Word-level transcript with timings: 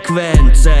frekvence. 0.00 0.74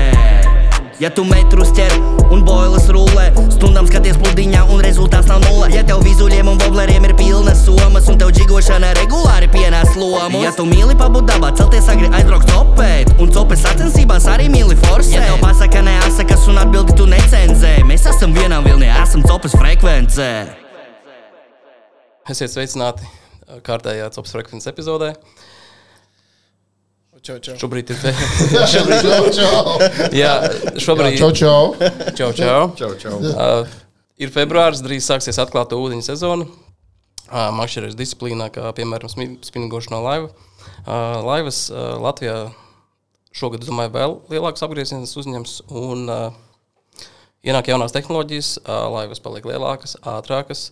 Ja 1.00 1.08
tu 1.10 1.24
metrus 1.24 1.70
ķer 1.72 1.92
un 2.30 2.42
boilas 2.44 2.86
rullē, 2.92 3.30
stundām 3.54 3.86
skaties 3.88 4.18
pludiņā 4.20 4.66
un 4.68 4.82
rezultāts 4.84 5.28
nav 5.30 5.40
nulle. 5.46 5.70
Ja 5.72 5.82
tev 5.86 6.02
vizuļiem 6.04 6.48
un 6.48 6.58
bobleriem 6.60 7.06
ir 7.08 7.14
pilnas 7.16 7.62
somas 7.64 8.08
un 8.12 8.18
tev 8.20 8.32
džigošana 8.36 8.92
regulāri 8.98 9.48
pienāc 9.48 9.96
lomu. 9.96 10.42
Ja 10.44 10.52
tu 10.52 10.66
mīli 10.68 10.96
pabūt 11.00 11.30
dabā, 11.32 11.54
celties 11.56 11.88
agri 11.88 12.10
aizbraukt 12.12 12.52
copēt, 12.52 13.14
un 13.20 13.32
copes 13.32 13.64
sacensībās 13.64 14.28
arī 14.28 14.50
mīli 14.52 14.76
forsēt. 14.84 15.16
Ja 15.16 15.28
tev 15.30 15.40
pasaka 15.44 15.84
neasakas 15.88 16.48
un 16.52 16.60
atbildi 16.60 16.96
tu 17.00 17.08
necenzē, 17.08 17.78
mēs 17.88 18.04
esam 18.12 18.36
vienā 18.36 18.60
vilnī, 18.66 18.92
esam 19.00 19.24
copes 19.24 19.56
frekvencē. 19.56 20.32
Esiet 22.30 22.52
sveicināti 22.52 23.08
kārtējā 23.66 24.12
COPS 24.14 24.36
frekvences 24.36 24.70
epizodē. 24.70 25.14
Čau, 27.20 27.36
čau. 27.44 27.52
Šobrīd 27.60 27.90
ir. 27.92 27.98
Čau, 28.72 29.26
čau. 29.36 29.74
Jā, 30.16 30.32
šobrīd 30.80 31.18
Čau, 31.20 31.28
čau. 31.36 31.74
Čau, 32.16 32.30
čau. 32.32 32.62
Čau, 32.78 32.94
čau. 32.96 33.18
Uh, 33.20 33.68
ir 34.16 34.32
februāris, 34.32 34.80
drīz 34.80 35.04
sāksies 35.04 35.36
atklāta 35.42 35.76
ūdeņa 35.76 36.06
sezona. 36.06 36.48
Uh, 37.28 37.50
Makšķerēs 37.58 37.98
disciplīnā, 37.98 38.48
kā 38.54 38.72
piemēram 38.78 39.12
spinningošana 39.44 39.98
no 39.98 40.00
laiva. 40.06 40.30
Uh, 40.30 41.20
laivas 41.28 41.66
uh, 41.68 42.00
Latvijā 42.00 42.38
šogad, 43.36 43.68
domāju, 43.68 43.92
vēl 43.98 44.16
lielāks 44.32 44.64
apgrieziens 44.64 45.12
uzņems. 45.20 45.60
Un, 45.76 46.08
uh, 46.08 47.06
ienāk 47.44 47.68
jaunās 47.68 47.92
tehnoloģijas, 48.00 48.56
uh, 48.64 48.86
laivas 48.96 49.20
paliek 49.20 49.44
lielākas, 49.52 49.98
ātrākas. 50.00 50.70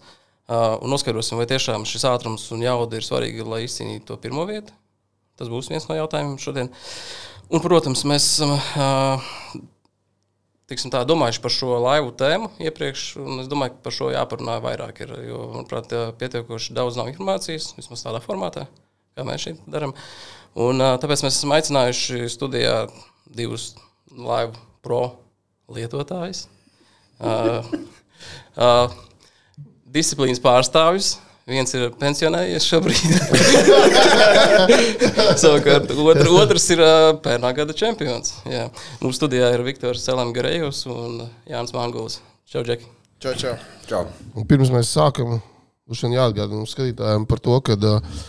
Uh, 0.48 0.80
un 0.80 0.96
noskaidrosim, 0.96 1.36
vai 1.36 1.50
tiešām 1.50 1.84
šis 1.84 2.08
ātrums 2.08 2.48
un 2.56 2.64
jauda 2.64 2.96
ir 2.96 3.04
svarīgi, 3.04 3.44
lai 3.44 3.66
izcīnītu 3.68 4.08
to 4.08 4.22
pirmo 4.22 4.48
vietu. 4.48 4.72
Tas 5.38 5.50
būs 5.50 5.70
viens 5.70 5.86
no 5.88 5.94
jautājumiem 5.94 6.38
šodien. 6.42 6.70
Un, 7.48 7.62
protams, 7.64 8.02
mēs 8.08 8.24
esam 8.34 8.52
tiksim 10.68 10.92
tā, 10.92 11.00
domājuši 11.08 11.40
par 11.40 11.52
šo 11.54 11.78
laivu 11.80 12.10
tēmu 12.18 12.50
iepriekš, 12.60 13.04
un 13.22 13.40
es 13.40 13.46
domāju, 13.48 13.72
ka 13.76 13.86
par 13.86 13.94
šo 13.96 14.10
jāparunā 14.12 14.58
vairāk. 14.60 15.00
Ir, 15.06 15.14
jo, 15.30 15.38
manuprāt, 15.54 15.94
pietiekoši 16.20 16.76
daudz 16.76 16.98
nav 17.00 17.08
informācijas, 17.12 17.70
vismaz 17.78 18.04
tādā 18.04 18.20
formātā, 18.24 18.66
kā 19.16 19.24
mēs 19.24 19.46
šeit 19.46 19.62
darām. 19.70 19.94
Tāpēc 20.58 21.24
mēs 21.24 21.38
esam 21.38 21.54
aicinājuši 21.56 22.28
studijā 22.34 22.76
divus 23.38 23.70
laivu 24.12 24.58
pro 24.84 25.02
lietotājus. 25.72 26.44
Disciplīnas 29.88 30.42
pārstāvjus. 30.44 31.14
Viens 31.48 31.70
ir 31.72 31.86
pensionējies 31.96 32.66
šobrīd. 32.68 33.14
Savukārt, 35.40 35.88
otr, 35.96 36.28
otrs 36.36 36.66
ir 36.74 36.82
pērnā 37.24 37.54
gada 37.56 37.76
čempions. 37.76 38.34
Jā. 38.44 38.66
Mūsu 39.00 39.22
studijā 39.22 39.48
ir 39.54 39.64
Viktors 39.64 40.04
Selēns 40.04 40.36
Garejovs 40.36 40.82
un 40.92 41.22
Jānis 41.48 41.72
Manguls. 41.72 42.18
Čau, 42.52 42.66
Džeki! 42.68 42.90
Čau, 43.18 43.32
čau. 43.40 43.54
Čau. 43.88 44.04
Un 44.36 44.44
pirms 44.46 44.68
mēs 44.70 44.92
sākam, 44.92 45.38
mums 45.88 45.98
šodien 45.98 46.18
jāatgādina 46.18 46.60
mums 46.60 46.76
skatītājiem 46.76 47.24
par 47.26 47.40
to, 47.42 47.56
ka 47.64 47.78
uh, 47.80 48.20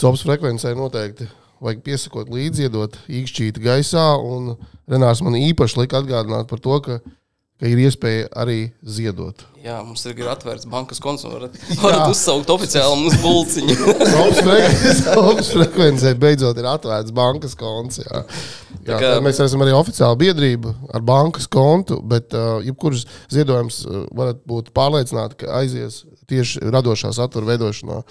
copas 0.00 0.24
frekvencei 0.24 0.72
noteikti 0.78 1.28
vajag 1.60 1.84
piesakot 1.84 2.32
līdzi, 2.32 2.66
iedot 2.66 2.96
īkšķīti 3.06 3.62
gaisā. 3.62 4.06
Un 4.16 4.56
Renārs 4.88 5.22
man 5.24 5.36
īpaši 5.38 5.82
lika 5.82 6.00
atgādināt 6.00 6.48
par 6.48 6.64
to, 6.64 6.80
ka, 6.84 6.98
ka 7.60 7.68
ir 7.70 7.78
iespēja 7.86 8.26
arī 8.36 8.58
ziedot. 8.84 9.44
Jā, 9.64 9.78
mums 9.82 10.04
ir 10.06 10.18
ir 10.20 10.28
atvērts 10.30 10.66
bankas 10.70 11.00
konts, 11.02 11.24
un 11.26 11.32
varat, 11.34 11.56
varat 11.82 12.10
uzsaukt 12.12 12.50
oficiāli 12.54 12.98
mums 13.00 13.16
bulciņu. 13.22 13.76
Copas 15.16 15.50
frekvencei 15.54 16.14
beidzot 16.20 16.58
ir 16.60 16.68
atvērts 16.70 17.14
bankas 17.16 17.56
konts. 17.58 18.00
Jā. 18.04 18.22
Jā, 18.86 18.98
kā- 19.00 19.14
tā 19.16 19.22
mēs 19.24 19.40
esam 19.42 19.64
arī 19.64 19.72
oficiāla 19.74 20.18
biedrība 20.20 20.74
ar 20.94 21.02
bankas 21.02 21.48
kontu, 21.50 21.98
bet 22.06 22.34
uh, 22.36 22.60
jebkurš 22.62 23.06
ziedojums 23.34 23.80
uh, 23.88 24.04
varat 24.14 24.44
būt 24.46 24.70
pārliecināti, 24.76 25.40
ka 25.42 25.56
aizies 25.62 26.04
tieši 26.30 26.62
radošā 26.70 27.10
satura 27.16 27.48
veidošanā. 27.50 28.02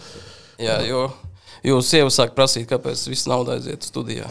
Jā, 0.59 0.81
jo 0.89 1.05
jūs 1.65 1.89
sieva 1.89 2.11
sāk 2.13 2.35
prasīt, 2.37 2.67
kāpēc 2.69 3.01
viss 3.09 3.27
nauda 3.29 3.57
aiziet 3.57 3.85
studijā. 3.87 4.27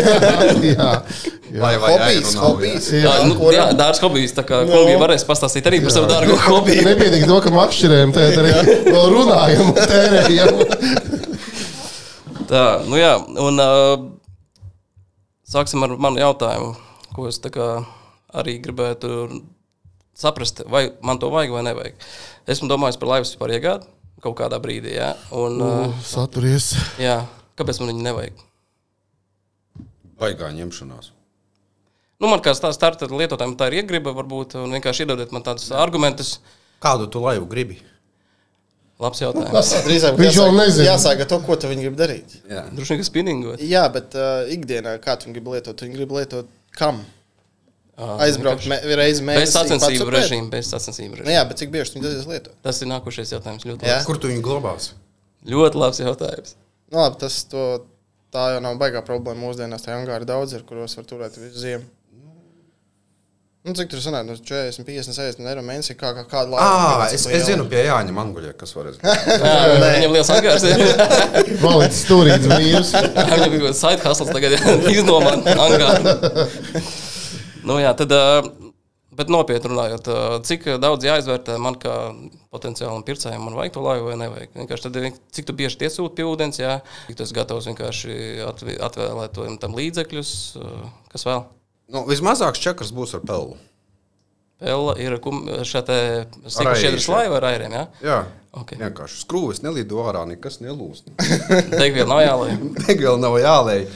jā, 0.70 0.90
Vai, 1.50 1.72
vai 1.82 1.94
Hobijs, 1.96 2.28
jāierunā, 2.30 2.42
hobijs. 2.44 2.88
Jā, 2.94 3.12
nu, 3.26 3.48
jā 3.50 3.64
dārsts 3.74 4.02
hobijs, 4.04 4.34
tā 4.36 4.44
kā 4.46 4.60
kungi 4.68 4.94
varēs 5.00 5.24
pastāstīt 5.26 5.66
arī 5.66 5.80
par 5.82 5.94
savu 5.94 6.06
dārgo 6.10 6.36
hobiju. 6.46 6.84
Nepietiek 6.86 7.26
to, 7.26 7.38
ka 7.42 7.50
makšķerējam, 7.54 8.12
tad 8.14 8.38
arī 8.38 8.52
vēl 8.86 9.08
runājam 9.16 9.64
un 9.64 9.80
tērējam. 9.80 10.60
Tā, 12.50 12.64
nu 12.86 13.00
jā, 13.00 13.12
un 13.42 13.62
uh, 13.62 14.04
sāksim 15.50 15.82
ar 15.86 15.96
manu 15.98 16.22
jautājumu, 16.22 16.76
ko 17.16 17.26
es 17.30 17.42
tā 17.42 17.50
kā 17.54 17.70
arī 18.30 18.60
gribētu 18.62 19.26
saprast, 20.14 20.62
vai 20.70 20.86
man 21.02 21.18
to 21.18 21.32
vajag 21.34 21.56
vai 21.56 21.66
nevajag. 21.66 21.98
Esmu 22.50 22.70
domājis 22.70 22.98
par 23.00 23.16
laivas 23.16 23.34
vispār 23.34 23.58
iegādi 23.58 23.90
kaut 24.24 24.36
kādā 24.38 24.58
brīdī, 24.62 24.94
jā, 24.98 25.12
un 25.36 25.60
uh, 25.64 25.98
Saturies. 26.04 26.72
jā, 27.00 27.20
kāpēc 27.58 27.80
man 27.82 27.92
viņu 27.94 28.06
nevajag? 28.06 28.46
Baigā 30.20 30.50
ņemšanās. 30.52 31.12
Nu, 32.20 32.28
man 32.28 32.42
kā 32.44 32.52
stāsta 32.52 32.76
starta 32.76 33.08
lietotājiem, 33.08 33.54
tā 33.56 33.70
ir 33.70 33.78
iegriba, 33.80 34.12
varbūt, 34.16 34.58
un 34.60 34.74
vienkārši 34.76 35.06
iedodiet 35.06 35.30
man 35.32 35.44
tādus 35.46 35.70
argumentus. 35.72 36.34
Kādu 36.84 37.06
tu 37.12 37.22
laivu 37.24 37.46
gribi? 37.48 37.78
Labs 39.00 39.22
jautājums. 39.22 39.70
Drīzāk 39.86 40.18
Viņš 40.20 40.36
vēl 40.42 40.50
nezina. 40.58 40.90
Jāsāk 40.90 41.22
ar 41.24 41.28
to, 41.30 41.38
ko 41.46 41.56
tu 41.56 41.70
viņi 41.70 41.86
grib 41.86 41.96
darīt. 41.96 42.34
Droši 42.44 42.92
vien, 42.92 43.00
ka 43.00 43.06
spinningot. 43.08 43.62
Jā, 43.64 43.86
bet 43.92 44.12
uh, 44.18 44.44
ikdienā 44.52 44.98
kā 45.00 45.14
tu 45.16 45.32
gribi 45.32 45.54
lietot? 45.54 45.80
Viņi 45.86 45.96
grib 45.96 46.12
lietot 46.18 46.50
kam? 46.76 47.00
Aizbraukt 48.26 48.66
me, 48.70 48.78
reizi 48.96 49.20
Bez 49.20 49.26
mēnesī. 49.28 49.52
sacensību 49.52 50.06
pacupēt? 50.06 50.16
režīma, 50.18 50.50
bez 50.54 50.70
sacensību 50.72 51.12
Nu, 51.14 51.20
režīma. 51.22 51.34
jā, 51.36 51.44
bet 51.50 51.60
cik 51.62 51.70
bieži 51.74 51.94
viņi 51.96 52.04
dodas 52.06 52.26
lietot? 52.30 52.54
Tas 52.64 52.80
ir 52.82 52.88
nākošais 52.92 53.32
jautājums. 53.36 53.66
Ļoti 53.68 53.88
labs. 53.90 54.06
Kur? 54.08 54.18
Tu 54.22 54.32
viņu 54.32 54.42
glabās? 54.46 54.90
Ļoti 55.54 55.80
labs 55.84 56.00
jautājums. 56.02 56.54
Nu, 56.90 56.98
labi, 57.04 57.20
tas 57.22 57.38
to, 57.52 57.64
tā 58.34 58.48
jau 58.56 58.60
nav 58.64 58.76
baigā 58.80 59.00
problēma 59.06 59.40
mūsdienās. 59.46 59.84
Tā 59.86 59.96
angāri 60.00 60.26
daudz 60.28 60.52
ir, 60.56 60.62
kuros 60.68 60.96
var 60.98 61.04
turēt 61.08 61.36
visu 61.40 61.58
ziemu. 61.66 61.84
Nu, 63.60 63.74
cik 63.76 63.90
tur 63.92 64.00
sanāk? 64.00 64.24
Nu, 64.24 64.32
40, 64.40 64.86
50, 64.88 65.12
60 65.12 65.48
eiro 65.50 65.60
mēnesī. 65.60 65.92
Kā, 66.00 66.14
kā, 66.16 66.22
kāda 66.24 66.56
Ah, 66.56 67.02
cik 67.10 67.18
es, 67.18 67.26
es 67.28 67.42
zinu 67.44 67.66
pie 67.68 67.82
Jāņa 67.84 68.14
Manguļa, 68.16 68.54
kas 68.56 68.72
var. 68.72 68.86
Jā, 69.04 69.58
Viņam 70.00 70.14
liels 70.16 70.30
angārs. 70.32 70.64
Valīts 71.60 71.98
stūrīts 72.06 72.48
brīvs. 72.48 72.94
Viņam 73.18 73.52
bija 73.58 73.74
side 73.76 74.00
hustles 74.06 74.32
tagad 74.32 74.56
izdomā 74.96 75.34
angāru. 75.52 76.14
Nu 77.66 77.78
jā, 77.80 77.92
tad, 77.98 78.12
ā, 78.14 78.42
bet 79.16 79.30
nopietni 79.32 79.72
runājot, 79.72 80.10
ā, 80.10 80.18
cik 80.46 80.66
daudz 80.82 81.06
jāizvērtē 81.08 81.56
man 81.62 81.78
kā 81.80 81.94
potenciālam 82.54 83.04
pircējam, 83.06 83.46
man 83.46 83.58
vajag 83.58 83.76
to 83.76 83.84
laivu 83.84 84.10
vai 84.10 84.18
nevajag. 84.20 84.52
Vienkārši 84.58 84.86
tad, 84.88 85.00
ir, 85.00 85.16
cik 85.36 85.48
tu 85.50 85.56
bieži 85.56 85.80
tiesūti 85.84 86.20
pie 86.20 86.28
ūdens, 86.28 86.60
jā, 86.62 86.78
cik 87.08 87.24
esi 87.26 87.36
gatavs 87.36 87.70
vienkārši 87.70 88.20
atvēlēt 88.88 89.34
to 89.36 89.48
tam 89.62 89.76
līdzekļus, 89.78 90.34
kas 91.12 91.26
vēl. 91.28 91.44
Nu, 91.90 92.04
vismazāks 92.06 92.62
čekars 92.62 92.94
būs 92.94 93.16
ar 93.18 93.26
pelnu. 93.26 93.58
Vēl 94.60 94.90
ir 95.00 95.16
stikla 96.52 96.74
jā. 96.76 97.14
laiva 97.14 97.38
ar 97.38 97.46
airiem, 97.48 97.72
jā? 97.72 97.84
Jā, 98.04 98.18
Ok. 98.60 98.74
vienkārši 98.76 99.22
skrūves 99.22 99.62
nelido 99.62 100.02
ārā, 100.04 100.26
nekas 100.28 100.58
nelūst. 100.60 101.08
Degviela 101.70 102.08
nav 102.10 102.20
jālai. 102.24 102.56
Degviela 102.84 103.16
nav 103.22 103.38
jālēj. 103.40 103.86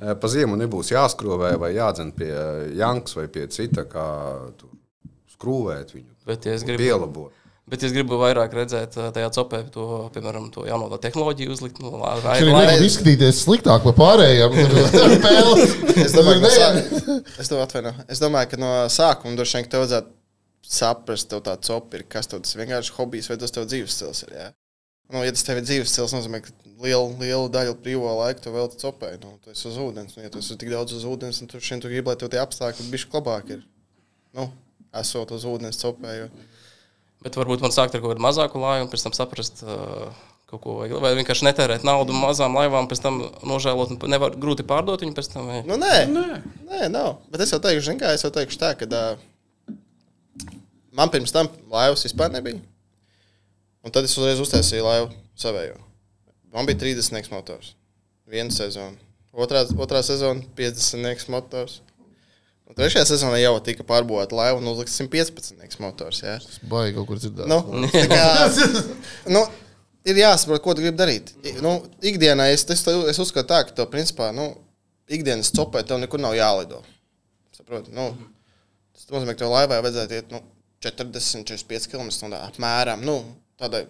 Eh, 0.00 0.14
Pa 0.20 0.28
ziemu 0.32 0.56
nebūs 0.60 0.90
jāskrovē 0.94 1.54
vai 1.60 1.72
jādzen 1.76 2.10
pie 2.16 2.32
Jankas 2.78 3.16
vai 3.18 3.28
pie 3.28 3.46
cita, 3.52 3.84
kā 3.88 4.06
skrūvēt 5.34 5.94
viņu. 5.94 6.10
Bet, 6.28 6.46
ja 6.48 6.54
es 6.56 6.64
gribu, 6.64 6.80
Pielabot. 6.82 7.32
bet 7.68 7.82
es 7.84 7.92
gribu 7.92 8.16
vairāk 8.20 8.52
redzēt 8.56 8.96
ā, 9.00 9.10
tajā 9.12 9.30
copē, 9.36 9.60
to, 9.74 9.84
piemēram, 10.14 10.50
to 10.54 10.64
jauno 10.68 10.96
tehnoloģiju 11.00 11.52
uzlikt, 11.52 11.80
nu, 11.84 11.92
lai 12.00 12.38
Šī 12.40 12.48
nevar 12.50 12.82
izskatīties 12.84 13.42
sliktāk 13.44 13.84
par 13.84 13.96
pārējiem. 13.98 14.58
Es 16.04 16.12
domāju, 16.16 16.40
ka 16.42 16.48
no 16.48 17.20
es, 17.38 17.48
domāju, 17.48 17.64
atvaino. 17.68 17.92
es 18.08 18.20
domāju, 18.22 18.50
ka 18.50 18.60
no 18.60 18.72
sākuma 18.92 19.36
droši 19.38 19.58
vien 19.58 19.66
ka 19.66 19.74
tev 19.74 19.84
vajadzētu 19.84 20.12
saprast, 20.74 21.28
tev 21.30 21.42
tāds 21.44 21.70
opis 21.74 22.00
ir, 22.00 22.06
kas 22.10 22.26
tev 22.30 22.40
tas 22.44 22.56
vienkārši 22.56 22.94
hobijs 22.96 23.28
vai 23.30 23.36
tas 23.40 23.52
tev 23.54 23.66
dzīves 23.68 23.94
stils 23.98 24.24
ir. 24.26 24.32
Jā? 24.38 24.48
Nu, 25.12 25.20
ja 25.20 25.32
tas 25.34 25.44
tev 25.44 25.60
ir 25.60 25.66
dzīves 25.66 25.92
stils, 25.92 26.14
nozīmē, 26.16 26.40
ka 26.44 26.52
lielu, 26.80 27.12
lielu 27.20 27.48
daļu 27.52 27.76
brīvā 27.84 28.14
laika 28.18 28.44
tu 28.44 28.52
vēl 28.54 28.70
copēji. 28.80 29.20
Nu, 29.22 29.36
tu 29.44 29.52
esi 29.52 29.66
uz 29.70 29.78
ūdens. 29.80 30.16
Nu, 30.16 30.24
ja 30.24 30.32
tu 30.32 30.40
esi 30.40 30.56
tik 30.60 30.72
daudz 30.72 30.96
uz 30.96 31.04
ūdens, 31.08 31.40
tad 31.42 31.52
tu 31.52 31.60
šeit 31.62 31.82
tu 31.84 31.92
gribi, 31.92 32.08
lai 32.08 32.16
tev 32.20 32.32
tie 32.32 32.40
apstākļi 32.42 32.90
bišķi 32.92 33.16
labāk 33.18 33.52
ir. 33.56 33.64
Nu, 34.36 34.48
esot 34.96 35.34
uz 35.36 35.46
ūdens 35.48 35.80
copēju. 35.82 36.28
Bet 37.24 37.38
varbūt 37.40 37.64
man 37.64 37.72
sākt 37.72 37.94
ar 37.96 38.02
kaut 38.02 38.14
kādu 38.14 38.24
mazāku 38.24 38.60
laivu 38.60 38.86
un 38.86 38.90
pēc 38.92 39.06
tam 39.06 39.14
saprast, 39.16 39.62
uh, 39.64 40.10
kaut 40.50 40.60
ko 40.64 40.76
vajag. 40.80 40.96
Vai 41.04 41.14
vienkārši 41.20 41.46
netērēt 41.48 41.86
naudu 41.86 42.16
mazām 42.16 42.56
laivām, 42.58 42.88
pēc 42.90 43.00
tam 43.04 43.22
nožēlot 43.46 43.94
un 43.94 44.02
nevar 44.12 44.36
grūti 44.40 44.66
pārdot 44.68 45.04
viņu 45.04 45.16
pēc 45.16 45.30
tam. 45.32 45.48
Vai? 45.52 45.62
Nu, 45.68 45.78
nē, 45.80 45.94
nē. 46.10 46.42
nē, 46.68 46.82
nav. 46.92 47.14
Bet 47.32 47.46
es 47.46 47.54
jau 47.54 47.62
teikšu, 47.64 47.86
zin 47.88 48.02
kā, 48.02 48.12
es 48.16 48.26
jau 48.26 48.32
teikšu 48.34 48.60
tā, 48.60 48.74
ka 48.80 48.88
uh, 48.88 49.74
man 50.92 51.12
pirms 51.12 51.32
tam 51.32 51.48
laivas 51.72 52.04
vispār 52.08 52.32
nebija. 52.34 52.60
Un 53.84 53.92
tad 53.92 54.06
es 54.08 54.14
uzreiz 54.16 54.40
uztaisīju 54.40 54.84
laivu 54.84 55.10
savējo. 55.36 55.76
Man 56.54 56.68
bija 56.68 56.80
30 56.80 57.32
motors. 57.32 57.74
Viena 58.30 58.52
sezona. 58.54 58.96
Otrā, 59.34 59.64
otrā 59.84 60.00
sezona- 60.06 60.44
50 60.56 61.28
motors. 61.28 61.80
Un 62.64 62.76
Trešajā 62.78 63.04
sezonā 63.10 63.40
jau 63.42 63.58
tika 63.60 63.84
pārbūvēta 63.84 64.32
laiva 64.32 64.60
un 64.60 64.70
uzlikts 64.70 64.96
115 64.96 65.82
motors. 65.84 66.22
Jā. 66.24 66.38
Baigi 66.70 66.96
kaut 66.96 67.10
kur 67.10 67.20
dzirdēt. 67.20 67.50
Nu, 67.50 67.60
tā 67.92 68.06
kā, 68.08 68.24
nu, 69.36 69.42
ir 70.08 70.22
jāsaprot, 70.22 70.62
ko 70.64 70.72
tu 70.72 70.84
gribi 70.86 70.96
darīt. 70.96 71.34
Nu, 71.60 71.76
ikdienā 72.00 72.48
es, 72.54 72.64
es, 72.72 72.86
es 73.12 73.20
uzskatu, 73.20 73.50
tā, 73.52 73.60
ka 73.68 73.76
tev, 73.76 73.90
principā, 73.92 74.30
nu, 74.32 74.54
ikdienas 75.12 75.52
copē 75.52 75.84
tev 75.84 76.00
nekur 76.00 76.22
nav 76.22 76.38
jālido. 76.38 76.80
Saproti? 77.52 77.92
Nu, 77.92 78.14
tas 78.96 79.10
nozīmē, 79.12 79.36
ka 79.36 79.44
tev 79.44 79.52
laivai 79.52 79.82
vajadzētu 79.84 80.16
iet 80.16 80.32
nu, 80.32 80.40
40, 80.84 81.44
45 81.44 81.90
km/h 81.92 82.40
apmēram. 82.48 83.04
Nu, 83.04 83.20
tādai 83.60 83.84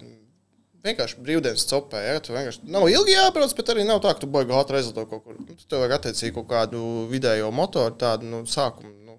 vienkārši 0.85 1.23
brīvdienas 1.25 1.67
copē. 1.71 2.03
Ja? 2.05 2.19
Tu 2.23 2.35
vienkārši 2.35 2.67
nav 2.73 2.89
ilgi 2.93 3.15
jābrauc, 3.17 3.55
bet 3.57 3.73
arī 3.73 3.87
nav 3.89 4.03
tā, 4.05 4.13
ka 4.15 4.25
tu 4.25 4.31
baigi 4.31 4.55
ātri 4.57 4.81
aizlido 4.81 5.07
kaut 5.11 5.25
kur. 5.25 5.39
Nu, 5.41 5.57
tev 5.57 5.83
vajag 5.83 5.97
attiecīgi 5.99 6.35
kaut 6.37 6.51
kādu 6.51 6.83
vidējo 7.13 7.51
motoru, 7.55 7.97
tādu 8.01 8.29
nu, 8.31 8.43
sākumu. 8.51 8.93
Nu, 9.09 9.19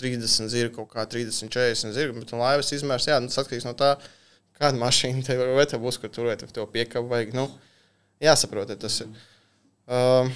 30 0.00 0.50
zirga, 0.50 0.74
kaut 0.80 0.90
kā 0.94 1.04
30, 1.06 1.52
40 1.52 1.94
zirga, 1.94 2.16
bet 2.16 2.32
laivas 2.34 2.72
izmērs, 2.74 3.06
jā, 3.10 3.18
nu, 3.22 3.30
tas 3.30 3.42
atkarīgs 3.44 3.68
no 3.68 3.74
tā, 3.78 3.92
kāda 4.58 4.80
mašīna 4.80 5.22
tev 5.26 5.44
ir, 5.44 5.52
vai 5.58 5.66
tev 5.68 5.84
būs, 5.84 6.00
kur 6.00 6.10
turēt, 6.10 6.42
vai 6.42 6.56
tev 6.56 6.66
piekāpst, 6.72 7.10
vajag, 7.12 7.36
nu, 7.36 7.44
jāsaprot, 8.24 8.72
tas 8.82 8.98
ir. 9.04 9.12
Um, 9.92 10.32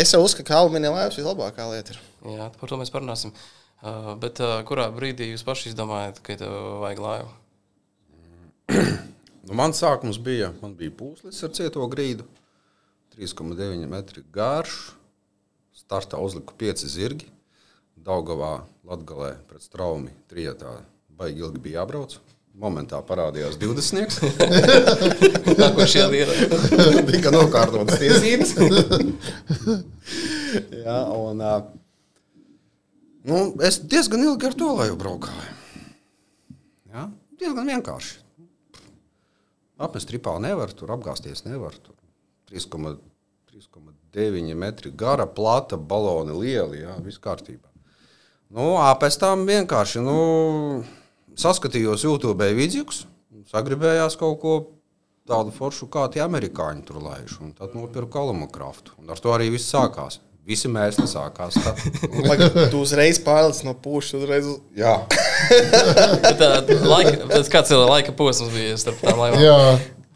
es 0.00 0.10
jau 0.14 0.22
uzskatu, 0.24 0.48
ka 0.48 0.62
alumīnija 0.62 0.94
laivas 0.96 1.18
vislabākā 1.20 1.68
lieta 1.70 1.94
ir. 1.94 2.00
Jā, 2.34 2.48
par 2.56 2.72
to 2.72 2.80
mēs 2.80 2.90
parunāsim. 2.94 3.36
Uh, 3.80 4.14
bet 4.20 4.42
uh, 4.44 4.58
kurā 4.68 4.88
brīdī 4.92 5.30
jūs 5.30 5.44
paši 5.46 5.70
izdomājat, 5.70 6.18
ka 6.24 6.40
tev 6.40 6.56
vajag 6.82 7.04
laivu? 7.04 7.30
Nu, 9.50 9.56
man 9.56 9.72
sākums 9.74 10.18
bija, 10.22 10.52
man 10.60 10.76
bija 10.78 10.92
pūslis 10.94 11.40
ar 11.42 11.50
cieto 11.56 11.82
grīdu, 11.90 12.22
3,9 13.16 13.88
metri 13.90 14.22
garš. 14.30 14.92
Startā 15.74 16.20
uzliku 16.22 16.54
pieci 16.60 16.86
zirgi. 16.86 17.26
Daugavā, 18.00 18.60
Latgalē 18.86 19.32
pret 19.48 19.64
straumi 19.64 20.12
trijotā 20.30 20.76
baigi 21.18 21.42
ilgi 21.42 21.60
bija 21.64 21.80
jābrauc. 21.80 22.14
Momentā 22.60 22.98
parādījās 23.06 23.58
20. 23.60 24.16
Nākošajā 25.60 26.06
dienā. 26.12 27.02
Tika 27.10 27.32
nokārtotas 27.34 28.00
tiesības. 28.00 28.54
Jā, 30.84 30.96
un, 31.14 31.44
nu, 33.26 33.44
es 33.66 33.78
diezgan 33.82 34.26
ilgi 34.26 34.50
ar 34.50 34.58
to 34.58 34.72
laju 34.80 34.98
braukāju. 35.00 35.54
Jā, 36.90 37.06
diezgan 37.38 37.70
vienkārši. 37.70 38.18
Apmest 39.80 40.10
tripā 40.10 40.34
nevar, 40.42 40.72
tur 40.76 40.92
apgāzties 40.92 41.46
nevar. 41.46 41.72
Tur 41.80 41.94
3,9 42.50 44.54
metri 44.58 44.90
gara, 44.92 45.26
plata, 45.26 45.76
baloni 45.76 46.34
lieli, 46.36 46.82
jā, 46.84 46.96
viss 47.04 47.18
kārtībā. 47.22 47.68
Nu, 48.50 48.74
pēc 49.00 49.16
tam 49.22 49.46
vienkārši 49.46 50.02
nu, 50.02 50.16
saskatījos 51.38 52.04
YouTube 52.04 52.48
vidus, 52.56 53.06
sagribējās 53.52 54.18
kaut 54.20 54.40
ko 54.42 54.54
tādu 55.30 55.54
foršu, 55.54 55.86
kā 55.92 56.08
tie 56.10 56.24
amerikāņi 56.24 56.82
tur 56.88 56.98
laiž. 57.04 57.38
Tad 57.58 57.76
nopirku 57.78 58.10
kolomokraftu. 58.16 58.90
Un 58.98 59.14
ar 59.14 59.22
to 59.22 59.30
arī 59.34 59.46
viss 59.54 59.70
sākās. 59.70 60.18
Visi 60.48 60.70
mēs 60.72 60.96
te 60.98 61.06
sākās. 61.10 61.58
Tad. 61.62 61.80
Lai 62.28 62.36
tu 62.72 62.80
uzreiz 62.80 63.20
pārliec 63.22 63.60
no 63.66 63.74
pušas, 63.76 64.16
uzreiz 64.22 64.48
uz... 64.50 64.58
Jā, 64.78 64.94
bet 66.24 66.40
kāds 67.52 67.72
ir 67.74 67.82
laika 67.84 68.14
posms 68.16 68.50
bija 68.54 68.78
starp 68.80 69.02
tām 69.04 69.20
laivām? 69.20 69.42
Jā, 69.44 69.58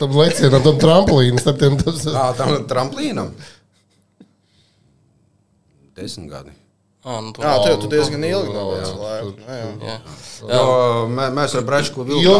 tam 0.00 0.16
lecienam, 0.18 0.64
tam 0.64 0.80
tramplīnam, 0.82 1.40
starp 1.44 1.60
tiem 1.62 1.78
tas. 1.82 2.02
tā 2.08 2.26
tam 2.40 2.56
tramplīnam. 2.70 3.30
Desmit 5.94 6.30
gadi. 6.32 6.54
Ah, 7.04 7.20
nu, 7.20 7.34
Jā, 7.36 7.50
tu, 7.60 7.64
tev 7.68 7.80
tu 7.82 7.88
diezgan 7.92 8.22
ilgi 8.24 8.52
mē, 11.12 11.26
mēs 11.36 11.52
ar 11.60 11.66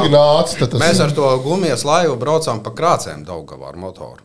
nāca 0.09 0.57
tad 0.63 0.73
tas. 0.73 0.81
Mēs 0.81 1.03
ar 1.05 1.13
to 1.13 1.27
gumijas 1.45 1.85
laivu 1.85 2.17
braucām 2.21 2.63
pa 2.65 2.73
krācēm 2.73 3.27
Daugavā 3.29 3.69
ar 3.75 3.77
motoru. 3.77 4.25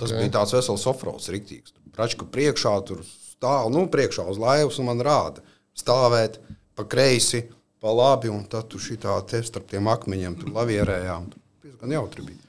Tas 0.00 0.08
Ok. 0.14 0.16
bija 0.22 0.32
tāds 0.38 0.56
vesels 0.56 0.86
offroads, 0.88 1.28
rīktīgs. 1.32 1.76
Bračku 1.98 2.28
priekšā 2.30 2.72
tur 2.86 3.02
stāv, 3.02 3.72
nu, 3.74 3.88
priekšā 3.90 4.28
uz 4.30 4.38
laivas 4.38 4.78
un 4.78 4.86
man 4.86 5.02
rāda 5.02 5.42
stāvēt 5.78 6.38
pa 6.78 6.86
kreisi, 6.86 7.44
pa 7.82 7.90
labi, 7.94 8.30
un 8.30 8.44
tad 8.50 8.70
tu 8.70 8.78
šitā 8.82 9.16
te 9.26 9.40
starp 9.42 9.66
tiem 9.70 9.90
akmeņiem 9.90 10.36
tur 10.38 10.52
lavierējām. 10.54 11.26
Diezgan 11.64 11.94
jautri 11.98 12.28
bija. 12.28 12.44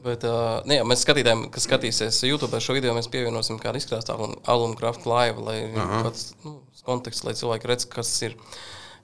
Bet, 0.00 0.24
uh, 0.24 0.62
ne, 0.64 0.78
jā, 0.78 0.86
mēs 0.88 1.02
skatītājiem, 1.04 1.44
kas 1.52 1.66
skatīsies 1.66 2.22
YouTube 2.24 2.62
šo 2.62 2.78
video, 2.78 2.94
mēs 2.96 3.10
pievienosim 3.12 3.58
kādu 3.60 3.82
izkrāstu 3.82 4.14
alumu 4.48 4.78
kraftu 4.78 5.10
laivu, 5.10 5.44
lai 5.44 5.58
pats 5.74 6.30
nu, 6.46 6.56
konteksts, 6.86 7.26
lai 7.26 7.34
cilvēki 7.36 7.68
redz, 7.68 7.86
kas 7.90 8.14
tas 8.14 8.28
ir. 8.30 8.38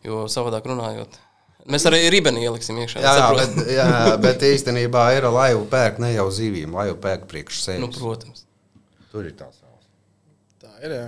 Jo 0.07 0.25
savādāk 0.31 0.69
runājot, 0.71 1.19
mēs 1.73 1.85
arī 1.91 2.05
ribeni 2.15 2.45
ieliksim 2.47 2.79
iekšā. 2.79 3.03
Jā, 3.03 3.15
jā, 3.19 3.29
bet, 3.37 3.71
jā, 3.75 3.93
bet 4.23 4.45
īstenībā 4.49 5.09
ir 5.19 5.27
laivu 5.35 5.67
pērk 5.73 5.99
ne 6.05 6.15
jau 6.15 6.29
zivīm, 6.33 6.77
laivu 6.79 6.97
pērk 7.03 7.27
priekš 7.29 7.65
sevis. 7.65 7.83
nu, 7.83 7.91
protams. 7.93 8.46
Tur 9.17 9.25
ir 9.25 9.33
tās 9.39 9.55
savas. 9.57 9.85
Tā 10.61 10.69
ir. 10.85 10.93
Jā. 10.93 11.07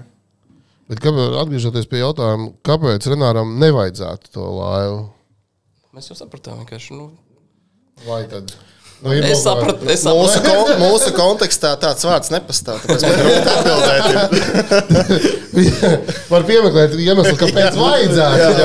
Bet 0.88 1.02
kāpēc, 1.04 1.34
atgriežoties 1.42 1.84
pie 1.90 1.98
jautājuma, 2.00 2.46
kāpēc 2.64 3.04
Renāram 3.12 3.50
nevajadzētu 3.60 4.32
to 4.32 4.46
laivu? 4.56 5.02
Mēs 5.92 6.08
jau 6.08 6.16
sapratām, 6.16 6.62
vienkārši. 6.64 6.96
Nu, 6.96 7.10
Vai 8.06 8.22
tad? 8.30 8.54
Nu, 9.02 9.12
ir 9.14 9.22
es 9.28 9.42
sapratu, 9.44 9.86
es 9.92 10.02
Mūsu, 10.06 10.32
sapratu. 10.40 10.54
kon 10.72 10.80
mūsu 10.82 11.12
kontekstā 11.14 11.70
tāds 11.78 12.02
vārds 12.06 12.30
nepastāv. 12.34 12.80
Tāpēc 12.82 13.02
man 13.04 13.14
grūti 13.20 13.48
atbildēt. 13.52 14.08
Var 16.32 16.42
piemeklēt 16.48 16.96
iemeslu, 16.98 17.36
kāpēc 17.38 17.78
vajadzētu. 17.78 18.64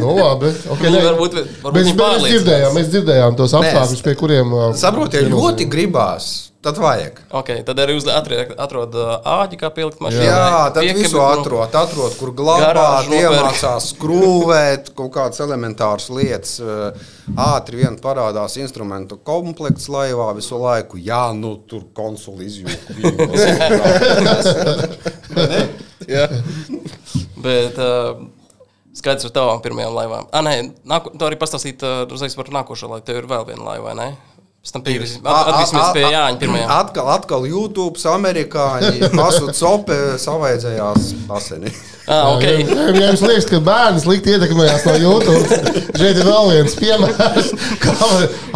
nu, 0.00 0.14
labi. 0.16 0.52
Okay, 0.76 0.88
Nu, 0.90 0.96
ne. 0.96 1.02
varbūt- 1.10 1.36
varbūt 1.62 1.76
mēs, 1.76 1.92
mēs, 1.96 2.24
dzirdējām, 2.30 2.72
mēs 2.78 2.88
dzirdējām 2.94 3.36
tos 3.36 3.52
apstākļus, 3.60 4.02
pie 4.06 4.14
kuriem. 4.22 4.46
Saprotiet, 4.80 5.22
ja 5.28 5.32
ļoti 5.34 5.68
gribās, 5.72 6.49
tad 6.60 6.78
vajag. 6.78 7.20
Okay, 7.40 7.62
tad 7.64 7.78
arī 7.80 7.96
atrod, 8.04 8.94
āķi, 9.24 9.56
kā 9.60 9.70
pielikt 9.72 10.00
mašīnā. 10.04 10.24
Jā, 10.26 10.70
tad 10.74 10.82
Piekabi, 10.84 11.04
visu 11.06 11.16
nu, 11.16 11.22
atrod, 11.24 11.74
atrod, 11.82 12.12
kur 12.20 12.30
glabāt, 12.36 13.08
iemācās 13.16 13.84
skrūvēt, 13.94 14.82
kaut 14.98 15.12
kādas 15.16 15.40
elementāras 15.44 16.08
lietas. 16.12 16.52
Ātri 17.40 17.74
vien 17.80 17.94
parādās 18.02 18.58
instrumentu 18.60 19.14
komplekts 19.24 19.88
laivā 19.92 20.28
visu 20.36 20.56
laiku. 20.60 20.94
Jā, 21.00 21.32
nu 21.36 21.50
tur 21.70 21.82
konsoli 21.96 22.42
izjūta. 22.50 22.76
Bet 27.40 27.78
uh, 27.80 28.20
skaidrs 28.96 29.24
ar 29.28 29.32
tavām 29.32 29.60
pirmajām 29.64 29.94
laivām. 29.96 30.24
Ah, 30.34 30.42
nē, 30.44 30.54
nāko, 30.88 31.12
tu 31.16 31.24
arī 31.24 31.36
pastāstīt 31.40 31.80
uh, 31.86 32.04
par 32.36 32.48
nākošo 32.60 32.86
laivu. 32.90 33.04
Tev 33.06 33.16
ir 33.22 33.26
vēl 33.30 33.44
viena 33.48 33.64
laiva, 33.70 33.84
vai 33.88 33.94
ne? 33.96 34.08
Pēc 34.60 34.74
tam 34.74 34.82
piegriezīsim. 34.84 35.24
Atgriezīsimies 35.24 35.92
pie 35.96 36.02
Jāņa 36.04 36.40
pirmajā. 36.42 36.64
Atkal, 36.74 37.06
atkal 37.14 37.46
YouTube, 37.48 37.96
amerikāņi, 38.12 39.08
pasu 39.20 39.48
cope 39.56 39.96
savaidzējās 40.20 41.14
basenī. 41.30 41.72
Ah, 42.10 42.32
ok. 42.34 42.42
Ja, 42.42 42.88
ja 42.90 43.06
jums 43.12 43.20
liekas, 43.22 43.44
ka 43.46 43.60
bērns 43.62 44.02
slikti 44.02 44.32
ietekmējās 44.34 44.82
no 44.88 44.94
YouTube, 44.98 45.58
šeit 45.94 46.18
ir 46.18 46.26
vēl 46.26 46.48
viens 46.50 46.74
piemērs, 46.80 47.50
kā 47.84 47.94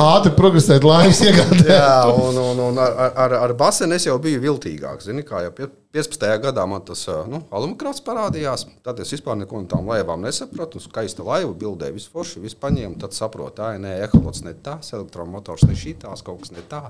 ātri 0.02 0.32
progresēt 0.34 0.82
laimes 0.86 1.20
iegādē. 1.22 1.68
Jā, 1.70 2.00
un, 2.10 2.40
un, 2.42 2.62
un 2.70 2.80
ar, 2.82 2.96
ar, 3.26 3.36
ar 3.46 3.54
basenu 3.60 3.94
es 3.94 4.08
jau 4.08 4.16
biju 4.22 4.42
viltīgāks. 4.42 5.06
Zini, 5.06 5.22
kā 5.28 5.44
jau 5.46 5.52
pie- 5.54 5.70
15. 5.94 6.26
gadā 6.42 6.64
man 6.66 6.82
tas 6.82 7.04
nu, 7.30 7.38
alumikrāts 7.54 8.02
parādījās. 8.02 8.64
Tad 8.82 8.98
es 9.04 9.12
vispār 9.14 9.36
neko 9.38 9.60
no 9.62 9.68
tām 9.70 9.86
laivām 9.86 10.24
nesapratu. 10.26 10.80
Skaista 10.82 11.22
laiva, 11.22 11.52
bildē, 11.54 11.92
viss 11.94 12.10
forši, 12.10 12.42
viss 12.42 12.58
paņēma. 12.58 12.98
Tad 13.04 13.14
saprotu, 13.14 13.60
tā 13.60 13.68
nē, 13.78 13.92
eholots 14.08 14.42
ne 14.42 14.56
tas, 14.66 14.90
elektromotors 14.96 15.62
ne 15.70 15.76
šī 15.78 15.94
tās, 16.02 16.24
kaut 16.26 16.42
kas 16.42 16.50
ne 16.56 16.66
tā. 16.66 16.82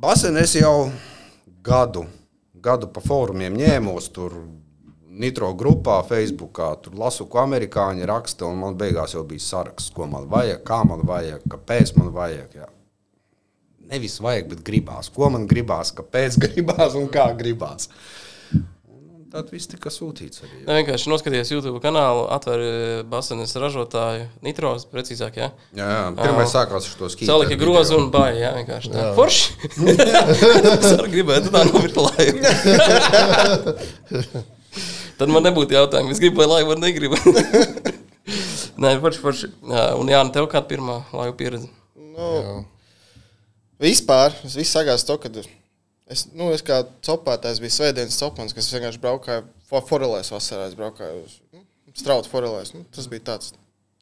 Basenu 0.00 0.40
es 0.40 0.56
jau 0.56 0.88
gadu, 1.68 2.06
gadu 2.56 2.88
pa 2.88 3.04
fórumiem 3.04 3.60
ņēmos. 3.60 4.08
Tur 4.16 4.38
Nitro 5.20 5.50
grupā, 5.52 5.98
Facebookā, 6.08 6.70
tur 6.80 6.94
lasu, 6.96 7.26
ko 7.28 7.42
amerikāņi 7.42 8.06
raksta, 8.08 8.46
un 8.48 8.62
man 8.62 8.76
beigās 8.80 9.12
jau 9.12 9.24
bija 9.28 9.42
saraksts, 9.44 9.92
ko 9.92 10.06
man 10.08 10.24
vajag, 10.30 10.62
kā 10.64 10.80
man 10.88 11.04
vajag, 11.08 11.44
kāpēc 11.50 11.92
man 11.98 12.08
vajag. 12.14 12.54
Jā. 12.56 12.68
Nevis 13.90 14.16
vajag, 14.22 14.48
bet 14.54 14.62
gribās. 14.64 15.10
Ko 15.12 15.28
man 15.34 15.44
gribās, 15.50 15.92
kāpēc 15.96 16.38
gribās 16.46 16.96
un 16.96 17.10
kā 17.12 17.26
gribās. 17.36 17.90
Tad 19.30 19.46
viss 19.54 19.68
tika 19.70 19.92
sūtīts 19.94 20.40
arī. 20.42 20.56
Ne, 20.64 20.80
vienkārši 20.80 21.10
noskaties 21.12 21.52
YouTube 21.52 21.78
kanālu, 21.84 22.24
atver 22.34 22.60
basenes 23.06 23.52
ražotāju, 23.62 24.24
nitros, 24.42 24.88
precīzāk, 24.90 25.36
jā. 25.38 25.50
Jā, 25.76 25.86
jā. 25.86 26.06
Pirmais 26.16 26.50
sākās 26.50 26.88
ar 26.88 26.96
to 26.98 27.10
skītu. 27.12 27.28
Salika 27.28 27.54
grozu 27.60 28.00
un 28.00 28.08
baigi, 28.10 28.40
jā, 28.42 28.50
vienkārši 28.56 28.90
tā. 28.90 29.04
Forši! 29.14 29.44
es 30.80 30.88
arī 30.96 31.12
gribētu 31.12 31.52
tā 31.54 31.62
novirt 31.68 32.00
laivu. 32.08 32.40
Tad 35.20 35.28
man 35.32 35.44
nebūtu 35.44 35.76
jautājumu, 35.76 36.14
es 36.14 36.20
gribu 36.22 36.40
vai 36.40 36.48
laivu 36.48 36.72
vai 36.72 36.80
negribu. 36.80 37.18
Nē, 38.80 38.94
forši, 39.02 39.20
forši. 39.20 39.50
Jā, 39.68 39.86
un 40.00 40.08
Jāna, 40.08 40.32
tev 40.32 40.48
kāda 40.48 40.68
pirmā 40.70 41.02
laiva 41.12 41.34
pieredze? 41.36 41.68
Nu, 41.94 42.62
vispār, 43.80 44.32
es 44.48 44.56
viss 44.56 44.72
sagās 44.72 45.04
to, 45.04 45.18
ka 45.20 45.28
Es, 46.10 46.24
nu, 46.34 46.48
es 46.50 46.64
kā 46.66 46.80
copētājs 47.06 47.60
biju 47.62 47.70
svētdienas 47.70 48.16
copmans, 48.18 48.54
kas 48.56 48.66
vienkārši 48.74 48.98
braukāja 48.98 49.44
fo- 49.70 49.82
forelēs 49.86 50.32
vasarā. 50.34 50.64
Es 50.66 50.74
braucāju 50.74 51.20
uz 51.22 51.36
nu, 51.54 51.62
strautu 51.94 52.26
forelēs. 52.32 52.72
Nu, 52.74 52.82
tas 52.90 53.06
bija 53.12 53.28
tāds, 53.28 53.52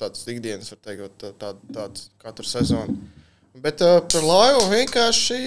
tāds 0.01 0.23
ikdienas, 0.33 0.71
var 0.73 0.81
teikt, 0.87 1.19
tā, 1.21 1.35
tā, 1.37 1.51
tāds 1.77 2.07
katru 2.23 2.49
sezonu. 2.49 2.97
Bet 3.61 3.85
uh, 3.85 3.99
par 4.09 4.25
laivu 4.25 4.65
vienkārši 4.73 5.39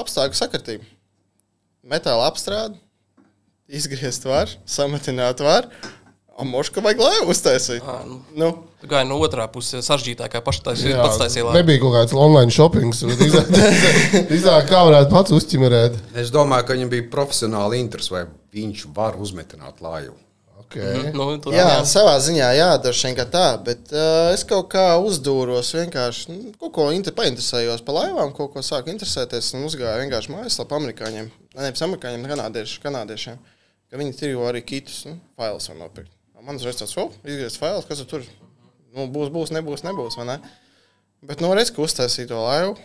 apstākļu 0.00 0.40
sakritība. 0.40 0.88
Metāla 1.92 2.24
apstrāde, 2.30 2.80
izgriezt 3.68 4.26
var, 4.28 4.50
samatināt 4.68 5.42
var. 5.44 5.70
Un 6.36 6.50
moška 6.52 6.82
vajag 6.84 7.00
laivu 7.00 7.32
uztaisīt. 7.32 7.80
Ā, 7.80 8.02
nu, 8.04 8.18
Nu, 8.36 8.50
Tu 8.82 8.90
gāji 8.90 9.08
no 9.08 9.16
otrā 9.24 9.46
puses, 9.48 9.86
sarežģītākā 9.88 10.42
paštaisīja. 10.44 10.98
Jā, 10.98 11.06
Pats 11.06 11.16
taisīja 11.22 11.46
labi. 11.46 11.62
Nebija 11.62 11.80
kaut 11.80 11.94
kāds 11.96 12.12
online 12.12 12.52
shopping. 12.52 12.92
Drīzāk, 12.92 14.68
kā 14.70 14.82
varētu 14.90 15.10
pats 15.14 15.32
uzķimerēt. 15.32 15.96
Es 16.20 16.28
domāju, 16.34 16.68
ka 16.68 16.76
viņam 16.76 16.92
bija 16.92 17.08
profesionāli 17.14 17.80
interesi, 17.80 18.12
vai 18.12 18.26
viņš 18.54 18.84
var 18.94 19.16
uzmetināt 19.16 19.80
lāju. 19.80 20.12
Okay. 20.66 21.12
Nu, 21.14 21.28
tu, 21.38 21.52
jā, 21.54 21.62
jā, 21.62 21.82
savā 21.86 22.16
ziņā, 22.20 22.46
jā, 22.58 22.68
dažs 22.82 23.04
vien 23.06 23.14
kā 23.14 23.24
tā, 23.30 23.44
bet 23.62 23.92
uh, 23.94 24.32
es 24.34 24.42
kaut 24.46 24.66
kā 24.72 24.96
uzdūros, 24.98 25.70
vienkārši 25.78 26.32
nu, 26.34 26.54
kaut 26.58 26.72
ko 26.74 26.86
inter, 26.90 27.14
painteresējos 27.14 27.84
par 27.86 28.00
laivām, 28.00 28.32
kaut 28.34 28.50
ko 28.52 28.64
sāku 28.66 28.90
interesēties 28.90 29.52
un 29.54 29.68
uzgāju 29.68 30.02
vienkārši 30.02 30.32
mājaslapā 30.34 30.80
amerikāņiem, 30.80 31.28
ne, 31.30 31.60
nevis 31.62 31.84
amerikāņiem, 31.86 32.26
kanādieši, 32.32 32.80
kanādiešiem, 32.82 33.38
ka 33.90 34.00
viņi 34.00 34.16
tirgo 34.18 34.46
arī 34.48 34.62
kitus, 34.66 35.04
nu, 35.08 35.18
failus 35.38 35.70
var 35.70 35.80
nopirkt. 35.84 36.12
Man 36.46 36.60
uzreiz 36.60 36.78
tāds, 36.78 36.94
oh, 37.00 37.14
izgriezt 37.26 37.58
failus, 37.58 37.86
kas 37.88 38.04
tur 38.06 38.22
nu, 38.94 39.08
būs, 39.12 39.32
būs, 39.34 39.50
nebūs, 39.54 39.82
nebūs, 39.86 40.18
ne? 40.28 40.36
Bet, 41.26 41.40
nu, 41.42 41.50
redz, 41.56 41.72
ka 41.74 41.82
uztaisīja 41.82 42.30
to 42.30 42.42
laivu. 42.42 42.76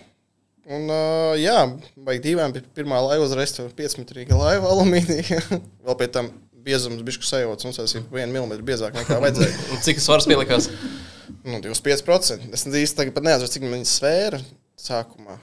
Un, 0.71 0.85
uh, 0.93 1.33
jā, 1.41 1.57
vajag 2.05 2.23
divām. 2.23 2.53
bija 2.53 2.69
Pirmā 2.77 2.99
laiva 3.01 3.25
uzreiz 3.25 3.53
tur 3.55 3.69
5 3.77 3.97
metrīga 4.01 4.37
laiva, 4.37 4.69
alumīnija. 4.71 5.41
Vēl 5.85 5.97
pie 5.99 6.07
tam 6.13 6.31
biezums 6.65 7.01
bija 7.05 7.25
sajūta. 7.25 7.67
Mums 7.67 7.81
tas 7.81 7.95
ir 7.97 8.05
1 8.05 8.33
mm 8.33 8.65
biezāk 8.67 8.97
nekā 8.97 9.19
vajadzēja. 9.23 9.61
Un 9.73 9.85
Cik 9.85 10.01
svars 10.03 10.29
pielikās? 10.29 10.69
Nu, 11.41 11.57
25%. 11.57 12.51
Es 12.53 12.67
īsti 12.67 12.99
tagad 12.99 13.17
pat 13.17 13.25
neatceros, 13.25 13.53
cik 13.55 13.65
viņa 13.65 13.89
svēra 13.89 14.41
sākumā. 14.79 15.39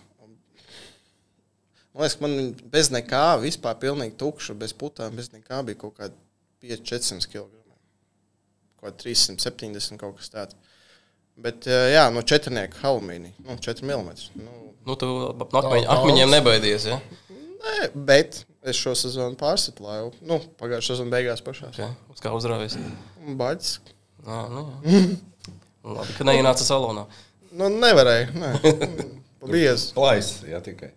Man 1.99 2.07
liekas, 2.07 2.17
ka 2.17 2.25
man 2.25 2.37
bez 2.73 2.93
nekā, 2.95 3.25
vispār 3.43 3.75
pilnīgi 3.83 4.15
tukša, 4.21 4.55
bez 4.59 4.75
putām, 4.79 5.19
bez 5.19 5.33
nekā 5.35 5.65
bija 5.67 5.81
kaut 5.81 5.97
kāda 5.99 6.15
500-400 6.63 7.27
kg. 7.33 7.51
Kaut 8.79 8.87
kā 8.87 8.95
370 9.03 9.99
kaut 9.99 10.21
kas 10.21 10.31
tāds. 10.31 10.75
Bet, 11.39 11.67
eh, 11.67 11.93
jā, 11.97 12.07
no 12.15 12.23
četrnieka 12.23 12.81
alumīnija, 12.87 13.35
nu, 13.43 13.59
4 13.63 13.83
mm. 13.87 14.15
Nu, 14.43 14.69
Nu, 14.89 14.95
tu 14.97 15.09
akmeņ, 15.37 15.85
akmeņiem 15.93 16.31
nebaidies. 16.33 16.87
Ja? 16.89 16.97
nē, 17.29 17.89
bet 18.09 18.43
es 18.65 18.79
šo 18.79 18.95
sezonu 18.97 19.37
pārsitlāju. 19.37 20.13
Nu, 20.25 20.39
pagājušā 20.61 20.95
sezona 20.95 21.13
beigās 21.13 21.43
pašā. 21.45 21.73
Okay. 21.75 21.91
Uz 22.15 22.23
kā 22.25 22.33
uzrāvis. 22.33 22.79
Baģis. 23.39 23.75
Jā, 24.25 24.39
nu, 24.53 24.65
jā. 24.87 25.03
Labi, 25.99 26.15
ka 26.17 26.27
neienāca 26.29 26.65
salonā. 26.65 27.05
Nu, 27.53 27.69
nevarēja. 27.73 28.31
Nē. 28.37 28.55
Biezi. 29.53 29.93
Plais, 29.97 30.33
jā, 30.49 30.61
tikai. 30.65 30.91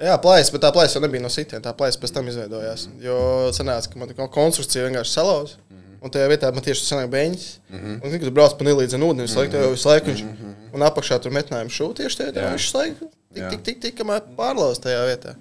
Jā, 0.00 0.16
plājas, 0.22 0.50
bet 0.52 0.62
tā 0.62 0.70
plājas 0.74 0.94
jau 0.96 1.02
nebija 1.04 1.22
no 1.22 1.28
sitiena. 1.32 1.62
Tā 1.64 1.72
plājas 1.76 1.98
pēc 2.00 2.12
tam 2.14 2.28
izveidojās. 2.28 2.88
Jo 3.02 3.16
sanāca, 3.56 3.90
ka 3.92 3.98
man 3.98 4.08
tā 4.08 4.28
konstrukcija 4.28 4.86
vienkārši 4.88 5.12
salauza. 5.18 5.62
Un 6.02 6.12
tajā 6.12 6.28
vietā 6.30 6.52
man 6.54 6.62
tieši 6.62 6.84
sanāk 6.84 7.08
beņķis. 7.10 7.46
Mm 7.70 7.78
-hmm. 7.78 7.94
Un, 8.04 8.10
kad 8.12 8.26
tu 8.28 8.30
brauc 8.30 8.56
pa 8.58 8.64
nelīdzenu 8.64 9.06
ūdeni, 9.10 9.26
visu 9.26 9.38
laiku, 9.38 9.56
jau 9.56 9.70
visu 9.70 9.88
laiku 9.88 10.06
viņš, 10.10 10.22
mm 10.22 10.36
-hmm. 10.40 10.74
un 10.74 10.80
apakšā 10.82 11.18
tur 11.20 11.32
metinājumu 11.32 11.72
šūnu 11.72 11.94
tieši 11.94 12.16
tajā. 12.16 12.32
Jā. 12.34 12.50
Viņš 12.52 12.74
laiku 12.74 13.08
tik, 13.34 13.48
tik, 13.50 13.62
tik, 13.62 13.80
tik, 13.80 13.94
kamēr 14.00 14.22
pārlauzt 14.36 14.82
tajā 14.84 15.06
vietā. 15.08 15.34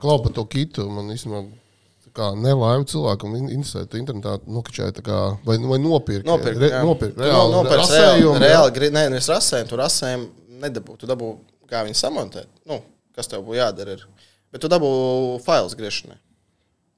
Klau 0.00 0.22
par 0.22 0.32
to 0.32 0.44
kitu. 0.44 0.88
Man 0.90 1.12
īstenībā 1.14 1.44
kā 2.16 2.32
nelaivu 2.36 2.84
cilvēkam 2.84 3.36
in- 3.36 3.50
interesē, 3.56 3.86
tu 3.88 3.96
internetā 3.96 4.38
nokačēji 4.46 4.92
tā 4.98 5.02
kā, 5.06 5.18
vai, 5.46 5.56
vai 5.58 5.78
nopirkt. 5.78 6.26
Nopirkt, 6.28 6.60
re, 6.60 6.70
nopirkt 6.84 7.16
reāli, 7.16 7.50
no- 7.52 7.62
nopirkt 7.62 7.84
rasējumu, 7.84 8.38
reāli, 8.38 8.72
reāli, 8.76 8.90
nē, 8.92 9.04
nevis 9.14 9.28
rasējumu, 9.32 9.68
tu 9.68 9.76
rasējumu 9.76 10.26
nedabū. 10.60 10.96
Tu 10.98 11.06
dabū, 11.06 11.36
kā 11.70 11.84
viņi 11.86 11.96
samontē. 11.96 12.44
Nu, 12.68 12.82
kas 13.16 13.30
tev 13.30 13.44
būtu 13.46 13.60
jādara. 13.60 13.96
Ir. 13.96 14.28
Bet 14.52 14.62
tu 14.64 14.70
dabū 14.72 14.90
failus 15.44 15.76
griešanai. 15.78 16.18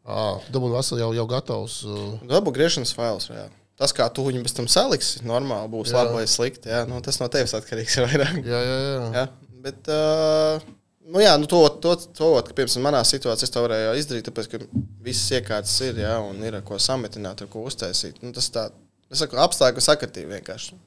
Ā, 0.04 0.24
tu 0.44 0.52
dabūji 0.52 0.76
veselu 0.76 1.00
jau, 1.00 1.10
jau 1.16 1.26
gatavs. 1.30 1.76
Tu 1.86 2.30
dabū 2.30 2.52
griešanas 2.54 2.92
failus. 2.96 3.30
Jā. 3.32 3.48
Tas, 3.80 3.90
kā 3.96 4.06
tu 4.14 4.22
viņu 4.26 4.44
pēc 4.44 4.54
tam 4.54 4.68
saliksi, 4.70 5.24
normāli 5.26 5.70
būs 5.72 5.90
Jā. 5.90 6.02
labi 6.02 6.20
vai 6.20 6.26
slikti. 6.30 6.70
Jā. 6.70 6.84
Nu, 6.86 7.00
tas 7.02 7.18
no 7.18 7.26
tevis 7.32 7.56
atkarīgs 7.56 7.96
ir 7.98 8.06
vairāk. 8.10 8.36
Jā, 8.46 8.60
jā, 8.62 8.76
jā. 8.84 9.06
Ja? 9.16 9.24
Bet, 9.64 9.90
uh, 9.90 10.60
nu, 11.08 11.22
jā, 11.24 11.32
nu, 11.40 11.48
to, 11.50 11.62
to, 11.82 11.96
to 12.14 12.28
ka, 12.44 12.54
piemēram, 12.54 12.84
manā 12.84 13.00
situācijā 13.08 13.48
es 13.48 13.54
to 13.54 13.64
varēju 13.64 13.96
izdarīt, 13.98 14.28
tāpēc, 14.28 14.50
ka 14.52 14.60
visas 15.02 15.32
iekārtas 15.40 15.74
ir, 15.88 15.98
jā, 16.04 16.12
un 16.22 16.38
ir 16.46 16.60
ar 16.60 16.62
ko 16.68 16.78
sametināt, 16.78 17.42
ar 17.42 17.50
ko 17.50 17.64
uztaisīt. 17.66 18.20
Nu, 18.22 18.30
tas 18.36 18.50
tā, 18.54 18.68
es 19.10 19.24
saku, 19.24 19.40
apstākļu 19.42 19.82
sakritība 19.88 20.36
vienkārši. 20.36 20.78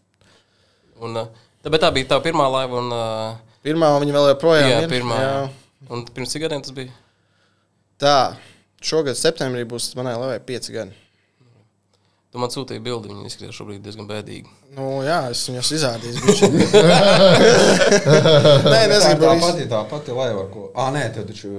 Un, 1.03 1.19
tā, 1.59 1.73
bet 1.73 1.83
tā 1.83 1.91
bija 1.93 2.13
tā 2.13 2.21
pirmā 2.23 2.47
laiva. 2.53 2.79
Un, 2.85 2.93
uh, 2.93 3.56
Pirmā 3.67 3.89
viņa 3.99 4.13
vēl 4.15 4.29
joprojām 4.33 4.69
jā, 4.71 4.77
ir. 4.85 4.91
pirmā. 4.91 5.17
Jā. 5.21 5.41
Un 5.93 6.05
pirms 6.07 6.31
cik 6.33 6.45
gadiem 6.47 6.63
tas 6.63 6.73
bija? 6.75 6.93
Tā, 8.01 8.15
šogad 8.85 9.17
septembrī 9.19 9.65
būs 9.67 9.91
manai 9.99 10.15
lavai 10.17 10.39
pieci 10.43 10.71
gadi. 10.75 10.95
Tu 12.27 12.41
man 12.41 12.51
sūtīji 12.51 12.81
bildi, 12.83 13.07
viņa 13.11 13.29
izskatās 13.29 13.55
šobrīd 13.55 13.79
diezgan 13.85 14.07
bēdīgi. 14.09 14.49
Nu, 14.75 14.87
jā, 15.05 15.19
es 15.31 15.45
viņus 15.47 15.69
izrādīju. 15.77 16.17
Nē, 18.67 18.81
Tā 18.81 18.81
nezinu, 18.91 19.19
tā 19.21 19.31
visu- 19.31 19.45
pati, 19.45 19.67
tā 19.71 19.79
pati 19.89 20.15
laiva, 20.17 20.43
ar 20.43 20.49
ko. 20.51 20.65
Ah, 20.75 20.89
nē, 20.93 21.05
tev 21.15 21.27
taču. 21.29 21.51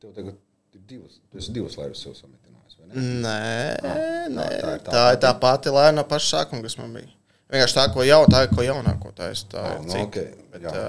Tev 0.00 0.12
tagad 0.16 0.34
ir 0.76 0.82
divas. 0.88 1.16
Tu 1.32 1.40
esi 1.40 1.54
divas 1.56 1.76
laivas 1.80 2.02
sev 2.04 2.12
sametinājis, 2.18 2.76
vai 2.78 2.84
ne? 2.90 3.06
Nē, 3.24 3.40
nē, 4.36 4.46
tā 4.60 4.68
tā, 4.68 4.74
ir 4.76 4.84
tā 4.84 4.92
tā 4.94 5.06
ir 5.14 5.18
tā 5.24 5.32
pati 5.42 5.72
lēna 5.74 5.96
no 6.00 6.04
paša 6.12 6.28
sākuma, 6.36 6.62
kas 6.66 6.76
man 6.80 6.92
bija. 6.96 7.08
Vienkārši 7.50 7.76
tā, 7.80 7.84
ko 7.94 8.04
jau 8.06 8.20
tā 8.30 8.44
ko 8.52 8.62
jaunāko 8.62 9.10
ir. 9.16 9.40
Tā 9.50 9.62
Ah, 9.64 9.72
ir 9.74 9.80
nu, 9.86 9.90
cita. 9.90 10.04
ok, 10.06 10.18
Bet, 10.52 10.62
jā. 10.64 10.70
jā. 10.74 10.84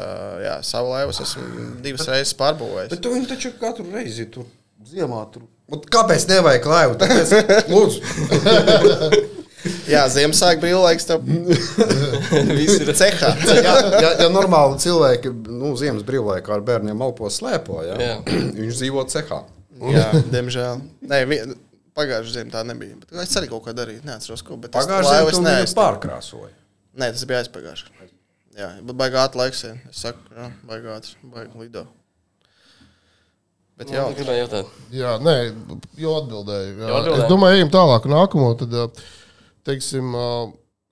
jā, 0.46 0.56
savu 0.66 0.92
laivu 0.94 1.14
es 1.14 1.20
esmu 1.26 1.66
divas 1.86 2.08
reizes 2.10 2.36
pārbūvējis. 2.38 2.92
Bet 2.94 3.02
tu 3.06 3.14
viņu 3.14 3.30
taču 3.32 3.52
katru 3.62 3.86
reizi 3.94 4.26
tur 4.34 4.46
ziemā 4.92 5.24
tur. 5.34 5.48
Un 5.72 5.82
kāpēc 5.94 6.26
nevajag 6.30 6.66
laivu? 6.68 6.98
Tāpēc, 7.02 7.36
lūdzu, 7.74 9.28
Jā, 9.86 10.08
Ziemassvētku 10.10 10.64
brīvlaiks 10.64 11.06
tam 11.06 11.26
viss 12.58 12.80
ir 12.82 12.90
cehā. 12.98 13.28
ja, 13.62 13.74
ja, 14.02 14.10
ja 14.24 14.30
normāli 14.34 14.80
cilvēki 14.82 15.30
nu, 15.54 15.76
ziemas 15.78 16.02
brīvlaikā 16.08 16.56
ar 16.56 16.64
bērniem 16.66 16.98
malpos 16.98 17.38
slēpo, 17.38 17.84
ja? 17.86 18.16
Viņš 18.58 18.80
dzīvo 18.80 19.04
cehā. 19.12 19.42
Jā, 19.94 20.08
diemžēl. 20.34 20.82
Nē, 21.12 21.20
vi- 21.30 21.44
pagājušajā 21.98 22.34
ziemā 22.38 22.52
tā 22.54 22.64
nebija. 22.66 22.96
Bet 23.02 23.12
es 23.24 23.36
arī 23.40 23.50
kaut 23.52 23.64
ko 23.66 23.74
darīju. 23.74 24.04
Neatceros, 24.08 24.42
ko. 24.48 24.58
Bet 24.58 24.72
Pagājušajā 24.72 25.22
gadā 25.22 25.28
es 25.28 25.36
tu 25.36 25.42
viņu 25.42 25.48
neaizstāju. 25.50 25.80
pārkrāsoji. 25.82 26.54
Nē, 27.02 27.12
tas 27.16 27.24
bija 27.26 27.40
aizpagājušajā. 27.44 28.10
Jā, 28.58 28.70
bet 28.84 28.96
baigā 29.00 29.26
atlaiks. 29.28 29.64
ir. 29.64 29.78
Es 29.90 30.02
saku, 30.04 30.20
jā, 30.36 30.52
baigā 30.68 30.98
baigā 31.24 31.60
lido. 31.60 31.86
Bet 33.80 33.90
jā, 33.90 34.02
Jā, 34.04 34.10
gribēju 34.18 34.42
jautāt. 34.44 34.74
Jā, 34.94 35.12
nē, 35.24 35.36
jau 35.98 36.12
atbildēju. 36.20 36.74
Jā. 36.78 36.88
Jau 36.90 36.98
atbildēji? 37.00 37.22
Es 37.24 37.30
domāju, 37.32 37.56
ejam 37.62 37.72
tālāk. 37.74 38.04
Nākamo, 38.12 38.50
tad, 38.60 39.00
teiksim, 39.66 40.12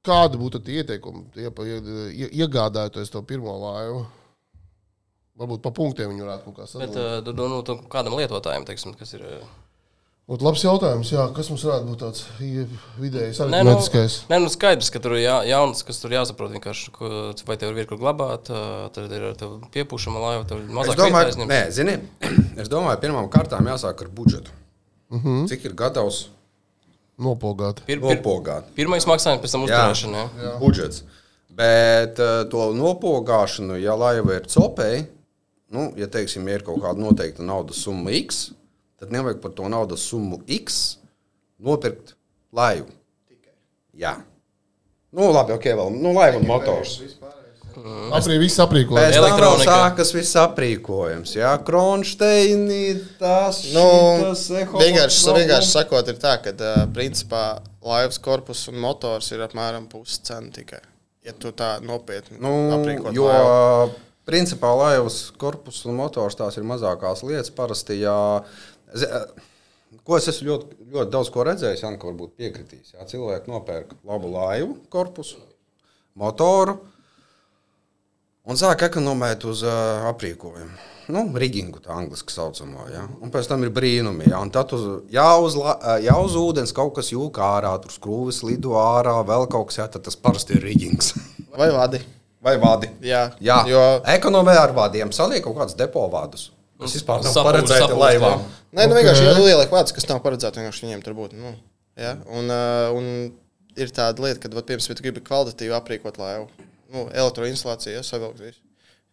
kāda 0.07 0.39
būtu 0.41 0.61
tie 0.65 0.79
ieteikumi, 0.81 1.25
ie- 2.15 2.31
iegādājoties 2.41 3.11
to 3.13 3.21
pirmo 3.21 3.53
laivu? 3.61 4.05
Varbūt 5.39 5.61
pa 5.63 5.71
punktiem 5.71 6.09
viņi 6.11 6.25
varētu 6.25 6.43
kaut 6.49 6.55
kā 6.57 6.65
Bet 6.65 6.71
sadalīt. 6.89 6.97
uh, 6.97 7.21
tu- 7.23 7.33
nu, 7.33 7.87
kādam 7.93 8.15
lietotājam, 8.17 8.65
teiksim, 8.67 8.97
kas 8.97 9.13
ir. 9.13 9.21
uh, 9.21 9.45
Ot, 10.29 10.43
labs 10.45 10.61
jautājums, 10.61 11.09
jā, 11.09 11.23
kas 11.33 11.47
mums 11.49 11.63
varētu 11.65 11.87
būt 11.89 12.01
tāds 12.03 12.19
i- 12.45 12.67
vidējs, 13.01 13.39
Nē, 13.41 13.63
nu, 13.63 13.71
aritmētiskais? 13.71 14.17
nē, 14.29 14.37
nu 14.43 14.49
skaidrs, 14.53 14.91
ka 14.93 14.99
tur 15.01 15.15
ir 15.17 15.23
jā, 15.23 15.37
jauns, 15.49 15.81
kas 15.87 15.97
tur 16.03 16.11
jāsaprot. 16.13 16.51
Vienkārši, 16.53 16.91
ko, 16.93 17.09
vai 17.47 17.55
tev 17.57 17.73
ir 17.77 17.87
kur 17.89 17.97
glabāt, 17.97 18.51
tad 18.93 19.09
ir 19.11 19.33
tev 19.39 19.55
piepūšama 19.73 20.21
laiva, 20.21 20.43
tev 20.45 20.59
Es 20.61 20.69
mazāk 20.69 20.99
domāju, 21.01 21.15
vietā 21.15 21.31
aizņemt. 21.33 21.49
nē, 21.49 21.61
zini, 21.73 21.95
es 22.61 22.69
domāju, 22.69 23.01
pirmām 23.01 23.29
kārtām 23.33 23.65
jāsāk 23.65 24.01
ar 24.05 24.07
budžetu. 24.13 24.51
Uh 25.09 25.17
-huh. 25.23 25.47
Cik 25.49 25.65
ir 25.65 25.73
gatavs 25.73 26.27
Nopogāt. 27.19 27.81
Pir, 27.85 27.99
pir, 27.99 28.21
nopogāt? 28.21 28.63
pirmais 28.75 29.03
maksājums, 29.05 29.41
pēc 29.41 29.51
tam 29.51 29.63
uzturēšana. 29.65 30.15
Jā. 30.37 30.43
Jā. 30.43 30.59
budžets. 30.59 31.03
Bet 31.49 32.19
uh, 32.19 32.45
to 32.49 32.71
nopogāšanu, 32.73 33.75
ja 33.81 33.95
laiva 33.95 34.35
ir 34.35 34.45
copēji, 34.47 35.07
nu, 35.71 35.91
ja 35.97 36.07
teiksim, 36.07 36.47
ir 36.47 36.61
kaut 36.63 36.79
kāda 36.79 36.97
noteikta 37.01 37.43
naudas 37.43 37.75
summa 37.83 38.11
X, 38.11 38.51
tad 38.99 39.11
nevajag 39.15 39.41
par 39.43 39.51
to 39.57 39.67
naudas 39.71 40.03
summu 40.09 40.41
X 40.47 40.97
nopirkt 41.59 42.15
laivu. 42.55 42.87
Jā. 43.99 44.17
Nu, 45.11 45.31
labi, 45.33 45.55
ok, 45.57 45.65
vēl 45.79 45.95
nu, 45.97 46.13
laiva 46.13 46.37
un 46.39 46.45
motors. 46.47 46.99
Aprī, 48.11 48.35
viss 48.41 48.59
aprīkots. 48.59 48.97
Pēc 48.99 49.15
tam 49.39 49.61
sākas 49.63 50.09
viss 50.15 50.33
aprīkojums. 50.41 51.31
Jā, 51.37 51.51
kronšteini, 51.63 52.79
tas 53.19 53.61
Nu, 53.73 53.85
šitas, 54.19 54.43
eho- 54.59 54.81
vienkārši, 54.81 55.21
no- 55.27 55.35
vienkārši 55.37 55.71
sakot, 55.71 56.07
ir 56.11 56.17
tā, 56.19 56.33
ka 56.43 56.51
uh, 56.51 56.85
principā 56.95 57.61
laivas 57.85 58.19
korpus 58.19 58.67
un 58.67 58.75
motors 58.83 59.31
ir 59.31 59.39
apmēram 59.45 59.87
pusi 59.91 60.19
cena 60.23 60.51
tikai. 60.51 60.81
Ja 61.25 61.31
tu 61.33 61.51
tā 61.51 61.77
nopietni 61.83 62.39
Nu, 62.41 62.51
aprīkot 62.79 63.13
jo 63.15 63.27
laivu. 63.29 63.95
Principā 64.29 64.69
laivas 64.77 65.31
korpus 65.41 65.85
un 65.85 65.95
motors 65.97 66.35
tās 66.35 66.57
ir 66.57 66.63
mazākās 66.63 67.23
lietas. 67.23 67.49
Parasti, 67.49 67.95
zi- 68.01 68.43
ko 70.05 70.19
es 70.19 70.29
esmu 70.31 70.51
ļoti, 70.51 70.77
ļoti 70.93 71.13
daudz 71.13 71.31
ko 71.33 71.45
redzējis, 71.47 71.83
Janka 71.85 72.09
varbūt 72.09 72.37
piekritīs. 72.39 72.93
Jā, 72.95 73.07
cilvēki 73.09 73.51
nopērk 73.51 73.97
labu 74.07 74.31
laivu 74.33 74.77
korpusu, 74.93 75.41
motoru 76.19 76.77
un 78.49 78.57
sāk 78.59 78.87
ekonomēt 78.89 79.45
uz 79.49 79.65
uh, 79.65 80.07
aprīkojumu. 80.09 80.87
Nu, 81.09 81.23
rigingu 81.41 81.81
tā 81.81 81.95
angliski 81.97 82.33
saucamo. 82.33 82.83
Ja? 82.93 83.07
Un 83.23 83.31
pēc 83.33 83.47
tam 83.49 83.63
ir 83.65 83.71
brīnumi. 83.73 84.27
Ja? 84.29 84.43
Tad 84.53 84.75
uz, 84.77 84.85
jā, 85.09 85.25
uz, 85.41 85.57
jā, 86.05 86.13
uz 86.21 86.35
ūdens 86.37 86.73
kaut 86.75 86.93
kas 86.99 87.09
jūka 87.09 87.47
ārā, 87.57 87.71
tur 87.81 87.95
skrūves 87.95 88.43
lido 88.45 88.75
ārā, 88.77 89.15
vēl 89.25 89.47
kaut 89.49 89.71
kas, 89.71 89.79
jā, 89.81 89.87
tad 89.89 90.05
tas 90.05 90.17
parasti 90.19 90.57
ir 90.57 90.65
rigings. 90.69 91.15
Vai 91.57 91.71
vadi? 91.73 92.03
Vai 92.45 92.53
vadi? 92.61 92.91
Jā, 93.03 93.23
Jā, 93.43 93.57
jo... 93.67 93.81
ekonomē 94.07 94.53
ar 94.55 94.71
vadiem, 94.77 95.09
saliek 95.11 95.41
kaut 95.43 95.57
kādus 95.57 95.75
depo 95.79 96.05
vadus. 96.13 96.51
Tas 96.79 96.95
vispār 96.95 97.25
nav 97.25 97.35
paredzēts 97.43 97.95
laivām. 97.99 98.45
Nē, 98.71 98.85
nu 98.85 98.93
Ok. 98.93 98.99
vienkārši 99.01 99.25
okay. 99.25 99.51
ieliek 99.51 99.73
vārdus, 99.73 99.95
kas 99.97 100.07
nav 100.07 100.21
vienkārši 100.23 100.85
viņiem 100.85 101.03
tur 101.03 101.17
būt. 101.17 101.35
Nu, 101.35 101.51
ja? 101.99 102.15
un, 102.31 102.47
uh, 102.53 102.95
un 102.95 103.09
ir 103.79 103.91
tāda 103.95 104.23
lieta, 104.23 104.39
ka, 104.43 104.51
piemēram, 104.53 104.87
ja 104.87 104.95
tu 104.95 105.05
gribi 105.05 105.23
kvalitatīvi 105.25 105.75
aprīkot 105.75 106.19
laivu, 106.21 106.47
nu, 106.93 107.07
elektroinstalāciju, 107.11 107.97
ja, 107.97 108.03
savilkt 108.05 108.43
visu. 108.43 108.61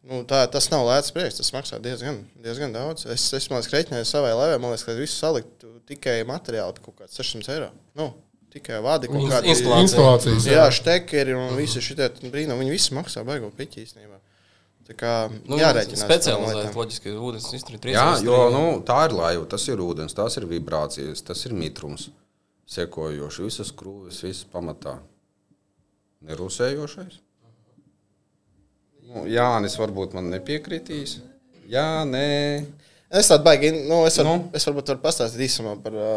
Nu, 0.07 0.21
tā, 0.29 0.45
tas 0.51 0.69
nav 0.71 0.85
lēts 0.87 1.11
prieks, 1.15 1.41
tas 1.41 1.51
maksā 1.51 1.81
diezgan, 1.83 2.21
diezgan 2.39 2.75
daudz. 2.75 3.09
Es, 3.11 3.25
es 3.35 3.49
man 3.51 3.59
liekas, 3.59 3.73
reiķināju 3.75 4.07
savai 4.07 4.31
laivai, 4.39 4.61
man 4.63 4.71
liekas, 4.71 4.87
ka 4.87 4.95
visu 4.95 5.17
saliktu 5.17 5.73
tikai 5.91 6.21
materiāli 6.29 6.77
par 6.77 6.85
kaut 6.85 7.01
kāds 7.01 7.19
600 7.19 7.51
eiro. 7.57 7.73
Nu, 7.99 8.13
tikai 8.55 8.79
vādi 8.85 9.11
kaut 9.11 9.27
instalācija. 9.27 9.83
Instalācijas. 9.83 10.47
Jā, 10.53 10.69
štekeri 10.79 11.35
un 11.35 11.57
visi 11.59 11.83
šitie 11.83 12.07
brīnumi, 12.23 12.63
viņi 12.63 12.77
visi 12.77 12.95
maksā 12.95 13.27
baigo 13.27 13.51
piķi 13.59 13.83
īstenībā. 13.83 14.21
Tā 14.87 14.95
kā 14.95 15.13
Nu, 15.51 15.57
jārēķinās. 15.59 16.05
lietām. 16.63 16.77
loģiski, 16.79 17.15
ūdens 17.19 17.49
izturīt 17.59 17.89
Jā, 17.91 18.05
jo 18.23 18.37
nu, 18.55 18.63
tā 18.87 19.01
ir 19.09 19.15
laiva, 19.19 19.45
tas 19.51 19.65
ir 19.69 19.83
ūdens, 19.83 20.15
tas 20.15 20.37
ir 20.39 20.47
vibrācijas, 20.47 21.25
tas 21.27 21.43
ir 21.49 21.53
mitrums. 21.59 22.09
Sekojoši 22.71 23.43
visas 23.47 23.73
krūves, 23.75 24.23
visas 24.23 24.45
pamatā. 24.53 24.97
Nerūsējošais. 26.27 27.19
Nu, 29.07 29.23
Jānis 29.31 29.77
varbūt 29.79 30.15
man 30.19 30.31
nepiekritīs. 30.33 31.19
Jā, 31.71 32.03
nē. 32.07 32.67
Es 33.11 33.29
tādu 33.31 33.47
baigi, 33.47 33.71
nu, 33.87 34.01
es, 34.07 34.17
var, 34.19 34.27
Nu? 34.27 34.49
es 34.55 34.67
varbūt 34.67 34.91
varu 34.95 35.03
pastāstīt 35.05 35.45
īsumā 35.47 35.77
par, 35.83 35.95
ā, 35.95 36.11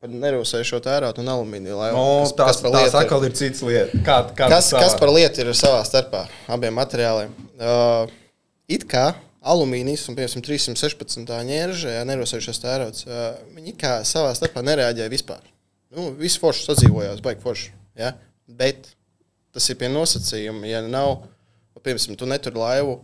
par 0.00 0.12
nerūsējušo 0.12 0.80
tērautu 0.84 1.20
un 1.20 1.28
alumīniju 1.28 1.76
laivu. 1.76 1.96
No, 1.96 2.20
kas, 2.24 2.32
tās, 2.38 2.60
kas 2.64 2.72
tās 2.72 2.94
atkal 3.02 3.24
ir 3.26 3.34
cits 3.36 3.60
lieta. 3.66 3.98
Kā, 4.06 4.20
kā 4.36 4.48
Kas, 4.48 4.70
kas 4.72 4.94
par 5.00 5.12
lietu 5.12 5.44
ir 5.44 5.50
savā 5.56 5.82
starpā 5.84 6.24
abiem 6.48 6.72
materiāliem? 6.80 7.34
Uh, 7.60 8.08
it 8.72 8.86
kā 8.88 9.10
alumīnijas 9.40 10.06
un, 10.08 10.16
piemēram, 10.16 10.44
316. 10.44 11.34
ņēržē, 11.50 11.92
ja 11.98 12.06
nerūsējušais 12.08 12.62
tērauts, 12.62 13.04
uh, 13.08 13.26
viņi 13.56 13.76
kā 13.80 13.98
savā 14.08 14.32
starpā 14.36 14.64
nereaģēja 14.64 15.12
vispār. 15.12 15.44
Nu, 15.92 16.10
visi 16.16 16.40
forši 16.40 16.70
sadzīvojās, 16.70 17.20
baigi 17.24 17.44
forši. 17.44 17.72
Ja? 18.00 18.14
Bet 18.48 18.92
tas 19.52 19.66
ir 19.68 19.76
pie 19.80 19.90
nosacījuma, 19.92 20.64
ja 20.70 20.80
nav, 20.86 21.26
nu, 21.74 21.82
piemēram, 21.84 22.16
tu 22.16 22.28
netur 22.30 22.56
laivu 22.56 23.00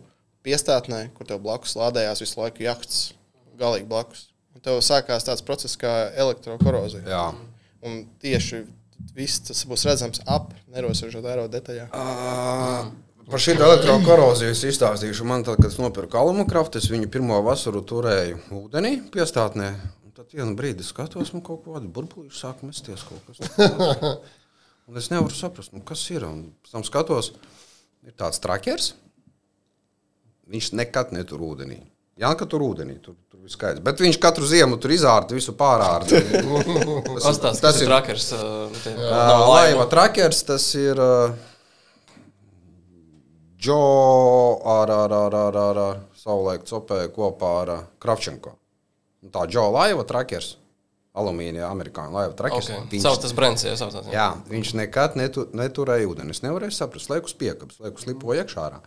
piestātnē, 0.47 1.07
kur 1.17 1.29
tev 1.29 1.43
blakus 1.45 1.75
lādējās 1.77 2.23
visu 2.23 2.41
laiku 2.41 2.65
jahts, 2.65 3.11
galīgi 3.59 3.89
blakus. 3.89 4.29
Un 4.57 4.63
tev 4.65 4.79
sākās 4.81 5.21
tāds 5.21 5.43
process 5.45 5.77
kā 5.77 5.91
elektrokorozija. 6.17 7.03
Jā. 7.05 7.25
Un 7.85 7.99
tieši 8.17 8.63
viss 9.13 9.43
tas 9.45 9.59
būs 9.69 9.83
redzams 9.85 10.23
ap 10.25 10.47
nerosēžu 10.73 11.21
tērauda 11.21 11.59
detaļā. 11.59 11.83
Uh, 11.93 12.87
par 13.29 13.43
šī 13.43 13.53
elektrokoroziju 13.53 14.55
es 14.55 14.63
izstāstīšu. 14.65 15.27
Man, 15.29 15.45
tad, 15.45 15.59
kad 15.61 15.69
es 15.69 15.77
nopirku 15.77 16.17
alumakraftu, 16.17 16.81
es 16.81 16.89
viņu 16.89 17.05
pirmo 17.13 17.37
vasaru 17.45 17.83
turēju 17.85 18.39
ūdenī, 18.57 18.95
piestātnē. 19.13 19.67
Un 20.01 20.15
Tad 20.17 20.33
vienu 20.33 20.57
brīdi 20.57 20.81
skatos, 20.81 21.29
man 21.35 21.45
kaut 21.45 21.61
kāda 21.67 21.85
burbulīša 21.93 22.39
sāk 22.39 22.65
mesties 22.65 23.05
kaut 23.05 23.29
kas. 23.29 23.45
Un 24.89 24.97
es 24.97 25.11
nevaru 25.13 25.37
saprast, 25.37 25.75
nu, 25.75 25.83
kas 25.85 26.01
ir. 26.09 26.25
Un 26.25 26.47
pēc 26.63 26.73
tam 26.73 26.87
skatos, 26.87 27.29
ir 28.01 28.17
tāds 28.17 28.41
trakers. 28.41 28.95
Viņš 30.49 30.71
nekad 30.81 31.13
netur 31.13 31.45
ūdenī. 31.45 31.83
Jā, 32.17 32.31
ka 32.33 32.47
tur 32.49 32.65
ūdenī, 32.65 32.97
tur, 33.03 33.13
skaidrs. 33.51 33.83
Bet 33.85 34.01
viņš 34.03 34.19
katru 34.21 34.47
ziemu 34.49 34.79
tur 34.81 34.93
izārta 34.95 35.35
visu 35.37 35.53
pārārta. 35.57 36.19
Pastāst, 37.25 37.61
tas 37.63 37.79
ir 37.81 37.89
trakers. 37.89 38.29
Uh, 38.35 38.77
laiva 38.97 39.47
laiva. 39.51 39.87
trakers, 39.91 40.43
tas 40.47 40.67
ir 40.79 40.99
uh, 41.01 41.35
Džo 43.57 43.79
ar, 44.69 44.91
ar, 44.93 45.15
ar, 45.17 45.35
ar, 45.35 45.59
ar, 45.63 45.81
ar 45.81 45.99
savulaik 46.19 46.67
copēju 46.69 47.13
kopā 47.15 47.53
ar 47.63 47.73
uh, 47.73 47.83
Kravčenko. 48.03 48.53
Tā 49.33 49.47
Džo 49.49 49.65
laiva 49.73 50.05
trakers, 50.07 50.53
alumīnija, 51.17 51.71
amerikāņu 51.71 52.13
laiva 52.13 52.35
trakers. 52.37 52.69
Okay. 52.83 53.01
Sauc 53.01 53.23
tas 53.23 53.33
brends, 53.37 53.65
jā, 53.65 53.73
sauc 53.79 53.95
tas. 53.95 54.11
Jā, 54.13 54.29
viņš 54.51 54.75
nekad 54.77 55.17
netu, 55.19 55.47
neturēja 55.57 56.07
ūdeni. 56.11 56.35
Es 56.35 56.43
nevarēju 56.45 56.77
saprast, 56.77 57.09
liekas, 57.11 57.33
piekabas, 57.39 57.81
liekas, 57.83 58.05
lipo 58.09 58.37
iekšā. 58.37 58.67
ārā. 58.69 58.83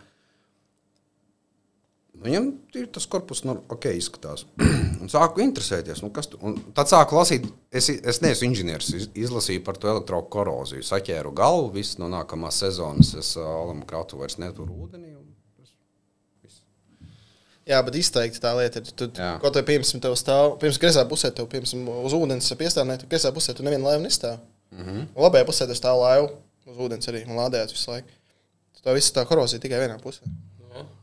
Viņam 2.21 2.47
ir 2.77 2.85
tas 2.93 3.07
korpus, 3.09 3.39
nu, 3.47 3.55
ok, 3.73 3.87
izskatās. 3.97 4.43
Un 5.01 5.09
sāku 5.09 5.41
interesēties, 5.41 6.03
nu, 6.05 6.11
kas 6.13 6.29
tur. 6.29 6.41
Un 6.45 6.59
tad 6.77 6.91
sāku 6.91 7.17
lasīt, 7.17 7.47
es, 7.73 7.89
es 7.89 8.21
neesmu 8.21 8.51
inženieris, 8.51 8.91
iz- 8.99 9.09
izlasīju 9.23 9.63
par 9.65 9.79
to 9.81 9.89
elektrokoroziju. 9.89 10.85
Saķēru 10.85 11.33
galvu, 11.33 11.71
viss 11.79 11.97
no 11.97 12.11
nākamās 12.11 12.61
sezonas 12.61 13.15
es 13.17 13.33
ā, 13.41 13.47
alamu 13.63 13.87
kratu 13.89 14.21
vairs 14.21 14.37
neturu 14.41 14.85
ūdenī. 14.85 15.15
Jā, 17.69 17.77
bet 17.85 17.95
izteikti 17.99 18.41
tā 18.41 18.51
lieta 18.57 18.81
ir. 18.81 18.89
Tu, 18.97 19.07
ko 19.41 19.49
te 19.53 19.61
piemēram, 19.65 20.01
tev 20.03 20.15
stāv, 20.19 20.55
pirms 20.61 20.79
griezā 20.81 21.03
pusē, 21.07 21.29
tev 21.35 21.45
piemēram, 21.51 21.85
uz 22.07 22.15
ūdens 22.17 22.49
piestāvnē, 22.57 22.97
tu 23.01 23.09
griezā 23.11 23.29
pusē, 23.35 23.53
tu 23.55 23.65
nevienu 23.65 23.85
laivu 23.85 24.05
nestāv. 24.07 24.39
Mm. 24.71 24.85
-hmm. 24.85 25.05
Labajā 25.25 25.45
pusē 25.47 25.67
tev 25.69 25.77
stāv 25.77 26.01
laiva 26.01 26.31
uz 26.65 26.77
ūdens 26.77 27.07
arī 27.11 27.21
un 27.27 27.37
lādējās 27.37 27.73
visu 27.75 27.91
laiku. 27.91 28.07
Tā 28.81 28.93
viss 28.97 29.13
tā 29.13 29.25
korozija 29.29 29.61
tikai 29.61 29.77
vienā 29.77 29.99
pusē. 30.01 30.25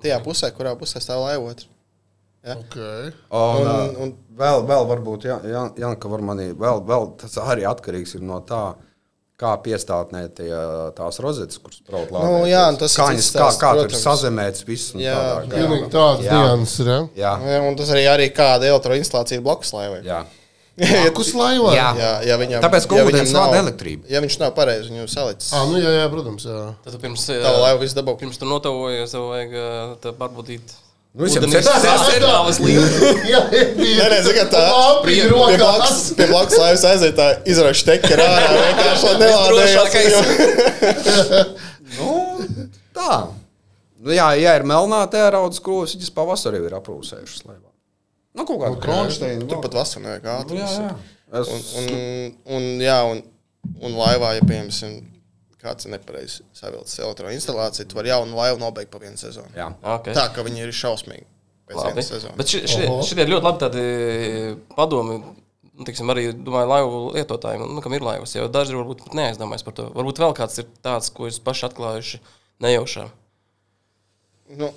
Tajā 0.03 0.19
pusē, 0.25 0.51
kurā 0.57 0.75
pusē 0.79 1.01
stāv 1.03 1.25
laiva 1.27 1.53
otra. 1.55 1.67
Okay. 2.49 3.13
Un, 3.31 3.67
Un- 3.67 3.69
un, 3.69 3.97
un 4.03 4.13
vēl, 4.39 4.63
vēl 4.69 4.85
varbūt, 4.89 5.25
Jā- 5.29 5.41
Jā- 5.45 5.73
Janka, 5.83 6.09
var 6.09 6.21
manī, 6.21 6.53
vēl, 6.57 6.85
vēl 6.87 7.09
tas 7.19 7.35
arī 7.43 7.65
atkarīgs 7.69 8.15
ir 8.15 8.23
no 8.23 8.39
tā, 8.47 8.75
kā 9.39 9.53
piestātnē 9.63 10.23
tie, 10.35 10.49
tās 10.97 11.19
rozetes, 11.23 11.59
kuras 11.63 11.83
braukt 11.87 12.11
Nu, 12.11 12.47
jā, 12.49 12.63
tas 12.79 12.95
ir 12.97 13.03
kā, 13.05 13.11
kā, 13.39 13.51
kā 13.61 13.73
tur 13.75 13.85
ir 13.85 13.91
protams. 13.91 14.07
sazemēts 14.07 14.65
viss. 14.67 14.95
Jā. 14.99 15.15
tādā. 15.15 15.53
Pilnīgi 15.59 15.91
tāds 15.93 16.25
Jā. 16.25 16.33
ja? 16.33 16.57
Jā, 17.15 17.33
Jā, 17.47 17.61
un 17.69 17.77
tas 17.77 17.91
arī, 17.91 18.07
arī 18.11 18.31
kāda 18.35 18.67
elektroinstalācija 18.71 19.39
ir 19.39 19.45
blakus 19.45 19.73
laivai. 19.75 20.03
jā. 20.03 20.25
Blakus 20.79 21.31
laivā? 21.35 21.73
Jā. 21.75 21.87
Jā, 21.99 22.11
ja 22.31 22.37
viņam, 22.41 22.63
Tāpēc, 22.65 22.85
ka 22.91 22.99
ūdens 23.03 23.29
viņam 23.33 23.41
vada 23.49 23.63
elektrību. 23.65 24.07
Ja 24.13 24.23
viņš 24.25 24.37
nav 24.43 24.53
pareizi 24.57 24.93
viņu 24.93 25.07
salicis, 25.11 25.53
Ah, 25.57 25.65
nu 25.71 25.81
jā, 25.83 25.91
jā, 25.99 26.05
protams, 26.13 26.45
jā. 26.47 26.61
Tad 26.85 26.95
tu 26.95 27.01
pirms, 27.03 27.25
tā 27.31 27.55
laiva 27.59 27.79
viss 27.83 27.97
dabū. 27.99 28.15
pirms 28.21 28.39
tu 28.39 28.47
notavojies, 28.47 29.11
tev 29.17 29.27
vajag 29.33 29.51
pārbaudīt. 30.21 30.77
Nu, 31.19 31.27
sastāvas 31.27 32.59
līnija. 32.63 33.13
Jā, 33.33 33.39
Nē, 33.51 34.07
nē, 34.13 34.19
zini, 34.23 34.35
kā 34.37 34.45
tā 34.53 34.61
rokās. 35.33 35.57
blakus, 35.59 36.03
pie 36.15 36.27
blakus 36.31 36.59
laivas 36.61 36.85
aiziet, 36.85 37.17
tā 37.17 37.29
izrauš 37.49 37.81
tekeri 37.89 38.23
ārā, 38.23 38.51
vienkārši. 38.61 39.17
Drošākais. 39.49 40.15
Nu, 41.99 42.13
tā. 42.95 43.15
Nu, 43.99 44.13
jā, 44.15 44.29
ja 44.39 44.53
ir 44.61 44.65
melnā 44.69 45.01
tērauda 45.11 45.57
skrūves, 45.57 45.97
viņas 45.97 46.13
pavasarī 46.15 46.61
ir 46.69 46.77
aprūsējušas 46.79 47.47
laivā. 47.49 47.65
Nu, 48.39 48.45
kaut 48.47 48.61
kāda 48.63 48.79
kronšteina. 48.83 49.47
Tur 49.51 49.63
pat 49.65 49.75
vasarā 49.81 50.05
nevajag 50.07 50.29
ātri. 50.39 50.59
Nu, 50.59 50.65
jā, 50.65 50.89
jā. 50.89 50.97
Es, 51.41 51.49
Un, 51.51 51.89
un, 51.93 52.37
un, 52.57 52.67
jā, 52.81 52.99
un, 53.11 53.19
un 53.85 53.97
laivā, 53.99 54.31
ja 54.39 54.45
piemēram, 54.49 55.01
kāds 55.59 55.85
ir 55.89 55.93
nepareizi 55.93 56.45
savilcis 56.57 57.01
elektroinstalāciju, 57.03 57.89
tu 57.91 57.99
vari 57.99 58.13
jaunu 58.13 58.39
laivu 58.39 58.61
nobeigt 58.63 58.93
pa 58.95 59.01
vienu 59.03 59.19
sezonu. 59.21 59.51
jā. 59.59 59.67
Okay. 59.99 60.15
Tā, 60.17 60.29
ka 60.33 60.45
viņi 60.47 60.63
ir 60.65 60.73
šausmīgi 60.79 61.27
pēc 61.69 61.77
Labi. 61.83 61.91
vienas 61.99 62.09
sezonas. 62.15 62.39
Bet 62.39 62.49
šie, 62.55 62.63
šie, 62.71 62.87
šie 63.05 63.19
ir 63.21 63.33
ļoti 63.35 63.45
labi 63.45 63.61
tādi 63.67 63.83
padomi. 64.79 65.19
Nu, 65.79 65.85
Tiksim, 65.87 66.09
arī 66.11 66.31
domāju, 66.33 66.67
laivu 66.73 67.01
lietotājiem, 67.15 67.67
nu, 67.75 67.83
kam 67.85 67.93
ir 67.95 68.03
laivas, 68.03 68.33
jau 68.35 68.49
daži 68.51 68.75
varbūt 68.75 69.05
pat 69.05 69.13
neaizdomājas 69.19 69.63
par 69.67 69.77
to. 69.77 69.85
Varbūt 69.95 70.19
vēl 70.25 70.33
kāds 70.35 70.59
ir 70.63 70.67
tāds, 70.83 71.11
ko 71.15 71.29
jūs 71.29 71.39
paši 71.45 71.69
atklājuši 71.69 72.19
nejaušā. 72.65 73.05
Nu, 74.59 74.73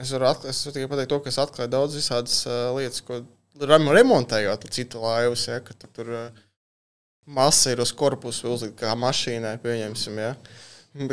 es 0.00 0.12
varu 0.14 0.28
atklāt, 0.30 0.50
es 0.52 0.60
varu 0.66 0.76
tikai 0.76 0.90
pateikt 0.92 1.10
to, 1.14 1.18
ka 1.24 1.32
es 1.32 1.38
atklāju 1.42 1.72
daudz 1.72 1.96
visādas 1.98 2.38
uh, 2.46 2.68
lietas, 2.76 3.02
ko 3.06 3.20
rem- 3.68 3.90
remontējot 3.98 4.68
citu 4.74 5.02
laivas, 5.02 5.46
ja, 5.50 5.58
tur, 5.66 5.90
tur 5.96 6.12
uh, 6.14 6.44
masa 7.28 7.74
ir 7.74 7.82
uz 7.84 7.92
korpusu 7.92 8.52
uzlikta 8.54 8.86
kā 8.86 8.94
mašīnai, 8.98 9.56
pieņemsim, 9.64 10.20
ja. 10.22 10.32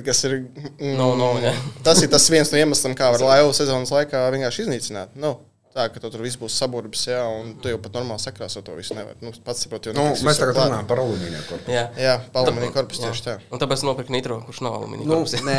Kas 0.05 0.23
ir, 0.25 0.37
mm, 0.79 0.93
No, 0.97 1.11
no, 1.19 1.33
ja. 1.43 1.51
tas 1.85 1.99
ir 2.01 2.09
tas 2.09 2.23
viens 2.31 2.49
no 2.53 2.57
iemesliem, 2.61 2.95
kā 2.97 3.09
var 3.13 3.21
laivu 3.21 3.51
sezonas 3.53 3.91
laikā 3.93 4.21
vienkārši 4.33 4.63
iznīcināt. 4.65 5.17
Nu, 5.19 5.35
tā, 5.75 5.85
ka 5.91 5.99
tu 5.99 6.09
tur 6.13 6.23
viss 6.23 6.38
būs 6.39 6.55
saburbis, 6.55 7.03
jā, 7.09 7.19
un 7.39 7.53
tu 7.61 7.71
jau 7.71 7.79
pat 7.83 7.97
normāli 7.97 8.23
sakrāsot 8.23 8.63
to 8.65 8.75
visu 8.77 8.95
nevar. 8.95 9.17
Nu, 9.23 9.33
pats 9.45 9.65
saproti, 9.65 9.91
jo 9.91 9.95
Nu, 9.97 10.05
mēs 10.25 10.39
tagad 10.39 10.57
runājam 10.61 10.88
par 10.88 11.01
alumīniju 11.03 11.43
korpusu. 11.49 11.73
Jā, 11.75 11.83
Jā, 11.99 12.15
palumīnija 12.35 12.73
korpus 12.75 13.01
tieši 13.03 13.25
tā. 13.25 13.35
Un 13.51 13.61
tāpēc 13.61 13.83
nopirku 13.88 14.15
nitro, 14.15 14.39
kurš 14.47 14.61
nav 14.65 14.77
alumīnija. 14.79 15.09
Nu, 15.09 15.19
korpusā. 15.19 15.43
nē, 15.43 15.57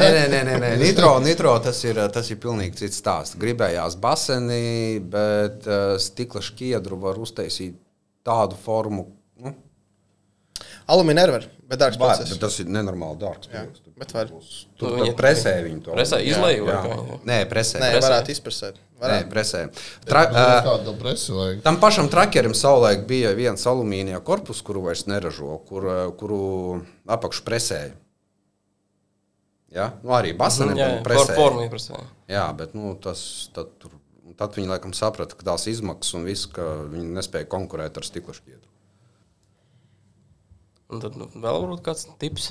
nē, 0.00 0.12
nē, 0.16 0.24
nē, 0.32 0.42
nē, 0.48 0.58
nē. 0.64 0.72
Nitro, 0.80 1.12
nitro 1.24 1.54
tas, 1.64 1.84
ir, 1.84 2.00
tas 2.14 2.32
ir 2.32 2.40
pilnīgi 2.42 2.80
cits 2.82 3.00
stāsts. 3.02 3.36
Gribējās 3.40 3.98
baseni, 4.00 5.00
bet 5.12 5.68
uh, 5.68 5.94
stikla 6.00 6.42
šķiedru 6.44 7.00
var 7.02 7.20
uztaisīt 7.22 7.76
tādu 8.26 8.56
formu, 8.64 9.08
nu, 10.88 10.94
Alumīnija 10.94 11.26
nevar, 11.26 11.46
bet 11.68 11.80
dārgs 11.80 11.98
var, 11.98 12.16
process. 12.16 12.32
bet 12.34 12.40
tas 12.40 12.58
ir 12.60 12.66
nenormāli 12.66 13.18
dārgs. 13.20 13.48
Jā, 13.48 13.62
projekts. 13.62 13.80
bet 13.98 14.12
var. 14.12 14.30
Tur 14.78 14.96
viņi 14.96 15.04
viņi- 15.08 15.16
presē 15.16 15.52
viņu 15.64 15.82
to. 15.84 15.92
Presē, 15.96 16.18
izleju 16.26 16.66
vai 16.66 16.74
kā. 16.74 16.98
Nē, 17.24 17.38
presē. 17.50 17.80
Nē, 17.80 17.92
presē. 17.94 18.08
varētu 18.08 18.30
izprasēt. 18.36 18.74
Nē, 19.02 19.08
Varētu. 19.08 19.30
presē. 19.32 19.60
Tra, 20.06 20.20
uh, 20.30 20.94
presi 21.00 21.32
vajag? 21.32 21.62
Tam 21.62 21.80
pašam 21.80 22.08
trakerim 22.08 22.54
savulaik 22.54 23.06
bija 23.06 23.32
viens 23.34 23.64
alumīnija 23.66 24.20
korpus, 24.22 24.60
kuru 24.62 24.82
vairs 24.82 25.06
neražo, 25.10 25.58
kur, 25.66 25.88
kuru 26.18 26.84
apakšu 27.06 27.42
presēja. 27.42 27.90
Ja? 29.72 29.92
Nu, 30.04 30.12
arī 30.12 30.34
jā, 30.78 30.88
for, 30.98 31.06
presēja. 31.08 31.36
formu 31.38 31.64
ieprasē. 31.66 31.98
Jā, 32.30 32.44
bet 32.56 32.74
nu, 32.74 32.92
tas, 33.02 33.48
tad, 33.56 33.72
tur, 33.80 33.94
tad 34.38 34.54
viņi 34.58 34.68
laikam 34.68 34.92
saprata, 34.96 35.34
ka 35.38 35.46
tās 35.52 35.64
izmaksas 35.72 36.14
un 36.18 36.24
viss, 36.28 36.46
ka 36.46 36.62
viņi 36.92 37.14
nespēja 37.16 37.48
konkurēt 37.52 37.96
ar 37.96 38.06
stikla 38.06 38.36
šķiedru. 38.36 38.68
Un 40.92 41.00
tad 41.00 41.16
nu, 41.16 41.28
vēl 41.32 41.62
varbūt 41.62 41.80
kāds 41.86 42.06
tips. 42.20 42.50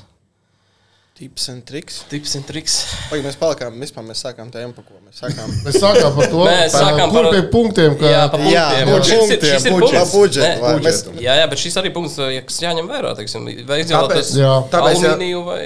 Tips 1.12 1.44
un 1.52 1.58
triks. 1.68 1.98
Tips 2.10 2.32
un 2.38 2.44
triks. 2.48 2.74
Pagaidām, 3.10 3.26
mēs 3.28 3.36
palikām, 3.38 3.74
vispār 3.84 4.04
mēs 4.06 4.22
sākām 4.24 4.48
tēmu, 4.50 4.72
pa 4.74 4.82
ko 4.86 4.96
mēs 5.04 5.20
sākām. 5.20 5.50
Mēs 5.66 5.76
sākām 5.78 6.14
par 6.16 6.30
to, 6.32 6.40
Mēs 6.48 6.72
sākām 6.74 7.12
par- 7.12 7.28
pie 7.34 7.42
punktiem, 7.52 7.98
ka 8.00 8.08
Jā, 8.10 8.22
punktiem. 8.32 8.54
Jā, 8.54 8.64
Un 8.86 8.92
par 8.94 9.04
šis 9.04 9.34
ir- 9.68 9.76
budžets. 9.76 10.14
budžetu, 10.16 10.46
Nē, 10.46 10.62
vai 10.64 10.72
budžets. 10.78 11.04
mēs- 11.10 11.20
Jā, 11.22 11.36
jā, 11.42 11.44
bet 11.52 11.62
šis 11.62 11.76
arī 11.82 11.92
punkts, 11.94 12.16
ja 12.32 12.40
kas 12.48 12.58
jāņem 12.64 12.88
vērā, 12.90 13.12
teiksim, 13.20 13.44
vai 13.68 13.78
izvēlēties 13.84 14.32
alumīniju 14.80 15.44
vai... 15.46 15.62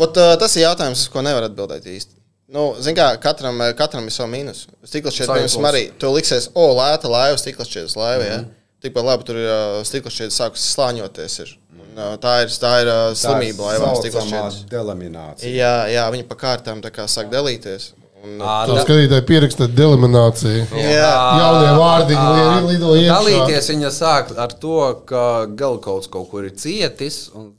Ot, 0.00 0.16
uh, 0.16 0.36
tas 0.38 0.54
ir 0.56 0.64
jautājums, 0.68 1.02
uz 1.02 1.10
ko 1.12 1.20
nevar 1.26 1.48
atbildēt 1.50 1.84
īsti. 1.90 2.14
Nu, 2.50 2.70
Ziniet, 2.82 2.98
kā 2.98 3.08
katram, 3.30 3.58
eh, 3.62 3.74
katram 3.78 4.06
ir 4.06 4.14
savs 4.14 4.30
mīnus. 4.30 4.64
Šķiet, 4.86 5.10
Sajūtos. 5.14 5.54
piemēram, 5.54 5.68
arī 5.70 5.82
tu 5.98 6.08
liksies, 6.14 6.48
o, 6.54 6.64
lēta 6.78 7.10
laiva, 7.10 7.36
stikla 7.38 7.66
šķiet, 7.66 7.94
laiva. 7.98 8.24
Mm 8.24 8.30
-hmm. 8.30 8.48
ja? 8.48 8.59
Tikpat 8.80 9.04
labi 9.04 9.26
tur 9.28 9.36
ir 9.36 9.48
uh, 9.50 9.78
stikla 9.84 10.10
šķiet, 10.14 10.32
sākus 10.32 10.62
slāņoties. 10.74 11.34
Ir. 11.44 11.50
Un, 11.76 11.88
uh, 12.00 12.14
tā 12.22 12.38
ir, 12.46 12.52
tā 12.62 12.70
ir 12.80 12.88
uh, 12.88 13.00
slimība 13.18 13.66
laivām, 13.70 13.96
stikla 14.00 14.22
šķiet. 14.24 14.60
delaminācija. 14.72 15.50
Jā, 15.52 15.72
jā, 15.92 16.04
viņi 16.14 16.24
pa 16.30 16.38
kārtām 16.40 16.80
tā 16.84 16.92
kā 16.94 17.04
sāk 17.10 17.28
dalīties. 17.32 17.90
Un, 18.20 18.34
uh, 18.40 18.62
to 18.68 18.76
skatītāji 18.84 19.24
pieraksta 19.28 19.68
delimināciju. 19.72 20.64
jā, 20.76 21.12
Jaunie 21.40 21.70
vārdiņi 21.80 22.24
li- 22.36 22.66
lido 22.72 22.94
iekšā. 22.96 23.14
Dalīties 23.18 23.70
viņa 23.74 23.92
sāk 23.96 24.32
ar 24.44 24.52
to, 24.60 24.74
ka 25.08 25.22
galkauts 25.60 26.08
kaut 26.12 26.28
kur 26.32 26.44
ir 26.48 26.52
cietis, 26.60 27.22
un, 27.36 27.50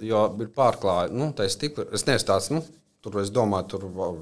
jo 0.00 0.22
ir 0.40 0.48
pārklājis. 0.56 1.12
Nu, 1.16 1.32
tā 1.36 1.48
ir 1.48 1.52
stikla. 1.56 1.84
Es 1.96 2.04
neesmu 2.08 2.28
tāds, 2.34 2.48
nu, 2.52 2.62
tur 3.04 3.20
es 3.24 3.28
domāju, 3.32 3.68
tur 3.74 3.88
va- 3.96 4.12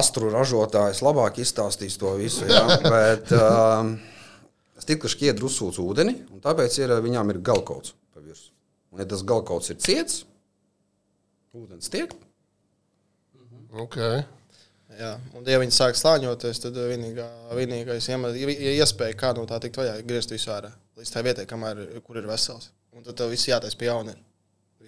astru 0.00 0.30
ražotājs 0.32 1.00
labāk 1.04 1.40
izstāstīs 1.42 1.96
to 2.00 2.12
visu. 2.20 2.44
Jā, 2.48 2.64
bet 2.92 3.32
um, 3.36 3.94
stikla 4.82 5.10
šķiedra 5.12 5.46
uzsūc 5.46 5.78
ūdeni, 5.82 6.16
un 6.32 6.42
tāpēc 6.44 6.80
ir, 6.80 6.96
viņām 7.04 7.32
ir 7.34 7.40
galkauts 7.46 7.94
pa 8.14 8.22
virsmu. 8.22 8.52
Un, 8.90 9.02
ja 9.02 9.06
tas 9.10 9.22
galkauts 9.26 9.70
ir 9.70 9.78
ciets, 9.82 10.24
ūdens 11.56 11.92
tiek. 11.92 12.14
Okay. 13.84 14.24
jā. 14.98 15.14
Un, 15.36 15.46
ja 15.46 15.60
viņi 15.62 15.76
sāk 15.76 15.98
slāņoties, 15.98 16.64
tad 16.64 16.78
vienīgā, 16.90 17.28
vienīgais 17.54 18.10
iespēja 18.10 19.18
kā 19.18 19.34
no 19.36 19.46
tā 19.46 19.60
tikt 19.62 19.78
vaļā, 19.78 20.00
ir 20.00 20.08
griezt 20.08 20.34
visu 20.34 20.50
ārā 20.54 20.72
līdz 21.00 21.14
tā 21.14 21.22
vietai, 21.24 21.46
kamēr, 21.48 21.86
kur 22.04 22.18
ir 22.20 22.28
vesels. 22.28 22.70
Un 22.96 23.06
tad 23.06 23.16
tev 23.18 23.30
viss 23.32 23.48
jātaisa 23.48 23.78
pie 23.78 23.88
jauna. 23.88 24.16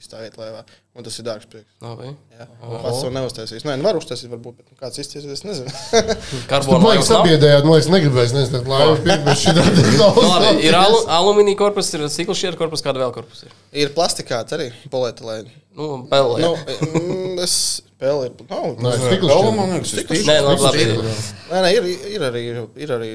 Vietā, 0.03 0.41
laivā. 0.41 0.63
Un 0.93 1.07
tas 1.07 1.15
ir 1.17 1.25
dārgs 1.25 1.47
prieks. 1.49 1.69
Nav, 1.81 1.95
vai? 2.01 2.11
Jā, 2.35 2.47
pats 2.61 2.99
to 3.01 3.11
neuztaisīs. 3.15 3.63
Nē, 3.65 3.79
nu 3.81 3.87
var 3.87 3.97
uztaisīt, 3.97 4.29
varbūt, 4.33 4.59
bet 4.59 4.73
nu, 4.73 4.79
kāds 4.81 5.01
izties, 5.01 5.25
es 5.31 5.45
nezinu. 5.47 5.73
Karbona 6.51 6.91
laivas 6.91 7.09
nav? 7.09 7.23
sabiedējāt, 7.23 7.65
man 7.65 7.79
liekas, 7.79 7.91
negribēs 7.95 8.35
nezinu, 8.37 8.61
laivu 8.69 8.99
labi, 10.33 10.53
ir 10.67 10.77
alu, 10.77 10.99
alumīnija 11.17 11.61
korpus, 11.63 11.93
ir 11.97 12.05
stikla 12.13 12.37
šķiedra 12.37 12.61
korpus, 12.61 12.85
kāda 12.85 13.05
vēl 13.05 13.15
korpus 13.15 13.47
ir. 13.47 13.55
ir 13.85 13.95
plastikāts 13.97 14.59
arī 14.59 14.69
polietilēni. 14.93 15.55
Nu, 15.79 15.93
pelē. 16.11 16.43
Nu, 16.45 16.53
mm, 16.59 17.39
es 17.47 17.55
pēlu 18.03 18.27
ir. 18.27 18.35
Nav. 18.51 18.75
Man 18.83 19.77
liekas, 19.79 19.95
tas 19.97 20.19
ir 20.19 20.29
Nē, 20.29 20.41
labi, 20.45 20.67
labi. 20.67 21.15
Nē, 21.49 21.63
nē, 21.63 21.71
ir, 21.79 21.89
ir 22.19 22.27
arī, 22.29 22.45
ir 22.85 22.99
arī 22.99 23.13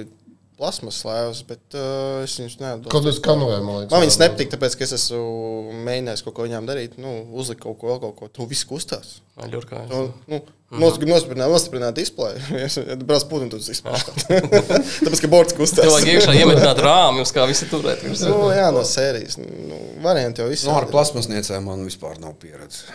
plasmas 0.58 1.00
laivas, 1.06 1.44
bet 1.48 1.76
uh, 1.78 2.24
es 2.26 2.34
viņus 2.40 2.58
neatdodu. 2.62 2.92
Kaut 2.94 3.06
kāds 3.06 3.20
kanoē, 3.24 3.58
man 3.62 3.82
liekas. 3.84 3.94
Man 3.94 4.04
viņas 4.06 4.20
nepatīk, 4.24 4.50
tāpēc, 4.56 4.76
ka 4.80 4.86
es 4.88 4.94
esmu 4.98 5.78
mēģinājis 5.86 6.24
kaut 6.26 6.36
ko 6.40 6.46
viņām 6.48 6.68
darīt. 6.70 6.96
Nu, 7.02 7.12
uzlikt 7.38 7.62
kaut 7.66 7.78
ko, 7.82 7.92
vēl 7.94 8.00
kaut 8.08 8.16
ko. 8.20 8.30
Tu 8.34 8.48
viss 8.50 8.66
kustās. 8.70 9.18
Ļurkā. 9.38 9.84
Nu, 9.92 10.00
nu, 10.32 10.40
nos- 10.42 10.98
Nostiprināt, 10.98 11.52
nostiprināt 11.54 11.94
displeju. 12.00 12.42
Ja 12.58 12.96
tu 12.98 13.06
brauc 13.08 13.24
pūti, 13.30 13.52
tad 13.54 13.62
tas 13.62 13.70
izpaužās. 13.76 14.26
Tāpēc, 14.28 15.22
ka 15.24 15.30
bords 15.32 15.54
kustās. 15.58 15.84
Tev 15.86 15.94
vajag 15.94 16.10
iekšā 16.16 16.34
iemetināt 16.42 16.82
rāmjus, 16.84 17.32
kā 17.38 17.46
visi 17.50 17.70
turēt. 17.72 18.02
Nu, 18.26 18.40
jā, 18.56 18.68
no 18.76 18.82
sērijas. 18.88 19.38
Nu, 19.44 19.78
varianti 20.04 20.42
jau 20.44 20.50
Nu, 20.68 20.74
ar 20.82 20.90
plasmasniecēm 20.92 21.70
man 21.70 21.86
vispār 21.88 22.18
nav 22.24 22.34
pieredze. 22.42 22.90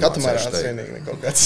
Katamarāns 0.00 0.48
Nemācēšu 0.48 0.50
teikt. 0.54 0.66
vienīgi 0.70 1.04
kaut 1.04 1.20
kāds. 1.26 1.42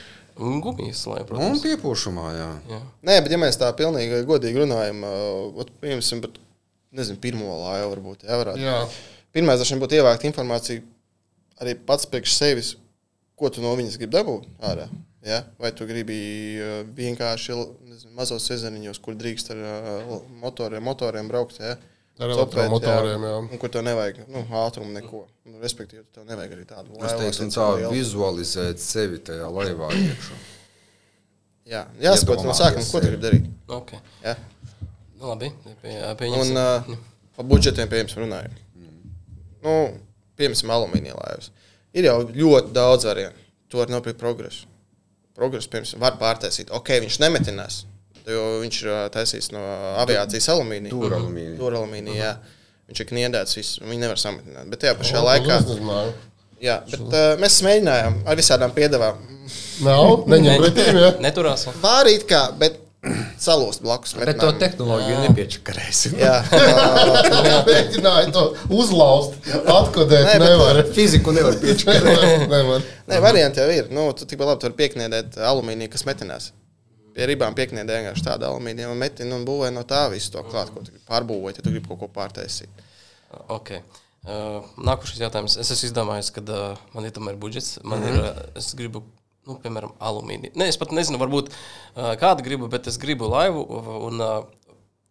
Un 0.36 0.58
gumijas, 0.60 1.02
lai, 1.08 1.22
Un 1.22 1.28
protams. 1.30 1.62
piepūšamā, 1.64 2.26
jā. 2.36 2.48
Jā. 2.72 2.80
Nē, 3.08 3.14
bet 3.24 3.32
ja 3.32 3.38
mēs 3.40 3.56
tā 3.60 3.70
pilnīgi 3.76 4.18
godīgi 4.28 4.60
runājam, 4.64 5.00
uh, 5.08 5.70
piemēram, 5.80 6.20
par 6.26 6.34
nezinu, 6.96 7.20
pirmo 7.22 7.56
laivu 7.62 7.94
varbūt. 7.94 8.26
Jā, 8.28 8.36
varētu. 8.42 8.60
Jā. 8.60 8.76
Pirmais, 9.36 9.60
dažiem 9.60 9.80
būtu 9.80 9.96
ievākt 9.98 10.24
informāciju 10.28 10.84
arī 11.60 11.74
pats 11.88 12.08
priekš 12.08 12.36
sevis, 12.36 12.74
ko 13.36 13.48
tu 13.52 13.64
no 13.64 13.72
viņas 13.76 13.96
gribi 14.00 14.16
dabūt 14.16 14.46
ārā. 14.64 14.86
Ja? 15.26 15.42
Vai 15.60 15.72
tu 15.74 15.88
gribi 15.88 16.16
vienkārši 16.96 17.56
nezinu, 17.88 18.12
mazos 18.16 18.46
ezeriņos, 18.54 19.00
kur 19.02 19.16
drīkst 19.18 19.50
ar 19.56 19.60
motoriem, 20.40 20.84
motoriem 20.86 21.28
braukt. 21.32 21.58
Ja? 21.60 21.74
Ar 22.16 22.30
elektromotoriem, 22.32 23.24
jā. 23.28 23.32
Un 23.44 23.60
kur 23.60 23.68
tev 23.72 23.82
nevajag 23.84 24.22
nu, 24.32 24.40
ātrumu, 24.62 24.92
neko. 24.94 25.26
Nu, 25.44 25.58
respektīvi, 25.60 26.04
tev 26.16 26.24
nevajag 26.28 26.54
arī 26.56 26.64
tādu 26.68 26.94
Es 26.96 27.12
laivu, 27.12 27.24
teiktu, 27.26 27.48
tā 27.52 27.66
ir 27.74 27.80
liela. 27.82 27.90
vizualizēt 27.92 28.80
sevi 28.80 29.18
tajā 29.26 29.50
laivā 29.52 29.90
iekšā. 29.92 30.38
Jā, 31.66 31.82
jāsaprot 32.00 32.44
no 32.46 32.54
sākuma, 32.56 32.86
ko 32.88 33.02
tu 33.02 33.10
gribi 33.10 33.22
darīt. 33.26 33.50
Okay. 33.76 34.00
Ja? 34.22 34.36
Nu, 35.18 35.32
labi. 35.32 35.50
Pie, 35.82 35.96
Un 35.98 36.16
pieņemsim. 36.20 36.60
uh, 36.62 36.96
par 37.36 37.48
budžetiem, 37.50 37.88
piemēram, 37.90 38.22
runājot. 38.22 38.62
Nu, 39.66 39.74
piemēram, 40.38 40.72
alumīnija 40.76 41.16
laivas. 41.18 41.50
Ir 41.96 42.06
jau 42.08 42.20
ļoti 42.28 42.72
daudz 42.76 43.08
variantu. 43.08 43.44
Tu 43.68 43.80
vari 43.80 43.92
nopirkt 43.92 44.20
progresu. 44.20 44.68
Progresu, 45.36 45.68
piemēram, 45.72 46.00
var 46.04 46.16
pārtaisīt. 46.20 46.70
Ok, 46.70 46.94
viņš 47.02 47.18
nemetinās, 47.24 47.80
jo 48.30 48.44
viņš 48.62 48.78
ir 48.84 48.90
ā, 48.92 49.00
taisīts 49.14 49.50
no 49.54 49.62
aviācijas 50.02 50.48
alumīnija. 50.54 50.92
Dūralumīnija. 50.94 51.58
Dūralumīnija, 51.60 52.16
jā. 52.20 52.32
Viņš 52.90 53.02
ir 53.02 53.08
kniedēts, 53.10 53.56
visu, 53.58 53.82
viņi 53.86 54.02
nevar 54.04 54.20
sametināt. 54.22 54.66
Bet 54.70 54.82
tajā 54.84 54.94
pašā 55.00 55.22
laikā, 55.26 55.56
Es 55.58 55.68
nezināju. 55.72 56.12
jā, 56.62 56.76
bet, 56.90 57.00
uh, 57.10 57.28
mēs 57.42 57.60
mēģinājām 57.66 58.20
ar 58.30 58.36
visādām 58.38 58.74
piedāvām. 58.76 59.22
Nav, 59.86 60.24
neņem 60.30 60.60
pretīm, 60.62 60.98
jā. 61.02 61.12
Neturās. 61.22 61.66
Vārīt 61.82 62.26
kā, 62.30 62.44
bet 62.58 62.78
salūst 63.38 63.82
blakus. 63.86 64.14
Bet 64.18 64.38
to 64.40 64.48
metinām. 64.48 64.58
tehnoloģiju 64.62 65.18
nepiečakarēsim. 65.28 66.16
Jā, 66.18 66.36
Mēģināju 67.68 68.32
to 68.34 68.42
uzlauzt, 68.74 69.36
atkodēt, 69.62 70.24
Nē, 70.26 70.36
bet- 70.40 70.46
nevar. 70.48 70.80
Fiziku 70.96 71.34
nevar 71.36 71.54
piečakarēt. 71.62 72.46
Nevar. 72.50 72.82
Nē, 73.10 73.20
varianti 73.22 73.62
jau 73.62 73.68
ir. 73.70 73.90
Nu, 73.94 74.08
tu 74.16 74.26
tikpat 74.28 74.50
labi 74.52 74.64
tur 74.66 74.74
piekniedēt 74.78 75.38
alumīniju, 75.38 75.92
kas 75.92 76.06
metinās. 76.08 76.50
Pie 77.16 77.26
ribām 77.30 77.54
piekniedē 77.56 78.00
vienkārši 78.00 78.26
tādu 78.26 78.44
alumīniju 78.50 78.90
un 78.92 78.98
metina 79.00 79.38
un 79.38 79.46
būvē 79.48 79.70
no 79.72 79.86
tā 79.88 80.02
visu 80.12 80.34
to 80.34 80.42
klāt, 80.44 80.68
ko 80.74 80.82
pārbūvēt, 81.08 81.60
ja 81.60 81.64
tu 81.64 81.72
gribi 81.72 81.88
kaut 81.88 82.02
ko 82.02 82.08
pārtaisīt. 82.12 82.82
Okay. 83.56 83.80
Uh, 84.26 84.66
nākošais 84.82 85.22
jautājums. 85.22 85.54
Es 85.62 85.70
esmu 85.70 85.88
izdomājis, 85.88 86.32
ka 86.34 86.42
uh, 86.42 86.80
man 86.92 87.06
ir 87.06 87.14
tomēr 87.16 87.38
budžets. 87.40 87.78
Man 87.84 88.02
mm 88.02 88.06
-hmm. 88.06 88.18
ir, 88.18 88.36
uh, 88.44 88.58
es 88.60 88.74
gribu, 88.74 89.02
nu, 89.46 89.56
piemēram, 89.62 89.94
alumīniju. 89.98 90.52
Ne, 90.60 90.68
es 90.68 90.76
pat 90.76 90.92
nezinu, 90.92 91.20
varbūt 91.22 91.48
uh, 91.48 92.12
kādu 92.20 92.42
gribu, 92.42 92.68
bet 92.68 92.86
es 92.86 92.98
gribu 92.98 93.30
laivu. 93.30 93.62
Un 94.10 94.20
uh, 94.20 94.44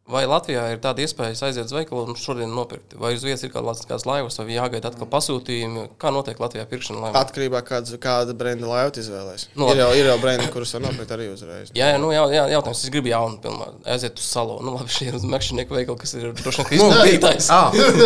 Vai 0.05 0.21
Latvijā 0.29 0.67
ir 0.69 0.77
tāda 0.83 1.01
iespēja 1.01 1.33
aiziet 1.47 1.65
uz 1.65 1.71
veikalu 1.73 2.03
un 2.05 2.17
šodien 2.21 2.51
nopirkt? 2.53 2.91
Vai 3.01 3.15
uz 3.15 3.23
vietas 3.25 3.41
ir 3.41 3.49
kāds, 3.49 3.87
kāds 3.89 4.03
laivas, 4.05 4.35
vai 4.37 4.53
jāgaida 4.53 4.91
atkal 4.91 5.07
pasūtījumi? 5.09 5.87
Kā 5.97 6.11
notiek 6.13 6.37
Latvijā 6.37 6.61
pirkšana 6.69 7.07
laivā? 7.07 7.23
Atkarībā 7.25 7.63
no 7.63 7.65
kāda, 7.65 7.97
kāda 8.03 8.35
brenda 8.37 8.69
laiva 8.69 8.91
izvēlēsies. 9.01 9.47
Nu, 9.57 9.65
No, 9.65 9.73
ir, 9.73 9.81
jau, 9.81 9.89
ir 9.97 10.11
jau 10.11 10.19
brendi, 10.21 10.45
kurus 10.53 10.75
var 10.77 10.85
nopirkt 10.85 11.15
arī 11.17 11.31
uzreiz. 11.33 11.73
Jā, 11.73 11.89
jā, 11.95 11.97
nu, 12.03 12.11
jā, 12.13 12.21
jā, 12.37 12.45
jautājums. 12.53 12.85
Es 12.85 12.93
gribu 12.93 13.09
jaunu, 13.09 13.41
pilnā. 13.41 13.71
Aiziet 13.95 14.21
uz 14.21 14.29
salu. 14.29 14.59
Nu, 14.61 14.75
labi, 14.77 14.93
šī 14.93 15.09
ir 15.09 15.17
uz 15.17 15.25
makšķernieku 15.33 15.79
veikalu, 15.79 15.97
kas 16.05 16.13
ir 16.21 16.29
droši 16.37 16.69
vien 16.69 16.85
Nu, 16.85 16.93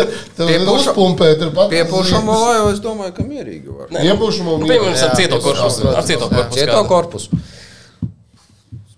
Tev 0.40 0.48
Pie 0.48 0.58
uzpumpēt, 0.72 1.44
ir 1.50 1.52
pat. 1.52 1.68
Pie 1.68 1.84
pušamo 1.92 2.42
laivu 2.46 2.72
es 2.72 2.80
domāju, 2.80 3.18
ka 3.20 3.28
mierīgi 3.28 3.76
var. 3.76 3.92
Nē, 3.92 4.08
Iepūšamo 4.08 4.56
Nu, 4.64 4.72
piemēram, 4.72 4.96
ar 5.04 5.18
cieto 5.20 5.44
korpusu. 5.44 5.90
Ar 5.92 6.08
cieto 6.08 6.32
korpusu. 6.32 6.56
Cieto 6.56 6.84
korpusu. 6.88 7.42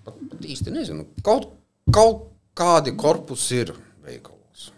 Pat 0.06 0.52
īsti 0.54 0.78
nezinu. 0.78 1.10
Kaut, 1.26 1.50
kaut 1.90 2.28
kādi 2.58 2.94
korpusi 2.98 3.62
ir 3.64 3.74
veikalos. 4.04 4.70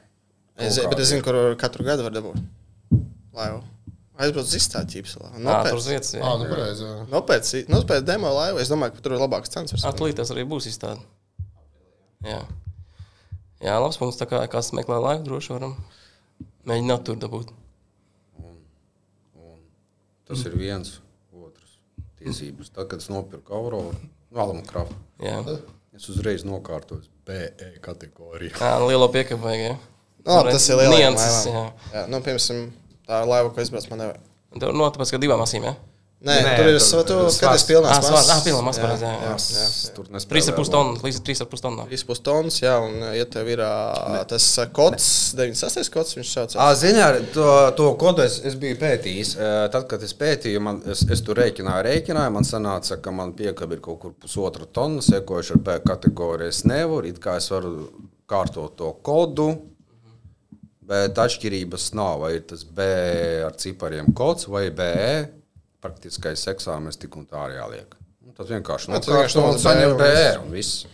Es, 0.57 0.79
bet 0.79 1.01
es 1.03 1.11
zinu, 1.11 1.25
kur 1.27 1.39
katru 1.61 1.87
gadu 1.87 2.07
var 2.07 2.15
dabūt 2.15 2.39
laivu. 3.35 3.63
Aizbrauc 4.15 4.47
uz 4.47 4.55
izstādi 4.55 4.95
ķīpselā. 5.01 5.33
Ā, 5.43 5.55
tur 5.67 5.81
uz 5.81 5.89
vietas. 5.91 6.13
Jā, 6.15 6.29
nu 6.39 6.47
pareizi. 6.47 6.85
jā. 6.87 6.99
Nopēc, 7.11 7.49
nopēc 7.67 8.05
demo 8.07 8.31
laivu. 8.31 8.61
Es 8.63 8.71
domāju, 8.71 8.95
ka 8.95 9.03
tur 9.03 9.17
ir 9.17 9.23
labāks 9.25 9.51
cenas. 9.51 9.75
var 9.75 9.91
Atlīt 9.91 10.15
tas 10.21 10.31
arī 10.31 10.45
būs 10.47 10.69
izstāde. 10.71 11.03
Jā. 12.23 12.45
Jā, 13.65 13.75
labs 13.83 13.99
punkts. 13.99 14.21
Tā 14.21 14.29
kā 14.31 14.45
kas 14.53 14.71
meklē 14.77 15.01
laivu, 15.03 15.25
droši 15.27 15.57
varam 15.57 15.75
mēģināt 16.71 17.03
tur 17.09 17.19
dabūt. 17.19 17.51
Tas 20.25 20.47
ir 20.47 20.55
viens, 20.57 20.95
otrs 21.35 21.75
tiesības. 22.23 22.71
Tad, 22.73 22.87
kad 22.93 23.03
es 23.03 23.11
nopirku 23.13 23.53
Auroru, 23.59 23.91
Alamu 24.33 24.63
Krafu, 24.69 24.95
Jā, 25.21 25.43
es 25.95 26.09
uzreiz 26.11 26.45
nokārtoju 26.47 27.07
BE 27.27 27.73
kategoriju. 27.85 28.55
jā 28.59 28.77
lielo 28.85 29.09
piekabu 29.15 29.47
vajag. 29.47 29.67
Jā. 29.71 29.75
Nu, 30.25 30.39
labi, 30.39 30.55
tas 30.57 30.69
ir 30.69 30.81
lielāks. 30.81 31.01
Nianses, 31.01 31.41
jā. 31.51 31.65
jā, 31.93 32.05
nu, 32.09 32.21
piemēram, 32.25 32.63
tā 33.05 33.21
ir 33.21 33.29
laiva, 33.29 33.51
ko 33.53 33.65
izbrauc 33.65 33.91
man 33.93 34.01
nevajag. 34.05 34.31
Tev, 34.55 34.71
no, 34.73 34.89
tāpēc, 34.95 35.13
ka 35.15 35.21
divām 35.21 35.43
asīm, 35.45 35.67
jā? 35.69 35.75
Nē, 36.25 36.35
Nē, 36.41 36.53
tur 36.57 36.69
ir 36.71 36.77
Ā, 37.93 37.97
svars, 38.01 38.13
masas. 38.15 38.29
ā, 38.33 38.45
pilnā 38.47 38.61
jā. 39.05 39.11
jā, 39.27 39.33
jā. 39.61 39.91
Tur 39.93 40.07
nespēlēju. 40.15 40.55
3,5 40.55 40.71
tonnas, 40.73 41.03
līdz 41.05 41.19
3,5 41.27 41.65
tonnām. 41.67 41.91
3,5 41.91 42.23
tonnas, 42.25 42.57
jā, 42.63 42.73
un, 42.81 42.95
ja 43.13 43.27
tev 43.29 43.51
ir 43.53 43.61
ā, 43.61 43.73
tas 44.31 44.47
ā, 44.63 44.65
kods, 44.73 45.09
96. 45.37 45.91
kods, 45.93 46.15
viņš 46.17 46.31
sauc. 46.33 46.57
Ziniet, 46.81 47.29
to, 47.35 47.45
to 47.77 47.91
kodu 48.01 48.25
es, 48.25 48.39
es 48.49 48.57
biju 48.57 48.79
pētījis. 48.81 49.35
Tad, 49.75 49.85
kad 49.91 50.07
es 50.09 50.17
pētīju, 50.17 50.65
man, 50.65 50.81
es, 50.95 51.05
es 51.13 51.21
tur 51.27 51.37
rēķināju, 51.43 51.85
rēķināju, 51.91 52.35
man 52.39 52.49
sanāca, 52.49 52.97
ka 53.05 53.13
man 53.13 53.37
piekāpja 53.37 53.77
ir 53.77 53.85
kaut 53.85 54.01
kur 54.07 54.17
pusotra 54.25 54.65
tonna, 54.65 55.05
sekojuši 55.05 55.59
ar 55.59 55.63
B 55.69 55.77
kategoriju. 55.93 56.49
Es 56.57 56.65
nevaru, 56.65 57.05
it 57.13 57.21
kā 57.21 57.37
es 57.43 57.53
varu 57.53 57.91
kārtot 58.33 58.79
to 58.81 58.95
kodu, 59.05 59.51
bet 60.89 61.21
atšķirības 61.21 61.93
nav. 62.01 62.23
Vai 62.25 62.37
ir 62.39 62.45
tas 62.49 62.65
B 62.65 62.89
ar 63.45 63.61
cipariem 63.61 64.15
kods 64.17 64.49
vai 64.49 64.71
BE. 64.73 65.43
Praktiskais 65.85 66.43
eksāmenis 66.55 66.97
tik 67.01 67.17
un 67.21 67.27
tā 67.29 67.43
arī 67.45 67.59
jāliek. 67.61 67.95
Nu, 68.25 68.33
vienkārši 68.33 68.89
Jā, 68.91 68.99
tas 68.99 69.11
vienkārši 69.13 69.37
nokārto 69.37 69.45
un 69.45 69.51
nozīmē 69.53 69.65
saņem 69.69 69.91
un 69.95 69.99
BE 70.01 70.29
un 70.41 70.53
viss. 70.55 70.87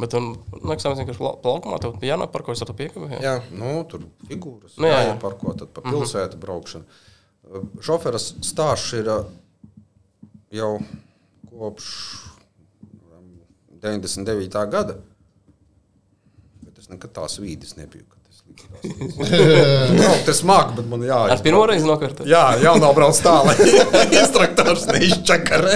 Bet, 0.00 0.14
un, 0.18 0.28
nu, 0.54 0.72
eksāmenis 0.74 1.02
vienkārši 1.02 1.20
pla- 1.22 1.36
plaukumā, 1.44 1.78
tev 1.82 2.06
jānoparkojas 2.06 2.62
ar 2.64 2.70
to 2.70 2.76
piekabu. 2.78 3.08
Jā. 3.12 3.20
Jā, 3.26 3.34
Nu, 3.54 3.72
tur 3.90 4.06
figūras, 4.30 4.76
Nu, 4.78 4.86
nu, 4.86 4.90
jā, 4.92 5.00
jā, 5.02 5.08
jā. 5.10 5.18
par 5.22 5.34
ko 5.42 5.54
tad 5.58 5.72
pa 5.74 5.82
pilsētu 5.86 6.38
braukšanu. 6.42 6.86
Uh, 7.50 7.66
Šoferis 7.82 8.30
stāsts 8.46 8.94
ir 8.98 9.10
uh, 9.10 9.26
jau 10.54 10.72
kopš 11.50 11.90
um, 13.10 13.34
99. 13.82 14.62
gada. 14.72 14.96
Bet 16.64 16.78
es 16.78 16.88
nekad 16.90 17.14
tās 17.18 17.38
vīdes 17.42 17.74
nebiju. 17.78 18.06
Nu, 18.80 20.06
tas 20.26 20.40
māk, 20.48 20.70
bet 20.76 20.86
man 20.88 21.02
Ar 21.04 21.10
jāizbrauc. 21.10 21.42
pirmo 21.44 21.64
reizi 21.68 21.84
nokārtot. 21.88 22.24
Jā, 22.30 22.44
jau 22.62 22.74
nav 22.80 22.94
brauc 22.96 23.18
tā, 23.20 23.34
lai 23.44 23.56
instruktors 24.22 24.86
neizčakarē. 24.88 25.74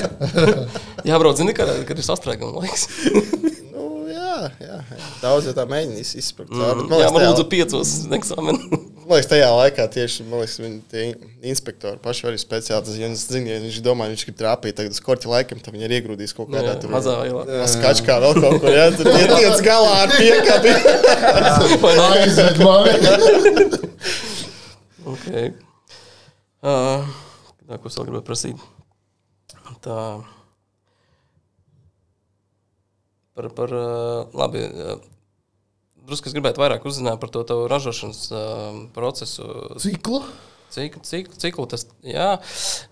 Jā, 1.09 1.19
brauc, 1.21 1.37
zini, 1.37 1.53
kad, 1.57 1.69
kad 1.85 1.99
ir 2.01 2.07
sastrēguma 2.07 2.63
laiks. 2.65 2.87
nu, 3.75 4.07
jā, 4.09 4.37
jā, 4.63 4.79
jā. 4.89 5.03
Daudz 5.21 5.51
jau 5.51 5.53
tā 5.59 5.67
mēģina 5.69 6.01
iz- 6.01 6.15
izspērt. 6.23 6.49
Mm. 6.55 6.89
Jā, 6.97 7.11
man 7.13 7.27
lūdzu 7.29 7.45
piecos 7.53 7.93
eksāmenu. 8.17 8.81
Man 9.05 9.19
liekas, 9.19 9.29
tajā 9.29 9.49
laikā 9.53 9.85
tieši 9.93 10.25
liekas, 10.25 10.55
viņi, 10.63 10.79
tie 10.89 11.03
inspektori 11.51 12.01
paši 12.01 12.29
arī 12.31 12.39
speciāli 12.41 12.87
tas 12.87 12.95
zina. 13.29 13.51
ja 13.53 13.59
Viņš 13.61 13.81
domā, 13.85 14.07
viņš 14.09 14.25
grib 14.31 14.39
trāpīt 14.39 14.79
tagad 14.79 14.97
uz 14.97 15.01
korķa 15.05 15.29
laikam, 15.29 15.61
tad 15.61 15.77
viņi 15.77 15.85
ir 15.85 15.95
iegrūdījis 15.99 16.33
kaut 16.39 16.49
kādā 16.55 16.73
tur 16.81 16.95
mazā 16.95 17.19
ielā. 17.29 17.45
Skaču 17.69 18.07
kā 18.07 18.17
vēl 18.25 18.39
kaut 18.41 18.57
kur, 18.63 18.73
jā, 18.73 18.87
tur 18.97 19.11
tie 19.11 19.27
tiec 19.29 19.61
galā 19.67 19.93
ar 20.07 20.15
piekabi. 20.17 20.73
Aizved 22.09 22.63
mani. 22.65 23.69
Okay. 25.15 25.53
Uh, 26.65 27.05
ko 27.77 27.91
es 27.93 28.01
vēl 28.01 28.09
gribēju 28.09 28.25
prasīt? 28.25 28.69
Tā. 29.85 29.99
Par, 33.37 33.51
par 33.53 33.81
labi. 34.33 34.65
Drusku 36.05 36.29
es 36.29 36.35
gribētu 36.37 36.61
vairāk 36.61 36.85
uzzināt 36.85 37.21
par 37.23 37.31
to 37.33 37.45
tavu 37.49 37.69
ražošanas 37.71 38.27
uh, 38.33 38.83
procesu. 38.97 39.47
Ciklu. 39.81 40.21
Cik, 40.75 40.97
cik, 41.07 41.29
ciklu 41.39 41.69
tas 41.71 41.87
jā. 42.03 42.35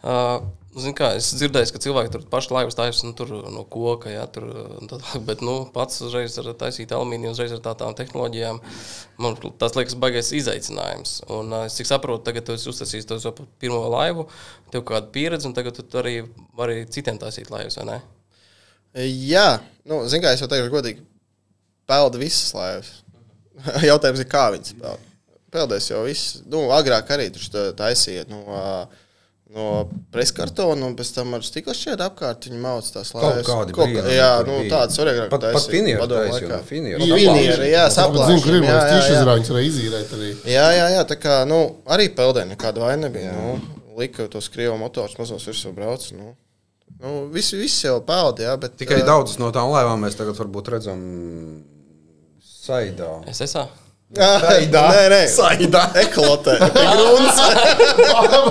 Uh, 0.07 0.45
Zinu, 0.73 0.95
kā, 0.97 1.11
es 1.19 1.27
dzirdēju, 1.37 1.69
ka 1.75 1.81
cilvēki 1.85 2.13
tur 2.15 2.23
paši 2.33 2.53
laivas 2.55 2.77
taisīs 2.79 3.03
nu, 3.05 3.11
tur 3.17 3.29
no 3.53 3.61
koka, 3.69 4.09
jā, 4.09 4.23
tur, 4.33 4.47
tā, 4.89 4.97
tālāk, 5.03 5.25
bet 5.29 5.43
nu, 5.45 5.57
pats 5.75 6.01
uzreiz 6.07 6.39
ar 6.41 6.49
taisīt 6.57 6.95
alumīniju, 6.97 7.35
uzreiz 7.35 7.53
ar 7.53 7.61
tādām 7.67 7.93
tehnoloģijām. 7.99 8.63
Man 9.21 9.37
tas 9.61 9.77
liekas 9.77 9.99
baigais 10.01 10.33
izaicinājums. 10.39 11.19
Un, 11.29 11.53
uh, 11.53 11.67
es 11.69 11.77
cik 11.77 11.91
saprotu, 11.91 12.25
tagad 12.31 12.49
tu 12.49 12.57
esi 12.57 12.71
uztaisījis 12.73 13.11
to 13.11 13.21
savu 13.21 13.45
pirmo 13.61 13.83
laivu, 13.93 14.25
tev 14.73 14.87
kāda 14.89 15.13
pieredze, 15.13 15.51
un 15.51 15.59
tagad 15.59 15.77
tu 15.77 16.01
arī 16.01 16.23
vari 16.57 16.87
citiem 16.89 17.21
taisīt 17.21 17.53
laivas, 17.53 17.77
vai 17.83 17.91
ne? 17.91 18.01
Jā, 19.03 19.49
nu, 19.85 20.07
zinu, 20.09 20.25
kā 20.25 20.33
es 20.33 20.41
jau 20.41 20.49
teikšu, 20.49 20.73
godīgi, 20.73 21.05
pelda 21.91 22.23
visas 22.23 22.55
laivas. 22.57 23.02
Jautājums 23.91 24.23
ir, 24.23 24.29
kā 24.31 24.49
viņas 24.55 24.77
pelda. 24.81 25.09
Peldēs 25.53 25.91
jau 25.91 26.03
viss. 26.07 26.39
Nu, 26.49 26.65
agrāk 26.73 27.11
arī 27.13 27.29
tur 27.33 27.73
taisīja 27.77 28.25
no, 28.31 28.41
ā, 28.57 28.69
no 29.53 29.67
preskartona, 30.15 30.87
un 30.89 30.95
pēc 30.97 31.11
tam 31.13 31.35
ar 31.37 31.45
stikla 31.45 31.75
šķiet 31.77 32.01
apkārt 32.07 32.47
viņi 32.49 32.61
mauc 32.63 32.89
tās 32.95 33.11
laivas. 33.13 33.45
kādi 33.45 33.77
Kaut 33.77 33.91
brīnumi 33.93 34.15
Jā, 34.17 34.31
nu, 34.49 34.57
arī 35.05 35.13
agrāk 35.13 35.29
Pat, 35.35 35.45
pat 35.45 35.59
taisīja, 35.59 35.99
laikā. 36.33 36.49
no 36.55 36.61
finieru. 36.71 37.09
Finieri, 37.11 37.69
jā, 37.69 37.85
zinu, 37.93 37.93
ir 37.93 37.97
saplāšana, 37.99 38.55
jā, 38.57 38.63
vajag 38.63 38.65
jā, 38.65 38.79
jā. 38.79 38.95
tiešizrāņus 38.95 39.53
arī 39.53 39.65
izīrēt. 39.69 40.15
Arī. 40.17 40.31
Jā, 40.55 40.65
jā, 40.79 40.87
jā, 40.97 41.03
tā 41.13 41.19
kā 41.21 41.37
nu, 41.53 41.61
arī 41.99 42.09
peldē 42.17 42.47
nekāda 42.49 42.87
vaina 42.87 43.11
nebija. 43.11 43.35
Nu, 43.37 43.59
lika 44.01 44.25
tos 44.33 44.49
krievu 44.55 44.79
motors 44.81 45.19
mazos 45.21 45.45
virsū 45.51 45.75
brauc. 45.77 46.09
Nu. 46.17 46.33
Nu, 47.03 47.27
visi, 47.35 47.61
visi 47.61 47.87
jau 47.87 47.99
peldi, 48.07 48.47
jā, 48.47 48.57
bet 48.63 48.77
Tikai 48.81 49.03
ā, 49.03 49.07
daudzas 49.09 49.37
no 49.43 49.53
tām 49.53 49.69
laivām 49.73 50.01
mēs 50.05 50.17
tagad 50.17 50.39
varbūt 50.39 50.69
redzam 50.77 51.01
Saidā. 52.63 53.09
Es 53.31 53.41
esmu. 53.43 53.65
Saidā. 54.13 54.83
Nē, 54.93 55.05
nē, 55.11 55.21
Saidā. 55.33 55.83
Grunts. 56.15 57.39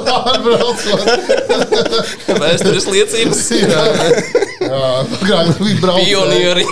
Pārbraucot. 0.08 1.06
Vēstures 2.42 2.88
liecības, 2.92 3.44
Jā, 3.62 3.84
jā. 3.94 4.10
Agrāk 4.72 5.54
bija 5.62 5.78
braucēji. 5.84 6.08
pionieri. 6.10 6.66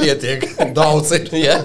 Pietiek, 0.00 0.48
daudz 0.76 1.12
ir. 1.18 1.28
Jā. 1.38 1.58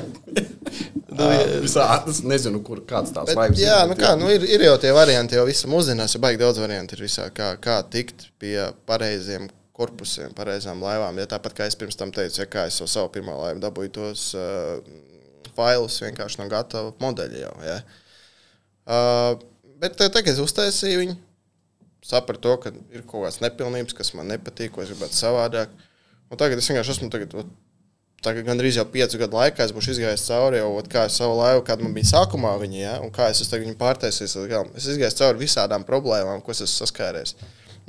Visādas, 1.64 2.20
nezinu, 2.28 2.60
kur 2.66 2.82
kāds 2.90 3.14
tās 3.16 3.30
Bet, 3.30 3.38
laivas 3.40 3.60
jā, 3.62 3.78
nu 3.88 3.96
kā, 3.96 4.10
nu 4.20 4.28
ir, 4.34 4.44
ir 4.52 4.66
jau 4.68 4.74
tie 4.84 4.92
varianti, 4.92 5.38
jau 5.40 5.46
visam 5.48 5.72
uzzinās, 5.78 6.12
ja 6.18 6.20
baigi 6.26 6.42
daudz 6.42 6.60
variantu 6.60 6.98
ir 6.98 7.06
visā, 7.06 7.30
kā, 7.32 7.54
kā 7.64 7.78
tikt 7.88 8.26
pie 8.42 8.58
pareiziem 8.90 9.48
korpusiem, 9.76 10.34
pareizām 10.38 10.84
laivām. 10.84 11.18
Ja 11.20 11.28
tāpat 11.36 11.58
kā 11.58 11.68
es 11.70 11.78
pirms 11.80 12.00
tam 12.00 12.14
teicu, 12.16 12.42
ja 12.42 12.48
kā 12.50 12.66
es 12.70 12.80
jau 12.82 12.88
savu 12.90 13.12
pirmo 13.16 13.36
laivu 13.42 13.62
dabūju 13.64 13.94
tos 13.98 14.30
uh, 14.40 14.80
failus 15.58 16.00
vienkārši 16.04 16.42
no 16.42 16.48
gatava 16.52 16.94
modeļa 17.04 17.42
jau. 17.44 17.54
Ja. 17.66 17.78
Uh, 18.86 19.44
bet 19.82 20.00
uh, 20.00 20.12
tagad 20.14 20.34
es 20.36 20.42
uztaisīju 20.44 21.04
viņu, 21.04 21.20
sapratu 22.06 22.48
to, 22.48 22.56
ka 22.64 22.74
ir 22.96 23.04
kaut 23.04 23.26
kādas 23.26 23.42
nepilnības, 23.44 23.98
kas 23.98 24.14
man 24.18 24.32
nepatīk, 24.32 24.74
ko 24.76 24.86
es 24.86 24.94
gribētu 24.94 25.20
savādāk. 25.20 25.76
Un 26.32 26.42
tagad 26.42 26.60
es 26.62 26.72
vienkārši 26.72 26.98
esmu 26.98 27.12
tagad, 27.14 27.36
Tagad 28.26 28.48
gandrīz 28.48 28.80
jau 28.80 28.86
piecu 28.90 29.20
gadu 29.22 29.38
laikā 29.38 29.68
es 29.68 29.72
būšu 29.76 29.92
izgājis 29.94 30.24
cauri 30.26 30.58
jau 30.58 30.72
ot, 30.80 30.88
kā 30.90 31.04
savu 31.14 31.36
laivu, 31.38 31.62
kāda 31.68 31.86
man 31.86 31.94
bija 31.94 32.10
sākumā, 32.10 32.56
viņa, 32.58 32.80
ja, 32.80 32.94
un 33.06 33.12
kā 33.14 33.28
es 33.30 33.44
esmu 33.44 33.52
tagad 33.52 33.76
pārtaisījis. 33.78 34.34
Es 34.80 34.88
izgāju 34.96 35.18
cauri 35.20 35.44
visādām 35.44 35.86
problēmām, 35.86 36.42
ko 36.42 36.56
es 36.56 36.64
esmu 36.66 36.88
saskāries. 36.88 37.36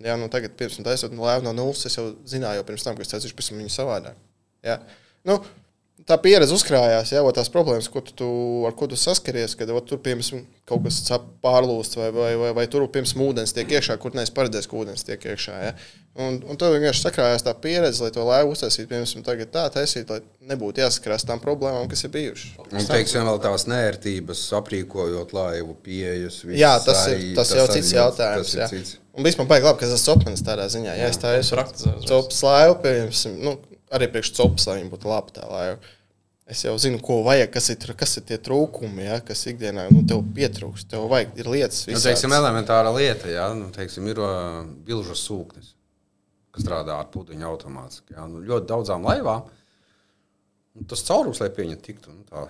Jā, 0.04 0.16
nu 0.20 0.28
tagad, 0.32 0.56
pirms 0.58 0.76
tam 0.76 0.84
taisot 0.84 1.14
no 1.16 1.24
laivu 1.24 1.46
no 1.46 1.54
nulles, 1.56 1.86
es 1.88 1.96
jau 1.96 2.10
zināju, 2.28 2.60
jau 2.60 2.66
pirms 2.68 2.84
tam, 2.84 2.96
ka 2.98 3.04
es 3.06 3.12
taisīšu 3.14 3.36
pēc 3.38 3.52
viņu 3.54 3.72
savādāk. 3.72 4.18
Jā. 4.66 4.80
Nu, 5.26 5.38
tā 6.06 6.16
pieredze 6.22 6.54
uzkrājās, 6.54 7.10
jau 7.14 7.24
tās 7.34 7.48
problēmas, 7.52 7.88
ko 7.90 8.02
tu, 8.04 8.12
tu, 8.20 8.28
ar 8.68 8.74
ko 8.76 8.88
tu 8.90 8.98
saskaries, 9.00 9.56
kad 9.58 9.70
ot, 9.72 9.86
tur 9.88 10.00
piemēram 10.04 10.44
kaut 10.68 10.84
kas 10.84 11.00
sap 11.06 11.24
pārlūsts, 11.44 11.98
vai, 11.98 12.10
vai, 12.14 12.32
vai, 12.38 12.50
vai 12.60 12.66
tur 12.70 12.84
piemēram 12.92 13.24
ūdens 13.26 13.54
tiek 13.56 13.72
iekšā, 13.78 13.96
kur 14.02 14.14
neesi 14.16 14.34
paredzējis, 14.36 14.68
ka 14.70 14.78
ūdens 14.82 15.06
tiek 15.06 15.24
iekšā. 15.32 15.56
Ja? 15.64 15.72
Un, 16.16 16.38
un 16.48 16.60
tad 16.60 16.72
vienkārši 16.72 17.02
sakrājās 17.04 17.44
tā 17.44 17.52
pieredze, 17.60 18.00
lai 18.04 18.12
to 18.14 18.24
laivu 18.24 18.54
uztaisītu, 18.54 18.88
piemēram, 18.92 19.24
tagad 19.26 19.50
tā 19.52 19.64
taisīt, 19.74 20.12
lai 20.12 20.20
nebūtu 20.52 20.80
jāsaskarās 20.84 21.26
tām 21.28 21.42
problēmām, 21.42 21.88
kas 21.92 22.06
ir 22.06 22.12
bijušas. 22.14 22.54
Un, 22.66 22.86
teiksim, 22.88 23.26
vēl 23.28 23.42
tās 23.44 23.66
nērtības, 23.68 24.44
aprīkojot 24.60 25.34
laivu, 25.36 25.76
pieejas. 25.84 26.42
Jā, 26.56 26.76
tas 26.84 27.02
ir, 27.10 27.18
arī- 27.18 27.34
tas 27.36 27.52
jau 27.52 27.66
arī 27.66 27.80
cits 27.80 27.92
jautājums. 27.96 28.46
Tas 28.46 28.54
ir 28.54 28.64
jā. 28.64 28.70
cits. 28.72 28.96
Un 29.16 29.24
vispār 29.24 29.48
baigi 29.48 29.64
labi, 29.64 29.80
ka 29.80 29.88
tas 29.88 30.04
ir 30.04 30.12
opens 30.12 30.44
tādā 30.44 30.66
ziņā. 30.72 30.94
Jā, 30.98 31.10
es 31.10 31.20
tā 31.20 31.34
esmu 31.38 31.64
copas 32.04 32.42
laivu, 32.44 32.78
piemēram, 32.82 33.38
nu, 33.40 33.54
arī 33.96 34.10
priekš 34.12 34.34
copas, 34.36 34.66
lai 34.68 34.80
viņa 34.82 34.92
būtu 34.92 35.08
laba 35.08 35.32
tā 35.32 35.46
laiva. 35.48 35.94
Es 36.46 36.60
jau 36.62 36.76
zinu, 36.78 37.00
ko 37.02 37.22
vajag, 37.26 37.48
kas 37.56 37.72
ir, 37.72 37.92
kas 37.98 38.12
ir 38.20 38.26
tie 38.28 38.36
trūkumi, 38.38 39.02
ja, 39.08 39.16
kas 39.24 39.40
ikdienā 39.50 39.88
nu, 39.90 40.04
tev 40.06 40.20
pietrūkst. 40.36 40.86
Tev 40.92 41.08
vajag, 41.10 41.32
ir 41.40 41.48
lietas, 41.50 41.80
kas 41.88 42.06
teiksim, 42.06 42.34
elementāra 42.36 42.92
lieta, 42.94 43.26
jā, 43.32 43.48
nu, 43.58 43.72
teiksim, 43.74 44.06
ir 44.12 44.20
uh, 44.22 44.60
bilžas 44.86 45.24
sūknis, 45.26 45.72
kas 46.54 46.62
strādā 46.62 47.00
ar 47.00 47.08
pudiņu 47.10 47.48
automātiski. 47.48 48.14
Jā. 48.14 48.28
Nu, 48.30 48.44
ļoti 48.46 48.70
daudzām 48.70 49.08
laivām 49.08 49.48
nu, 50.76 50.84
tas 50.88 51.02
caurums, 51.08 51.40
lai 51.42 51.50
pieņemtu, 51.56 51.84
tiktu. 51.84 52.14
Nu, 52.14 52.24
tā, 52.28 52.46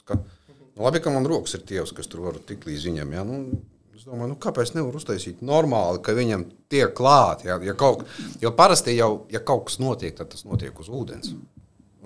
ska, 0.00 0.18
nu, 0.50 0.84
labi, 0.84 1.02
ka 1.02 1.12
man 1.14 1.26
rokas 1.28 1.56
ir 1.58 1.64
tievs, 1.68 1.94
kas 1.96 2.10
tur 2.10 2.24
var 2.26 2.40
tikt 2.48 2.66
līdz 2.68 2.88
viņam. 2.90 3.14
Jā, 3.16 3.24
nu, 3.28 3.60
es 3.98 4.06
domāju, 4.06 4.30
nu, 4.30 4.38
kāpēc 4.38 4.72
nevar 4.76 4.94
uztaisīt 4.94 5.40
normāli, 5.42 5.98
ka 6.06 6.14
viņam 6.14 6.44
tiek 6.70 6.92
klāt. 6.94 7.44
Jā, 7.48 7.58
ja 7.66 7.74
kaut, 7.78 8.04
jo 8.42 8.52
parasti 8.54 8.94
jau, 8.94 9.24
ja 9.32 9.42
kaut 9.42 9.66
kas 9.68 9.80
notiek, 9.82 10.14
tad 10.14 10.30
tas 10.34 10.44
notiek 10.46 10.76
uz 10.78 10.90
ūdens. 10.92 11.32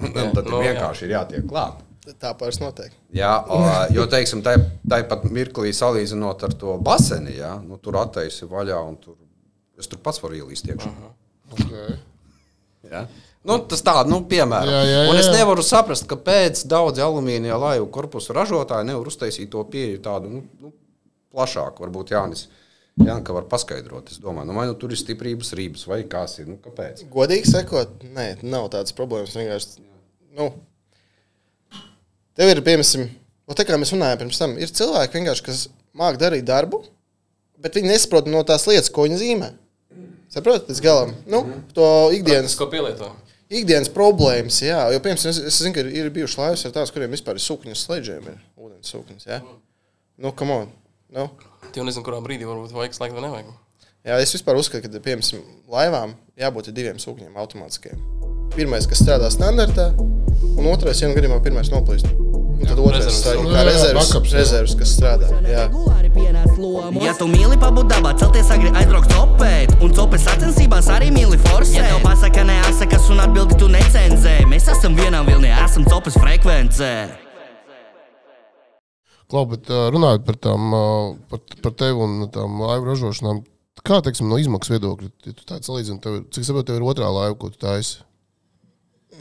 Un, 0.01 0.09
un 0.09 0.31
tad 0.33 0.49
nu, 0.49 0.63
vienkārši 0.65 1.05
ir 1.07 1.19
jātiek 1.19 1.45
klāt. 1.49 1.83
Tā 2.19 2.33
pāris 2.35 2.59
notiek. 2.59 2.95
Jā, 3.15 3.35
o, 3.45 3.61
jo, 3.95 4.07
teiksim, 4.11 4.41
tāpat 4.43 5.29
mirklī 5.31 5.71
salīdzinot 5.77 6.47
ar 6.49 6.57
to 6.59 6.79
baseni, 6.83 7.37
jā, 7.37 7.53
nu, 7.63 7.77
tur 7.83 8.01
attaisi 8.01 8.49
vaļā 8.51 8.81
un 8.89 8.97
tur, 8.99 9.19
es 9.79 9.91
tur 9.91 10.01
pats 10.03 10.23
varu 10.25 10.41
ielīst 10.41 10.73
iekšā. 10.73 10.91
Okay. 11.53 12.01
Jā. 12.89 13.05
Nu, 13.47 13.61
tas 13.69 13.85
tāds, 13.85 14.09
nu, 14.11 14.23
piemēram. 14.31 14.73
Jā, 14.73 14.83
jā, 14.89 15.07
Un 15.13 15.19
es 15.21 15.29
jā. 15.29 15.37
nevaru 15.43 15.63
saprast, 15.67 16.09
kāpēc 16.11 16.65
daudzi 16.71 17.05
alumīnija 17.05 17.59
laivu 17.61 17.89
korpusu 17.95 18.35
ražotāji 18.35 18.89
nevar 18.89 19.13
uztaisīt 19.13 19.51
to 19.53 19.63
pieeju 19.71 20.01
tādu 20.03 20.31
nu, 20.33 20.43
nu, 20.63 20.73
plašāku. 21.33 21.85
Varbūt 21.87 22.13
Jānis 22.15 22.47
Janka 23.01 23.33
var 23.33 23.47
paskaidrot. 23.49 24.11
Es 24.13 24.21
domāju, 24.21 24.51
nu, 24.51 24.57
vai 24.59 24.67
nu 24.69 24.75
tur 24.77 24.93
ir 24.93 25.01
stiprības 25.01 25.55
rības 25.57 25.87
vai 25.89 26.03
kas 26.09 26.37
ir. 26.43 26.51
Nu, 26.53 26.59
kāpēc? 26.61 27.07
Godīgi 27.13 27.49
sakot, 27.49 28.03
nē, 28.05 28.35
nav 28.45 28.69
tādas 28.75 28.93
problēmas. 28.97 29.33
Vienkārši, 29.39 29.81
nu, 30.37 30.51
tev 32.37 32.53
ir, 32.53 32.61
piemēram, 32.67 33.09
nu, 33.49 33.57
tā 33.57 33.65
kā 33.69 33.79
mēs 33.81 33.95
runājām 33.97 34.21
pirms 34.25 34.43
tam, 34.43 34.59
ir 34.61 34.75
cilvēki, 34.77 35.19
vienkārši, 35.19 35.47
kas 35.49 35.63
māca 35.97 36.21
darīt 36.27 36.45
darbu, 36.49 36.83
bet 37.65 37.81
viņi 37.81 37.95
nesaprot 37.95 38.29
no 38.29 38.45
tās 38.49 38.69
lietas, 38.69 38.93
ko 38.93 39.09
viņi 39.09 39.21
zīmē. 39.25 39.51
Saprotat, 40.33 40.69
līdz 40.73 40.85
galam. 40.85 41.17
Nu, 41.29 41.43
to 41.77 41.87
ikdienas, 42.17 42.55
Ko 42.61 42.69
pielieto? 42.73 43.11
ikdienas 43.53 43.91
problēmas, 43.93 44.63
jā. 44.65 44.79
Jo, 44.93 45.01
piemēram, 45.05 45.33
es, 45.33 45.41
es 45.49 45.59
zinu, 45.61 45.75
ka 45.77 45.83
ir, 45.85 45.91
ir 46.01 46.13
bijušas 46.13 46.39
laivas 46.41 46.69
ar 46.69 46.73
tās, 46.77 46.93
kuriem 46.93 47.13
vispār 47.13 47.37
ir 47.37 47.45
sūkņas 47.45 47.83
slēdžiem, 47.89 48.31
ir 48.33 48.39
ūdens 48.57 48.93
sūkņas, 48.95 49.27
jā. 49.29 49.43
Nu, 50.21 50.33
come 50.37 50.57
on. 50.63 50.71
Nu. 51.13 51.29
Tu 51.73 51.81
jau 51.81 51.85
nezini, 51.85 52.05
kurā 52.07 52.23
brīdī 52.25 52.47
varbūt 52.49 52.73
vajag 52.73 52.97
slēgt 52.97 53.17
vai 53.17 53.23
nevajag. 53.27 53.53
Jā, 54.03 54.17
es 54.19 54.33
vispār 54.35 54.57
uzskatu, 54.59 54.89
ka, 54.89 55.01
piemēram, 55.05 55.43
laivām 55.71 56.15
jābūt 56.41 56.73
diviem 56.75 56.99
sūkņiem 56.99 57.37
automātiskiem. 57.39 58.01
Pirmais, 58.57 58.89
kas 58.89 59.05
strādā 59.05 59.29
standartā, 59.33 59.93
un 60.57 60.67
otrais, 60.73 60.99
ja 61.01 61.09
nu 61.09 61.17
gadījumā 61.17 61.39
pirmais 61.45 61.71
noplīst. 61.73 62.09
Un 62.09 62.65
tad 62.67 62.79
otrais, 62.81 63.05
rezerves. 63.05 63.23
tā, 63.25 63.37
Nu, 63.39 63.53
kā 63.53 63.61
jā, 63.61 63.65
rezerves, 63.69 64.13
rezerves, 64.35 64.75
kas 64.79 64.97
strādā. 64.97 65.31
Jā. 65.47 65.69
Ja 67.03 67.15
tu 67.19 67.27
mīli 67.31 67.57
pabūt 67.61 67.89
dabā, 67.93 68.13
celties 68.21 68.51
agri 68.55 68.71
aizbraukt 68.77 69.13
copēt, 69.13 69.73
un 69.85 69.95
copes 69.97 70.25
sacensībās 70.27 70.91
arī 70.93 71.11
mīli 71.15 71.41
forsēt. 71.49 71.79
Ja 71.81 71.89
tev 71.93 72.05
pasaka 72.07 72.45
neasakas 72.49 73.11
un 73.13 73.23
atbildi 73.25 73.59
tu 73.61 73.69
necenzē, 73.73 74.39
mēs 74.51 74.71
esam 74.73 74.97
vienā 74.99 75.25
vilnī, 75.29 75.53
esam 75.65 75.85
copes 75.89 76.19
frekvencē. 76.21 76.93
Klau, 79.33 79.47
bet 79.49 79.71
runājot 79.73 80.27
par 80.27 80.37
tām, 80.45 80.75
par, 81.31 81.41
par 81.65 81.73
tevi 81.81 82.05
un 82.05 82.27
tām 82.35 82.59
laivu 82.61 82.91
ražošanām, 82.91 83.39
kā, 83.81 84.03
teiksim, 84.05 84.29
no 84.29 84.37
izmaksu 84.37 84.75
viedokļa, 84.75 85.09
ja 85.25 85.37
tu 85.39 85.47
tādu 85.49 85.71
salīdzini, 85.71 86.03
tev, 86.05 86.19
cik 86.37 86.45
saprotu, 86.45 86.69
tev 86.69 86.81
ir 86.83 86.85
otrā 86.93 87.09
laiva, 87.09 87.39
ko 87.41 87.49
tu 87.49 87.63
taisi? 87.63 88.03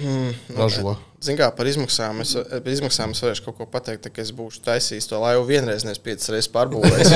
Mm, 0.02 0.36
Ražo. 0.58 0.98
Ziniet, 1.22 1.38
kā 1.38 1.48
par 1.54 1.68
izmaksām. 1.70 2.24
Es, 2.24 2.32
par 2.34 2.70
izmaksām 2.74 3.12
es 3.14 3.20
varēšu 3.22 3.44
kaut 3.46 3.60
ko 3.60 3.66
pateikt, 3.70 4.08
ka 4.10 4.24
es 4.24 4.32
būšu 4.34 4.64
taisījis 4.66 5.06
to 5.06 5.20
laivu 5.22 5.44
vienreiz, 5.46 5.84
nevis 5.86 6.02
piecas 6.02 6.32
reizes 6.34 6.50
pārbūvējis. 6.50 7.12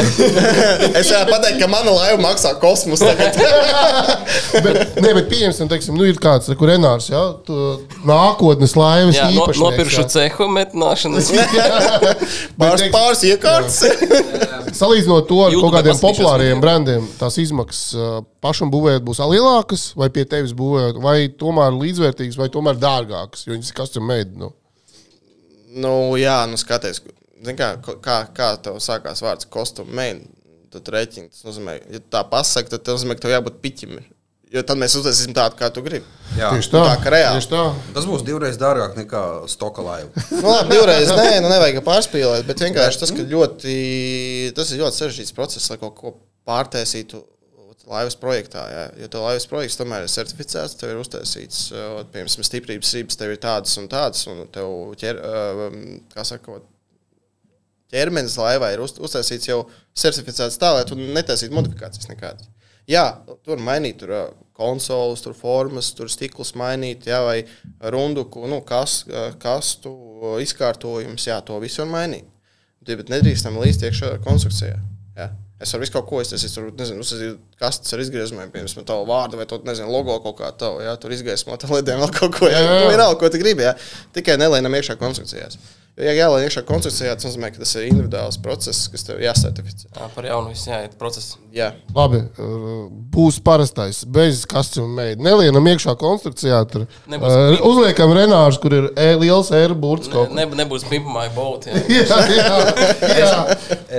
es 1.00 1.10
varētu 1.10 1.32
pateikt, 1.32 1.58
ka 1.64 1.70
mana 1.72 1.96
laiva 1.96 2.20
maksā 2.22 2.52
kosmosu. 2.62 3.08
bet, 4.66 4.94
nē, 5.02 5.10
bet 5.10 5.26
pieņemsim, 5.32 5.72
teiksim, 5.72 5.98
nu 5.98 6.06
ir 6.06 6.22
kāds, 6.22 6.52
Renārs, 6.54 7.10
ja, 7.10 7.24
nākotnes 8.06 8.76
laivas 8.78 9.18
Jā, 9.18 9.26
no, 9.26 9.42
īpašnieks. 9.42 9.64
nopirkšu 9.64 10.04
jā. 10.04 10.06
cehu 10.20 10.50
metināšanas. 10.54 11.34
Pāris, 12.62 12.86
pāris 12.94 13.26
iekārtas. 13.26 13.82
Salīdzinot 14.76 15.26
to 15.30 15.42
ar 15.46 15.54
YouTube 15.54 15.66
kaut 15.66 15.80
kādiem 15.80 16.00
populāriem 16.02 16.62
brandiem, 16.62 17.06
tās 17.20 17.38
izmaksas 17.42 17.98
ā, 17.98 18.10
pašam 18.44 18.72
būvēt 18.74 19.04
būs 19.06 19.22
lielākas, 19.32 19.88
vai 19.98 20.10
pie 20.14 20.26
tevis 20.30 20.54
būvēt, 20.58 21.00
vai 21.04 21.18
tomēr 21.40 21.76
līdzvērtīgas, 21.76 22.38
vai 22.40 22.50
tomēr 22.54 22.80
dārgākas, 22.82 23.46
jo 23.48 23.56
viņas 23.56 23.72
ir 23.72 23.78
custom 23.96 24.08
made. 24.08 24.32
Nu. 24.36 24.52
Nu, 25.76 26.16
jā, 26.18 26.46
nu 26.48 26.58
skaties, 26.60 27.02
kā, 27.56 27.76
kā, 28.04 28.18
kā 28.36 28.50
tev 28.64 28.80
sākās 28.80 29.24
vārds 29.24 29.48
kostum 29.52 29.88
main. 29.96 30.26
Tad 30.72 30.88
rēķini, 30.92 31.32
tas 31.32 31.46
nozīmē, 31.48 31.78
ja 31.92 32.02
tā 32.12 32.26
pasaki, 32.28 32.70
tad 32.74 32.84
tas 32.84 32.98
nozīmē, 32.98 33.16
ka 33.16 33.26
tev 33.26 33.36
jābūt 33.36 33.62
piķim. 33.64 34.00
Jo 34.52 34.62
tad 34.64 34.78
mēs 34.80 34.96
uztaisīsim 34.96 35.34
tādu, 35.36 35.56
kā 35.60 35.70
tu 35.74 35.82
gribi. 35.84 36.06
Jā. 36.38 36.52
Tieši 36.54 36.72
tā, 36.72 36.82
tā 36.86 36.98
kā 37.04 37.12
reāli. 37.12 37.44
Tā. 37.50 37.64
Tas 37.96 38.08
būs 38.08 38.24
divreiz 38.28 38.60
dārgāk 38.60 38.96
nekā 39.00 39.22
stoka 39.52 39.84
laiva. 39.84 40.12
Nu, 40.36 40.52
labi, 40.52 40.76
divreiz 40.76 41.12
nē, 41.12 41.40
nu 41.44 41.52
nevajag 41.52 41.80
pārspīlēt, 41.84 42.46
bet 42.48 42.64
vienkārši 42.68 43.02
tas, 43.02 43.14
ka 43.16 43.26
ļoti, 43.32 43.78
tas 44.56 44.72
ir 44.72 44.84
ļoti 44.84 45.00
sarežģīts 45.02 45.36
process, 45.36 45.72
lai 45.72 45.80
kaut 45.82 45.96
ko 46.00 46.14
pārtaisītu 46.48 47.24
laivas 47.90 48.18
projektā. 48.20 48.64
Jā. 48.72 48.86
Jo 49.04 49.10
tev 49.12 49.26
laivas 49.26 49.48
projekts 49.50 49.80
tomēr 49.80 50.06
ir 50.06 50.12
certificēts, 50.12 50.78
tev 50.80 50.94
ir 50.94 51.02
uztaisīts, 51.02 51.68
piemēram, 52.14 52.48
stiprības 52.50 52.94
rības, 52.98 53.20
tev 53.20 53.34
ir 53.36 53.42
tādas 53.44 53.76
un 53.82 53.90
tādas, 53.92 54.26
un 54.32 54.46
tev 54.54 54.96
ķer, 55.02 55.22
kā 56.14 56.26
sakot, 56.28 56.66
ķermenis 57.94 58.40
laivā 58.42 58.74
ir 58.74 58.84
uz, 58.84 58.96
uztaisīts 58.98 59.50
jau 59.50 59.62
certificēts 59.96 60.60
tā, 60.62 60.74
lai 60.76 60.86
tu 60.90 60.98
netaisītu 61.00 61.56
modifikācijas 61.56 62.10
nekādas. 62.12 62.50
Jā, 62.90 63.06
tur 63.46 63.62
mainīt 63.66 63.98
tur, 64.04 64.14
konsoles, 64.56 65.24
tur 65.26 65.34
formas, 65.38 65.90
tur 65.98 66.10
stiklus 66.12 66.54
mainīt, 66.58 67.08
jā, 67.10 67.18
vai 67.26 67.40
runduku, 67.94 68.46
nu, 68.50 68.62
kas, 68.68 69.02
kastu 69.42 69.96
izkārtojums, 70.44 71.26
jā, 71.28 71.40
to 71.46 71.58
visu 71.64 71.82
var 71.84 71.92
mainīt. 71.96 72.30
Bet 72.86 73.10
nedrīkstam 73.10 73.58
līdz 73.58 73.88
iekšā 73.88 74.12
konstrukcijā. 74.22 74.78
Jā. 75.18 75.32
Es 75.64 75.72
varu 75.72 75.86
visu 75.86 75.94
kaut 75.96 76.08
ko 76.10 76.20
iztaisīt, 76.20 76.52
tur, 76.52 76.68
nezinu, 76.76 77.00
uztaisīt 77.06 77.62
kastes 77.62 77.96
ar 77.96 78.02
izgriezumiem, 78.04 78.50
piemēram, 78.52 78.84
tavu 78.88 79.06
vārdu 79.08 79.40
vai 79.40 79.46
to, 79.48 79.62
nezinu, 79.64 79.88
logo 79.88 80.18
kaut 80.26 80.36
kā 80.42 80.50
tādu, 80.52 80.84
jā, 80.84 80.98
tur 81.00 81.16
izgaismot 81.16 81.64
ar 81.64 81.72
lediem 81.78 82.02
vēl 82.04 82.12
kaut 82.18 82.36
ko, 82.36 82.50
nu, 82.52 82.90
vienalga, 82.90 83.16
ko 83.22 83.30
tu 83.32 83.40
gribi, 83.40 83.64
jā. 83.64 83.72
Tikai 84.18 84.36
nelēnam 84.42 84.76
iekšā 84.76 84.98
konstrukcijās. 85.00 85.56
Jo, 85.96 86.04
ja 86.10 86.12
jālai 86.12 86.42
iekšā 86.44 86.66
konstrukcijā, 86.68 87.14
tas 87.16 87.24
nozīmē, 87.30 87.54
ka 87.56 87.62
tas 87.62 87.70
ir 87.78 87.86
individuāls 87.88 88.36
process, 88.44 88.90
kas 88.92 89.06
tev 89.08 89.22
jāsertificē. 89.24 89.88
Jā, 89.96 90.10
par 90.12 90.28
jaunu 90.28 90.52
visu 90.52 90.68
jāiet 90.68 90.98
process. 91.00 91.38
Jā. 91.56 91.70
Labi, 91.96 92.20
uh, 92.36 92.90
būs 93.16 93.38
parastais, 93.46 94.02
bez 94.04 94.42
kastes 94.52 94.84
mēģinājuma. 94.84 95.24
Nelienam 95.30 95.70
iekšā 95.72 95.96
konstrukcijā. 96.02 96.60
Tur 96.74 96.84
Nebūs 97.14 97.32
uh, 97.32 97.64
uzliekam 97.70 98.12
Renārs, 98.18 98.60
kur 98.60 98.76
ir 98.76 98.90
e, 98.92 99.08
liels 99.24 99.54
airburts. 99.56 100.12
Ne, 100.12 100.44
ne, 100.44 100.50
nebūs 100.66 100.84
pimpamāja 100.90 101.32
bolti. 101.38 101.72
Jā, 101.96 102.20
jā, 102.28 102.60
jā. 103.22 103.32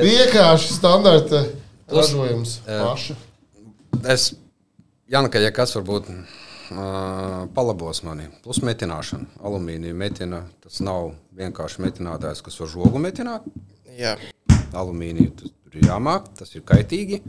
vienkārši 0.05 0.77
standarta 0.77 1.47
ražojums. 1.89 2.59
Paša. 2.69 3.17
Es, 4.13 4.35
Janka, 5.09 5.41
ja 5.41 5.49
kas 5.55 5.73
varbūt 5.79 6.13
palabos 7.55 8.03
mani, 8.07 8.29
plus 8.45 8.61
metināšana. 8.65 9.27
Alumīnija 9.45 9.95
metina, 9.95 10.43
tas 10.65 10.81
nav 10.85 11.13
vienkārši 11.37 11.83
metinātājs, 11.85 12.43
kas 12.45 12.59
var 12.61 12.71
žogu 12.73 13.01
metināt. 13.03 13.47
Jā. 13.97 14.17
Alumīniju 14.77 15.35
tas 15.41 15.53
tur 15.53 15.79
ir 15.79 15.89
jāmāk, 15.89 16.31
tas 16.39 16.55
ir 16.55 16.65
kaitīgi. 16.67 17.23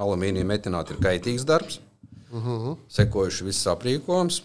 Alumīnija 0.00 0.46
metināt 0.48 0.90
ir 0.90 1.00
kaitīgs 1.02 1.46
darbs. 1.46 1.80
Uh 2.32 2.46
-huh. 2.46 2.76
Sekojuši 2.90 3.44
viss 3.44 3.66
aprīkojums. 3.70 4.42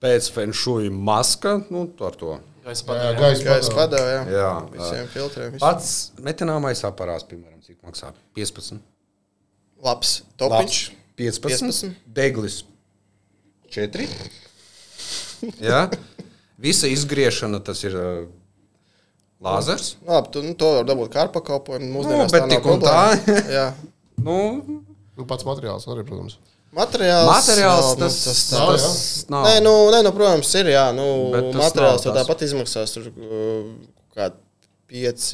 Pēc 0.00 0.30
fenšuja 0.32 0.90
maska, 0.90 1.60
nu, 1.70 1.88
ar 2.00 2.14
to. 2.16 2.38
Gaisa 2.64 2.82
Jā, 2.82 2.86
padara. 2.86 3.18
gaisa 3.44 3.74
padeva, 3.74 4.06
jā. 4.10 4.22
Jā, 4.32 4.68
Visiem 4.72 5.06
filtriem. 5.08 5.52
Visu. 5.52 5.60
Pats 5.60 6.12
metināmais 6.18 6.82
aparāts, 6.84 7.24
piemēram, 7.24 7.60
cik 7.62 7.76
maksā 7.82 8.12
15. 8.34 8.80
Labs. 9.82 10.22
Topiņš. 10.36 10.90
15, 11.16 11.42
15. 11.42 11.94
deglis 12.06 12.64
4. 13.74 14.08
Jā. 15.62 15.86
Visa 16.62 16.88
izgriešana 16.88 17.60
tas 17.64 17.82
ir 17.84 17.96
uh, 17.98 18.24
lāzers. 19.44 19.94
Nu, 20.02 20.14
Labi, 20.14 20.32
tu, 20.32 20.42
nu, 20.46 20.54
to 20.58 20.72
var 20.78 20.88
dabūt 20.88 21.12
kā 21.12 21.26
pakalpojumu. 21.34 21.90
Nu, 21.90 21.94
Mūsdienās 21.98 22.32
bet 22.32 22.48
tik 22.54 22.68
un 22.72 22.84
tā. 22.84 23.00
Jā. 23.58 23.70
Nu, 24.16 24.38
Nu, 25.16 25.24
pats 25.24 25.46
materiāls 25.48 25.86
arī, 25.88 26.04
protams. 26.04 26.36
Materiāls, 26.76 27.28
materiāls 27.30 27.86
nav, 27.86 27.92
nu, 27.96 28.00
tas, 28.04 28.16
tas, 28.26 28.40
nav, 28.52 28.70
tas, 28.74 28.82
jā. 28.84 29.30
nav. 29.32 29.46
Nē, 29.46 29.52
nu, 29.64 29.72
nē, 29.94 30.00
nu, 30.04 30.10
protams, 30.12 30.50
ir. 30.60 30.68
Jā, 30.74 30.90
nu, 30.92 31.06
tas 31.32 31.56
materiāls 31.62 32.04
nav 32.04 32.18
tas. 32.18 32.18
tāpat 32.18 32.44
izmaksās. 32.44 32.92
Tur 32.92 33.06
kā 34.12 34.28
5, 34.92 35.24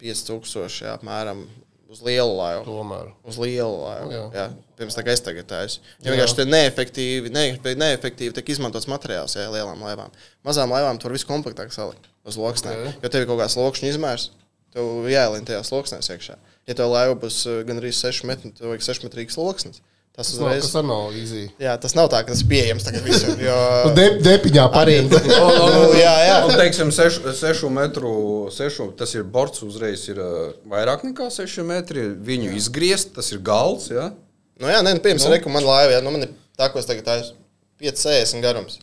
5 0.00 0.22
tūkstoši 0.30 0.88
apmēram 0.94 1.44
uz 1.92 2.00
lielu 2.06 2.32
laivu. 2.38 2.64
Tomēr. 2.70 3.12
Uz 3.28 3.40
lielu 3.42 3.76
laivu. 3.82 4.14
Jā. 4.14 4.24
Jā. 4.38 4.46
Jā, 4.74 4.80
pirms 4.80 4.96
tā 4.98 5.04
kā 5.06 5.14
es 5.14 5.22
tagad 5.22 5.46
tādu. 5.50 5.78
Ja 6.02 6.14
vienkārši 6.14 6.38
te 6.40 6.46
neefektīvi, 6.48 7.30
neefektīvi, 7.34 7.78
neefektīvi 7.80 8.34
tiek 8.34 8.50
izmantots 8.54 8.88
materiāls 8.90 9.36
jā, 9.38 9.46
lielām 9.54 9.82
laivām. 9.86 10.10
Mazām 10.46 10.74
laivām 10.74 10.98
tur 10.98 11.14
viss 11.14 11.26
komplektāk 11.28 11.72
salikt 11.74 12.10
uz 12.26 12.38
loksnēm. 12.40 12.88
Ok. 12.90 13.02
Jo 13.04 13.12
tev 13.12 13.24
ir 13.24 13.30
kaut 13.30 13.42
kāds 13.44 13.58
lokšņu 13.60 13.90
izmērs, 13.92 14.28
tev 14.74 15.08
jāielien 15.10 15.46
tajā 15.46 15.62
loksnēs 15.70 16.10
iekšā. 16.16 16.38
Ja 16.66 16.78
tev 16.78 16.90
laiva 16.90 17.14
būs 17.20 17.44
uh, 17.46 17.62
gan 17.68 17.78
arī 17.78 17.92
6 17.94 18.26
metri, 18.28 18.50
tad 18.56 18.70
vajag 18.70 18.88
6 18.90 19.06
metrīgs 19.06 19.38
loksnes. 19.40 19.82
Tas 20.14 20.28
Tas 20.28 20.36
nav, 20.38 20.46
uzreiz. 20.46 20.62
kas 20.62 20.74
arī 20.78 20.86
nav 20.86 21.14
easy. 21.18 21.40
Jā, 21.58 21.72
tas 21.82 21.96
nav 21.98 22.06
tā, 22.12 22.20
ka 22.22 22.30
tas 22.30 22.42
ir 22.44 22.46
pieejams 22.52 22.84
tagad 22.86 23.02
visur. 23.02 23.32
Jo... 23.42 23.54
De, 23.96 24.04
depiņā 24.22 24.66
pareizi. 24.70 25.10
nu, 25.26 25.88
jā, 25.98 26.12
jā. 26.22 26.36
Un, 26.46 26.52
teiksim, 26.54 26.92
sešu, 26.94 27.32
sešu 27.34 27.70
metru, 27.74 28.12
sešu, 28.54 28.92
tas 28.94 29.10
ir 29.16 29.24
borts 29.26 29.64
uzreiz 29.66 30.04
ir 30.12 30.20
uh, 30.22 30.52
vairāk 30.70 31.02
nekā 31.08 31.26
seši 31.34 31.66
metri. 31.66 32.06
Viņu 32.30 32.54
izgriezt, 32.54 33.10
tas 33.16 33.32
ir 33.34 33.42
galds. 33.42 33.90
Ja? 33.90 34.12
Nu, 34.60 34.68
jā, 34.70 34.80
nē, 34.86 34.92
nu, 34.96 35.02
piemēram, 35.02 35.32
reku 35.34 35.50
man 35.50 35.64
laiva, 35.66 35.96
jā, 35.96 36.00
nu, 36.04 36.12
man 36.14 36.26
ir 36.28 36.34
tā, 36.58 36.68
ko 36.70 36.78
es 36.78 36.86
tagad 36.86 37.06
taisu 37.08 37.34
5,60 37.82 38.44
garums. 38.44 38.78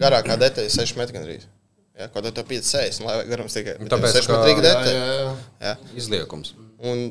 Garākā 0.00 0.36
detaļa 0.42 0.68
ir 0.68 0.74
6 0.74 0.96
metri 1.00 1.16
gandrīz. 1.16 1.46
Jā, 1.96 2.10
kaut 2.12 2.26
kā 2.26 2.32
tev 2.36 2.44
5,60 2.50 3.06
laiva 3.08 3.22
garums 3.30 3.54
tikai. 3.56 3.78
bet 3.80 3.88
Tāpēc, 3.94 4.12
tev 4.12 4.20
ir 4.20 4.26
6 4.26 4.28
ka- 4.28 4.40
metri 4.42 4.52
Jā, 4.52 4.62
detaļa. 4.68 4.92
jā, 4.92 5.16
jā. 5.16 5.34
Jā. 5.70 5.74
Izliekums. 6.02 6.52
Un 6.84 7.04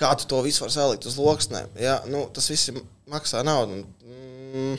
kā 0.00 0.14
tu 0.16 0.24
to 0.30 0.40
visu 0.46 0.64
vari 0.64 0.72
salikt 0.72 1.04
uz 1.10 1.18
loksnēm? 1.20 1.68
Jā, 1.76 1.98
nu, 2.08 2.24
tas 2.32 2.48
viss 2.48 2.72
maksā 3.12 3.44
naudu. 3.44 3.82
Mm, 4.08 4.78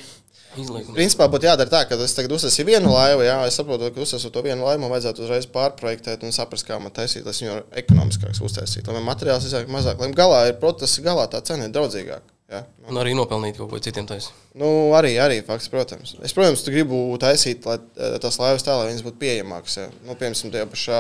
Izliekums. 0.58 0.96
Principā 0.98 1.28
būtu 1.30 1.46
jādara 1.46 1.70
tā, 1.70 1.84
ka 1.86 1.98
es 2.02 2.14
tagad 2.18 2.34
uzsācu 2.34 2.66
vienu 2.66 2.90
laivu, 2.96 3.22
jā, 3.28 3.38
es 3.46 3.58
saprotu, 3.60 3.92
ka 3.94 4.02
uzsācu 4.02 4.32
to 4.34 4.42
vienu 4.46 4.66
laivu, 4.66 4.82
man 4.86 4.94
vajadzētu 4.96 5.26
uzreiz 5.28 5.46
pārprojektēt 5.52 6.24
un 6.26 6.34
saprast, 6.34 6.66
kā 6.66 6.80
man 6.82 6.94
taisīt, 6.96 7.26
lai 7.28 7.34
es 7.36 7.42
viņu 7.44 7.58
ekonomiskāk 7.84 8.40
uztaisītu. 8.42 8.90
Lai 8.96 9.04
materiāls 9.06 9.46
iznāk 9.50 9.70
mazāk, 9.70 10.00
lai 10.02 10.10
galā 10.16 10.46
ir, 10.50 10.56
protams, 10.62 10.96
galā 11.06 11.28
tā 11.30 11.44
cena 11.46 11.68
ir 11.68 11.74
draudzīgāka. 11.76 12.32
Jā. 12.46 12.60
Nu, 12.78 12.92
Un 12.94 13.00
arī 13.02 13.16
nopelnīt 13.18 13.58
kaut 13.58 13.72
ko 13.72 13.80
citiem 13.82 14.06
taisīt. 14.06 14.34
Nu, 14.62 14.68
arī, 14.94 15.16
arī 15.18 15.40
fakts, 15.48 15.66
protams. 15.74 16.12
Es, 16.22 16.34
protams, 16.38 16.62
tu 16.62 16.74
gribu 16.76 17.00
taisīt, 17.22 17.66
lai 17.66 17.80
eh, 17.82 18.18
tās 18.22 18.38
laivas 18.38 18.66
tā, 18.68 18.76
lai 18.78 18.92
viņas 18.92 19.06
būtu 19.08 19.18
pieejamākas. 19.24 19.78
Ja. 19.82 19.86
Nu, 20.06 20.14
piemēram, 20.20 20.54
tajā 20.54 20.68
pašā 20.70 21.00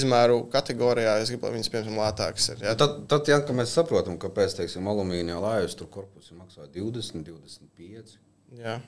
izmēru 0.00 0.38
kategorijā 0.54 1.18
es 1.20 1.32
gribu, 1.34 1.44
lai 1.44 1.58
viņas, 1.58 1.72
piemēram, 1.74 2.00
lētākas 2.00 2.48
ir. 2.54 2.64
Ja. 2.64 2.76
Tad, 2.80 3.02
tad 3.12 3.28
ja, 3.28 3.42
mēs 3.60 3.76
saprotam, 3.76 4.16
kāpēc 4.22 4.56
teiksim, 4.62 4.88
alumīnija 4.88 5.42
laivas 5.44 5.76
tur 5.76 5.92
korpusi 5.92 6.38
maksā 6.40 6.64
20, 6.72 7.20
25. 7.28 8.16
Jā, 8.56 8.78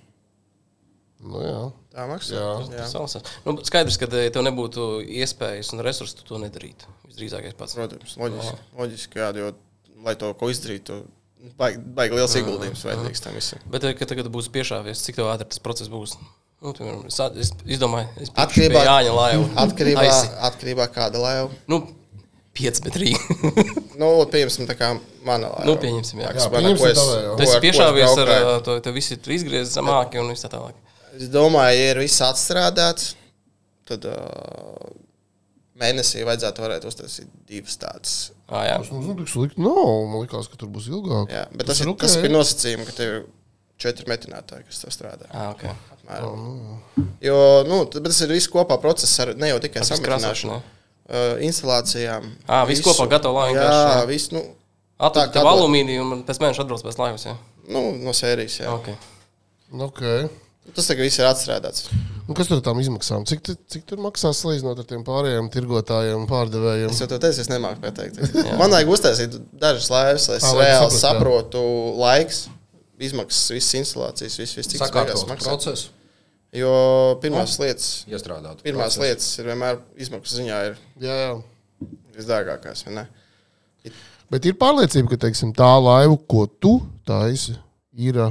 Nu, 1.20 1.40
jā. 1.44 1.60
tā 1.92 2.06
maksā. 2.08 2.32
Jā. 2.32 2.52
Jā. 2.78 2.84
Salasās. 2.88 3.26
Nu, 3.44 3.52
skaidrs, 3.66 3.98
ka 4.00 4.08
ja 4.08 4.32
tev 4.32 4.44
nebūtu 4.46 4.86
iespējas 5.20 5.74
un 5.76 5.82
resursi, 5.84 6.16
tu 6.16 6.24
to 6.24 6.40
nedarītu. 6.40 6.88
Visdrīzākais 7.10 7.56
pats. 7.58 7.76
Protams, 7.76 8.14
loģiski. 8.20 8.68
loģiski 8.78 9.20
jā, 9.20 9.28
jo, 9.36 9.50
lai 10.06 10.14
to 10.16 10.30
ko 10.40 10.48
izdarītu, 10.48 11.02
baigi, 11.60 12.14
liels 12.16 12.34
ieguldījums 12.40 12.82
vajadzīgs 12.86 13.22
tam 13.24 13.34
visam. 13.38 13.58
Bet, 13.70 13.84
eh, 13.84 13.94
kad 13.98 14.08
tagad 14.12 14.28
būs 14.32 14.48
piešāvies, 14.52 15.02
cik 15.06 15.20
ātri 15.24 15.48
tas 15.48 15.58
process 15.62 15.88
būs? 15.92 16.16
Nu, 16.60 16.74
piemēram, 16.76 17.06
es, 17.40 17.52
izdomāju, 17.64 18.08
es 18.20 18.28
Atkarībā- 18.36 18.82
Jāņa 18.84 19.14
laivu. 19.16 19.46
Atkarībā, 19.62 20.02
Taisi. 20.04 20.28
atkarībā 20.50 20.86
kāda 20.92 21.16
laiva. 21.22 21.50
Nu, 21.66 21.78
5 22.54 22.82
metrī. 22.84 23.14
Nu, 24.00 24.06
pieņemsim, 24.32 24.66
tā 24.68 24.74
kā 24.76 24.90
mana 25.24 25.48
laiva. 25.52 25.64
Nu, 25.68 25.76
pieņemsim, 25.80 26.20
jā. 26.24 26.30
Jā, 26.36 26.46
manā, 26.52 26.74
pieņemsim 26.74 26.78
ko 26.80 26.86
es- 26.88 26.98
ko 27.00 27.32
ar- 27.32 27.42
es 27.46 27.54
piešāvies 27.64 28.12
ar 28.18 28.26
braukāju. 28.26 28.52
ā, 28.52 28.62
to, 28.64 28.76
tev 28.80 28.94
visi 28.96 29.16
tur 29.16 29.32
izgriezti 29.36 29.76
zemāki 29.78 30.20
un 30.20 30.28
viss 30.32 30.44
tā 30.44 30.50
tālāk. 30.52 30.74
Es 31.16 31.28
domāju, 31.32 31.76
ja 31.80 31.90
ir 31.94 31.98
viss 32.00 32.20
atstrādāts, 32.24 33.14
tad 33.88 34.04
uh, 34.04 34.92
mēnesī 35.80 36.24
vajadzētu 36.28 36.64
varēt 36.64 36.86
uztaisīt 36.88 37.28
divas 37.48 37.76
tādas. 37.80 38.14
Ah, 38.50 38.64
jā. 38.68 38.78
Tas 38.82 38.90
nu, 38.92 39.14
tik 39.18 39.30
slikti 39.30 39.62
nav. 39.64 39.84
Man 40.10 40.24
liekas, 40.24 40.48
ka 40.50 40.58
tur 40.60 40.70
būs 40.72 40.88
ilgāk. 40.90 41.30
Jā, 41.32 41.46
bet 41.54 41.64
tas, 41.66 41.78
tas, 41.78 41.84
ir, 41.84 41.92
ok. 41.92 42.02
tas 42.04 42.16
ir 42.20 42.34
nosacījumi, 42.34 42.86
ka 42.88 42.96
tev 42.98 43.14
ir 43.14 43.22
četri 43.80 44.08
metrinātāji, 44.10 44.66
kas 44.68 44.82
tev 44.84 44.92
strādā. 44.94 45.30
Ah, 45.32 45.50
okay. 45.54 45.72
Apmēram. 45.96 46.80
Jo 47.24 47.38
nu, 47.68 47.82
tas 47.94 48.20
ir 48.26 48.34
viss 48.34 48.50
kopā 48.52 48.76
process, 48.82 49.14
ar, 49.24 49.32
ne 49.38 49.52
jau 49.54 49.62
tikai 49.62 49.86
visu 49.86 50.04
krāsošanu, 50.04 50.60
Uh, 51.10 51.40
instalācijām. 51.42 52.22
Ā, 52.46 52.60
viss 52.68 52.84
kopā 52.86 53.02
gatavo 53.10 53.40
laivu 53.40 53.56
Jā, 53.58 53.64
jā. 53.66 54.02
viss 54.06 54.30
nu, 54.30 54.44
tev 55.10 55.32
kā- 55.34 55.42
alumīniju 55.42 56.04
un 56.04 56.20
pēc 56.28 56.38
mēneša 56.38 56.62
atbrauc 56.62 56.84
pēc 56.86 57.00
laivas. 57.00 57.24
Jā. 57.26 57.32
nu, 57.66 57.80
no 57.98 58.14
sērijas. 58.14 58.60
Jā. 58.60 58.70
Okay. 58.76 58.94
Nu, 59.72 59.88
Okay. 59.88 60.28
Tas 60.76 60.86
tagad 60.86 61.02
viss 61.06 61.18
ir 61.18 61.26
atstrādāts. 61.26 61.88
Nu, 62.28 62.34
kas 62.38 62.46
tur 62.46 62.60
tām 62.62 62.78
izmaksām? 62.78 63.24
Cik, 63.26 63.40
tu- 63.42 63.56
cik 63.74 63.84
tur 63.90 63.98
maksās 64.04 64.38
salīdzinot 64.44 64.78
ar 64.78 64.86
tiem 64.86 65.02
pārējiem 65.06 65.48
tirgotājiem 65.50 66.20
un 66.22 66.26
pārdevējiem? 66.30 66.90
Es 66.94 67.00
jau 67.02 67.08
tev 67.10 67.18
teicu, 67.24 67.40
es 67.42 67.48
nemāku 67.50 67.80
pateikt. 67.82 68.20
Man 68.60 68.70
vajag 68.70 68.92
uztaisīt 68.94 69.34
dažas 69.58 69.88
laivas, 69.90 70.28
lai 70.30 70.36
es 70.38 70.44
tu 70.46 70.52
reāli 70.60 70.90
saprastu, 70.90 70.94
jā. 70.94 71.00
saprotu 71.02 71.62
laiks, 71.98 72.42
izmaksas, 73.00 73.48
visas 73.56 73.74
instalācijas, 73.80 74.36
viss, 74.38 74.54
viss 74.60 74.70
cik 74.76 74.80
tas 74.84 75.24
maksā. 75.26 75.48
procesu, 75.50 75.88
Jo 76.52 76.70
pirmās 77.22 77.58
lietas, 77.62 77.88
iestrādāt. 78.10 78.62
pirmās 78.66 78.96
procesu. 78.96 79.02
lietas 79.06 79.26
ir 79.38 79.44
vienmēr 79.50 79.76
izmaksu 80.02 80.38
ziņā 80.40 80.56
ir 80.70 80.78
Jā, 81.00 81.16
jā. 81.24 81.42
visdārgākās. 82.16 82.84
Bet 84.30 84.46
ir 84.46 84.54
pārliecība, 84.54 85.10
ka 85.10 85.16
teiksim, 85.26 85.50
tā 85.56 85.68
laiva, 85.82 86.14
ko 86.30 86.44
tu 86.46 86.76
taisi, 87.06 87.56
ir 87.98 88.14
ā, 88.22 88.28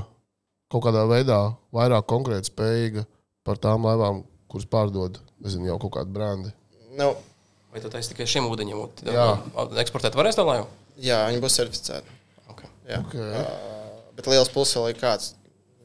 kaut 0.69 0.85
kādā 0.85 1.05
veidā 1.09 1.39
vairāk 1.75 2.07
konkrēti 2.09 2.51
spējīga 2.51 3.05
par 3.47 3.59
tām 3.61 3.87
laivām, 3.87 4.23
kuras 4.51 4.67
pārdod 4.69 5.19
nezinu, 5.43 5.69
jau 5.71 5.79
kaut 5.81 5.97
kādu 5.97 6.13
brandi. 6.15 6.53
Nu, 6.99 7.13
Vai 7.69 7.81
tu 7.83 7.89
taisi 7.93 8.09
tikai 8.09 8.25
šiem 8.25 8.47
ūdeņiem? 8.49 8.79
Jā. 9.13 9.25
Eksportēt 9.83 10.15
varēs 10.17 10.37
to 10.39 10.45
laivu? 10.47 10.65
jā, 11.03 11.19
viņi 11.29 11.41
būs 11.43 11.57
certificēti. 11.59 12.17
Okay. 12.53 12.69
Jā. 12.89 13.01
Okay. 13.03 13.43
Uh, 13.43 13.99
bet 14.17 14.29
liels 14.31 14.51
pluss 14.53 14.75
vēl 14.77 14.91
ir 14.93 14.99
kāds 14.99 15.33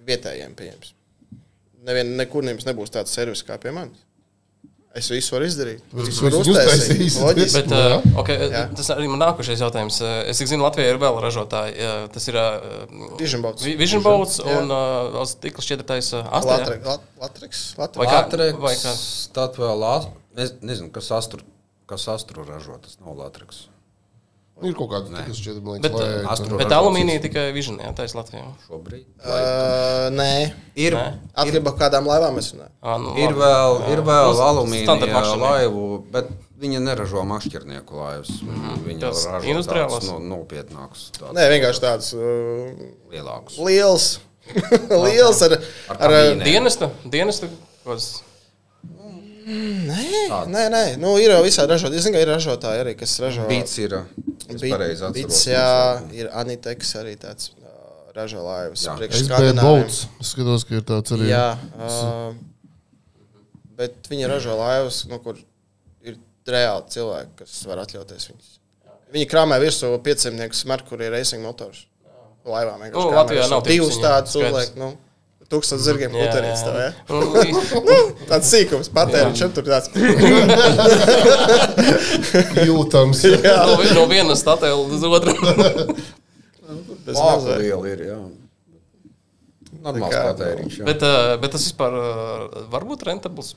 vietējiem 0.09 0.57
pieejams. 0.59 0.95
Nevien, 1.85 2.15
nekur 2.19 2.47
nebūs 2.47 2.93
tāds 2.93 3.13
servis 3.15 3.45
kā 3.45 3.59
pie 3.61 3.75
manis. 3.77 4.01
Es 4.95 5.09
visu 5.11 5.35
varu 5.35 5.47
izdarīt. 5.49 5.81
Visu 5.91 6.23
varu 6.23 6.39
uztaisīt. 6.45 7.17
Bet, 7.55 7.67
Nu, 7.73 7.79
uh, 7.79 8.19
okay, 8.23 8.37
Jā. 8.53 8.61
tas 8.79 8.91
arī 8.95 9.09
man 9.11 9.19
nākošais 9.25 9.59
jautājums. 9.65 9.97
Uh, 10.05 10.23
Es 10.31 10.39
zinu, 10.39 10.63
Latvijā 10.63 10.93
ir 10.95 11.01
vēl 11.03 11.19
ražotāji. 11.25 11.75
Uh, 11.83 12.05
Tas 12.15 12.29
ir 12.31 12.39
uh, 12.39 13.19
Vision 13.19 13.43
Boats. 13.43 13.65
Vi- 13.67 13.75
Vision 13.81 14.05
Boats 14.07 14.39
un 14.45 14.71
uh, 14.71 15.11
vēl 15.17 15.27
stikla 15.33 15.65
šķiedrtais 15.67 16.13
uh, 16.15 16.23
Lat- 16.31 16.47
Latreks. 16.47 16.87
Vai 16.87 17.27
Latreks. 17.27 17.65
kā? 18.07 18.21
Latreks, 18.23 18.63
vai 18.63 18.75
kā? 18.79 18.95
Tad 19.41 19.59
vēl 19.59 19.83
Lācis. 19.83 20.15
Es 20.47 20.55
nezinu, 20.63 20.91
kas 20.95 21.11
astru, 21.15 21.43
kas 21.91 22.07
astru 22.15 22.47
ražo. 22.47 22.79
Tas 22.87 22.95
nav 23.03 23.19
Latreks. 23.19 23.65
Ir 24.63 24.73
kaut 24.79 24.87
kāda 24.93 25.11
tāda 25.11 25.35
šķiet, 25.35 25.57
man 25.67 25.81
Bet, 25.83 25.93
liekas, 25.93 26.23
lai- 26.23 26.31
Astro 26.33 26.57
Bet 26.61 26.69
ražo 26.71 26.77
alumīnija 26.79 27.21
tikai 27.25 27.53
Vision, 27.53 27.77
jā, 27.83 27.89
tā 27.99 28.05
ir 28.07 28.13
Latvijā. 28.15 28.45
Šobrīd. 28.69 29.05
Uh, 29.19 30.11
nē, 30.15 30.53
Ir, 30.79 30.95
atkarībā 31.35 31.73
no 31.75 31.81
kādām 31.81 32.07
laivām 32.07 32.39
es 32.39 32.53
runāju. 32.55 32.71
Ah, 32.81 32.97
nu, 33.03 33.17
ir 33.19 33.35
vēl, 33.35 33.81
Jā. 33.83 33.89
ir 33.97 34.03
vēl 34.07 34.31
Nu, 34.31 34.45
alumīnija 34.47 34.87
laivu, 35.43 35.83
bet 36.15 36.31
viņi 36.63 36.81
neražo 36.87 37.25
mašķirnieku 37.27 37.99
laivas. 37.99 38.31
Viņi 38.87 39.01
Tas 39.03 39.27
ražo 39.27 39.51
industriālās? 39.53 40.07
no, 40.07 40.19
nopietnākus, 40.37 41.11
tādus 41.19 41.35
Nē, 41.35 41.49
vienkārši 41.51 41.85
tāds 41.85 42.13
uh, 42.15 42.71
lielākus. 43.13 43.59
liels. 43.59 44.09
liels 45.09 45.43
ar, 45.43 45.59
Ar 45.89 45.97
ar, 45.99 45.99
kabīnēm. 46.07 46.45
Dienesta, 46.45 46.91
dienesta, 47.11 47.49
kāds 49.45 50.49
nē, 50.51 50.53
nē, 50.53 50.63
nē, 50.73 50.83
nu, 51.03 51.15
ir 51.21 51.35
jau 51.35 51.43
visādi 51.45 51.75
ražotāji. 51.75 52.01
Es 52.01 52.07
zinu, 52.07 52.17
ka 52.17 52.23
ir 52.25 52.31
ražotāji 52.33 52.83
arī, 52.85 52.95
kas 52.99 53.15
ražo. 53.23 53.45
Bīts 53.51 53.77
ir. 53.83 53.97
Es 54.49 54.61
Bit- 54.61 54.73
pareizi 54.73 55.05
atceros. 55.05 55.15
Bits, 55.19 55.45
jā, 55.49 55.69
ir 56.17 56.31
Aniteks 56.33 56.95
arī 57.01 57.15
tāds 57.21 57.53
uh, 57.59 57.69
ražo 58.17 58.43
laivas. 58.45 58.85
Jā. 58.87 58.97
priekš 59.01 59.21
SB 59.23 59.31
Skandināviem. 59.31 59.85
Bolts. 59.85 60.01
Es 60.21 60.33
skatos, 60.35 60.67
ka 60.69 60.77
ir 60.79 60.85
tāds 60.89 61.17
arī. 61.17 61.31
Jā, 61.31 61.47
uh, 61.79 62.35
bet 63.81 64.11
viņi 64.11 64.29
ražo 64.33 64.59
laivas, 64.59 65.05
no 65.11 65.21
kur 65.25 65.41
ir 66.05 66.19
reāli 66.49 66.95
cilvēki, 66.97 67.35
kas 67.43 67.57
var 67.71 67.85
atļauties 67.85 68.31
viņus. 68.33 68.53
Viņi 69.15 69.31
krāmē 69.31 69.61
virsū 69.63 69.93
500 70.03 70.65
Merkurija 70.67 71.13
racing 71.15 71.45
motors. 71.45 71.85
Laivām 72.45 72.83
vienkārši. 72.83 73.09
Nu, 73.09 73.17
Latvijā 73.17 73.45
nav 73.49 73.63
divus 73.65 73.97
tādus 74.03 74.35
uzliek. 74.37 74.75
Nu, 74.77 74.91
Tūkstoš 75.55 75.81
zirgiem 75.87 76.11
putekļus 76.15 76.63
tev, 76.67 76.75
ja? 76.83 76.91
Un, 77.15 77.21
Tāds 78.31 78.47
sīkums, 78.51 78.89
patēriņš, 78.95 79.41
un 79.47 79.51
tur 79.55 79.65
tāds. 79.69 79.87
Jūtams. 82.69 83.19
no, 83.45 83.75
vi- 83.81 83.93
no 83.97 84.05
vienas 84.11 84.41
statēla 84.43 84.83
otram. 85.19 85.39
Bez 87.05 87.17
Māku 87.21 87.29
mazliet. 87.29 87.59
liela 87.61 87.87
ir, 87.93 88.01
jā. 88.09 88.19
Normāls 89.85 90.15
Tā 90.15 90.21
patēriņš. 90.31 90.75
jā. 90.81 90.85
bet, 90.89 91.01
bet 91.43 91.51
tas 91.53 91.65
vispār 91.67 91.93
var 92.73 92.83
būt 92.89 93.01
rentabls. 93.11 93.49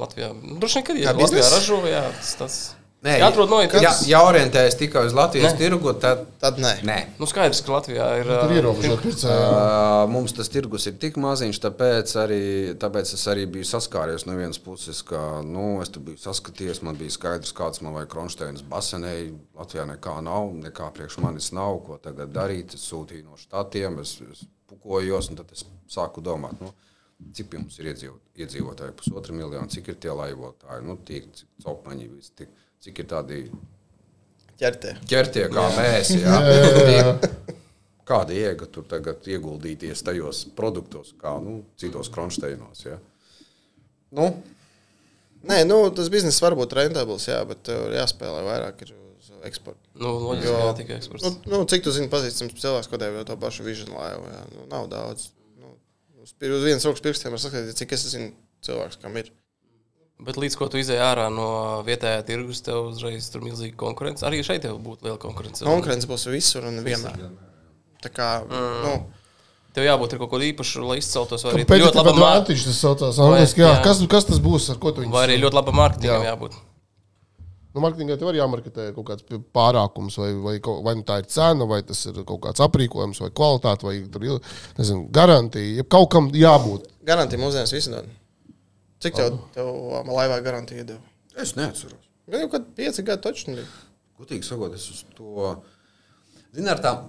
Latvijā. 0.00 0.28
Nu, 0.36 0.40
Droši 0.60 0.74
vien, 0.78 0.84
ka 0.86 0.92
Kā 0.94 0.98
ja 1.02 1.10
Latvijā 1.16 1.46
ražo, 1.50 1.78
jā, 1.88 2.02
tas, 2.20 2.30
tas 2.38 2.54
Nē, 3.00 3.14
jāatrod 3.22 3.48
noiet. 3.48 3.72
ja, 3.80 3.94
ja 4.04 4.18
orientējas 4.28 4.74
tikai 4.76 5.06
uz 5.08 5.14
Latvijas 5.16 5.54
Ne. 5.54 5.58
tirgu, 5.58 5.92
tad 5.96 6.26
Tad 6.40 6.58
nē. 6.60 6.72
nē. 6.84 6.96
Nu, 7.20 7.24
skaidrs, 7.28 7.62
ka 7.64 7.72
Latvijā 7.72 8.08
ir. 8.20 8.28
Tur 8.28 8.52
ā, 8.52 8.56
ierobežot 8.58 9.00
pircēju. 9.06 9.46
Uh, 9.46 10.04
mums 10.12 10.34
tas 10.36 10.48
tirgus 10.52 10.84
ir 10.90 10.98
tik 11.00 11.16
maziņš, 11.20 11.60
tāpēc, 11.64 12.12
arī, 12.20 12.42
tāpēc 12.80 13.14
es 13.16 13.24
arī 13.32 13.46
biju 13.48 13.64
saskāries 13.64 14.26
no 14.28 14.36
vienas 14.36 14.60
puses, 14.60 15.00
ka 15.02 15.40
nu, 15.44 15.80
es 15.80 15.88
tur 15.94 16.04
biju 16.04 16.20
saskaties, 16.20 16.82
man 16.84 16.96
bija 17.00 17.16
skaidrs, 17.16 17.54
kāds 17.56 17.80
man 17.80 17.96
vajag 17.96 18.12
kronšteinas 18.12 18.62
basenē. 18.68 19.14
Latvijā 19.56 19.88
nekā 19.94 20.20
nav, 20.24 20.52
nekā 20.60 20.92
priekš 20.96 21.18
manis 21.24 21.52
nav, 21.56 21.80
ko 21.88 21.96
tagad 22.04 22.32
darīt. 22.36 22.76
Es 22.76 22.84
sūtīju 22.92 23.24
no 23.30 23.40
štatiem, 23.40 24.00
es, 24.04 24.18
es 24.28 24.44
pukojos, 24.68 25.32
un 25.32 25.40
tad 25.40 25.52
es 25.56 25.64
sāku 25.88 26.20
domāt, 26.24 26.60
nu, 26.60 26.72
cik 27.36 27.52
mums 27.56 27.80
ir 27.80 27.90
iedzīvot, 27.94 28.20
iedzīvotāji, 28.44 28.92
pusotra 28.96 29.32
miljona, 29.36 29.68
cik 29.72 29.88
ir 29.88 29.96
tie 30.00 30.12
laivotāji, 30.12 30.84
nu, 30.86 30.96
tik, 31.04 31.32
cik 31.36 31.48
copaņi, 31.64 32.08
visi, 32.12 32.32
tik, 32.38 32.48
cik 32.48 32.69
ir 32.88 33.06
tādi 33.10 33.40
Ķertie. 34.60 34.94
ķertie 35.08 35.46
kā 35.52 35.66
mēs. 35.76 36.10
Jā. 36.20 36.38
Kāda 38.10 38.34
jēga 38.34 38.66
tur 38.74 38.84
tagad 38.90 39.22
ieguldīties 39.30 40.02
tajos 40.02 40.42
produktos, 40.58 41.12
kā 41.20 41.36
nu, 41.40 41.60
citos 41.78 42.08
kronšteinos? 42.12 42.80
Ja? 42.88 42.96
Nu, 44.10 44.32
Nē, 45.40 45.62
nu, 45.64 45.76
tas 45.96 46.10
bizness 46.12 46.36
var 46.44 46.52
būt 46.58 46.74
rentabls, 46.76 47.24
jā, 47.30 47.38
bet 47.48 47.68
ir 47.72 47.94
jāspēlē 47.96 48.42
vairāk 48.44 48.82
ir 48.84 48.90
uz 48.92 49.30
eksportu. 49.48 49.80
Nu, 49.96 50.10
loģiski, 50.20 50.50
Jo- 50.50 50.58
jā, 50.66 50.72
tikai 50.76 50.98
eksports. 50.98 51.24
Nu, 51.24 51.30
nu, 51.54 51.60
cik 51.70 51.86
tu 51.86 51.94
zini, 51.96 52.10
pazīstams 52.12 52.58
cilvēks, 52.60 52.90
ko 52.92 52.98
tev 53.00 53.16
jau 53.16 53.22
to 53.30 53.36
pašu 53.40 53.64
vižanu 53.64 53.96
laivu? 53.96 54.26
Jā, 54.34 54.42
nu, 54.52 54.66
nav 54.68 54.90
daudz. 54.92 55.30
Nu, 55.56 55.70
uz, 56.20 56.34
uz 56.36 56.66
vienas 56.66 56.84
rokas 56.84 57.00
pirkstiem 57.06 57.32
var 57.32 57.40
sakāt, 57.40 57.70
cik 57.78 57.94
es 57.96 58.04
zinu 58.12 58.34
cilvēks, 58.68 59.00
kam 59.00 59.16
ir. 59.16 59.30
Bet 60.26 60.36
līdz 60.40 60.56
ko 60.60 60.68
tu 60.72 60.80
izēji 60.80 61.00
ārā 61.00 61.28
no 61.32 61.48
vietējā 61.86 62.24
tirgus, 62.28 62.60
tev 62.66 62.90
uzreiz 62.90 63.30
tur 63.32 63.44
milzīga 63.46 63.78
konkurence. 63.80 64.26
Arī 64.28 64.42
šeit 64.44 64.66
tev 64.66 64.76
būtu 64.84 65.08
liela 65.08 65.20
konkurence. 65.20 65.64
Konkurence 65.64 66.10
būs 66.10 66.26
visur 66.28 66.66
un 66.68 66.82
vienmēr. 66.84 67.30
Tā 68.04 68.12
kā, 68.12 68.28
mm. 68.44 68.76
nu, 68.84 68.94
Tev 69.70 69.86
jābūt 69.86 70.16
kaut 70.18 70.32
ko 70.32 70.38
īpašu, 70.42 70.82
lai 70.82 70.96
izceltos. 70.98 71.44
Vai 71.46 71.60
arī 71.62 71.84
ļoti 71.84 71.94
tam 71.94 72.02
laba 72.02 72.16
mārketinga. 72.16 72.30
advantage 72.40 72.64
tas 72.66 72.78
saucās 72.82 73.20
angliski. 73.22 73.62
Jā, 73.62 73.68
jā. 73.76 73.82
kas, 73.84 74.00
kas 74.10 74.26
tas 74.26 74.40
būs, 74.42 74.66
ar 74.72 74.80
ko 74.82 74.90
tu 74.90 75.04
viņus? 75.04 75.14
Vai 75.14 75.22
arī 75.28 75.36
ļoti 75.44 75.58
laba 75.60 75.74
mārketingam 75.78 76.24
Jā. 76.24 76.32
jābūt. 76.32 76.56
Nu, 77.70 77.82
marketingā 77.84 78.16
tev 78.18 78.32
arī 78.32 78.40
jāmarketē 78.40 78.88
kaut 78.96 79.06
kāds 79.12 79.38
pārākums, 79.54 80.16
vai, 80.18 80.32
vai, 80.42 80.56
vai 80.58 80.94
nu 80.98 81.04
tā 81.06 81.20
ir 81.22 81.28
cena, 81.30 81.68
vai 81.70 81.84
tas 81.86 82.00
ir 82.10 82.18
kaut 82.26 82.40
kāds 82.48 82.64
aprīkojums, 82.66 83.20
vai 83.22 83.30
kvalitāte, 83.30 83.86
vai 83.86 83.94
tur 84.10 84.26
ir 84.26 84.56
nezinu, 84.80 85.04
garantija. 85.14 85.76
Ja 85.78 85.86
kaut 85.86 86.10
kam 86.16 86.32
jābūt. 86.34 86.90
garantija 87.06 87.38
mūsdienās 87.38 87.90
dod. 87.94 88.10
Cik 89.00 89.16
tev, 89.16 89.38
tev 89.54 89.68
um, 89.70 90.10
laivā 90.12 90.40
garantija 90.44 90.84
deva? 90.84 91.00
es 91.40 91.54
neatceros. 91.56 92.08
Gan 92.30 92.42
jau 92.44 92.50
kad 92.52 92.66
pieci 92.76 93.02
gadi 93.06 93.22
točni 93.24 93.54
bija. 93.56 93.66
Gudīgi 94.20 94.44
sakot, 94.44 94.74
es 94.76 94.84
uz 94.92 95.04
to. 95.16 95.54
Zini, 96.52 96.68
ar 96.68 96.82
tām, 96.84 97.06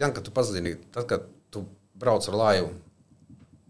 Jan, 0.00 0.14
kad 0.16 0.24
tu 0.26 0.32
pazini, 0.34 0.72
tad, 0.94 1.04
kad 1.10 1.26
tu 1.54 1.66
brauc 2.00 2.24
ar 2.30 2.34
laivu, 2.40 2.70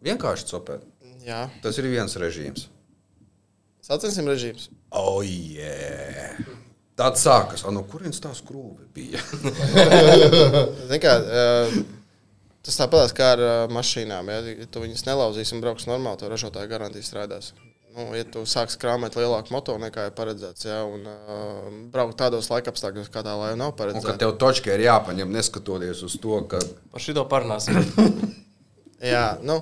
vienkārši 0.06 0.46
copēt. 0.52 0.84
Jā, 1.24 1.48
Tas 1.64 1.76
ir 1.80 1.88
viens 1.90 2.14
režīms. 2.20 2.68
sacensību 3.84 4.30
režīms. 4.32 4.68
Oh, 4.92 5.20
yeah. 5.24 6.38
Tad 6.96 7.16
sākas, 7.18 7.64
"A, 7.66 7.72
no 7.74 7.82
kurienes 7.82 8.20
tā 8.22 8.30
skrūve 8.36 8.86
bija. 8.94 9.18
Zini 10.86 11.00
Kā, 11.02 11.14
uh, 11.20 11.78
tas 12.64 12.80
tāpat 12.80 13.14
kā 13.16 13.30
ar 13.36 13.44
mašīnām. 13.72 14.32
Ja, 14.32 14.56
ja 14.64 14.66
tu 14.70 14.82
viņus 14.84 15.06
nelauzīsi 15.08 15.56
un 15.56 15.62
brauks 15.64 15.88
normāli, 15.90 16.20
to 16.22 16.32
ražotāja 16.32 16.70
garantija 16.70 17.06
strādās. 17.06 17.52
Nu, 17.94 18.08
ja 18.10 18.24
tu 18.26 18.42
sāksi 18.48 18.78
krāpēt 18.82 19.14
lielāku 19.14 19.54
motoru 19.54 19.78
nekā 19.84 20.08
ir 20.08 20.14
paredzēts, 20.18 20.66
ja, 20.66 20.80
un 20.82 21.04
uh, 21.06 21.68
braukt 21.94 22.16
tādos 22.18 22.48
laikapstākļos, 22.50 23.10
kā 23.14 23.22
tā 23.22 23.36
laiva 23.38 23.54
nav 23.54 23.70
Un 23.70 23.76
ka 23.76 23.84
paredzēta, 23.84 24.16
tev 24.24 24.32
točka 24.42 24.74
ir 24.74 24.82
jāpaņem, 24.88 25.30
neskatoties 25.30 26.02
uz 26.02 26.16
to, 26.18 26.40
ka 26.50 26.58
Par 26.90 27.04
šito 27.04 27.22
parunāsim. 27.30 27.78
Jā, 29.14 29.36
nu, 29.46 29.60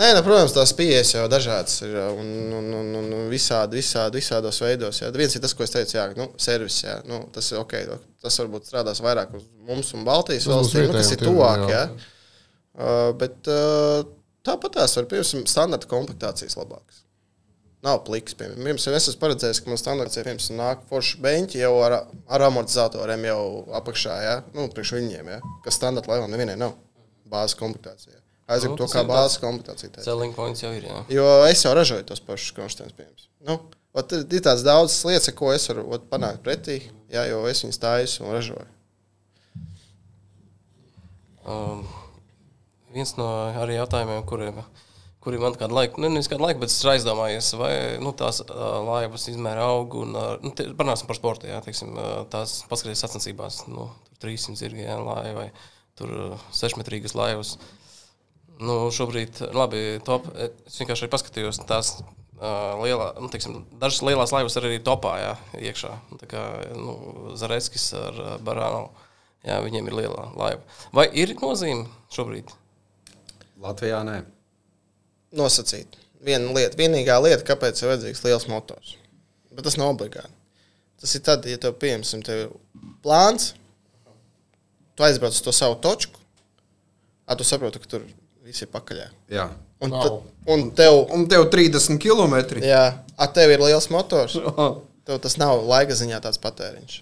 nē, 0.00 0.08
nu, 0.16 0.24
protams, 0.24 0.56
tās 0.56 0.72
pieejas 0.78 1.12
jau 1.18 1.26
dažādas 1.28 1.76
ir 1.84 2.00
un, 2.00 2.32
un, 2.62 2.72
un, 2.80 2.90
un, 3.02 3.12
visādi, 3.28 3.82
visādi, 3.82 4.22
visādos 4.22 4.62
veidos. 4.64 5.02
Jā. 5.02 5.12
Viens 5.12 5.36
ir 5.36 5.44
tas, 5.44 5.52
ko 5.52 5.66
es 5.66 5.76
teicu, 5.76 5.98
jā, 5.98 6.08
nu, 6.16 6.30
servis, 6.40 6.80
jā, 6.86 6.96
nu, 7.10 7.26
tas 7.34 7.52
ir 7.52 7.60
ok. 7.60 7.76
Tas 8.24 8.40
varbūt 8.40 8.72
strādās 8.72 9.04
vairāk 9.04 9.36
uz 9.36 9.44
mums 9.68 9.92
un 9.98 10.08
Baltijas 10.08 10.48
valstīm, 10.48 10.88
nu, 10.88 10.96
kas 10.96 11.12
ir 11.12 11.28
tuvāk. 11.28 11.68
jā. 11.68 11.88
Jā. 11.90 12.12
Uh, 12.76 13.10
bet 13.16 13.48
uh, 13.48 14.04
tāpat 14.44 14.76
tās 14.76 14.96
var, 14.98 15.06
piemēram, 15.10 15.46
standarta 15.48 15.88
komplektācijas 15.90 16.58
labākas. 16.58 17.02
Nav 17.86 18.02
pliks. 18.06 18.34
Piemēram, 18.36 18.58
Piemēram, 18.58 18.80
es 18.80 19.08
esmu 19.08 19.20
paredzējis, 19.22 19.62
ka 19.62 19.70
man 19.72 19.80
standarts 19.80 20.18
ir 20.18 20.26
piemēram, 20.26 20.58
nāk 20.58 20.84
forši 20.90 21.20
beņķi 21.24 21.62
jau 21.62 21.72
ar, 21.86 21.96
ar 22.28 22.44
amortizatoriem 22.48 23.24
jau 23.28 23.40
apakšā, 23.80 24.16
ja? 24.24 24.36
nu, 24.56 24.66
priekš 24.74 24.96
viņiem, 24.98 25.32
ja? 25.36 25.40
kas 25.64 25.78
standarta 25.80 26.12
laivām 26.12 26.32
nevienai 26.32 26.58
nav. 26.60 26.76
Bāzes 27.30 27.56
komplektācija. 27.58 28.20
Aizsaka 28.46 28.74
Nu, 28.74 28.78
to 28.78 28.86
kā 28.92 29.02
bāzes 29.06 29.40
komplektācija. 29.42 29.90
teikt. 29.96 30.04
Selling 30.06 30.34
points 30.36 30.62
jau 30.62 30.70
ir. 30.76 30.84
Jā. 30.86 31.00
Jo 31.10 31.26
es 31.48 31.64
jau 31.64 31.72
ražoju 31.74 32.04
tos 32.06 32.20
pašus 32.22 32.52
konstants 32.54 32.94
pieejamus. 32.94 33.26
Nu, 33.48 33.56
ot, 33.96 34.12
ir 34.14 34.44
tādas 34.44 34.62
daudzas 34.66 35.00
lietas, 35.08 35.32
ko 35.34 35.50
es 35.54 35.66
varu 35.72 35.88
ot, 35.96 36.04
panākt 36.12 36.44
pretī, 36.46 36.78
jā, 37.10 37.24
jo 37.32 37.40
es 37.50 37.64
viņus 37.64 37.80
taisu 37.82 38.22
un 38.22 38.36
ražoju. 38.36 38.68
Um, 41.46 41.82
viens 42.96 43.12
no 43.20 43.28
arī 43.62 43.76
jautājumiem, 43.78 44.24
kuriem, 44.28 44.58
kuriem 45.24 45.42
man 45.46 45.56
kādu 45.58 45.76
laiku, 45.76 46.00
nu, 46.02 46.08
nevis 46.14 46.28
kādu 46.32 46.44
laiku, 46.46 46.62
bet 46.64 46.72
es 46.72 46.80
aizdomājos, 46.92 47.52
vai 47.60 47.72
nu, 48.02 48.12
tās 48.16 48.42
uh, 48.44 48.66
laivas 48.86 49.28
izmēra 49.32 49.68
aug. 49.70 49.96
Un, 50.02 50.16
uh, 50.16 50.34
nu, 50.42 50.52
te- 50.56 50.68
Parunāsim 50.78 51.08
par 51.10 51.18
sportu. 51.18 51.48
Jā, 51.50 51.60
teiksim, 51.64 51.94
uh, 51.98 52.20
tās 52.32 52.60
paskatās 52.70 53.02
sacensībās, 53.04 53.62
nu, 53.70 53.88
tur 54.08 54.20
300 54.30 54.58
zirgi 54.62 54.86
jā, 54.86 54.98
laiva 55.02 55.44
vai 55.44 55.48
tur 55.98 56.12
uh, 56.32 56.46
6 56.56 56.78
metrīgas 56.82 57.16
laivas. 57.18 57.56
Nu, 58.56 58.86
šobrīd, 58.94 59.42
labi, 59.52 59.82
top. 60.06 60.30
Es 60.40 60.78
vienkārši 60.80 61.10
paskatījos 61.12 61.60
tās. 61.68 61.98
Lielā, 62.36 63.14
nu, 63.16 63.30
teiksim, 63.32 63.62
dažas 63.80 64.02
lielās 64.04 64.32
laivas 64.34 64.56
ir 64.60 64.66
arī 64.68 64.78
topā, 64.84 65.14
jā, 65.22 65.30
iekšā. 65.70 65.88
Nu, 66.10 66.18
Tā 66.20 66.26
kā 66.28 66.42
nu, 66.76 66.92
Zareckis 67.40 67.86
ar 67.96 68.18
Barānu. 68.44 68.90
Jā, 69.46 69.56
viņiem 69.64 69.88
ir 69.88 69.94
liela 69.96 70.26
laiva. 70.36 70.60
Vai 70.96 71.06
ir 71.16 71.32
nozīme 71.40 71.86
šobrīd? 72.12 72.52
Latvijā 73.62 74.00
nē. 74.06 74.16
Nosacīt. 75.36 75.96
Viena 76.26 76.52
lieta, 76.56 76.76
vienīgā 76.78 77.16
lieta, 77.22 77.44
kāpēc 77.46 77.80
ir 77.82 77.90
vajadzīgs 77.92 78.22
liels 78.24 78.46
motors. 78.50 78.94
Bet 79.52 79.64
tas 79.66 79.76
nav 79.80 79.92
obligāti. 79.94 80.32
Tas 81.00 81.12
ir 81.16 81.22
tad, 81.26 81.44
ja 81.48 81.58
tev 81.60 81.74
pieņemsim, 81.80 82.22
tev 82.24 82.38
ir 82.46 82.52
plāns, 83.04 83.50
tu 84.96 85.04
aizbrauc 85.04 85.36
uz 85.36 85.42
to 85.44 85.52
savu 85.52 85.76
točku, 85.84 86.20
tad 87.28 87.40
tu 87.40 87.44
saproti, 87.44 87.82
ka 87.82 87.90
tur 87.96 88.06
viss 88.46 88.64
ir 88.64 88.70
pakaļ. 88.72 89.02
Jā. 89.32 89.50
Un, 89.84 89.92
Nav. 89.92 90.02
tad, 90.06 90.30
un 90.54 90.70
tev, 90.72 90.94
Un 91.12 91.26
tev 91.28 91.50
30 91.52 91.98
km. 92.00 92.36
jā, 92.64 92.84
a 93.16 93.26
tev 93.28 93.52
ir 93.52 93.60
liels 93.60 93.90
motors. 93.92 94.38
Tev 95.06 95.20
tas 95.22 95.36
nav 95.38 95.60
laika 95.62 95.94
ziņā 95.94 96.16
tāds 96.18 96.40
patēriņš. 96.42 96.94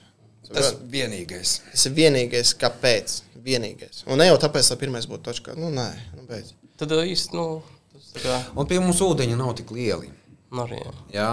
Tas 0.52 0.74
vienīgais. 0.92 1.54
Tas 1.70 1.86
ir 1.88 1.94
vienīgais, 1.96 2.50
kāpēc. 2.60 3.14
Vienīgais. 3.44 4.02
Un 4.08 4.18
ne 4.20 4.26
jau 4.30 4.36
tāpēc, 4.40 4.70
lai 4.72 4.78
pirmais 4.80 5.06
būtu 5.10 5.22
točkā. 5.28 5.54
Nu, 5.60 5.68
nē, 5.74 5.88
nu, 6.16 6.22
beidz. 6.28 6.54
Tad 6.80 6.90
īsti, 6.96 7.36
nu, 7.36 7.62
tas 7.92 8.06
tā 8.16 8.22
kā 8.24 8.38
Un 8.56 8.66
pie 8.70 8.78
mums 8.80 9.02
ūdeņi 9.04 9.36
nav 9.36 9.52
tik 9.58 9.70
lieli. 9.74 10.08
nu, 10.54 10.62
arī. 10.64 10.78
Jā. 10.80 10.92
Jā, 11.18 11.28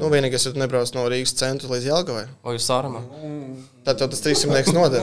Nu, 0.00 0.08
vienīgais, 0.12 0.46
ja 0.46 0.52
tu 0.54 0.58
nebrauc 0.60 0.90
no 0.96 1.04
Rīgas 1.12 1.34
centra 1.36 1.68
līdz 1.70 1.86
Jālgavai, 1.90 2.26
Vai 2.44 2.54
jūs 2.56 2.66
sārama? 2.68 3.02
tad 3.84 3.98
tev 4.00 4.08
tas 4.10 4.22
300 4.24 4.72
noder. 4.72 5.02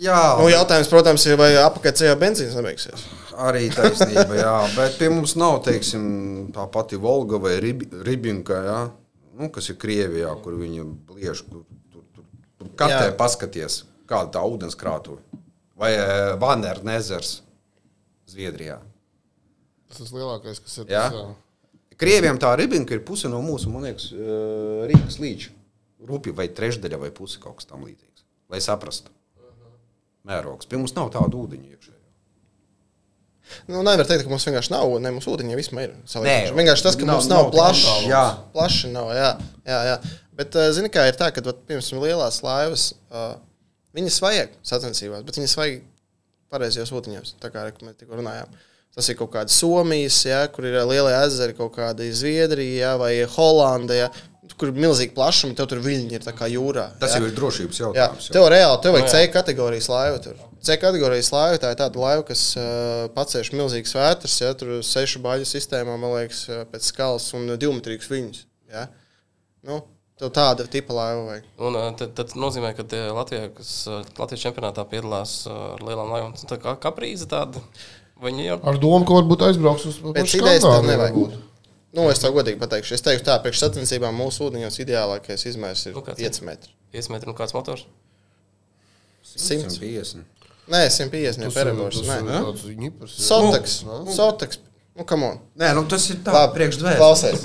jā 0.00 0.20
Nu, 0.40 0.48
jautājums, 0.50 0.88
protams, 0.90 1.26
ir, 1.26 1.36
vai 1.40 1.52
apakaļceļā 1.62 2.16
benzīns 2.20 2.56
nebeigsies. 2.58 3.04
arī 3.38 3.70
taisnība. 3.72 4.34
Jā. 4.36 4.56
Bet 4.76 4.98
pie 4.98 5.08
mums 5.08 5.36
nav 5.36 5.62
teiksim, 5.64 6.50
tā 6.52 6.66
pati 6.70 6.96
Volga 7.00 7.38
vai 7.38 7.56
Rib 7.60 7.82
Ribinka, 8.04 8.54
jā, 8.66 8.80
nu, 9.38 9.48
kas 9.48 9.70
ir 9.70 9.76
Krievijā, 9.80 10.34
kur 10.42 10.52
viņi 10.60 10.84
liež. 11.16 11.44
Tur, 11.48 11.62
tur, 11.92 12.02
tur, 12.14 12.24
tur 12.58 12.68
kartē 12.76 13.06
Jā. 13.12 13.16
paskaties, 13.16 13.84
kāda 14.10 14.34
tā 14.36 14.42
ūdenskrātuve. 14.46 15.22
Vai 15.80 15.94
Vanner 16.40 16.82
Nezers 16.84 17.38
Zviedrijā. 18.30 18.78
Tas 19.90 20.02
ir 20.04 20.18
lielākais, 20.20 20.60
kas 20.62 20.76
ir. 20.82 20.90
Jā. 20.92 21.06
Tas. 21.14 21.38
Krieviem 22.00 22.38
tā 22.40 22.50
ribinka 22.56 22.94
ir 22.96 23.02
puse 23.04 23.28
no 23.28 23.42
mūsu, 23.44 23.68
man 23.72 23.84
liekas, 23.88 24.10
eh, 24.14 24.84
Rīgas 24.90 25.18
līča. 25.20 25.50
Rupi 26.08 26.32
vai 26.32 26.46
trešdaļa 26.48 26.98
vai 27.00 27.10
puse 27.12 27.40
kaut 27.42 27.58
kas 27.58 27.68
tam 27.68 27.82
līdzīgs. 27.84 28.24
Lai 28.48 28.60
saprastu. 28.64 29.10
Mērogs. 30.26 30.68
Pie 30.68 30.78
mums 30.80 30.94
nav 30.96 31.10
tādu 31.12 31.42
ūdeņu 31.44 31.74
iekšā. 31.74 31.96
Nu, 33.66 33.82
nevar 33.82 34.06
teikt, 34.06 34.24
ka 34.24 34.30
mums 34.30 34.44
vienkārši 34.46 34.70
nav, 34.70 34.92
ne 35.02 35.10
mums 35.10 35.26
ūdeņi 35.26 35.56
vismaz 35.58 35.88
ir. 35.88 35.94
Nē, 36.22 36.34
vienkārši 36.54 36.86
tas, 36.86 36.96
ka 36.96 37.06
nav- 37.08 37.18
mums 37.18 37.28
nav, 37.30 37.48
nav 37.48 37.52
plašs. 37.54 37.84
tā, 37.86 38.08
jā. 38.12 38.24
plaši 38.54 38.90
nav. 38.92 39.08
Jā, 39.16 39.30
jā, 39.66 39.78
jā. 39.88 39.96
Bet, 40.38 40.54
uh, 40.54 40.70
zini, 40.76 40.88
kā 40.92 41.08
ir 41.08 41.18
tā, 41.18 41.32
ka, 41.34 41.42
vat, 41.44 41.64
piemēram, 41.66 42.00
lielās 42.04 42.42
laivas, 42.46 42.84
uh, 43.10 43.34
viņas 43.96 44.18
vajag 44.24 44.56
sacensībās, 44.66 45.24
bet 45.26 45.38
viņas 45.40 45.56
vajag 45.58 45.80
pareizajos 46.50 46.92
ūdeņos, 46.94 47.36
tā 47.42 47.52
kā 47.54 47.68
mēs 47.84 48.00
tikko 48.00 48.18
runājām. 48.20 48.58
Tas 48.90 49.06
ir 49.06 49.14
kaut 49.20 49.30
kāda 49.30 49.52
Somijas, 49.54 50.16
ja, 50.26 50.40
kur 50.50 50.66
ir 50.66 50.80
lielie 50.82 51.14
ezeri, 51.20 51.54
kaut 51.54 51.76
kāda 51.76 52.08
Zviedrija 52.10 52.88
ja, 52.88 52.94
vai 52.98 53.12
Holanda, 53.36 53.94
ja, 53.94 54.08
kur 54.58 54.72
ir 54.72 54.80
milzīgi 54.82 55.14
plašumi, 55.14 55.54
tev 55.54 55.68
tur 55.70 55.82
viļņi 55.84 56.16
ir 56.18 56.24
tā 56.24 56.34
kā 56.36 56.48
jūrā. 56.50 56.88
Tas 56.98 57.14
ja. 57.14 57.20
jau 57.20 57.28
ir 57.30 57.36
drošības 57.36 57.78
Jā, 57.78 57.86
jautājums. 57.86 58.26
tev 58.34 58.48
reāli 58.50 58.80
tev 58.82 58.96
vajag 58.96 59.06
Nu, 59.06 59.12
C 59.12 59.20
jā. 59.22 59.30
kategorijas 59.36 59.88
laivu. 59.92 60.18
Tur. 60.24 60.42
C 60.66 60.76
kategorijas 60.82 61.30
laiva 61.32 61.60
tā 61.62 61.70
ir 61.70 61.78
tāda 61.78 62.02
laiva, 62.02 62.24
kas 62.26 62.42
uh, 62.58 63.06
pacēš 63.14 63.52
milzīgas 63.54 63.94
vētras, 63.96 64.36
ja 64.42 64.50
tur 64.58 64.74
ir 64.80 64.82
sešu 64.86 65.22
baļu 65.24 65.46
sistēmā, 65.48 65.94
man 65.94 66.16
liekas, 66.18 66.42
pēc 66.72 66.90
skalas 66.90 67.30
un 67.38 67.54
divmetrīgus 67.54 68.10
viņus. 68.10 68.42
Ja. 68.74 68.88
Nu, 69.66 69.84
tev 70.20 70.30
tāda 70.36 70.66
tipa 70.70 70.94
laiva 70.96 71.22
vajag. 71.30 71.44
Un 71.66 71.78
tad, 71.98 72.12
tad 72.18 72.34
nozīmē, 72.38 72.74
ka 72.76 72.84
tie 72.88 73.06
Latvijā, 73.16 73.48
kas 73.56 73.72
Latvijas 74.20 74.44
čempionātā 74.46 74.84
piedalās 74.90 75.38
ar 75.50 75.80
lielām 75.84 76.12
laivām, 76.12 76.34
tā 76.46 76.58
kā 76.60 76.76
kaprīze 76.80 77.26
tāda. 77.30 77.62
Jau 78.20 78.58
Ar 78.68 78.76
domu, 78.76 79.06
ka 79.08 79.14
varbūt 79.16 79.46
aizbrauks 79.48 79.86
uz 79.88 79.96
Pēc 80.04 80.18
pašu 80.26 80.40
idejas 80.42 80.60
Skandināviju 80.60 80.90
nevajag. 80.92 81.14
varbūt. 81.16 81.38
Nu, 81.96 82.04
es 82.12 82.20
tev 82.22 82.34
godīgi 82.36 82.60
pateikšu, 82.60 82.92
es 82.94 83.02
teiktu, 83.02 83.24
tā 83.26 83.38
priekš 83.42 83.62
sacensībām 83.64 84.14
mūsu 84.14 84.44
ūdeņos 84.50 84.76
ideālākais 84.84 85.46
izmērs 85.50 85.86
ir 85.88 85.96
Nu, 85.96 86.02
kāds 86.06 86.20
5 86.20 86.42
metri. 86.46 86.70
5 86.92 87.08
metri 87.16 87.32
un 87.32 87.34
kāds 87.40 87.54
motors. 87.56 87.86
100. 89.24 89.72
150. 89.80 90.24
Nē, 90.70 90.84
150 90.86 91.42
jau 91.42 91.50
Tas 91.50 91.56
ir- 91.56 91.72
jā. 92.28 93.16
Sotaks. 93.26 93.78
Sotaks. 94.14 94.58
Nu, 95.00 95.04
come 95.08 95.24
on. 95.24 95.38
Nē, 95.56 95.70
nu 95.72 95.86
tas 95.88 96.02
ir 96.12 96.18
tā, 96.20 96.32
Labi, 96.34 96.58
priekš 96.58 96.76
dvēseles. 96.76 96.98
Klausies. 97.00 97.40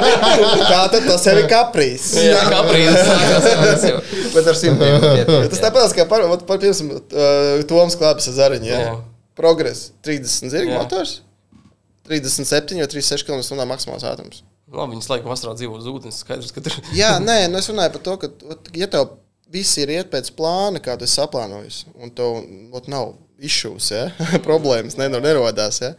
Tā 0.72 0.78
tad 0.88 1.04
tas 1.04 1.26
ir 1.28 1.42
kaprīs. 1.50 2.06
Jā, 2.16 2.38
kaprīze. 2.48 3.02
Bet 4.34 4.48
ar 4.48 4.56
simtiem. 4.56 4.96
Bet 5.04 5.50
Tas 5.52 5.60
tāpat 5.66 5.92
kā 5.98 6.06
par, 6.08 6.24
ot, 6.32 6.46
par 6.48 6.62
piemēram, 6.62 6.94
uh, 6.96 7.60
Toms 7.68 7.98
Klāpes 8.00 8.30
ar 8.32 8.38
Zariņu. 8.38 8.72
Ja? 8.72 8.96
Progress 9.36 9.90
30 10.08 10.48
zirga 10.54 10.72
Jā. 10.72 10.80
motors. 10.80 11.14
37 12.08 12.80
vai 12.80 12.88
36 12.88 13.28
km/h 13.28 13.68
maksimāls 13.68 14.08
ātrums. 14.08 14.40
Labi, 14.72 14.96
viņas 14.96 15.12
laikam 15.12 15.36
vasarā 15.36 15.52
dzīvo 15.60 15.76
uz 15.76 15.92
ūdens. 15.92 16.24
Skaidrs, 16.24 16.56
ka 16.56 16.64
tur 16.64 16.80
Jā, 16.96 17.18
nē, 17.20 17.42
nu 17.52 17.60
es 17.60 17.68
runāju 17.68 17.98
par 17.98 18.06
to, 18.08 18.18
ka, 18.24 18.60
ja 18.80 18.88
tev 18.88 19.18
viss 19.52 19.76
ir 19.76 19.92
iet 19.92 20.08
pēc 20.08 20.32
plāna, 20.40 20.80
kā 20.80 20.96
tu 20.96 21.04
esi 21.04 21.20
saplānojis, 21.20 21.84
un 22.00 22.16
tev 22.16 22.40
ot, 22.72 22.88
nav 22.88 23.12
izšūs, 23.44 23.92
ja? 23.92 24.08
problēmas 24.48 24.96
ne, 24.96 25.12
nerodās, 25.20 25.84
ja? 25.84 25.98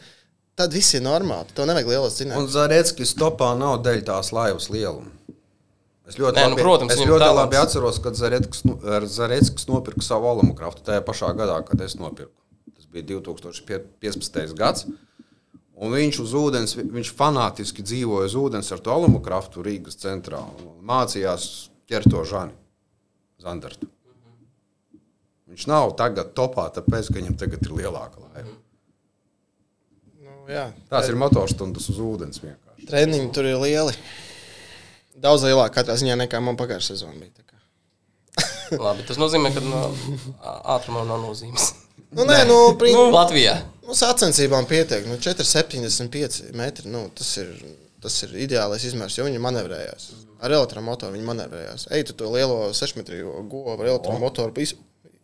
Tad 0.60 0.76
viss 0.76 0.94
ir 0.98 1.04
normāli. 1.06 1.48
Tev 1.56 1.68
nevajag 1.70 1.88
lielas 1.94 2.18
Un 2.18 2.20
zināšanas. 2.20 2.52
Zareckis 2.56 3.16
topā 3.20 3.54
nav 3.60 3.80
dēļ 3.86 4.04
tās 4.10 4.32
laivas 4.36 4.68
lieluma. 4.74 5.12
Es 6.10 6.18
ļoti, 6.18 6.40
Nē, 6.40 6.46
nu, 6.50 6.56
labi, 6.56 6.64
protams, 6.66 6.94
es 6.96 7.06
ļoti 7.06 7.30
labi 7.38 7.58
atceros, 7.60 8.00
kad 8.02 8.18
nu- 8.66 8.80
Zareckis 9.06 9.68
nopirka 9.70 10.02
savu 10.02 10.26
alamu 10.26 10.56
kraftu 10.58 10.82
tajā 10.88 11.04
pašā 11.06 11.30
gadā, 11.38 11.60
kad 11.66 11.82
es 11.86 11.96
nopirku. 11.96 12.34
Tas 12.76 12.86
bija 12.92 13.04
2015. 13.06 14.56
gads. 14.58 14.86
Un 15.80 15.94
viņš 15.94 16.20
uz 16.20 16.34
ūdens, 16.34 16.76
vi- 16.76 16.84
viņš 16.98 17.14
fanātiski 17.16 17.86
dzīvoja 17.86 18.26
uz 18.26 18.36
ūdens 18.36 18.72
ar 18.72 18.80
to 18.80 18.92
alamu 18.92 19.22
kraftu 19.22 19.64
Rīgas 19.64 19.96
centrā. 20.02 20.42
un 20.42 20.84
Mācījās 20.84 21.70
ķert 21.88 22.10
to 22.10 22.26
žani, 22.26 22.52
Zandartu. 23.40 23.88
Viņš 25.50 25.68
nav 25.68 25.96
tagad 25.96 26.34
topā, 26.34 26.68
tāpēc, 26.74 27.08
ka 27.08 27.20
viņam 27.20 27.38
tagad 27.38 27.62
ir 27.64 27.70
lielāka 27.70 28.18
laiva. 28.20 28.59
Nu, 30.50 30.56
jā, 30.56 30.66
Tās 30.90 31.06
ir 31.12 31.18
motorstundas 31.22 31.86
uz 31.92 32.00
ūdens 32.02 32.42
vienkārši. 32.42 32.88
treniņi 32.90 33.28
tur 33.36 33.46
ir 33.46 33.60
lieli. 33.62 33.94
Daudz 35.22 35.44
lielāk 35.46 35.76
katrā 35.76 35.94
ziņā 36.00 36.16
nekā 36.24 36.40
man 36.42 36.58
pagājušajā 36.58 36.96
sezonā 36.96 37.20
bija. 37.20 37.30
tā 37.38 37.46
kā. 37.46 38.80
Labi, 38.86 39.06
tas 39.06 39.20
nozīmē, 39.22 39.52
ka 39.54 39.62
no, 39.62 39.84
ātrumam 40.74 41.06
nav 41.10 41.22
nozīmes. 41.28 41.70
Nu, 42.10 42.24
nē, 42.26 42.40
nu, 42.50 42.56
prin... 42.80 42.96
Nu, 42.98 43.12
Latvijā. 43.14 43.52
Nu, 43.86 43.94
sacensībām 43.94 44.66
pietiek. 44.66 45.04
Nu, 45.06 45.20
4,75 45.22 46.56
metri. 46.58 46.90
Nu, 46.90 47.04
tas, 47.14 47.36
ir, 47.38 47.52
tas 48.02 48.16
ir 48.26 48.34
ideālais 48.48 48.82
izmērs, 48.88 49.20
jo 49.20 49.28
viņi 49.28 49.38
manevrējās. 49.44 50.08
Ar 50.42 50.56
elektromotoru 50.58 51.14
viņi 51.14 51.28
manevrējās. 51.28 51.86
Ej, 51.94 52.08
tu 52.10 52.16
to 52.18 52.32
lielo 52.34 52.72
6 52.74 52.98
metru 52.98 53.36
govu 53.52 53.76
ar 53.76 53.84
elektromotoru. 53.92 54.56
Iz, 54.66 54.74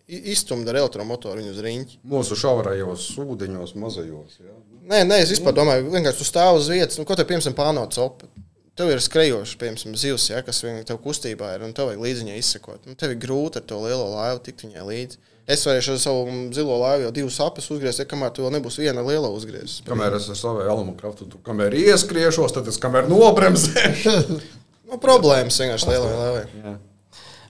izstumda 0.05 0.75
ar 0.75 0.83
elektromotoru 0.83 1.41
viņu 1.41 1.55
uz 1.55 1.63
riņķi. 1.65 1.97
Mūsu 2.11 2.37
šaurajos 2.37 3.07
ūdeņos, 3.23 3.73
mazajos. 3.81 4.37
Ja? 4.43 4.53
Nē, 4.85 5.01
nē, 5.09 5.21
es 5.23 5.31
vispār 5.33 5.55
domāju, 5.57 5.87
vienkārši 5.93 6.21
tu 6.21 6.27
stāv 6.27 6.59
uz 6.59 6.67
vietas, 6.69 6.99
nu, 6.99 7.05
ko 7.09 7.17
tev, 7.17 7.25
piemēram, 7.29 7.55
pānot 7.57 7.95
copu. 7.95 8.29
Tev 8.77 8.91
ir 8.91 8.99
skrejošs, 9.01 9.55
piemēram, 9.57 9.95
zivs, 9.97 10.27
ja, 10.29 10.41
kas 10.45 10.59
viņam 10.61 10.83
tev 10.85 10.99
kustībā 11.01 11.53
ir, 11.55 11.63
un 11.65 11.71
tev 11.73 11.89
vajag 11.89 12.03
līdzi 12.03 12.25
viņai 12.25 12.41
izsekot. 12.41 12.83
Nu, 12.85 12.97
tev 12.99 13.15
ir 13.15 13.21
grūti 13.23 13.61
ar 13.61 13.65
to 13.65 13.79
lielo 13.81 14.09
laivu 14.11 14.43
tikt 14.45 14.65
viņai 14.67 14.83
līdzi. 14.89 15.21
Es 15.55 15.63
varēšu 15.65 15.93
ar 15.93 16.01
savu 16.01 16.35
zilo 16.57 16.75
laivu 16.81 17.05
jau 17.05 17.13
divas 17.15 17.37
apes 17.45 17.69
uzgriezt, 17.71 18.01
ja 18.01 18.07
kamēr 18.09 18.33
tu 18.35 18.45
vēl 18.45 18.55
nebūs 18.57 18.79
viena 18.81 19.03
liela 19.05 19.29
uzgriezta. 19.33 19.85
Kamēr 19.87 20.17
es 20.17 20.27
ar 20.33 20.37
savu 20.39 20.65
alamu 20.65 20.95
kraftu, 20.97 21.27
tu 21.29 21.41
kamēr 21.45 21.77
ieskriešos, 21.77 22.53
tad 22.57 22.69
es 22.69 22.81
kamēr 22.81 23.09
nobremzēšu. 23.11 24.19
Nu, 24.85 24.99
problēmas 25.01 25.55
vienkārši 25.57 25.87
lielai 25.89 26.09
laivai. 26.13 26.73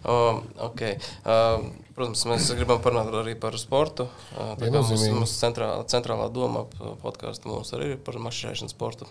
Um, 0.08 0.38
okay. 0.70 0.94
um, 1.28 1.66
protams, 1.96 2.26
mēs 2.30 2.50
gribam 2.58 2.82
parunāt 2.84 3.14
arī 3.16 3.36
par 3.40 3.56
sportu. 3.62 4.08
Tā 4.36 4.56
kā 4.60 4.72
mums, 4.76 5.06
mums 5.16 5.38
centrālā, 5.40 5.86
centrālā 5.92 6.28
doma 6.34 6.66
podkāstu 7.04 7.52
mums 7.52 7.72
arī 7.78 7.94
ir 7.96 8.04
par 8.04 8.20
mašīnu 8.22 8.70
sportu. 8.72 9.08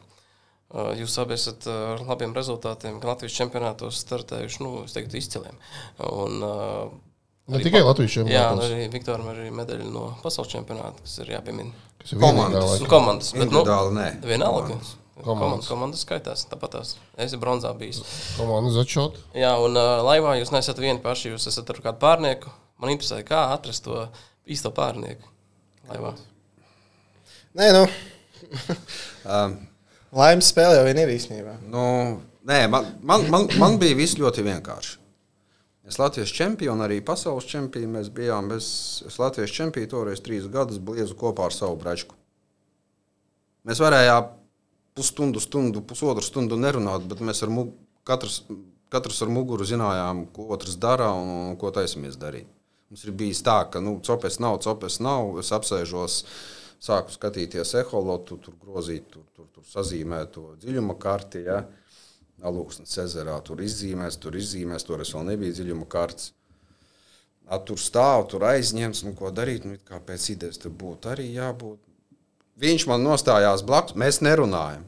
Jūs 0.98 1.14
abi 1.22 1.36
esat 1.36 1.66
ar 1.70 2.00
labiem 2.02 2.32
rezultātiem, 2.34 2.96
gan 2.98 3.12
Latvijas 3.12 3.36
čempionātos 3.36 3.98
startējuši, 4.02 4.62
nu, 4.64 4.70
es 4.88 4.96
teiktu, 4.96 5.20
izciliem. 5.20 5.58
Un, 6.10 6.40
Ne 7.44 7.58
tikai 7.60 7.82
Latvijas 7.84 8.14
Jā, 8.16 8.22
un 8.24 8.30
čempionātos. 8.30 8.70
arī 8.72 8.84
Viktoram 8.88 9.26
ir 9.34 9.40
medaļa 9.52 9.86
no 9.92 10.04
pasaules 10.22 10.48
čempionāta, 10.48 11.02
kas 11.04 11.18
ir 11.20 11.34
jāpiemina. 11.34 11.74
Kas 12.00 12.14
ir 12.14 12.20
Komandas. 12.22 12.70
Nu, 12.80 12.88
komandas, 12.88 13.32
bet, 13.36 13.42
nu, 13.42 13.60
Individuāli 13.60 13.92
nē. 13.98 14.06
vienalga. 14.24 14.78
Komandas. 14.78 14.94
Komandas. 15.24 15.68
komandas 15.68 16.00
skaitās, 16.06 16.46
tāpat 16.50 16.72
tās. 16.74 16.94
Es 17.14 17.28
esmu 17.30 17.42
bronzā 17.44 17.70
bijis. 17.78 18.00
Komanda 18.38 18.72
začot. 18.74 19.20
Jā, 19.36 19.52
un 19.62 19.76
uh, 19.76 20.00
laivā 20.08 20.38
jūs 20.40 20.50
neesat 20.56 20.80
vieni 20.80 21.04
paši, 21.04 21.34
jūs 21.34 21.46
esat 21.52 21.68
ar 21.70 21.82
kādu 21.84 22.00
pārnieku. 22.02 22.50
Man 22.82 22.94
interesē, 22.94 23.22
kā 23.26 23.46
atrast 23.54 23.86
to 23.86 24.06
īsto 24.50 24.72
pārnieku 24.74 25.30
laivā. 25.88 26.14
Nē, 27.54 27.70
nu, 27.76 27.84
Um, 29.24 29.56
laimes 30.12 30.50
spēle 30.52 30.76
jau 30.76 30.84
ir 30.90 31.14
īstenībā. 31.14 31.56
nu, 31.72 31.84
nē, 32.44 32.66
man, 32.68 32.90
man, 33.02 33.24
man, 33.32 33.48
man 33.60 33.78
bija 33.80 33.96
viss 33.96 34.18
ļoti 34.20 34.44
vienkārši. 34.44 34.98
Es 35.84 35.98
Latvijas 36.00 36.32
čempionu, 36.32 36.80
arī 36.86 37.02
pasaules 37.04 37.44
čempionu. 37.48 37.90
Mēs 37.98 38.08
bijām. 38.12 38.50
Es, 38.56 38.66
es 39.04 39.18
Latvijas 39.20 39.52
čempionu 39.52 39.90
toreiz 39.90 40.22
trīs 40.24 40.46
gadus 40.48 40.80
bliezu 40.80 41.16
kopā 41.20 41.50
ar 41.50 41.56
savu 41.56 41.76
bračku. 41.80 42.16
Mēs 43.68 43.80
varējām 43.84 44.30
pusstundu, 44.96 45.40
stundu, 45.44 45.82
pusotru 45.84 46.24
stundu 46.24 46.56
nerunāt, 46.60 47.04
bet 47.08 47.20
mēs 47.24 47.42
ar 47.44 47.52
mug, 47.52 47.74
katrs, 48.08 48.42
katrs 48.92 49.20
ar 49.24 49.32
muguru 49.32 49.66
zinājām, 49.68 50.24
ko 50.32 50.48
otrs 50.56 50.78
dara 50.80 51.10
un, 51.16 51.32
un 51.50 51.58
ko 51.60 51.72
taisamies 51.74 52.16
darīt. 52.20 52.48
Mums 52.90 53.04
ir 53.06 53.14
bijis 53.16 53.40
tā, 53.44 53.56
ka 53.72 53.80
nu, 53.82 53.96
copes 54.04 54.38
nav, 54.42 54.58
copes 54.64 55.00
nav. 55.02 55.38
Es 55.42 55.50
apsēžos, 55.56 56.20
sāku 56.84 57.14
skatīties 57.14 57.74
eholotu, 57.80 58.38
tur 58.44 58.58
grozīt, 58.60 59.08
tur, 59.12 59.24
tur, 59.34 59.48
tur 59.54 59.66
sazīmēt 59.70 60.34
to 60.36 60.50
dziļuma 60.62 60.98
karti. 61.00 61.46
Ja? 61.48 61.62
Alūksnes 62.44 62.98
ezerā 63.00 63.36
tur 63.46 63.62
izzīmēs, 63.64 64.18
tur 64.20 64.36
izzīmēs, 64.36 64.84
tur 64.84 65.02
es 65.04 65.12
vēl 65.14 65.30
nebiju 65.30 65.56
dziļuma 65.56 65.88
kartes. 65.90 66.32
A, 67.44 67.58
tur 67.60 67.80
stāv, 67.80 68.24
tur 68.32 68.44
aizņemts, 68.48 69.04
nu, 69.04 69.12
ko 69.16 69.30
darīt. 69.34 69.66
Nu, 69.68 69.76
kā 69.84 70.00
pēc 70.00 70.30
idejas 70.32 70.60
tur 70.60 70.72
būtu 70.80 71.12
arī 71.12 71.28
jābūt. 71.34 71.80
Viņš 72.60 72.86
man 72.88 73.04
nostājās 73.04 73.64
blakus, 73.66 73.96
mēs 73.98 74.20
nerunājam. 74.24 74.86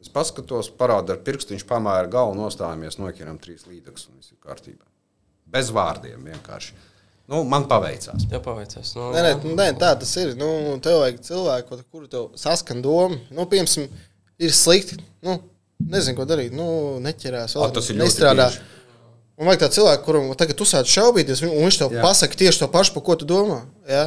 Es 0.00 0.08
paskatos, 0.08 0.70
parādu 0.80 1.12
ar 1.12 1.20
pirkstu, 1.24 1.52
viņš 1.54 1.66
pamēra 1.68 2.08
galvu, 2.10 2.38
nostājamies, 2.38 2.96
noķeram 3.02 3.36
trīs 3.42 3.66
līdzekļus 3.68 4.08
un 4.08 4.16
viss 4.22 4.32
ir 4.32 4.40
kārtībā. 4.40 4.89
Bez 5.50 5.70
vārdiem 5.74 6.22
vienkārši. 6.30 6.74
Nu, 7.30 7.44
man 7.46 7.68
paveicās. 7.70 8.24
Tev 8.30 8.42
paveicās. 8.42 8.90
Nu, 8.96 9.12
Nē, 9.14 9.22
nē, 9.22 9.32
nu, 9.44 9.54
nē, 9.58 9.68
tā 9.78 9.92
tas 9.98 10.10
ir. 10.18 10.32
Nu, 10.38 10.48
tev 10.82 10.98
vajag 11.04 11.20
cilvēku, 11.28 11.76
ar 11.78 11.84
kuru 11.86 12.10
tev 12.10 12.32
saskan 12.38 12.82
doma. 12.82 13.20
Nu, 13.30 13.46
piemēram, 13.50 13.86
ir 14.42 14.54
slikti. 14.56 14.98
Nu, 15.22 15.36
nezinu, 15.92 16.16
ko 16.18 16.26
darīt. 16.26 16.56
Nu, 16.56 16.66
neķerās. 17.04 17.54
A, 17.54 17.62
vēl 17.62 17.76
tas 17.78 17.90
ir 17.92 18.00
ļoti 18.00 18.08
nestrādā. 18.08 18.48
bieži. 18.50 18.66
Un 19.40 19.48
vajag 19.48 19.62
tādu 19.62 19.78
cilvēku, 19.78 20.04
kuram 20.04 20.26
tagad 20.36 20.66
sāc 20.68 20.90
šaubīties, 20.90 21.40
un 21.46 21.54
viņš 21.64 21.78
tev 21.80 21.94
Jā. 21.96 22.02
pasaka 22.04 22.36
tieši 22.42 22.60
to 22.60 22.66
pašu, 22.68 22.92
par 22.98 23.06
ko 23.06 23.14
tu 23.22 23.28
domā. 23.30 23.62
Ja? 23.88 24.02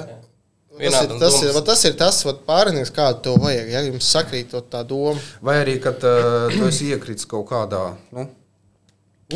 Tas 0.74 1.00
ir, 1.06 1.16
tas, 1.22 1.36
ir, 1.46 1.58
tas 1.66 1.82
ir 1.86 1.96
tas 1.98 2.20
pārinieks, 2.46 2.92
kādu 2.94 3.24
tev 3.26 3.40
vajag. 3.42 3.72
Ja 3.72 3.82
jums 3.86 4.10
sakrīt 4.10 4.52
to 4.54 4.62
tā 4.62 4.84
doma. 4.86 5.18
Vai 5.42 5.60
arī, 5.64 5.80
kad 5.82 6.02
uh, 6.06 6.50
tu 6.54 6.68
esi 6.68 6.92
iekritis 6.94 7.30
kaut 7.30 7.48
kādā, 7.50 7.82
nu, 8.14 8.28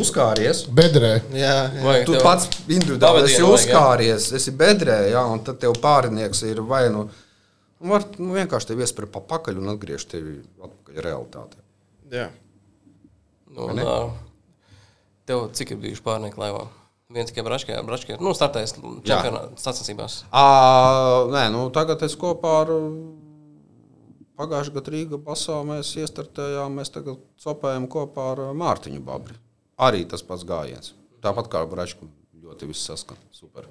uzkāries. 0.01 0.63
Bedrē. 0.77 1.13
Jā, 1.35 1.53
jā. 1.75 1.83
Vai 1.85 1.95
Tu 2.07 2.17
pats 2.23 2.49
individuāli 2.65 3.23
esi 3.25 3.41
vajag, 3.41 3.47
jā. 3.47 3.53
uzkāries, 3.57 4.27
esi 4.39 4.53
bedrē, 4.57 4.97
jā, 5.11 5.23
un 5.31 5.43
tad 5.45 5.59
tev 5.63 5.77
pārinieks 5.83 6.43
ir 6.47 6.61
vai 6.65 6.85
nu, 6.93 7.05
nu, 7.07 7.91
var, 7.91 8.07
nu 8.19 8.37
vienkārši 8.37 8.71
tevi 8.71 8.85
iespēja 8.85 9.11
pa 9.13 9.23
pakaļ 9.35 9.61
un 9.61 9.73
atgriezt 9.75 10.11
tevi 10.13 10.39
atpakaļ 10.61 11.03
realitātē. 11.09 11.63
jā. 12.13 12.29
Nu, 13.57 13.71
un, 13.71 13.79
uh, 13.81 14.11
tev 15.25 15.47
cik 15.57 15.71
ir 15.73 15.79
bijuši 15.81 16.03
pārnieki 16.05 16.37
laivā? 16.37 16.67
Viens 17.15 17.31
tikai 17.31 17.45
braškē, 17.47 17.77
braškē. 17.87 18.17
Nu, 18.19 18.33
startējis 18.35 18.75
čempionātā 18.77 19.55
sacensībās. 19.61 20.25
À, 20.35 20.43
nē, 21.31 21.45
nu, 21.53 21.61
tagad 21.73 22.03
es 22.03 22.17
kopā 22.19 22.51
ar 22.65 22.73
pagājušajā 24.37 24.75
gadā 24.75 24.93
Rīgā 24.93 25.19
basā 25.23 25.61
mēs 25.65 25.93
iestartējām, 26.03 26.75
mēs 26.77 26.91
tagad 26.93 27.21
copējam 27.43 27.87
kopā 27.91 28.31
ar 28.35 28.43
Mārtiņu 28.59 29.01
Babri. 29.07 29.39
Arī 29.77 30.07
tas 30.09 30.23
pats 30.25 30.41
gājiens. 30.47 30.93
Tāpat 31.21 31.51
kā 31.53 31.59
Bračku 31.69 32.07
ļoti 32.41 32.65
viss 32.71 32.87
saskan. 32.89 33.17
Super. 33.35 33.67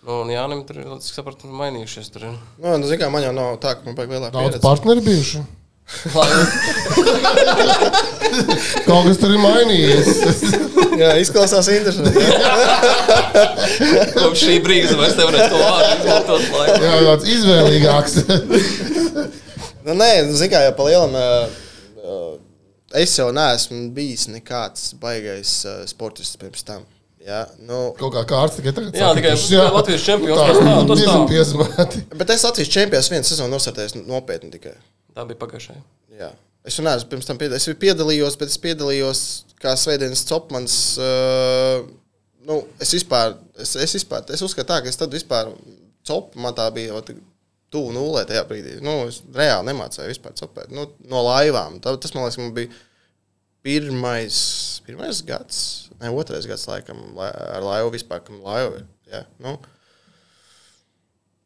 Nu, 0.00 0.22
un 0.22 0.30
Jānis 0.32 0.62
tur 0.64 0.78
ir, 0.80 0.86
cik 1.04 1.12
sapratu, 1.18 1.50
mainījušies. 1.52 2.08
Tur. 2.14 2.22
Nu, 2.56 2.78
nu, 2.80 2.84
zin 2.88 2.96
kā, 3.00 3.10
man 3.12 3.20
jau 3.26 3.34
nav 3.36 3.58
tā, 3.60 3.74
ka 3.76 3.84
man 3.84 3.92
vajag 3.98 4.10
lielāku 4.14 4.32
Daudz 4.32 4.44
pieredzi. 4.54 4.64
partneri 4.64 5.02
bijuši. 5.04 5.40
Kaut 8.86 9.04
kas 9.08 9.18
tur 9.20 9.30
ir 9.34 9.40
mainījies. 9.42 10.08
Jā, 11.00 11.10
izklausās 11.20 11.66
interesanti. 11.74 12.12
Kopš 14.20 14.40
šī 14.46 14.54
brīža 14.64 14.94
vairs 15.00 15.16
nevarēs 15.18 15.46
to 15.50 15.56
izmantot. 15.60 16.42
Jā, 16.86 16.94
tāds 17.10 17.24
izvēlīgāks. 17.36 18.14
Nu, 19.84 19.92
nē, 19.96 20.10
nu, 20.28 20.32
zin 20.38 20.48
kā, 20.52 20.58
jau 20.68 20.74
pa 20.78 20.82
lielam. 20.88 21.12
Uh, 21.16 21.22
uh, 22.00 22.32
es 22.96 23.12
jau 23.18 23.28
neesmu 23.34 23.90
bijis 23.96 24.26
nekāds 24.32 24.90
baigais 25.00 25.60
uh, 25.68 25.82
sportists 25.90 26.38
pirms 26.40 26.64
tam. 26.66 26.86
Jā, 27.20 27.42
nu, 27.68 27.90
Kaut 27.98 28.14
kā 28.14 28.22
kārts 28.24 28.56
tikai 28.56 28.72
tagad. 28.72 28.94
Jā, 28.96 29.10
tikai 29.16 29.34
jā. 29.36 29.64
Latvijas 29.74 30.04
čempions, 30.06 30.38
Tā, 30.40 30.54
tā, 30.56 30.76
tas 30.88 31.02
tā. 31.04 31.16
piezmēti. 31.28 32.04
bet 32.16 32.30
es 32.32 32.44
Latvijas 32.48 32.70
čempions 32.72 33.10
vienu 33.12 33.28
sezonu 33.28 33.52
nosartējos 33.52 33.98
nopietni 34.08 34.48
tikai. 34.54 34.72
Tā 35.14 35.26
bija 35.28 35.36
pagājušajā. 35.42 35.82
Jā. 36.16 36.30
Es 36.64 36.76
jau 36.78 36.84
neesmu 36.86 37.10
pirms 37.12 37.28
tam 37.28 37.38
piedalījies. 37.40 37.68
Es 37.68 37.80
piedalījos, 37.82 38.38
bet 38.40 38.52
es 38.52 38.58
piedalījos 38.60 39.20
kā 39.60 39.74
Svētdienas 39.76 40.24
copmans. 40.28 40.78
Uh, 41.00 41.84
nu, 42.48 42.62
es 42.80 42.92
vispār, 42.96 43.36
es, 43.60 43.76
es 43.76 43.94
vispār, 44.00 44.24
es 44.32 44.42
uzskatu 44.44 44.72
tā, 44.72 44.80
ka 44.80 44.88
es 44.92 44.96
tad 45.00 45.12
vispār 45.12 45.52
copu, 46.08 46.40
man 46.40 46.56
tā 46.56 46.66
bija 46.72 46.96
vat, 46.96 47.12
tuvu 47.70 47.92
nulē 47.94 48.24
tajā 48.28 48.44
brīdī. 48.48 48.76
Nu, 48.82 49.06
es 49.08 49.20
reāli 49.34 49.68
nemācēju 49.70 50.10
vispār 50.12 50.34
copēt. 50.40 50.70
Nu, 50.74 50.88
no 51.10 51.22
laivām. 51.26 51.80
Tā, 51.82 51.94
tas, 52.02 52.14
man 52.16 52.24
liekas, 52.26 52.38
man 52.42 52.54
bija 52.56 52.70
pirmais, 53.62 54.38
pirmais 54.86 55.20
gads, 55.26 55.60
ne 56.00 56.10
otrais 56.16 56.46
gads, 56.48 56.64
laikam, 56.70 57.02
lai- 57.18 57.32
ar 57.56 57.62
laivu 57.66 57.92
vispār, 57.96 58.22
kam 58.24 58.40
laiva 58.42 58.80
ir. 58.80 58.86
Jā, 59.12 59.24
nu. 59.44 59.56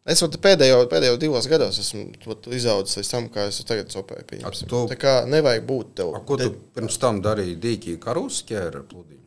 Es 0.04 0.20
jau 0.20 0.28
te 0.28 0.36
pēdējo, 0.36 0.82
pēdējo 0.92 1.16
divos 1.20 1.46
gados 1.48 1.78
esmu 1.80 2.02
izaudzis 2.52 2.98
līdz 3.00 3.10
tam, 3.14 3.28
kā 3.32 3.46
es 3.48 3.62
tagad. 3.64 3.88
A, 4.44 4.50
tu- 4.68 4.82
Tā 4.92 4.98
kā 5.00 5.14
nevajag 5.26 5.64
būt 5.66 5.94
tev. 5.96 6.10
A, 6.14 6.20
ko 6.20 6.36
tu 6.36 6.50
pirms 6.76 6.98
tam 7.00 7.22
darīji? 7.24 7.56
Dīķī 7.62 7.94
karus 8.02 8.42
ķēri 8.44 8.82
ar 8.82 8.84
plūdiņu. 8.90 9.20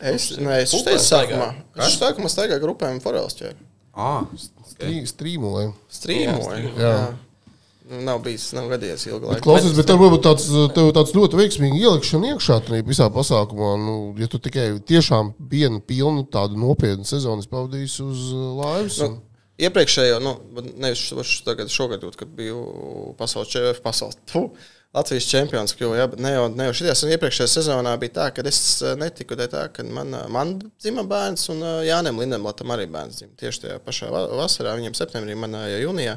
Es, 0.00 0.28
nē, 0.38 0.60
es 0.62 0.70
Pulkā 0.76 0.92
teicu, 0.92 1.02
sākumā. 1.08 1.48
Es 1.88 1.96
sākumā 1.98 2.30
staigāju 2.30 2.62
grupēm 2.62 3.00
Forels 3.02 3.34
ķēri. 3.34 3.56
Ah, 3.96 4.24
Strī- 4.36 5.06
Strīmulē. 5.08 5.70
Strīmoju. 5.92 6.72
Jā. 6.76 6.90
Jā. 6.90 7.14
Nu, 7.86 8.00
nav 8.02 8.18
bijis, 8.24 8.48
nav 8.52 8.66
gadījies 8.72 9.04
ilgu 9.06 9.28
laiku. 9.30 9.44
Klausies, 9.46 9.76
bet 9.78 9.86
tev 9.86 10.00
varbūt 10.02 10.24
tāds, 10.26 10.46
tev 10.74 10.88
tāds 10.96 11.12
ļoti 11.14 11.38
veiksmīgi 11.38 11.84
ielikšana 11.84 12.32
iekšā 12.32 12.56
tajā 12.66 12.82
visā 12.88 13.06
pasākumā. 13.14 13.68
Nu, 13.78 13.94
ja 14.18 14.26
tu 14.26 14.40
tikai 14.42 14.64
tiešām 14.82 15.30
vienu 15.52 15.78
pilnu 15.86 16.24
tādu 16.34 16.58
nopietnu 16.58 17.06
sezonu 17.06 17.44
esi 17.44 17.52
pavadījis 17.52 17.94
uz 18.02 18.24
uh, 18.34 18.48
laivas. 18.58 18.98
Nu, 19.04 19.20
iepriekšējo, 19.68 20.18
nu, 20.20 20.34
nevis 20.82 21.04
šo- 21.12 21.44
tagad, 21.46 21.70
šogad, 21.72 22.02
kad 22.18 22.28
biju 22.36 23.14
pasaules 23.20 23.54
čempions, 23.54 23.80
pasaules, 23.86 24.18
tu, 24.32 24.48
Latvijas 24.94 25.26
čempions 25.28 25.74
kļuva, 25.76 25.96
jā, 25.98 26.06
bet 26.08 26.20
ne 26.24 26.30
jau, 26.32 26.44
ne 26.56 26.68
jau 26.68 26.76
šajā 26.78 26.94
sezonā, 26.96 27.16
iepriekšējā 27.16 27.48
sezonā 27.52 27.90
bija 28.00 28.14
tā, 28.16 28.26
ka 28.32 28.44
es 28.48 28.60
eh, 28.82 28.94
netiku 28.96 29.36
dēļ 29.36 29.50
tā, 29.52 29.64
ka 29.76 29.84
man, 29.84 30.14
eh, 30.16 30.28
man 30.32 30.54
dzima 30.80 31.04
bērns 31.10 31.48
un 31.52 31.60
eh, 31.66 31.74
Jānim 31.90 32.16
Lindemlatam 32.22 32.72
arī 32.72 32.86
bērns 32.94 33.18
dzima. 33.20 33.34
Tieši 33.42 33.64
tajā 33.66 33.76
pašā 33.84 34.08
va- 34.14 34.28
vasarā, 34.40 34.72
viņam 34.78 34.96
septembrī, 34.96 35.36
man 35.36 35.58
eh, 35.58 35.82
jūnijā. 35.84 36.16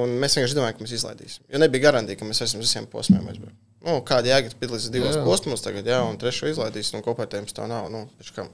Un 0.00 0.16
mēs 0.18 0.34
vienkārši 0.34 0.56
domājām, 0.58 0.74
ka 0.80 0.82
mēs 0.82 0.96
izlaidīsim. 0.96 1.44
Jo 1.52 1.60
nebija 1.62 1.84
garantija, 1.84 2.18
ka 2.18 2.26
mēs 2.26 2.40
esam 2.42 2.58
visiem 2.58 2.88
posmiem 2.90 3.28
aizbraukt. 3.30 3.54
Nu, 3.86 4.00
kāda 4.04 4.32
jēga 4.32 4.50
piedalīties 4.58 4.90
divos 4.92 5.14
Jā. 5.14 5.22
posmos 5.24 5.62
tagad, 5.62 5.86
jā, 5.86 6.00
un 6.04 6.18
trešo 6.20 6.50
izlaidīs, 6.50 6.90
un 6.98 7.04
kopējums 7.06 7.54
tā 7.54 7.68
nav. 7.70 7.86
Nu, 7.92 8.02
pēc 8.18 8.32
kam? 8.34 8.48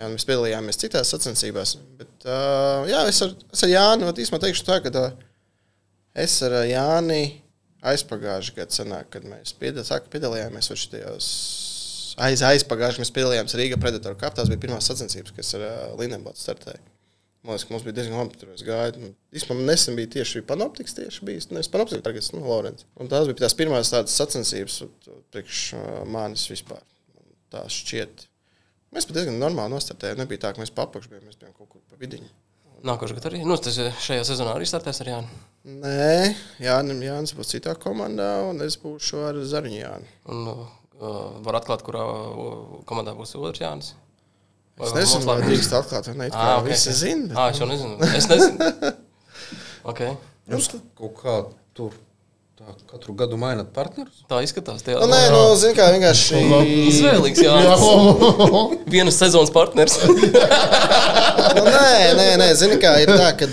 Jā, 0.00 0.08
mēs 0.08 0.24
piedalījāmies 0.26 0.80
citās 0.80 1.12
sacensībās. 1.12 1.74
Bet, 2.00 2.10
uh, 2.24 2.88
jā, 2.88 3.02
es 3.12 3.20
ar, 3.26 3.34
es 3.52 3.62
ar 3.66 3.70
Jānu 3.74 4.08
īstenībā 4.16 4.40
teikšu 4.46 4.64
tā, 4.66 4.80
ka 4.80 4.94
uh, 4.96 5.12
es 6.24 6.38
ar 6.48 6.56
Jāni 6.66 7.20
aizpagājušajā 7.80 8.56
gadā, 8.58 8.76
sanāk, 8.76 9.10
kad 9.14 9.26
mēs 9.28 9.54
piedal, 9.56 9.86
sāka, 9.88 10.10
piedalījāmies 10.12 10.70
šajos 10.70 11.28
aiz, 12.20 12.42
aizpagājušajā 12.44 13.04
mēs 13.04 13.12
piedalījāmies 13.16 13.56
Rīgā 13.58 13.78
Predatora 13.80 14.18
kapā. 14.18 14.40
Tās 14.40 14.50
bija 14.50 14.62
pirmās 14.64 14.88
sacensības, 14.90 15.34
kas 15.36 15.54
ar 15.58 15.66
uh, 15.66 15.76
Lindenbatu 16.00 16.42
startēja. 16.42 16.80
Man 17.40 17.54
liekas, 17.54 17.64
ka 17.64 17.72
mums 17.72 17.84
bija 17.86 17.96
diezgan 17.96 18.18
labi. 18.20 18.36
Tur 18.40 18.50
gāju. 18.66 19.00
Nu, 19.00 19.12
man 19.54 19.62
nesen 19.70 19.96
bija 19.96 20.10
tieši 20.18 20.42
panoptiks, 20.48 20.96
tieši 20.98 21.24
bijis. 21.24 21.48
Nevis 21.54 21.70
panoptiks, 21.72 22.02
tagad 22.04 22.26
nu, 22.36 22.42
Lorenz. 22.44 22.84
Un 23.00 23.08
tās 23.08 23.30
bija 23.30 23.46
tās 23.46 23.56
pirmās 23.56 23.92
tādas 23.92 24.16
sacensības 24.20 24.82
priekš 25.32 25.62
manis 26.12 26.44
vispār. 26.52 26.84
Tā 27.50 27.64
šķiet. 27.72 28.26
Mēs 28.92 29.06
pat 29.08 29.16
diezgan 29.16 29.40
normāli 29.40 29.72
nostartējām. 29.72 30.20
Nebija 30.20 30.44
tā, 30.44 30.52
ka 30.52 30.60
mēs 30.60 30.74
papakšu 30.76 31.14
bijām, 31.14 31.24
mēs 31.30 31.40
bijām 31.40 31.56
kaut 31.56 31.70
kur 31.72 31.82
pa 31.88 31.96
vidiņu. 32.00 32.28
Nākošais 32.86 33.16
gads 33.18 33.28
arī. 33.28 33.40
Nu, 33.44 33.56
tas 33.60 33.76
ir 33.76 33.90
šajā 34.00 34.24
sezonā 34.24 34.54
arī 34.56 34.68
startēs 34.68 35.02
ar 35.02 35.10
Jānu. 35.10 35.40
Nē, 35.68 36.34
Jānis, 36.64 37.00
Jānis 37.04 37.34
būs 37.36 37.50
citā 37.52 37.74
komandā, 37.76 38.30
un 38.48 38.62
es 38.64 38.78
būšu 38.80 39.20
ar 39.28 39.40
Zariņu 39.50 39.80
Jānu. 39.82 40.14
Un 40.32 40.46
uh, 40.48 40.70
var 41.44 41.60
atklāt, 41.60 41.84
kurā 41.84 42.06
komandā 42.88 43.12
būs 43.18 43.36
otrs 43.36 43.60
Jānis. 43.60 43.92
Vai 44.80 44.88
Es 44.88 44.96
nezinu, 44.96 45.26
vai 45.28 45.36
drīkst 45.44 45.74
atklāt, 45.76 46.08
vai 46.08 46.16
ne. 46.22 46.30
Tā 46.32 46.54
ok, 46.56 46.68
visi 46.70 46.88
ok. 46.88 46.98
zina. 47.02 47.34
Ā, 47.36 47.50
es 47.52 47.60
jau 47.60 47.68
nezinu. 47.68 47.98
Es 48.16 48.28
nezinu. 48.30 48.92
okay. 49.92 50.16
Jūs 50.48 50.70
kaut 50.96 51.18
kā 51.20 51.34
tur 51.76 51.92
tā, 52.60 52.74
katru 52.92 53.14
gadu 53.16 53.38
mainat 53.40 53.70
partnerus? 53.76 54.20
Tā 54.30 54.40
izskatās. 54.44 54.84
Tie, 54.84 54.94
Nu, 54.94 55.08
nē, 55.10 55.20
nu, 55.32 55.40
zini, 55.60 55.74
kā 55.78 55.88
vienkārši. 55.94 56.40
Izvēlīgs 56.90 57.42
Jānis. 57.44 57.84
Vienas 58.94 59.18
sezonas 59.20 59.52
partners. 59.54 59.96
nu, 61.56 61.64
nē, 61.64 61.92
nē, 62.18 62.28
nē, 62.40 62.48
zini, 62.60 62.78
kā 62.82 62.94
ir 63.02 63.12
tā, 63.14 63.32
ka 63.40 63.48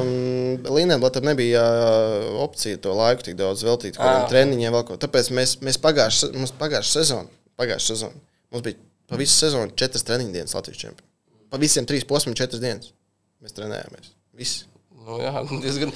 um, 0.00 0.10
Līnēm 0.70 1.04
nebija 1.24 1.62
uh, 1.64 2.40
opcija 2.44 2.78
to 2.82 2.94
laiku 2.96 3.24
tik 3.30 3.38
daudz 3.38 3.64
veltīt 3.64 3.96
kaut 3.96 4.04
kādiem 4.04 4.26
Ā. 4.26 4.30
treniņiem. 4.32 4.74
Vēl, 4.74 4.86
kaut. 4.90 5.00
Tāpēc 5.06 5.30
mēs, 5.36 5.56
mēs 5.64 5.78
pagājušā 5.80 6.32
pagājuš 6.60 6.94
sezonā, 6.98 7.30
pagājušā 7.60 7.94
sezonā, 7.94 8.24
mums 8.52 8.66
bija 8.66 8.80
pa 9.10 9.18
visu 9.20 9.38
sezonu 9.40 9.74
četras 9.78 10.04
treniņu 10.06 10.34
dienas 10.36 10.54
Latvijas 10.58 10.82
čempionā. 10.84 11.08
Pa 11.50 11.58
visiem 11.62 11.86
trīs 11.88 12.06
posmiem 12.06 12.36
četras 12.38 12.62
dienas 12.62 12.92
mēs 13.42 13.56
trenējāmies. 13.56 14.12
Visi. 14.38 14.69
Nu, 15.06 15.16
jā, 15.22 15.32
diezgan. 15.64 15.92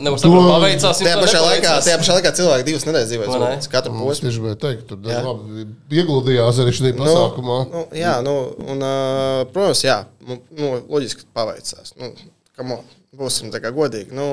Nevar 0.00 0.20
saprast, 0.22 0.48
paveicās. 0.52 0.82
jums 0.86 1.02
Tajā 1.02 1.14
vai 1.16 1.24
pašā, 1.24 1.40
laikā, 1.46 1.72
tajā 1.86 2.00
pašā 2.02 2.16
laikā 2.18 2.32
cilvēki 2.40 2.66
divas 2.68 2.86
nedēļas 2.88 3.12
Vai 3.12 3.20
ne? 3.22 3.30
dzīvoja. 3.32 3.70
Katru 3.72 3.94
Es 3.94 4.00
posmu. 4.02 4.26
tieši 4.26 4.42
gribēju 4.42 4.58
teikt, 4.66 4.84
tur 4.90 5.10
Jā. 5.10 5.22
labi 5.26 5.66
ieguldījās 6.00 6.60
arī 6.64 6.74
šajā 6.78 6.96
pasākumā. 7.00 7.58
Nu, 7.72 7.84
jā, 7.96 8.14
nu, 8.26 8.36
un, 8.66 8.84
uh, 8.84 9.40
protams, 9.54 9.82
jā, 9.86 9.98
nu, 10.28 10.38
nu, 10.60 10.72
loģiski 10.96 11.26
paveicās. 11.36 11.94
Nu, 12.00 12.12
on, 12.60 12.76
būsim 13.16 13.50
tā 13.54 13.62
kā 13.64 13.72
godīgi. 13.76 14.12
Nu, 14.16 14.28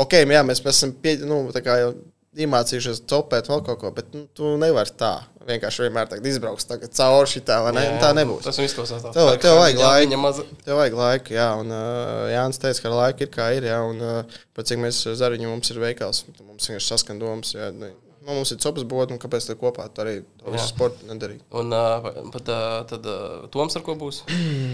ok, 0.00 0.20
jā, 0.24 0.44
mēs, 0.46 0.62
mēs 0.64 0.78
esam 0.80 0.94
pie, 1.02 1.16
nu, 1.26 1.42
tā 1.54 1.62
kā 1.66 1.76
jau 1.82 1.92
iemācījušies 2.40 3.04
topēt 3.10 3.48
vēl 3.50 3.62
kaut 3.66 3.80
ko, 3.82 3.90
bet 3.94 4.12
nu, 4.14 4.24
tu 4.36 4.54
nevari 4.60 4.92
tā. 4.98 5.16
Vienkārši 5.50 5.82
vienmēr 5.86 6.08
tagad 6.10 6.26
izbrauks 6.30 6.68
tagad 6.70 6.92
cauri 6.96 7.30
šitā, 7.32 7.56
vai 7.66 7.72
ne? 7.76 7.82
Jā, 7.88 7.96
Tā 8.02 8.10
nebūs. 8.16 8.44
Tas 8.46 8.58
izklausās 8.62 9.02
tā. 9.04 9.10
Tev- 9.16 9.32
tev 9.42 9.56
vajag 9.58 9.80
Jā, 9.80 9.88
laiku. 9.90 10.20
Maza. 10.22 10.44
Tev 10.66 10.78
vajag 10.80 10.98
laiku, 11.00 11.34
jā, 11.34 11.48
un 11.60 11.72
uh, 11.74 12.28
Jānis 12.30 12.60
teica, 12.62 12.84
ka 12.86 12.92
laika 12.94 13.26
ir 13.26 13.32
kā 13.34 13.48
ir, 13.58 13.66
jā, 13.70 13.78
un 13.90 13.98
uh, 14.04 14.38
pēc 14.56 14.70
cik 14.72 14.82
mēs 14.84 15.00
zariņu 15.20 15.50
mums 15.50 15.72
ir 15.74 15.80
veikals, 15.82 16.22
mums 16.44 16.70
vienkārši 16.70 16.92
saskan 16.94 17.18
domas, 17.22 17.52
jā, 17.56 17.70
ne, 17.74 17.90
nu, 18.20 18.34
mums 18.36 18.52
ir 18.54 18.60
copas 18.62 18.84
būtu, 18.86 19.16
un 19.16 19.22
kāpēc 19.22 19.48
tā 19.50 19.56
kopā 19.58 19.88
tu 19.90 20.04
arī 20.04 20.18
to 20.38 20.52
visu 20.52 20.66
Jā. 20.66 20.68
sportu 20.74 21.08
nedarīt. 21.08 21.40
Un 21.56 21.72
uh, 21.74 22.10
pat 22.34 22.50
uh, 22.52 22.66
tad 22.90 23.08
uh, 23.10 23.48
Toms 23.54 23.74
ar 23.80 23.84
ko 23.86 23.96
būs? 23.98 24.22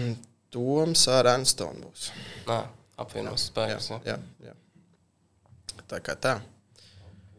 Toms 0.53 1.07
ar 1.11 1.27
Anstonu 1.33 1.87
būs. 1.87 2.09
Nā, 2.47 2.61
apvienos 3.01 3.47
Jā, 3.47 3.49
spēkus. 3.49 3.89
Jā. 3.95 4.03
jā, 4.13 4.51
jā. 4.51 4.53
Tā 5.87 5.99
kā 6.03 6.15
tā. 6.19 6.37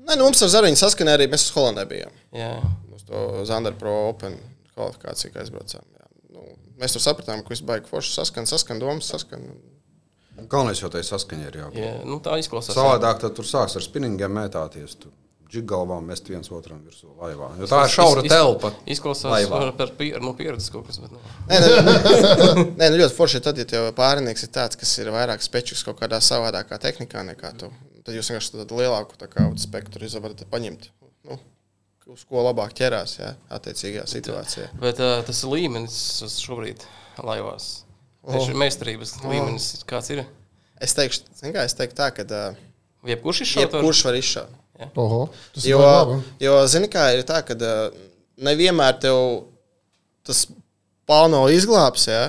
Nē, 0.08 0.14
nu, 0.16 0.24
mums 0.24 0.40
ar 0.44 0.48
Zariņu 0.48 0.78
saskanēja 0.80 1.18
arī 1.20 1.26
mēs 1.28 1.42
uz 1.48 1.52
Holandē 1.56 1.84
bijām. 1.90 2.12
Jā. 2.32 2.52
To 3.08 3.44
Zandara 3.48 3.76
Pro 3.80 3.92
Open 4.10 4.36
kvalifikāciju, 4.74 5.32
kā 5.34 5.42
aizbraucām. 5.42 5.84
Jā. 5.96 6.08
Nu, 6.36 6.44
mēs 6.80 6.94
tur 6.94 7.02
sapratām, 7.02 7.40
ka 7.42 7.54
viss 7.54 7.64
baigi 7.66 7.88
forši 7.90 8.12
saskan, 8.20 8.46
saskan 8.50 8.78
domas, 8.82 9.08
saskan. 9.10 9.46
Galvenais 10.48 10.78
jau 10.78 10.90
tai 10.92 11.00
saskaņa 11.02 11.48
ir 11.48 11.56
jābūt. 11.64 11.78
Jā, 11.82 11.94
nu, 12.06 12.20
tā 12.22 12.36
izklausās. 12.38 12.76
Savādāk 12.76 13.18
tad 13.24 13.34
tur 13.34 13.48
sāks 13.48 13.74
ar 13.80 13.82
spinningiem 13.82 14.30
mētāties. 14.38 14.94
Tur 15.02 15.10
džiggalvām 15.48 16.04
mest 16.04 16.28
viens 16.28 16.50
otram 16.52 16.82
virsū 16.84 17.08
laivā. 17.16 17.48
Jo 17.58 17.66
tā 17.70 17.80
ir 17.86 17.92
šaura 17.94 18.22
Iz- 18.22 18.30
telpa. 18.30 18.70
Izklausās 18.94 19.32
laivā. 19.32 19.60
par, 19.78 19.90
pier, 19.98 20.20
no 20.20 20.34
pieredzes 20.36 20.68
kaut 20.70 20.86
kas. 20.86 21.00
Bet, 21.00 21.10
nu. 21.16 21.18
Nē, 21.48 21.58
nē, 21.64 22.66
nē 22.76 22.90
nu 22.92 23.00
ļoti 23.00 23.16
forši 23.16 23.40
ir 23.40 23.44
tad, 23.48 23.58
ja 23.58 23.64
tev 23.72 23.88
pārinieks 23.96 24.44
ir 24.44 24.52
tāds, 24.54 24.76
kas 24.78 24.92
ir 25.00 25.08
vairāk 25.14 25.40
spečīgs 25.42 25.82
kaut 25.88 25.98
kādā 26.02 26.20
savādākā 26.22 26.78
tehnikā 26.84 27.24
nekā 27.32 27.54
tu. 27.64 27.72
Tad 28.04 28.14
jūs 28.14 28.28
vienkārši 28.30 28.58
tādu 28.60 28.78
lielāku 28.82 29.16
tā 29.20 29.26
kā, 29.32 29.48
spektru 29.64 30.04
iz- 30.04 30.18
varat 30.20 30.44
paņemt. 30.52 30.90
Nu, 31.24 31.40
uz 32.08 32.22
ko 32.28 32.42
labāk 32.46 32.72
ķerās, 32.78 33.18
jā, 33.20 33.32
attiecīgajā 33.52 34.06
situācijā. 34.08 34.68
Bet 34.80 35.00
uh, 35.02 35.18
tas 35.26 35.42
līmenis 35.44 35.98
šobrīd 36.40 36.84
laivās. 37.24 37.82
Tieši 38.28 38.52
Oh. 38.52 38.58
meistarības 38.60 39.14
līmenis 39.24 39.68
kāds 39.88 40.10
ir? 40.12 40.24
Es 40.84 40.92
teikšu, 40.96 41.24
kā, 41.54 41.64
es 41.64 41.74
teiktu 41.78 41.96
tā, 41.98 42.10
ka 42.16 42.24
uh, 42.28 42.58
Jebkurš. 43.08 43.44
Jebkurš 43.62 44.04
var 44.08 44.18
izšaut. 44.18 44.56
Oho, 44.94 45.24
Jo, 45.66 45.80
jo 46.38 46.52
zini, 46.70 46.86
kā 46.92 47.08
ir 47.16 47.24
tā, 47.26 47.40
ka 47.46 47.56
uh, 47.56 47.96
nevienmēr 48.46 48.98
tev 49.02 49.18
tas 50.26 50.44
plāno 51.08 51.40
izglābs, 51.50 52.04
ja? 52.10 52.28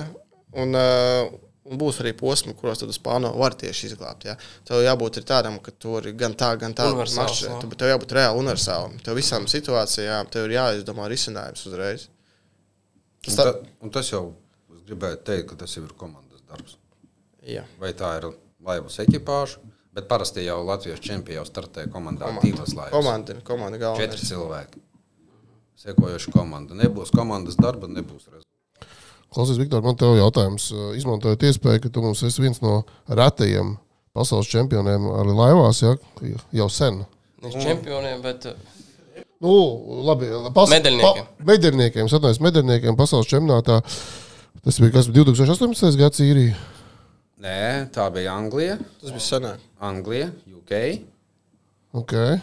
un, 0.56 0.74
uh, 0.74 1.30
un 1.70 1.78
būs 1.78 2.00
arī 2.02 2.12
posmi, 2.18 2.52
kuros 2.58 2.80
tu 2.82 2.86
tas 2.90 2.98
plāno 2.98 3.30
var 3.38 3.54
tieši 3.54 3.86
izglābt. 3.92 4.24
Ja? 4.26 4.34
Tev 4.66 4.82
jābūt 4.82 5.20
ir 5.20 5.26
tādam, 5.28 5.60
ka 5.62 5.70
tur 5.70 6.06
ir 6.10 6.16
gan 6.18 6.34
tā, 6.34 6.48
gan 6.58 6.74
tā 6.74 6.88
mašīna. 6.96 7.60
Tu- 7.62 7.76
Tev 7.78 7.92
jābūt 7.94 8.14
reāli 8.18 8.42
universālam. 8.42 8.96
Tev 9.06 9.14
visām 9.20 9.46
situācijām 9.50 10.28
tev 10.30 10.48
ir 10.50 10.56
jāizdomā 10.58 11.06
risinājums 11.12 11.62
uzreiz. 11.70 12.08
Un, 12.10 13.24
Tas 13.24 13.36
ta, 13.36 13.44
tā, 13.52 13.66
un 13.84 13.90
tas 13.94 14.10
jau, 14.10 14.24
gribēju 14.88 15.22
teikt, 15.24 15.48
ka 15.52 15.56
tas 15.62 15.74
jau 15.76 15.84
ir 15.86 15.92
komandas 15.96 16.40
darbs. 16.48 16.76
jā. 17.46 17.64
Vai 17.78 17.92
tā 17.92 18.16
ir 18.18 18.30
laivas 18.64 18.96
ekipāža, 19.04 19.58
bet 19.94 20.08
parasti 20.08 20.42
jau 20.44 20.58
Latvijas 20.66 21.00
čempioni 21.00 21.36
jau 21.38 21.44
startē 21.48 21.86
komandā 21.92 22.28
divas 22.42 22.74
laivas. 22.74 22.90
Komanda, 22.92 23.34
komanda 23.44 23.78
galvenais. 23.78 24.18
Četri 24.18 24.26
cilvēki. 24.34 24.80
Sekojoša 25.80 26.32
komanda. 26.34 26.74
Nebūs 26.76 27.12
komandas 27.14 27.56
darba, 27.56 27.86
nebūs 27.88 28.26
rezultātu. 28.28 28.49
Klausies, 29.30 29.60
Viktor, 29.60 29.82
man 29.84 29.96
te 29.98 30.08
ir 30.10 30.18
jautājums. 30.18 30.70
Izmantojot 30.98 31.46
iespēju, 31.46 31.84
ka 31.84 31.92
tu 31.94 32.02
mums 32.02 32.22
esi 32.26 32.42
viens 32.42 32.58
no 32.64 32.80
retajiem 33.06 33.76
pasaules 34.16 34.50
čempioniem 34.50 35.06
arī 35.20 35.36
laivās, 35.38 35.84
ja? 35.84 35.94
jau 36.56 36.68
sen. 36.72 37.04
Nevis 37.40 37.62
čempioniem, 37.62 38.22
bet 38.24 38.50
Nu, 39.40 39.52
labi, 40.04 40.26
pas, 40.52 40.68
Medaļniekiem. 40.68 41.28
Pa, 41.38 41.44
medaļniekiem, 41.48 42.08
atvainojos, 42.10 42.42
medaļniekiem 42.44 42.96
pasaules 42.98 43.28
čempionātā. 43.30 43.78
Tas 44.60 44.80
bija 44.82 44.92
kas 44.98 45.08
2018. 45.08 45.96
gads 45.96 46.20
īrija. 46.20 46.58
Nē, 47.40 47.88
tā 47.94 48.04
bija 48.12 48.34
Anglija, 48.36 48.76
Tas 49.00 49.14
bija 49.14 49.24
senāk. 49.24 49.62
Anglija, 49.80 50.28
UK. 50.52 50.74
Okay. 52.02 52.36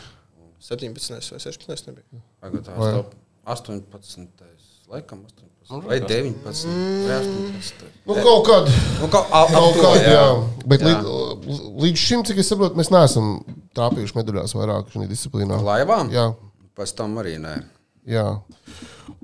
17. 0.65 1.13
vai 1.13 1.43
16. 1.43 1.91
nebija. 1.91 2.23
Tagad 2.41 2.65
tā 2.65 2.79
Vai? 2.81 2.89
ir 2.95 3.05
18. 3.45 4.49
laikam, 4.89 5.21
18. 5.29 5.46
Vai 5.69 5.99
19. 5.99 6.67
vai 7.07 7.15
18. 7.19 7.87
Nu, 8.07 8.15
kaut 8.23 8.45
kad. 8.47 8.69
Nu, 9.01 9.07
to, 9.11 9.21
kad, 9.81 9.97
jā. 10.01 10.11
jā. 10.13 10.27
Bet 10.67 10.83
Jā. 10.85 10.93
līdz, 11.01 11.57
līdz 11.83 11.99
šim, 12.03 12.23
cik 12.27 12.39
es 12.43 12.47
saprotu, 12.51 12.79
mēs 12.79 12.91
neesam 12.93 13.33
trāpījuši 13.75 14.15
medaļās 14.15 14.55
vairāk 14.55 14.93
šajā 14.93 15.09
disciplīnā. 15.11 15.59
Laivām? 15.63 16.11
Jā, 16.15 16.29
Pēc 16.77 16.93
tam 16.95 17.17
arī 17.19 17.35
nē. 17.41 17.55
jā. 18.07 18.27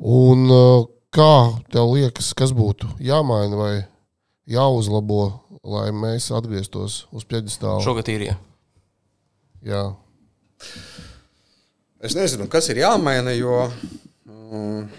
Un 0.04 0.48
uh, 0.52 0.86
kā 1.14 1.32
tev 1.72 1.94
liekas, 1.94 2.34
kas 2.36 2.52
būtu 2.56 2.90
jāmaina 3.04 3.56
vai 3.60 3.74
jāuzlabo, 4.50 5.22
lai 5.64 5.92
mēs 5.96 6.28
atgrieztos 6.36 7.06
uz 7.16 7.24
pieģistālu? 7.30 7.84
šogad 7.86 8.10
ir. 8.12 8.26
Ja. 8.32 8.36
Jā. 9.64 9.84
Es 12.04 12.18
nezinu, 12.20 12.50
kas 12.52 12.68
ir 12.74 12.82
jāmaina, 12.82 13.32
jo 13.38 13.70
mm, 14.28 14.90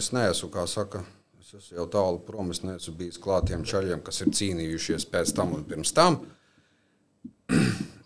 es 0.00 0.10
neesmu, 0.14 0.48
kā 0.54 0.64
saka, 0.70 1.02
es 1.42 1.52
esmu 1.58 1.78
jau 1.80 1.86
tālu 1.92 2.20
prom. 2.24 2.50
Es 2.54 2.62
neesmu 2.64 2.94
bijis 2.98 3.20
klātiem 3.22 3.64
čaļiem, 3.68 4.02
kas 4.06 4.22
ir 4.24 4.32
cīnījušies 4.38 5.06
pēc 5.12 5.34
tam 5.36 5.54
un 5.58 5.64
pirms 5.68 5.92
tam. 5.96 6.20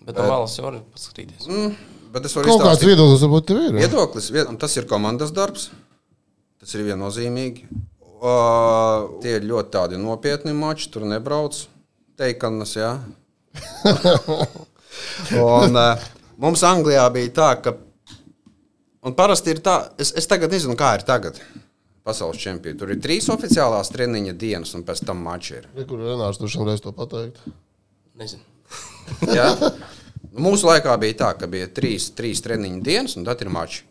Bet 0.02 0.16
no 0.18 0.26
malas 0.26 0.56
jau 0.58 0.66
var 0.66 0.80
paskatīties. 0.94 1.46
Mm, 1.46 1.74
bet 2.14 2.26
es 2.26 2.34
varu 2.36 2.50
Kaut 2.50 2.64
kāds 2.64 2.80
izstāstīt. 2.80 2.90
viedoklis 2.90 3.24
varbūt 3.26 3.48
tev 3.50 3.60
ir. 3.62 3.76
Viedoklis, 3.78 4.30
vien- 4.34 4.58
tas 4.58 4.76
ir 4.76 4.88
komandas 4.90 5.30
darbs. 5.34 5.70
Tas 6.62 6.74
ir 6.74 6.84
viennozīmīgi. 6.86 7.66
Uh, 8.22 9.18
tie 9.22 9.36
ir 9.40 9.46
ļoti 9.50 9.70
tādi 9.74 9.98
nopietni 9.98 10.52
mači, 10.54 10.86
tur 10.94 11.02
nebrauc 11.10 11.56
teikanas. 12.18 12.76
Jā. 12.78 12.92
un, 15.42 15.74
uh, 15.74 16.04
mums 16.38 16.62
Anglijā 16.66 17.06
bija 17.14 17.32
tā, 17.34 17.48
ka. 17.64 17.74
Un 19.02 19.16
parasti 19.18 19.50
ir 19.50 19.58
tā, 19.64 19.80
es, 19.98 20.12
es 20.14 20.28
tagad 20.30 20.52
nezinu, 20.54 20.76
kā 20.78 20.92
ir 20.94 21.02
tagad. 21.06 21.40
Pasaules 22.02 22.40
čempioni. 22.42 22.78
Tur 22.78 22.90
ir 22.90 22.98
trīs 23.02 23.28
oficiālās 23.30 23.92
treniņa 23.94 24.32
dienas, 24.38 24.72
un 24.74 24.82
pēc 24.86 25.04
tam 25.06 25.20
mači 25.22 25.60
ir. 25.60 25.68
Kur 25.86 26.00
Renārs 26.02 26.40
tur 26.40 26.50
šoreiz 26.50 26.82
to 26.82 26.92
pateikt? 26.96 27.38
Nezinu. 28.18 28.42
Ja? 29.36 29.50
Mūsu 30.32 30.64
laikā 30.64 30.94
bija 31.02 31.18
tā, 31.20 31.28
ka 31.36 31.46
bija 31.50 31.66
trīs, 31.68 32.06
trīs 32.16 32.40
treniņu 32.42 32.80
dienas, 32.86 33.14
un 33.20 33.26
tad 33.26 33.42
ir 33.44 33.50
mači. 33.52 33.82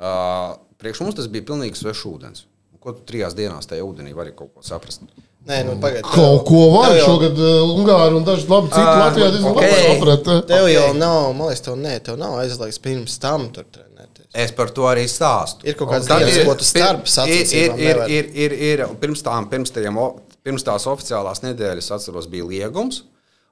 Uh, 0.00 0.54
priekš 0.80 1.00
mums 1.04 1.16
tas 1.18 1.26
bija 1.32 1.44
pilnīgi 1.48 1.76
svešs 1.80 2.04
ūdens. 2.08 2.44
Ko 2.80 2.94
tu 2.96 3.02
trijās 3.08 3.34
dienās 3.36 3.66
tajā 3.68 3.84
ūdenī 3.84 4.14
vari 4.16 4.30
kaut 4.36 4.54
ko 4.54 4.62
saprast? 4.64 5.02
Nē, 5.48 5.58
nu 5.66 5.74
pagaidi. 5.82 6.04
Kaut 6.14 6.46
ko 6.48 6.60
var 6.76 6.92
tev 6.92 7.00
jau- 7.00 7.08
šogad 7.10 7.40
uh, 7.42 7.74
Ungāri 7.74 8.16
un 8.16 8.24
daži 8.28 8.46
labi 8.48 8.70
citi 8.72 8.94
Latvijā 9.02 9.28
diezgan 9.34 9.56
labi 9.56 9.66
ok. 9.66 9.84
saprata. 9.90 10.36
Tev 10.48 10.68
jau 10.70 10.86
nav, 10.96 11.20
man 11.36 11.50
liekas, 11.50 11.64
tev, 11.66 11.76
ne, 11.80 11.94
tev 12.06 12.16
nav 12.20 12.38
aizliegts 12.40 12.80
pirms 12.84 13.18
tam 13.20 13.48
tur 13.52 13.66
trenēties. 13.68 13.89
Es 14.34 14.52
par 14.54 14.70
to 14.70 14.82
arī 14.86 15.04
stāstu. 15.10 15.64
Ir 15.66 15.74
kaut 15.74 15.88
kāds 15.90 16.06
Tad 16.06 16.20
dienas, 16.22 16.36
ir- 16.38 16.44
ko 16.46 16.54
tu 16.54 16.64
starp 16.64 17.02
ir, 17.26 17.46
ir, 17.82 17.96
ir, 18.08 18.28
ir, 18.34 18.52
ir, 18.52 18.82
pirms, 19.02 19.22
tām, 19.26 19.48
pirms, 19.50 19.70
tajiem, 19.74 19.96
o- 19.98 20.20
pirms 20.44 20.62
tās 20.62 20.86
oficiālās 20.86 21.42
nedēļas, 21.42 21.90
atceros, 21.96 22.28
bija 22.30 22.44
liegums. 22.46 23.02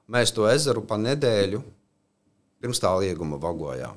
Mēs 0.09 0.31
to 0.33 0.47
ezeru 0.47 0.81
pa 0.87 0.95
nedēļu 0.95 1.61
pirms 2.61 2.79
tā 2.79 2.93
lieguma 2.99 3.37
vagojām. 3.37 3.95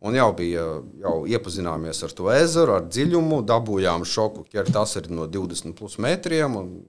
Un 0.00 0.14
jau 0.14 0.32
bija, 0.32 0.64
jau 1.02 1.26
iepazināmies 1.26 2.02
ar 2.06 2.10
to 2.14 2.30
ezeru, 2.30 2.74
ar 2.76 2.82
dziļumu, 2.86 3.42
dabūjām 3.44 4.04
šoku, 4.06 4.46
ka 4.50 4.62
tas 4.64 4.96
ir 4.96 5.08
no 5.10 5.26
20 5.26 5.74
plus 5.74 5.96
metriem. 5.98 6.56
Un, 6.56 6.84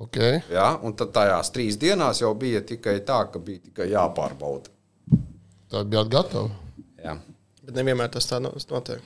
Okay. 0.00 0.42
ja, 0.50 0.72
un 0.82 0.92
tad 0.92 1.12
tajās 1.14 1.52
trīs 1.54 1.76
dienās 1.78 2.18
jau 2.20 2.32
bija 2.34 2.60
tikai 2.66 2.96
tā, 3.06 3.30
ka 3.30 3.38
bija 3.38 3.60
tikai 3.68 3.86
jāpārbauda. 3.92 4.66
Tā 5.70 5.84
bijāt 5.86 6.08
gatavi. 6.10 6.50
Ja. 7.04 7.18
Bet 7.64 7.76
nevienmēr 7.78 8.10
tas 8.12 8.26
tā 8.28 8.40
no- 8.42 8.52
notiek. 8.70 9.00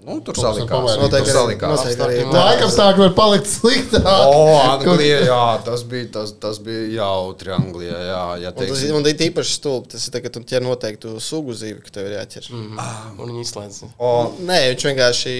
Nu, 0.00 0.14
tur 0.24 0.32
salikās. 0.32 0.94
Noteikti 0.96 1.28
arī- 1.28 1.36
salikās. 1.36 1.72
noteikti 1.76 2.04
arī 2.06 2.20
tā. 2.24 2.32
Laikam 2.32 2.70
sāk 2.72 2.96
var 2.96 3.10
palikt 3.12 3.50
sliktāk. 3.50 4.06
O, 4.06 4.56
Anglija, 4.56 5.18
jā, 5.28 5.64
tas 5.66 5.82
bija, 5.84 6.06
tas, 6.14 6.32
tas 6.40 6.58
bija 6.64 6.86
jautri 7.02 7.52
Anglijā. 7.52 7.98
Jā, 8.08 8.22
ja 8.40 8.48
Un 8.48 8.54
tas 8.54 8.64
teiksim, 8.64 8.96
un 8.96 9.04
ir 9.04 9.20
īpaši 9.28 9.58
stulbi. 9.58 9.88
Tas 9.92 10.08
ir 10.08 10.22
ka 10.24 10.32
tu 10.32 10.40
ķer 10.40 10.64
noteiktu 10.64 11.20
sugu 11.20 11.52
zīvi, 11.52 11.82
ka 11.84 11.90
tev 11.98 12.08
ir 12.08 12.16
jāķer. 12.16 12.48
Mm. 12.48 12.80
Un 13.20 13.28
viņi 13.28 13.44
izslēdz. 13.44 13.82
o, 13.98 14.32
Nē, 14.40 14.58
viņš 14.72 14.88
vienkārši 14.88 15.34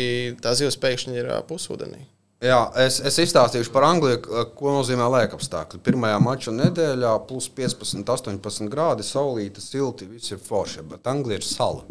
tā 0.45 0.53
zivs 0.53 0.77
pēkšņi 0.77 1.17
ir 1.17 1.33
pusūdenī. 1.49 2.05
Jā, 2.45 2.59
es, 2.85 2.99
es 3.07 3.19
izstāstīšu 3.25 3.73
par 3.75 3.87
Angliju, 3.89 4.21
ko 4.57 4.75
nozīmē 4.75 5.07
laikapstākļi. 5.15 5.83
Pirmajā 5.85 6.19
mača 6.25 6.55
nedēļā 6.57 7.15
plus 7.29 7.51
15, 7.57 8.05
18 8.05 8.71
grādi, 8.73 9.07
saulīta, 9.07 9.63
silti, 9.65 10.09
viss 10.11 10.33
ir 10.35 10.43
forši. 10.43 10.85
Bet 10.91 11.09
Anglija 11.11 11.41
ir 11.41 11.47
sala. 11.47 11.87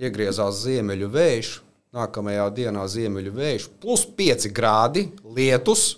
Iegriezās 0.00 0.62
ziemeļu 0.64 1.10
vējš, 1.12 1.54
nākamajā 1.96 2.46
dienā 2.56 2.84
ziemeļu 2.90 3.34
vējš, 3.36 3.70
plus 3.82 4.06
5 4.18 4.50
grādi, 4.56 5.08
lietus. 5.36 5.88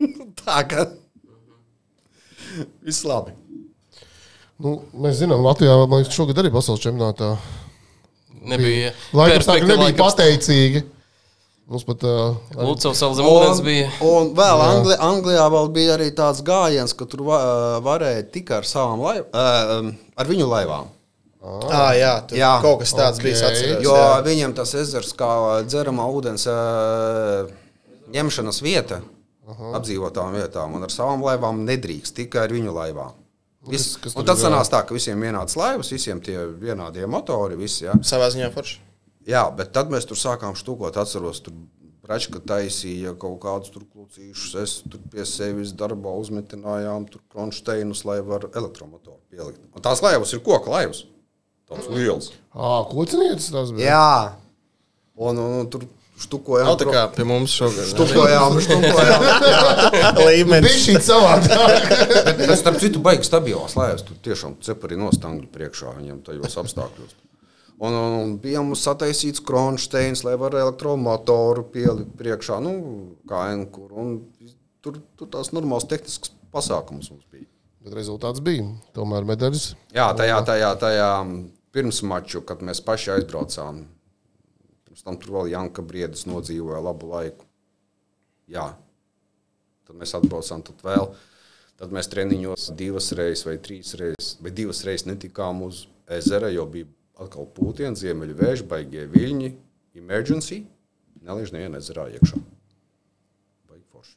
Tā 0.44 0.60
kā 0.68 0.86
viss 2.84 3.04
labi. 3.08 3.34
Nu, 4.62 4.78
mēs 5.02 5.18
zinām, 5.18 5.42
Latvijā 5.42 5.74
man 5.82 6.00
liekas, 6.00 6.14
šogad 6.14 6.38
arī 6.38 6.52
pasaules 6.54 6.82
čempionātā. 6.84 7.34
Nebija 8.44 8.92
tā 8.92 9.26
perspektīva, 9.32 9.70
nebija 9.72 9.96
pateicīgi. 9.98 10.84
Mums 11.64 11.84
pat 11.88 12.02
uh, 12.04 12.34
Lucavs 12.60 12.98
savu 13.00 13.16
zem 13.16 13.24
ūdens 13.24 13.62
bija. 13.64 13.86
un 14.04 14.34
vēl 14.36 14.60
Angli, 14.66 14.96
Anglijā 15.00 15.46
vēl 15.54 15.70
bija 15.72 15.94
arī 15.96 16.10
tāds 16.16 16.42
gājiens, 16.44 16.92
ka 16.92 17.06
tur 17.08 17.22
va, 17.24 17.38
varēja 17.84 18.26
tikai 18.34 18.58
ar 18.60 18.68
savām 18.68 19.00
laivām, 19.00 19.88
ar 20.20 20.28
viņu 20.28 20.48
laivām. 20.50 20.90
Ah, 21.44 21.90
jā, 21.96 22.12
tur 22.28 22.38
Jā. 22.40 22.50
kaut 22.64 22.78
kas 22.80 22.92
tāds 22.96 23.18
Ok. 23.18 23.24
okay. 23.24 23.32
bija. 23.32 23.48
Atceros, 23.48 23.82
Jo 23.84 23.96
jā. 23.96 24.12
viņam 24.24 24.54
tas 24.56 24.70
ezers, 24.80 25.10
kā 25.16 25.30
dzeramā 25.68 26.06
ūdens 26.08 26.46
ā, 26.48 26.54
ņemšanas 28.14 28.60
vieta, 28.64 29.00
apdzīvotām 29.76 30.32
vietām, 30.38 30.76
un 30.78 30.86
ar 30.86 30.92
savām 30.92 31.24
laivām 31.24 31.64
nedrīkst 31.68 32.16
tikai 32.16 32.46
ar 32.46 32.54
viņu 32.54 32.72
laivām. 32.76 33.12
Viss, 33.68 33.96
un 34.12 34.24
tad 34.28 34.36
sanāca 34.40 34.70
tā, 34.74 34.80
ka 34.88 34.96
visiem 34.96 35.20
vienāds 35.24 35.56
laivas, 35.56 35.88
visiem 35.92 36.20
tie 36.24 36.36
vienādie 36.60 37.06
motori. 37.08 37.56
Visi, 37.56 37.84
ja. 37.86 37.94
Savā 38.04 38.28
ziņā 38.32 38.50
forši. 38.52 38.80
Jā, 39.28 39.46
bet 39.56 39.72
tad 39.72 39.92
mēs 39.92 40.04
tur 40.08 40.18
sākām 40.20 40.56
štukot. 40.58 40.98
Atceros, 41.00 41.40
tur 41.44 41.56
Bračka 42.04 42.36
taisīja 42.44 43.14
kaut 43.16 43.38
kādus 43.40 43.72
tur 43.72 43.86
klucīšus. 43.88 44.54
Es 44.60 44.72
tur 44.84 45.00
pie 45.08 45.24
sevis 45.24 45.72
darbā 45.72 46.12
uzmetinājām 46.20 47.06
tur 47.08 47.22
kronšteinus, 47.32 48.02
lai 48.04 48.18
var 48.20 48.44
elektromotoru 48.50 49.22
pielikt. 49.32 49.62
Un 49.72 49.84
tās 49.84 50.04
laivas 50.04 50.34
ir 50.36 50.42
koka 50.44 50.68
laivas. 50.74 51.06
Tāds 51.64 51.88
liels. 51.88 52.28
Ā, 52.52 52.82
kocinietis 52.90 53.48
tas 53.54 53.72
bija. 53.72 53.88
Jā. 53.88 54.34
Un, 55.16 55.40
un, 55.40 55.56
un 55.62 55.70
tur 55.72 55.86
štukojām. 56.20 56.74
Tā 56.82 56.90
kā 56.90 57.06
pie 57.16 57.24
mums 57.24 57.56
šogad. 57.56 57.88
Štukojām, 57.94 58.60
štukojām. 58.68 59.26
līmenis. 60.28 60.68
Bija 60.68 60.82
šī 60.84 61.00
savādāk. 61.08 61.88
Bet, 62.36 62.52
starp 62.60 62.82
citu, 62.84 63.00
baigas 63.00 63.32
stabilās 63.32 63.78
laivas. 63.80 64.04
Tur 64.04 64.20
tiešām 64.28 64.58
cepari 64.66 65.00
nostangļi 65.00 65.48
priekšā 65.56 65.96
viņam 66.02 66.20
tajos 66.28 66.60
apstākļos. 66.60 67.16
Un, 67.78 67.92
un, 67.92 68.12
un 68.22 68.34
bija 68.38 68.62
mums 68.62 68.84
sataisīts 68.86 69.42
kronšteins, 69.44 70.22
lai 70.26 70.36
varētu 70.38 70.62
elektromotoru 70.62 71.64
pielikt 71.74 72.14
priekšā, 72.20 72.60
nu, 72.62 72.74
kā 73.28 73.48
enkur. 73.54 73.90
Un 73.98 74.14
tur, 74.84 75.00
tur 75.18 75.30
tās 75.32 75.50
normāls 75.56 75.88
tehnisks 75.90 76.30
pasākums 76.54 77.10
mums 77.10 77.26
bija. 77.32 77.48
Bet 77.84 77.96
rezultāts 77.98 78.40
bija. 78.44 78.68
Tomēr 78.96 79.26
medaļas. 79.28 79.72
Jā, 79.96 80.06
tajā, 80.16 80.38
tajā, 80.46 80.70
tajā 80.80 81.10
pirmsmaču, 81.74 82.44
kad 82.46 82.62
mēs 82.64 82.80
paši 82.84 83.16
aizbraucām, 83.18 83.82
pirms 84.86 85.04
tam 85.04 85.18
tur 85.20 85.34
vēl 85.40 85.52
Janka 85.56 85.82
Briedis 85.84 86.28
nodzīvoja 86.30 86.80
labu 86.86 87.10
laiku. 87.10 87.48
Jā, 88.54 88.70
tad 89.84 89.98
mēs 89.98 90.14
atbraucām 90.16 90.62
tad 90.64 90.84
vēl. 90.86 91.10
Tad 91.74 91.90
mēs 91.90 92.06
treniņos 92.12 92.70
divas 92.78 93.10
reizes 93.18 93.42
vai 93.48 93.56
trīs 93.58 93.96
reizes, 93.98 94.36
vai 94.38 94.52
divas 94.54 94.84
reizes 94.86 95.08
netikām 95.08 95.64
uz 95.66 95.88
ezera, 96.06 96.52
jo 96.54 96.68
bija 96.70 96.86
atkal 97.20 97.48
pūtiens, 97.56 98.00
ziemeļu 98.02 98.36
vēža, 98.40 98.66
baigie 98.70 99.06
viļņi, 99.12 99.54
emergency. 100.00 100.64
Nelaiž 101.24 101.54
nevienu 101.54 101.78
ezerā 101.80 102.08
iekšā. 102.12 102.40
Baigi 103.70 103.86
forši. 103.94 104.14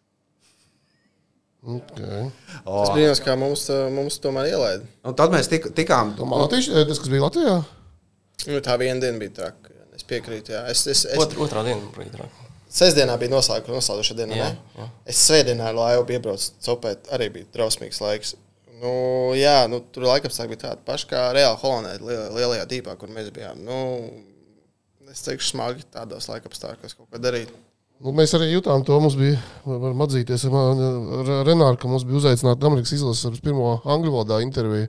Okay. 1.77 2.27
Tas 2.65 2.91
brīnums, 2.91 3.23
kā 3.23 3.37
mums, 3.39 3.69
mums 3.95 4.19
tomēr 4.23 4.51
ielaida. 4.51 4.87
Un 5.07 5.15
tad 5.17 5.31
mēs 5.35 5.49
tik, 5.51 5.69
tikām. 5.77 6.17
Latvijas, 6.19 6.69
tas, 6.89 6.99
kas 6.99 7.11
bija 7.11 7.23
Latvijā, 7.27 7.57
Nu, 8.45 8.59
tā 8.63 8.75
viena 8.79 9.01
diena 9.01 9.19
bija 9.21 9.33
tā, 9.39 9.47
ka 9.65 9.73
es 9.97 10.05
piekrītu. 10.07 10.53
Jā. 10.53 10.65
Es, 10.71 10.83
es, 10.87 11.05
es, 11.09 11.17
Otr, 11.19 11.39
otrā 11.47 11.63
diena 11.65 11.89
bija 11.95 12.13
traka. 12.13 12.45
Sestdienā 12.77 13.15
bija 13.17 13.31
noslēgta 13.33 14.13
diena. 14.13 14.35
Jā, 14.37 14.49
ne? 14.51 14.75
jā. 14.77 14.89
Es 15.09 15.23
svētdienā 15.25 15.71
ar 15.71 15.77
laivu 15.77 16.05
piebraucu 16.11 16.51
copēt, 16.67 17.09
arī 17.15 17.31
bija 17.33 17.49
drausmīgs 17.55 18.01
laiks. 18.03 18.35
Nu, 18.77 18.91
jā, 19.37 19.63
nu, 19.71 19.79
tur 19.93 20.05
laikapstākļi 20.09 20.51
bija 20.53 20.63
tādi 20.67 20.83
paši 20.85 21.07
kā 21.09 21.21
reāli 21.33 21.57
Holandē, 21.63 21.95
liel- 22.03 22.33
lielajā 22.37 22.65
dīpā, 22.69 22.93
kur 22.99 23.09
mēs 23.09 23.31
bijām. 23.33 23.63
Nu, 23.65 23.77
es 25.11 25.23
teikšu, 25.25 25.49
smagi 25.55 25.85
tādos 25.93 26.27
laikapstākļos 26.29 26.97
kaut 26.97 27.07
ko 27.09 27.21
darīt. 27.23 27.49
nu, 28.03 28.11
mēs 28.13 28.35
arī 28.37 28.51
jutām 28.51 28.83
to. 28.85 28.99
Mums 29.01 29.15
bija, 29.17 29.39
varam 29.65 30.03
atzīties, 30.05 30.45
ar, 30.45 30.83
ar 31.21 31.45
Renāru, 31.47 31.79
ka 31.81 31.89
mums 31.89 32.05
bija 32.05 32.19
uzaicināta 32.21 32.69
Amerikas 32.69 32.93
izlases 32.99 33.25
ar 33.31 33.39
pirmo 33.41 33.79
angļu 33.85 34.13
valodā 34.13 34.41
interviju. 34.45 34.87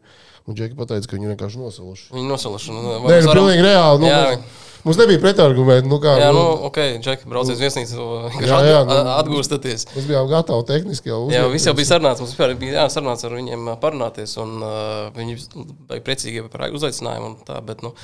Un 0.48 0.56
Džeki 0.56 0.76
pateica, 0.76 1.08
ka 1.08 1.16
viņi 1.16 1.28
vienkārši 1.34 1.58
nosaluši. 1.60 2.06
Viņi 2.16 2.28
nosaluši. 2.28 2.72
Nu, 2.72 2.82
Nē, 3.08 3.18
nu, 3.24 3.32
pilnīgi 3.36 3.64
reāli. 3.66 4.00
Nu, 4.00 4.06
Jā. 4.08 4.20
mums, 4.36 4.67
mums 4.84 4.98
nebija 5.00 5.20
pretargumenti. 5.22 5.88
Nu, 5.90 5.98
kā, 6.02 6.14
Jā, 6.20 6.28
nu, 6.34 6.40
nu, 6.42 6.66
ok, 6.68 6.78
Džeki, 7.04 7.28
brauciet 7.30 7.56
uz 7.56 7.62
viesnīcu, 7.62 8.06
Jā, 8.44 8.58
jā, 8.66 8.80
nu. 8.88 8.96
atgūstaties. 9.16 9.86
Mēs 9.94 10.08
bijām 10.10 10.28
gatavi 10.30 10.66
tehniski 10.68 11.12
jau 11.12 11.20
Jā, 11.32 11.44
viss 11.52 11.68
jau 11.68 11.74
bija 11.78 11.90
sarunāts. 11.92 12.22
Mums 12.22 12.34
vispār 12.34 12.54
bija 12.60 12.82
jāsarunāts 12.84 13.26
ar 13.28 13.34
viņiem 13.38 13.70
parunāties, 13.82 14.36
un 14.42 14.54
uh, 14.62 15.08
viņi 15.16 15.38
bija 15.90 16.04
priecīgi 16.06 16.44
par 16.52 16.68
uzaicinājumu. 16.78 17.32
un 17.32 17.48
Tā, 17.48 17.58
bet, 17.64 17.82
nu, 17.86 17.94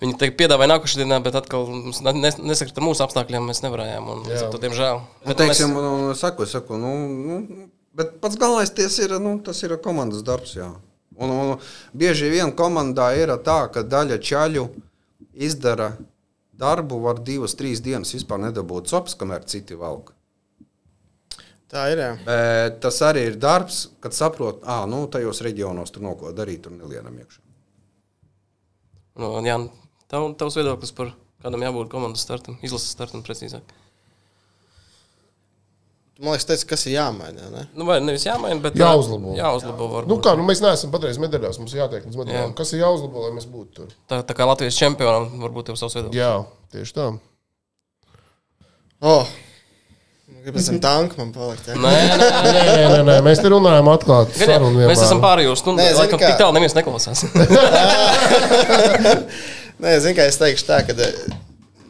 viņi 0.00 0.16
teikt, 0.22 0.38
piedāvāja 0.40 0.72
nākošajā 0.74 1.04
dienā, 1.04 1.20
bet 1.24 1.36
atkal 1.38 1.68
nesakrita 2.14 2.80
ar 2.80 2.86
mūsu 2.88 3.04
apstākļiem. 3.06 3.50
Mēs 3.50 3.62
nevarējām. 3.66 4.10
Un, 4.14 4.24
ar 4.32 4.48
to, 4.52 4.60
diemžēl. 4.62 5.02
Nu, 5.02 5.28
Bet 5.28 5.40
teiksim, 5.42 5.74
mēs, 5.76 5.92
nu, 6.08 6.16
saku, 6.18 6.46
saku, 6.48 6.78
nu, 6.80 6.94
nu, 7.10 7.68
bet 7.96 8.16
pats 8.22 8.38
galvenais 8.40 8.72
ties 8.74 8.96
ir, 9.04 9.16
nu, 9.22 9.36
tas 9.44 9.60
ir 9.66 9.76
komandas 9.84 10.24
darbs. 10.26 10.56
Jā. 10.58 10.70
Un, 11.14 11.30
un 11.30 11.52
bieži 11.94 12.30
vien 12.32 12.50
komandā 12.56 13.12
ir 13.18 13.30
tā, 13.46 13.60
ka 13.70 13.84
daļa 13.86 14.18
čaļu 14.24 14.64
izdara 15.34 15.92
darbu, 16.60 17.00
var 17.04 17.22
divas, 17.26 17.56
trīs 17.58 17.82
dienas 17.84 18.14
vispār 18.14 18.40
nedabūt 18.46 18.90
cops, 18.92 19.16
kamēr 19.18 19.46
citi 19.50 19.78
valk. 19.78 20.12
Tā 21.74 21.88
ir. 21.90 22.02
Jā. 22.02 22.10
Bet 22.26 22.80
tas 22.84 23.00
arī 23.02 23.24
ir 23.30 23.38
darbs, 23.40 23.88
kad 24.04 24.14
saprot, 24.14 24.62
ah, 24.68 24.84
nu, 24.90 25.04
tajos 25.10 25.42
reģionos 25.42 25.90
tur 25.94 26.04
no 26.06 26.14
ko 26.20 26.30
darīt, 26.36 26.62
tur 26.66 26.76
nelienam 26.76 27.16
iekšā. 27.18 27.40
nu, 29.22 29.30
jā, 29.46 29.56
tav, 30.10 30.28
tavs 30.38 30.58
viedoklis 30.60 30.94
par 30.94 31.14
kādam 31.42 31.64
jābūt 31.66 31.90
komandas 31.92 32.22
startam, 32.26 32.58
izlases 32.62 32.94
startam 32.94 33.24
precīzāk. 33.26 33.74
Man 36.22 36.30
liekas, 36.30 36.44
teica, 36.46 36.66
kas 36.70 36.84
ir 36.86 36.92
jāmaina. 36.94 37.48
Ne? 37.50 37.62
Nu, 37.74 37.82
vai 37.88 37.96
nevis 38.04 38.22
jāmaina, 38.22 38.60
bet 38.62 38.76
Jāuzlabo. 38.78 39.32
Jāuzlabo 39.34 39.88
varbūt. 39.90 40.10
Nu, 40.12 40.20
kā, 40.22 40.36
nu, 40.38 40.44
mēs 40.46 40.60
neesam 40.62 40.92
patreiz 40.94 41.18
medaļās. 41.18 41.58
Mums 41.58 41.74
jātiek 41.74 42.04
līdz 42.06 42.20
medaļām. 42.20 42.52
Jā. 42.52 42.56
Kas 42.60 42.70
ir 42.76 42.84
jāuzlabo, 42.84 43.24
lai 43.24 43.32
mēs 43.34 43.48
būtu 43.50 43.74
tur? 43.80 43.88
tā, 44.12 44.20
tā 44.28 44.36
kā 44.38 44.46
Latvijas 44.46 44.78
čempionam 44.78 45.26
varbūt 45.42 45.72
tev 45.72 45.80
savs 45.80 45.96
viedoklis. 45.98 46.20
Jā, 46.20 46.30
tieši 46.76 46.94
tā. 47.00 47.08
Oh, 49.04 49.26
Gribu 50.44 50.58
zem 50.60 50.76
tanka 50.80 51.14
man 51.18 51.32
palikt. 51.32 51.66
Ja? 51.68 51.74
Nē, 51.80 51.90
nē, 51.90 52.16
nē. 52.20 52.28
Nē, 52.44 52.52
nē, 52.92 53.00
nē, 53.08 53.14
mēs 53.24 53.40
te 53.40 53.48
runājam 53.52 53.88
atklāti. 53.92 54.32
Gan 54.38 54.48
jau, 54.52 54.56
sarunu 54.58 54.78
Mēs 54.84 55.00
esam 55.00 55.06
vienmēr. 55.18 55.24
pārējos 55.24 55.58
stundu. 55.62 55.78
Nē, 55.80 55.86
laikam, 55.98 56.18
kā- 56.20 56.28
tik 56.30 56.38
tālu 56.40 56.52
neviens 56.56 56.76
neklausās. 56.76 57.18
Nē, 59.82 59.90
zinu, 60.04 60.14
kā 60.18 60.24
es 60.30 60.38
teikšu 60.40 60.64
tā, 60.68 60.76
ka 60.86 60.92
eh, 61.00 61.12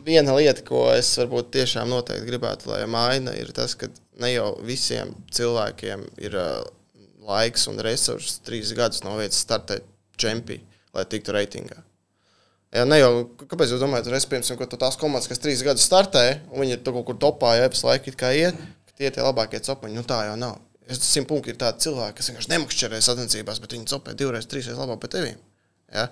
viena 0.06 0.32
lieta, 0.38 0.60
ko 0.66 0.78
es 0.94 1.08
varbūt 1.20 1.44
tiešām 1.58 1.86
noteikti 1.90 2.28
gribētu, 2.30 2.62
lai 2.72 2.82
maina, 2.90 3.30
ir 3.38 3.48
tas, 3.56 3.72
ka 3.78 3.86
ne 4.22 4.30
jau 4.34 4.50
visiem 4.66 5.14
cilvēkiem 5.34 6.04
ir 6.22 6.36
uh, 6.38 6.60
laiks 7.24 7.66
un 7.70 7.80
resursi 7.82 8.40
trīs 8.46 8.74
gadus 8.76 9.02
no 9.04 9.16
vietas 9.18 9.42
startēt 9.44 9.86
čempionā, 10.20 10.62
lai 10.94 11.04
tiktu 11.10 11.34
reitingā. 11.34 11.80
Jā, 12.74 12.82
ne 12.90 12.98
jau, 12.98 13.10
kāpēc 13.38 13.70
jūs 13.70 13.82
domājat, 13.82 14.08
ka 14.10 14.30
piemēram, 14.32 14.58
ka 14.58 14.78
tās 14.78 14.96
komandas, 14.98 15.28
kas 15.30 15.38
trīs 15.42 15.62
gadus 15.62 15.86
startē, 15.86 16.24
un 16.50 16.64
viņi 16.64 16.74
ir 16.74 16.80
kaut 16.86 17.04
kur 17.06 17.18
topā, 17.22 17.52
ja 17.58 17.68
visu 17.70 17.86
laiku 17.86 18.10
it 18.10 18.18
kā 18.18 18.32
iet, 18.34 18.58
tie 18.98 19.06
ir 19.08 19.14
tie 19.14 19.22
labākie 19.22 19.60
copaņi, 19.62 19.94
nu 19.94 20.02
tā 20.06 20.24
jau 20.26 20.34
nav. 20.38 20.58
Es 20.90 20.98
simt 21.06 21.28
punkti 21.30 21.54
ir 21.54 21.58
tādi 21.60 21.86
cilvēki, 21.86 22.16
kas 22.18 22.30
vienkārši 22.30 22.50
nemakšķerē 22.50 22.98
sacensībās, 23.02 23.60
bet 23.62 23.76
viņi 23.76 23.86
copē 23.92 24.16
divreiz, 24.18 24.48
trīsreiz 24.50 24.80
labāk 24.80 25.00
par 25.04 25.12
tevīm. 25.14 25.38
Ja? 25.94 26.08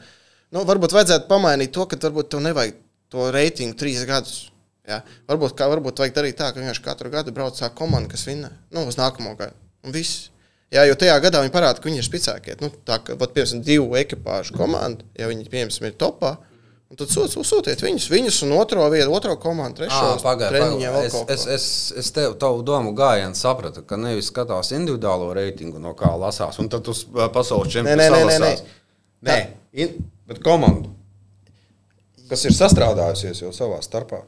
Nu, 0.54 0.62
varbūt 0.68 0.94
vajadzētu 0.94 1.28
pamainīt 1.28 1.74
to, 1.74 1.84
ka 1.90 1.98
varbūt 2.00 2.30
tev 2.32 2.44
nevajag 2.46 2.78
to 3.12 3.26
reitingu 3.34 3.76
trīs 3.82 4.06
gadus. 4.08 4.51
Ja? 4.88 5.00
Varbūt, 5.30 5.54
kā, 5.58 5.68
varbūt 5.70 6.02
vajag 6.02 6.14
darīt 6.16 6.38
tā, 6.40 6.50
ka 6.50 6.62
vienkārši 6.62 6.84
katru 6.84 7.10
gadu 7.12 7.34
brauc 7.34 7.58
tā 7.58 7.70
komanda, 7.76 8.10
kas 8.10 8.26
vinnē 8.26 8.50
nu, 8.74 8.86
uz 8.90 8.98
nākamo 8.98 9.34
gadu. 9.38 9.54
Un 9.86 9.94
viss. 9.94 10.28
Jā, 10.72 10.86
jo 10.88 10.96
tajā 10.98 11.18
gadā 11.20 11.42
viņi 11.42 11.52
parāda, 11.52 11.82
ka 11.82 11.90
viņi 11.90 12.00
ir 12.00 12.06
spēcīgākie. 12.06 12.56
Nu, 12.62 12.70
tā 12.88 12.96
kā, 13.04 13.14
piemēram, 13.20 13.60
divu 13.66 13.92
ekipāžu 14.00 14.56
komanda, 14.56 15.04
ja 15.18 15.28
viņi, 15.28 15.44
piemēram, 15.52 15.86
ir 15.90 15.98
topā, 16.00 16.32
un 16.88 16.98
tad 16.98 17.12
sūt, 17.12 17.36
sūtiet 17.44 17.84
viņus, 17.84 18.06
viņus 18.10 18.38
un 18.46 18.54
otro 18.56 18.86
vietu, 18.92 19.12
otro 19.12 19.36
komandu, 19.40 19.82
trešo 19.82 19.98
Ah, 19.98 20.16
Es, 21.34 21.44
es, 21.44 21.46
es, 21.58 21.66
es 22.02 22.10
tev 22.16 22.38
tavu 22.40 22.64
domu 22.66 22.94
gājienu 22.96 23.36
sapratu, 23.36 23.84
ka 23.84 24.00
nevis 24.00 24.32
skatās 24.32 24.72
individuālo 24.72 25.28
reitingu, 25.36 25.82
no 25.82 25.92
kā 25.98 26.10
lasās, 26.16 26.56
un 26.62 26.72
tad 26.72 26.88
uz 26.88 27.04
pasaules 27.36 27.68
nē, 27.68 27.74
čempionu 27.76 28.00
nē, 28.00 28.08
nē, 28.08 28.24
nē. 28.24 28.40
salasās. 28.40 28.76
Nē, 29.28 29.38
in, 29.84 29.96
bet 30.30 30.40
komandu, 30.42 30.90
kas 32.32 32.48
ir 32.48 32.56
sastrādājusies 32.56 33.44
jau 33.44 33.52
savā 33.54 33.84
starpā. 33.84 34.24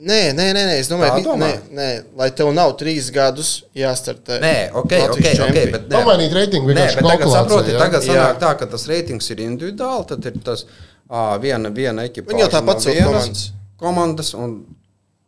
Nē, 0.00 0.18
nē, 0.32 0.46
nē, 0.56 0.62
nē, 0.64 0.74
es 0.80 0.88
domāju, 0.88 1.20
ka 1.26 1.34
nē, 1.36 1.50
nē, 1.76 1.86
lai 2.16 2.30
tev 2.32 2.48
nav 2.56 2.72
trīs 2.80 3.10
gadus 3.12 3.50
jāstartē. 3.76 4.38
Nē, 4.40 4.54
ok, 4.72 4.86
ok, 4.86 4.94
Latvijas 5.02 5.42
ok. 5.44 5.58
nē, 5.58 5.80
Pamainīt 5.92 6.36
reitingu 6.38 6.72
Nē, 6.72 6.86
vienkārši 6.86 6.96
bet 7.02 7.08
tagad 7.10 7.32
saproti, 7.34 7.74
jā? 7.74 7.82
tagad 7.82 8.06
Jā. 8.06 8.14
sanāk 8.14 8.40
tā, 8.40 8.52
ka 8.62 8.68
tas 8.72 8.86
reitings 8.88 9.28
ir 9.34 9.42
individuāli, 9.44 10.06
tad 10.08 10.30
ir 10.30 10.38
tas 10.46 10.64
ā, 10.64 11.26
viena, 11.42 11.68
viena 11.76 12.08
ekipa. 12.08 12.32
Viņi 12.32 12.46
jau 12.46 12.52
tāpat 12.56 12.80
sauc 12.86 13.02
komandas. 13.04 13.44
Komandas 13.80 14.34
un 14.40 14.60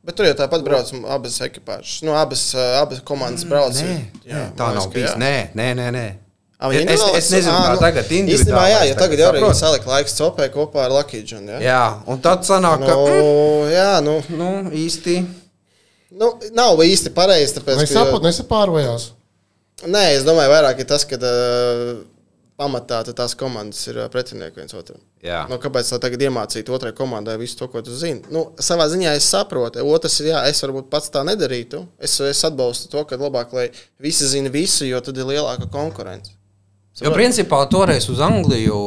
Bet 0.03 0.17
tur 0.19 0.27
jau 0.27 0.35
tāpat 0.35 0.65
brauc 0.67 0.89
abas 1.15 1.37
ekipāžas. 1.47 2.01
Nu, 2.03 2.17
abas, 2.19 2.41
uh, 2.57 2.81
abas 2.81 2.99
komandas 3.07 3.45
brauc. 3.47 3.77
Nē, 3.77 4.01
Jā, 4.27 4.33
nē, 4.35 4.47
tā 4.59 4.73
nav 4.75 4.89
bijis. 4.91 5.13
jā. 5.13 5.19
Nē, 5.21 5.35
nē, 5.55 5.69
nē. 5.79 5.91
nē. 5.95 6.07
Ah, 6.63 6.71
viņi 6.71 6.93
Es, 6.95 7.01
es, 7.03 7.17
es 7.19 7.31
nezinu, 7.35 7.53
kā 7.59 7.71
nu, 7.75 7.81
tagad 7.83 8.11
Īstenībā, 8.15 8.65
jā, 8.71 8.81
jo 8.87 8.99
tagad 9.01 9.19
jau 9.19 9.31
saproti? 9.33 9.59
salika 9.59 9.91
laiks 9.91 10.15
copē 10.21 10.47
kopā 10.55 10.85
ar 10.85 10.93
Lucky 10.95 11.25
John. 11.27 11.49
Jā, 11.51 11.59
Jā, 11.65 11.81
un 12.07 12.21
tad 12.23 12.45
sanāk, 12.47 12.85
nu, 12.85 12.87
ka 12.87 12.95
mm, 13.01 13.73
jā 13.73 13.89
nu, 14.07 14.15
nu, 14.39 14.51
īsti. 14.85 15.17
nu, 16.21 16.29
nav 16.55 16.79
īsti 16.87 17.11
pareizi. 17.17 17.57
Tāpēc, 17.59 17.81
Mēs 17.83 17.91
ka, 17.91 17.97
saprotam, 17.99 18.29
nesapārvējās. 18.29 19.09
nē, 19.91 20.05
es 20.15 20.23
domāju, 20.29 20.53
vairāk 20.55 20.85
ir 20.85 20.87
tas, 20.93 21.03
ka 21.11 21.19
uh, 21.19 21.97
pamatā 22.63 23.01
tās 23.11 23.35
komandas 23.39 23.81
ir 23.91 23.99
pretinieki 24.13 24.61
viens 24.61 24.77
otram. 24.79 25.01
Jā. 25.25 25.41
Nu, 25.51 25.59
kāpēc 25.63 25.89
tā 25.91 25.99
tagad 26.03 26.23
iemācīt 26.29 26.71
otrai 26.71 26.93
komandai 26.95 27.35
visu 27.41 27.59
to, 27.59 27.67
ko 27.73 27.83
tu 27.83 27.95
zini? 27.97 28.23
Nu, 28.31 28.53
savā 28.63 28.87
ziņā 28.93 29.17
es 29.19 29.27
saprotu. 29.35 29.83
Otrs 29.83 30.21
ir, 30.23 30.31
jā, 30.31 30.45
es 30.51 30.63
varbūt 30.63 30.87
pats 30.93 31.11
tā 31.11 31.25
nedarītu. 31.27 31.83
Es, 31.99 32.21
es 32.23 32.45
atbalstu 32.47 32.91
to, 32.93 33.03
ka 33.09 33.19
labāk, 33.19 33.51
lai 33.57 33.67
visi 34.03 34.31
zina 34.31 34.53
visu, 34.53 34.87
jo 34.87 35.03
tad 35.03 35.19
ir 35.19 35.27
lielāka 35.33 35.67
konkurence. 35.73 36.37
Jo 37.01 37.13
principā 37.15 37.63
toreiz 37.73 38.09
uz 38.13 38.21
Angliju 38.21 38.79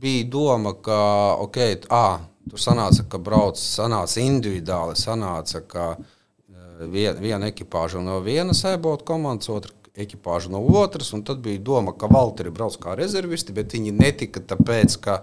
bija 0.00 0.24
doma, 0.24 0.72
ka 0.82 0.98
okay, 1.44 1.76
à, 1.92 2.22
tur 2.48 2.60
sanāca, 2.60 3.04
ka 3.08 3.20
brauc 3.22 3.60
sanāca 3.60 4.22
individuāli, 4.22 4.96
sanāca, 4.98 5.60
ka 5.68 5.84
eh, 5.98 6.86
vien, 6.88 7.20
viena 7.20 7.50
ekipāža 7.52 8.00
no 8.02 8.18
vienas 8.24 8.64
ebot 8.72 9.04
komandas, 9.06 9.50
otra 9.52 9.74
ekipāža 9.92 10.48
no 10.48 10.62
otras, 10.80 11.12
un 11.12 11.20
tad 11.28 11.42
bija 11.44 11.60
doma, 11.60 11.92
ka 11.92 12.08
Valteri 12.08 12.50
brauc 12.50 12.78
kā 12.80 12.96
rezervisti, 12.96 13.52
bet 13.52 13.76
viņi 13.76 13.92
netika 13.92 14.40
tāpēc, 14.54 14.96
ka 15.04 15.18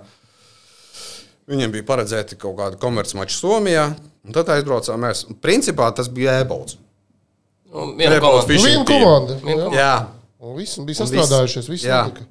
viņiem 1.49 1.73
bija 1.73 1.87
paredzēti 1.87 2.37
kaut 2.37 2.59
kādi 2.59 2.77
komercmači 2.81 3.33
Somijā, 3.33 3.87
un 4.25 4.37
tad 4.37 4.53
aizbraucām 4.53 5.01
mēs. 5.01 5.25
Principā 5.41 5.89
tas 5.97 6.11
bija 6.13 6.37
ebots. 6.43 6.77
Un 7.73 7.97
Viena 7.97 8.21
komanda. 8.21 8.45
Viena 8.53 8.85
komanda. 8.85 9.73
Jā. 9.73 9.93
Jā, 10.39 10.45
Un 10.47 10.55
visi 10.55 10.81
bija 10.87 10.95
sastrādājušies. 11.01 11.65
viss- 11.67 11.69
Visi 11.69 11.87
jā. 11.87 12.03
notika. 12.07 12.25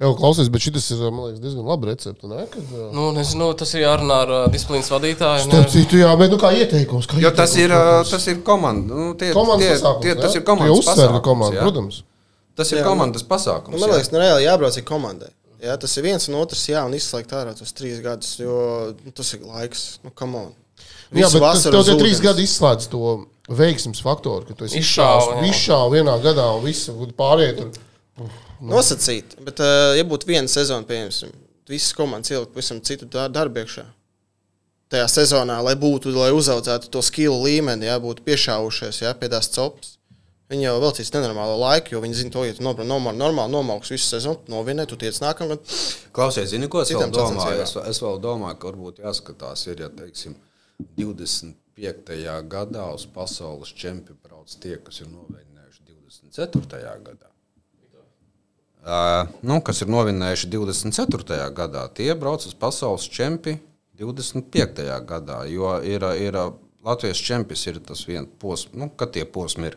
Jā, 0.00 0.08
klausies, 0.16 0.48
bet 0.48 0.62
šis 0.64 0.86
ir 0.96 1.10
man 1.12 1.26
liekas, 1.28 1.40
diezgan 1.44 1.66
labi 1.68 1.86
recepte. 1.90 2.24
Ne? 2.26 2.46
Kad, 2.48 2.62
jā. 2.72 2.86
Nu, 2.96 3.10
nezinu, 3.12 3.50
tas 3.52 3.74
ir 3.74 3.82
jārunā 3.82 4.16
ar 4.24 4.30
uh, 4.32 4.46
disciplīnas 4.48 4.88
vadītāju. 4.88 5.42
Starp 5.44 5.68
citu, 5.74 5.98
jā, 6.00 6.14
bet 6.16 6.30
nu, 6.32 6.38
kā 6.40 6.54
ieteikums? 6.56 7.04
Kā 7.10 7.20
jo 7.20 7.30
tas 7.36 7.52
ir, 7.60 7.68
tas 8.08 8.24
ir 8.32 8.40
komanda. 8.46 8.94
Nu, 8.94 9.10
tie, 9.20 9.28
komandas 9.36 9.66
tie, 9.66 9.74
pasākums. 9.76 10.00
tie, 10.06 10.14
tas 10.22 10.34
ir 10.40 10.42
komandas 10.48 10.86
pasākums, 10.88 11.20
komanda, 11.26 11.58
jā. 11.58 11.66
protams. 11.66 11.98
Tas 12.56 12.72
ir 12.72 12.78
Jā, 12.80 12.84
komandas 12.88 13.22
Nu, 13.22 13.28
pasākums. 13.28 13.76
man 13.76 13.90
jā. 13.90 13.98
liekas, 13.98 14.10
nu, 14.12 14.18
reāli 14.24 14.46
jābrauc 14.48 14.76
ir 14.80 14.86
komandai. 14.88 15.28
Jā, 15.60 15.76
tas 15.76 15.92
ir 16.00 16.02
viens 16.08 16.28
un 16.32 16.34
otrs, 16.40 16.64
jā, 16.72 16.80
un 16.88 16.96
izslēgt 16.96 17.36
ārā 17.36 17.52
tos 17.60 17.72
trīs 17.76 18.00
gadus, 18.00 18.38
jo 18.40 18.56
nu, 19.04 19.12
tas 19.12 19.34
ir 19.36 19.40
laiks. 19.44 19.98
Nu, 20.02 20.10
come 20.16 20.36
on. 20.46 20.50
Jā, 21.12 21.28
bet 21.28 21.42
tas 21.44 21.64
tev 21.68 21.84
tie 21.84 21.98
trīs 22.00 22.20
gadi 22.24 22.48
izslēdz 22.48 22.88
to 22.88 23.26
veiksmes 23.50 24.00
faktoru, 24.04 24.46
ka 24.48 24.54
tu 24.54 24.64
esi 24.68 24.78
izšāvis 25.50 25.94
vienā 25.96 26.16
gadā 26.22 26.46
un 26.56 26.64
viss 26.64 26.88
pārējie 27.18 27.56
tur. 27.58 27.70
Nosacīt, 28.60 29.38
bet, 29.46 29.60
uh, 29.64 29.94
ja 29.96 30.04
būtu 30.04 30.28
viena 30.28 30.48
sezona, 30.50 30.84
pieņemsim, 30.86 31.30
visas 31.70 31.94
komandas 31.96 32.30
ielikt 32.34 32.52
pavisam 32.52 32.80
citu 32.84 33.06
dar- 33.08 33.30
darbu 33.32 33.62
iekšā. 33.62 33.86
Tajā 34.90 35.06
sezonā, 35.08 35.60
lai 35.62 35.76
būtu, 35.78 36.10
lai 36.12 36.32
uzaudzētu 36.34 36.90
to 36.90 37.00
skilu 37.06 37.38
līmeni, 37.44 37.86
jā, 37.86 37.94
būtu 38.02 38.24
piešāvušies, 38.26 39.00
jā, 39.06 39.14
pie 39.14 39.28
tās 39.32 39.48
copas. 39.54 39.96
Viņi 40.50 40.64
jau 40.66 40.80
veltīs 40.82 41.12
nenormālo 41.14 41.54
laiku, 41.60 41.92
jo 41.94 42.00
viņi 42.02 42.14
zina 42.24 42.30
to, 42.34 42.42
ja 42.44 42.52
tu 42.52 42.64
nobra- 42.66 42.82
normāli, 42.84 43.16
normāli 43.22 43.52
nomauks 43.54 43.88
visu 43.94 44.08
sezonu, 44.10 44.40
novinē, 44.50 44.86
tu 44.90 44.96
tiec 44.98 45.14
nākamgad. 45.22 45.60
Klausies, 46.12 46.50
zini, 46.50 46.66
ko 46.68 46.80
es 46.82 46.90
vēl 46.90 47.06
domāju? 47.14 47.62
Es, 47.62 47.76
es 47.94 48.00
vēl 48.02 48.18
domāju, 48.20 48.58
ka 48.58 48.72
varbūt 48.72 48.98
jāskatās, 48.98 49.66
ir, 49.70 49.80
ja 49.86 49.88
teiksim, 49.94 50.34
25. 51.80 52.48
gadā 52.48 52.84
uz 52.94 53.06
pasaules 53.08 53.72
čempionu 53.72 54.18
brauc 54.24 54.52
tie, 54.60 54.76
kas 54.84 55.00
ir 55.00 55.08
novinnējuši 55.08 55.84
24. 55.88 56.80
gadā. 57.06 57.28
Uh, 58.80 59.28
nu, 59.44 59.58
kas 59.64 59.82
ir 59.84 59.90
novinnējuši 59.92 60.48
24. 60.52 61.40
gadā, 61.56 61.86
tie 61.96 62.12
brauc 62.16 62.44
uz 62.46 62.54
pasaules 62.56 63.08
čempionu 63.08 63.60
25. 64.00 64.84
gadā. 65.08 65.44
Jo 65.48 65.78
ir, 65.84 66.04
ir 66.16 66.36
Latvijas 66.84 67.20
čempions, 67.20 67.66
ir 67.68 67.80
tas 67.84 68.06
viens 68.08 68.28
posms, 68.40 68.76
nu, 68.76 68.88
kad 68.88 69.12
tie 69.12 69.26
posmi 69.28 69.68
ir. 69.68 69.76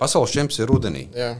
Pasaules 0.00 0.32
čempions 0.32 0.60
ir 0.60 0.68
rudenī. 0.70 1.08
Jā. 1.16 1.34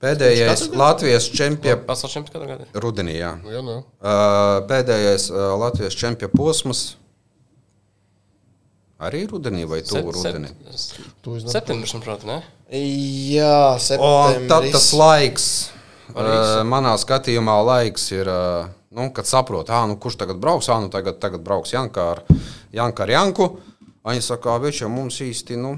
Pēdējais 0.00 0.66
Latvijas 0.76 1.28
čempions 1.32 1.84
Pasaules 1.88 2.12
čempions 2.12 2.32
katru 2.34 2.48
gadu. 2.48 2.66
rudenī. 2.84 3.16
Jā. 3.16 3.34
Jā, 3.48 3.62
nē. 3.64 3.76
Uh, 4.00 4.62
pēdējais 4.68 5.28
uh, 5.32 5.54
Latvijas 5.60 5.96
čempionu 5.96 6.32
posms 6.36 6.82
arī 9.02 9.24
rudenī 9.30 9.66
vai 9.68 9.82
tuvu 9.86 10.14
rudenī. 10.16 10.50
Septembris, 11.46 11.94
manuprāt, 11.96 12.24
ne? 12.28 12.40
Jā, 12.70 13.76
septembris. 13.82 14.48
tad 14.50 14.68
tas 14.74 14.88
laiks, 14.96 15.46
uh, 16.14 16.62
manā 16.66 16.96
skatījumā, 16.98 17.58
laiks 17.68 18.08
ir, 18.14 18.30
uh, 18.30 18.72
nu, 18.96 19.10
kad 19.14 19.28
saprot, 19.28 19.70
ah, 19.70 19.86
nu, 19.90 19.98
kurš 20.00 20.18
tagad 20.22 20.40
brauks, 20.42 20.70
ah, 20.72 20.80
nu, 20.82 20.90
tagad, 20.92 21.20
tagad 21.22 21.44
brauks 21.46 21.74
Janka 21.76 22.10
ar, 22.16 22.24
Janka 22.74 23.06
ar 23.06 23.14
Janku. 23.14 23.50
Viņi 24.06 24.22
saka, 24.22 24.52
viņš 24.62 24.84
jau 24.84 24.90
mums 24.90 25.16
īsti, 25.24 25.56
nu, 25.58 25.72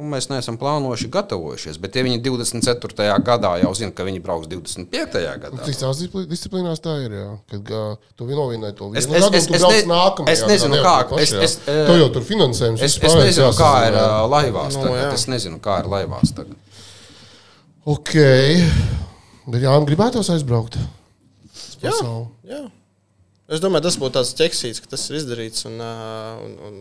nu, 0.00 0.06
mēs 0.14 0.26
neesam 0.32 0.56
plānojuši, 0.60 1.08
gatavojušies. 1.12 1.76
Bet, 1.82 1.94
ja 1.98 2.02
viņi 2.06 2.22
24. 2.24 3.06
gadā 3.26 3.50
jau 3.60 3.72
zina, 3.76 3.92
ka 3.92 4.06
viņi 4.08 4.22
brauks 4.24 4.48
25. 4.48 5.20
gadā, 5.44 5.60
Citās 5.68 6.00
discipli- 6.00 6.24
disciplīnās 6.30 6.80
tā 6.80 6.94
ir. 7.04 7.14
Jā. 7.18 7.28
Kad 7.52 7.70
uh, 7.76 7.96
tu 8.16 8.24
vienojies 8.30 8.74
to 8.80 8.88
es- 8.96 9.06
gadu, 9.06 9.18
es- 9.20 9.26
un 9.28 9.52
tu 9.52 9.54
es 9.58 9.62
brauc 9.62 9.76
ne- 9.76 9.90
nākamajā 9.92 10.32
es 10.32 10.44
nezinu, 10.48 10.80
kā- 10.84 11.20
es- 11.20 11.32
es, 11.32 11.56
Tev 11.68 11.94
jau 12.00 12.08
tur 12.16 12.22
finansējums. 12.24 12.80
es, 12.88 12.96
es 12.96 13.14
nezinu, 13.20 13.52
kā 13.60 13.72
ir 13.90 13.98
jā. 14.00 14.06
uh, 14.08 14.24
laivās. 14.32 14.74
Nu, 14.80 14.88
Tagad. 14.88 15.12
Es 15.12 15.26
nezinu, 15.26 15.60
kā 15.60 15.80
ir 15.84 15.90
laivās. 15.92 16.32
Tagad. 16.34 16.56
Ok. 17.84 18.14
Bet 19.50 19.62
jā, 19.64 19.72
gribētos 19.88 20.28
aizbraukt. 20.32 20.76
Jā. 21.82 21.92
Jā. 22.48 22.64
Es 23.50 23.58
domāju, 23.62 23.82
tas 23.88 23.96
būtu 23.98 24.14
tāds 24.18 24.34
ķeksīts, 24.38 24.80
ka 24.84 24.92
tas 24.92 25.08
ir 25.10 25.16
izdarīts. 25.18 25.64
Un, 25.66 25.80
uh, 25.82 26.38
un, 26.44 26.52
un 26.68 26.74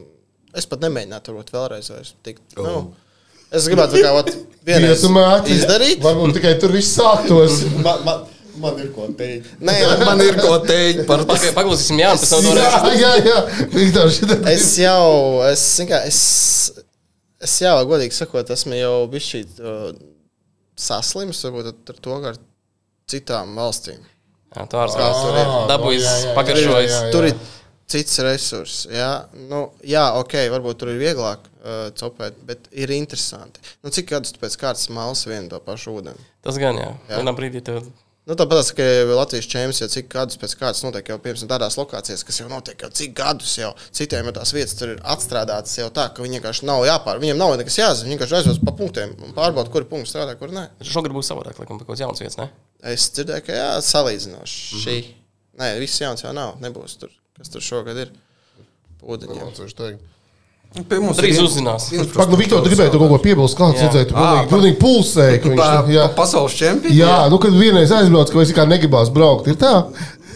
es 0.59 0.67
pat 0.69 0.83
nemēģinātu 0.83 1.31
varbūt 1.33 1.53
vēlreiz 1.55 2.11
tikt. 2.25 2.43
Oh. 2.57 2.65
Nu, 2.67 3.08
es 3.51 3.67
gribētu 3.69 3.97
tā 3.97 4.01
kā 4.05 4.11
vat, 4.17 4.29
vienreiz 4.67 4.99
Ietumēti. 5.03 5.55
izdarīt. 5.59 6.01
Varbūt 6.03 6.35
tikai 6.39 6.55
tur 6.61 6.73
viss 6.75 6.95
sāktos. 6.99 7.61
Man, 7.85 8.03
man, 8.05 8.25
man 8.59 8.79
ir 8.83 8.89
ko 8.95 9.07
teikt. 9.17 9.47
Nē, 9.63 9.75
man 10.05 10.19
ir 10.25 10.35
ko 10.41 10.57
teikt 10.67 11.05
par 11.07 11.23
to. 11.23 11.29
Pagaid- 11.31 11.55
Paklausīsim, 11.55 12.01
Jā, 12.03 12.11
pēc 12.19 12.29
tam 12.33 12.47
jā, 12.49 12.53
vēlreiz. 12.59 12.99
jā, 12.99 13.11
jā. 13.29 13.39
Viktor, 13.73 14.13
Es 14.51 14.67
jau, 14.81 15.07
es, 15.47 15.63
kā, 15.89 16.01
es, 16.09 16.19
es 17.47 17.57
jau, 17.63 17.75
godīgi 17.89 18.17
sakot, 18.17 18.51
esmu 18.57 18.75
jau 18.81 18.93
bijis 19.11 19.29
šī 19.31 19.41
uh, 19.63 19.91
saslims 20.79 21.39
varbūt 21.47 21.71
ar 21.93 21.99
to, 22.03 22.17
ka 22.23 22.33
ar 22.33 22.39
citām 23.09 23.55
valstīm. 23.57 24.01
Jā, 24.55 24.65
tā 24.69 24.83
ir 24.85 24.93
Kā 24.97 25.07
tur 25.21 25.37
ir? 25.39 25.49
dabūjis, 25.69 26.03
jā, 26.05 26.13
jā, 26.19 26.27
jā. 26.29 26.35
pagaršojis. 26.37 26.91
Jā, 26.93 27.01
jā. 27.05 27.11
Tur 27.13 27.27
ir 27.29 27.35
cits 27.89 28.19
resurss. 28.25 28.83
Jā, 28.91 29.09
nu, 29.49 29.63
jā 29.85 30.03
ok, 30.19 30.35
varbūt 30.53 30.79
tur 30.83 30.91
ir 30.93 30.99
vieglāk 31.01 31.48
uh, 31.59 31.87
copēt, 31.99 32.37
bet 32.49 32.69
ir 32.71 32.91
interesanti. 32.95 33.63
Nu, 33.83 33.93
cik 33.93 34.11
gadus 34.11 34.35
pēc 34.41 34.59
kārtas 34.59 34.89
malas 34.93 35.25
vienu 35.29 35.51
to 35.51 35.59
pašu 35.63 35.97
ūdeni? 35.99 36.29
Tas 36.45 36.59
gan, 36.61 36.79
jā. 36.79 36.93
Vienā 37.11 37.35
brīdī 37.35 37.63
tev 37.65 37.83
Nu, 38.29 38.35
Tāpat 38.37 38.67
kā 38.77 38.85
Latvijas 39.09 39.47
čempions, 39.49 39.79
jau 39.81 39.87
cik 39.89 40.09
gadus 40.13 40.37
pēc 40.37 40.51
kārtas 40.59 40.83
notiek 40.85 41.07
jau 41.09 41.15
piemēram 41.23 41.49
tādās 41.49 41.79
lokācijās, 41.79 42.21
kas 42.27 42.37
jau 42.37 42.49
notiek 42.51 42.83
jau 42.85 42.89
cik 42.99 43.15
gadus 43.17 43.55
jau. 43.57 43.71
Citiem 43.95 44.29
jau 44.29 44.33
tās 44.35 44.51
vietas 44.53 44.75
tur 44.77 44.91
ir 44.93 44.99
atstrādātas 45.15 45.73
jau 45.79 45.87
tā, 45.95 46.05
ka 46.13 46.21
viņi 46.21 46.37
vienkārši 46.37 46.67
nav 46.69 46.83
jāpār. 46.85 47.17
Viņiem 47.23 47.39
nav 47.41 47.55
nekas 47.57 47.79
jāzina. 47.79 48.05
Viņi 48.05 48.17
vienkārši 48.17 48.37
aizved 48.37 48.61
pa 48.67 48.75
punktiem 48.77 49.15
un 49.25 49.33
pārbauda, 49.33 49.73
kuri 49.73 49.89
punkti 49.89 50.11
strādā, 50.11 50.37
kur 50.37 50.53
nē. 50.53 50.67
šogad 50.91 51.15
būs 51.15 51.31
savādāk, 51.31 51.57
laikam, 51.57 51.81
kaut 51.81 51.89
kāds 51.89 52.05
jauns 52.05 52.21
vietas, 52.21 52.37
ne? 52.37 52.47
Es 52.93 53.07
dzirdēju, 53.17 53.47
ka 53.47 53.57
jā, 53.57 53.71
salīdzinoši. 53.89 54.61
Mm 54.61 54.77
-hmm. 54.77 54.85
Šī. 54.85 55.57
Nē, 55.63 55.71
viss 55.81 56.01
jauns 56.05 56.23
jau 56.23 56.35
nav. 56.37 56.53
Nebūs 56.61 56.99
tur, 57.01 57.09
kas 57.39 57.49
tur 57.49 57.65
šogad 57.65 57.97
ir. 57.97 58.13
Ūdeņiem. 59.01 59.97
Pie 60.69 60.99
mums 61.01 61.17
Drīz 61.17 61.39
uzzinās. 61.41 61.87
Pak, 62.13 62.29
nu, 62.29 62.37
Viktor, 62.37 62.61
tu 62.61 62.69
gribēji 62.69 62.91
tu 62.93 62.99
kaut 63.01 63.09
ko 63.09 63.17
piebilst, 63.23 63.57
kāds 63.57 63.81
redzēja, 63.81 64.07
tu 64.11 64.17
pilnīgi, 64.51 64.77
pulsēji, 64.77 65.39
ka 65.41 65.49
viņš 65.49 65.95
pa 65.97 66.11
pasaules 66.19 66.57
čempions? 66.59 66.93
Jā, 66.93 67.15
nu, 67.31 67.39
kad 67.41 67.55
vienreiz 67.57 67.93
aizbrauc, 67.95 68.29
ka 68.29 68.37
vairs 68.37 68.53
kā 68.53 68.67
negribās 68.69 69.09
braukt, 69.13 69.49
ir 69.49 69.57
tā? 69.59 69.73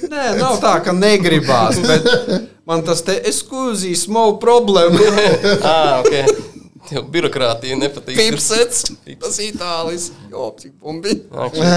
Nē, 0.10 0.24
nav 0.40 0.58
tā, 0.62 0.74
ka 0.84 0.96
negribās. 0.98 1.78
Bet 1.86 2.10
man 2.70 2.82
tas 2.88 3.06
te 3.06 3.20
ekskluzīvs 3.22 4.08
small 4.08 4.40
problēma. 4.42 5.00
Ah, 5.70 6.02
ok. 6.02 6.50
Tev 6.90 7.06
birokrātija 7.14 7.78
nepatīk. 7.80 8.18
Pipsets, 8.18 8.90
tas 9.22 9.38
itālis. 9.40 10.10
Jo, 10.34 10.50
cik 10.60 10.74
bumbi. 10.82 11.14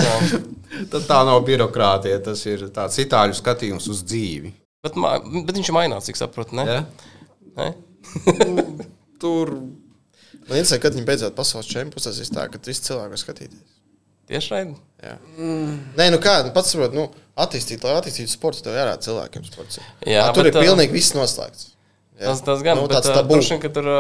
Tad 0.92 1.04
tā 1.06 1.20
nav 1.28 1.44
birokrātija, 1.46 2.18
tas 2.24 2.42
ir 2.48 2.66
tāds 2.74 2.98
itāļu 3.04 3.36
skatījums 3.38 3.86
uz 3.92 4.00
dzīvi. 4.02 4.50
bet, 4.82 4.96
bet 4.96 5.54
viņš 5.54 5.70
ir 5.70 5.76
mainās, 5.76 6.08
cik 6.08 6.18
saprotu, 6.18 6.58
ne? 6.58 6.66
Ja? 6.66 6.80
ne? 7.60 7.70
Tur 9.22 9.52
Man 10.46 10.60
interesē, 10.60 10.78
kad 10.78 10.94
viņi 10.94 11.06
beidzot 11.08 11.34
pasaules 11.34 11.66
čempions, 11.66 12.04
tas 12.06 12.18
ir 12.22 12.28
tā, 12.30 12.44
ka 12.50 12.60
visi 12.62 12.84
cilvēki 12.86 13.12
var 13.12 13.18
skatīties. 13.18 13.62
Tieši 14.30 14.52
raidi. 14.52 14.76
Jā. 15.02 15.14
Mm. 15.38 15.72
Nē, 15.98 16.06
nu 16.14 16.20
kā, 16.22 16.36
nu 16.46 16.52
pats 16.54 16.70
saprot, 16.70 16.94
nu, 16.94 17.06
attīstīt, 17.42 17.82
lai 17.86 17.96
attīstītu 17.98 18.30
sportu, 18.30 18.62
tev 18.66 18.74
jārāda 18.78 19.02
cilvēkiem 19.06 19.46
sports. 19.46 19.80
Jā, 20.06 20.24
A, 20.28 20.34
tur 20.34 20.46
bet, 20.46 20.54
ir 20.54 20.66
pilnīgi 20.66 20.94
viss 20.94 21.14
noslēgts. 21.18 21.72
Jā. 22.16 22.30
Tas, 22.30 22.42
tas 22.46 22.62
gan, 22.66 22.78
nu, 22.78 22.86
bet 22.86 22.98
tāds 22.98 23.10
uh, 23.10 23.18
tabū. 23.18 23.38
vien, 23.42 23.62
ka 23.62 23.70
tur 23.74 23.90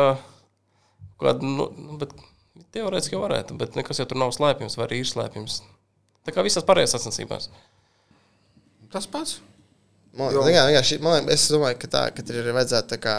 kāda, 1.22 1.46
nu, 1.46 1.66
nu, 1.74 1.98
bet 2.02 2.14
teorētiski 2.74 3.18
jau 3.18 3.22
varētu, 3.24 3.58
bet 3.58 3.78
nekas 3.78 4.02
jau 4.02 4.06
tur 4.10 4.22
nav 4.22 4.34
slēpjams 4.34 4.78
vai 4.78 4.86
arī 4.86 5.02
ir 5.02 5.10
slēpjams. 5.10 5.60
Tā 6.26 6.34
kā 6.34 6.46
visās 6.46 6.66
pārējās 6.66 6.94
sacensībās. 6.94 7.50
tas 8.94 9.06
pats. 9.10 9.40
Man, 10.16 10.32
Jo. 10.32 10.46
jā, 10.48 10.62
vienkārši, 10.70 10.98
man, 11.04 11.26
liekas, 11.26 11.42
es 11.44 11.52
domāju, 11.52 11.76
ka, 11.82 11.90
tā, 11.92 12.04
ka 12.16 12.22
tur 12.24 12.38
ir 12.40 12.54
vajadzētu 12.56 12.94
tā 12.94 12.98
kā 13.02 13.16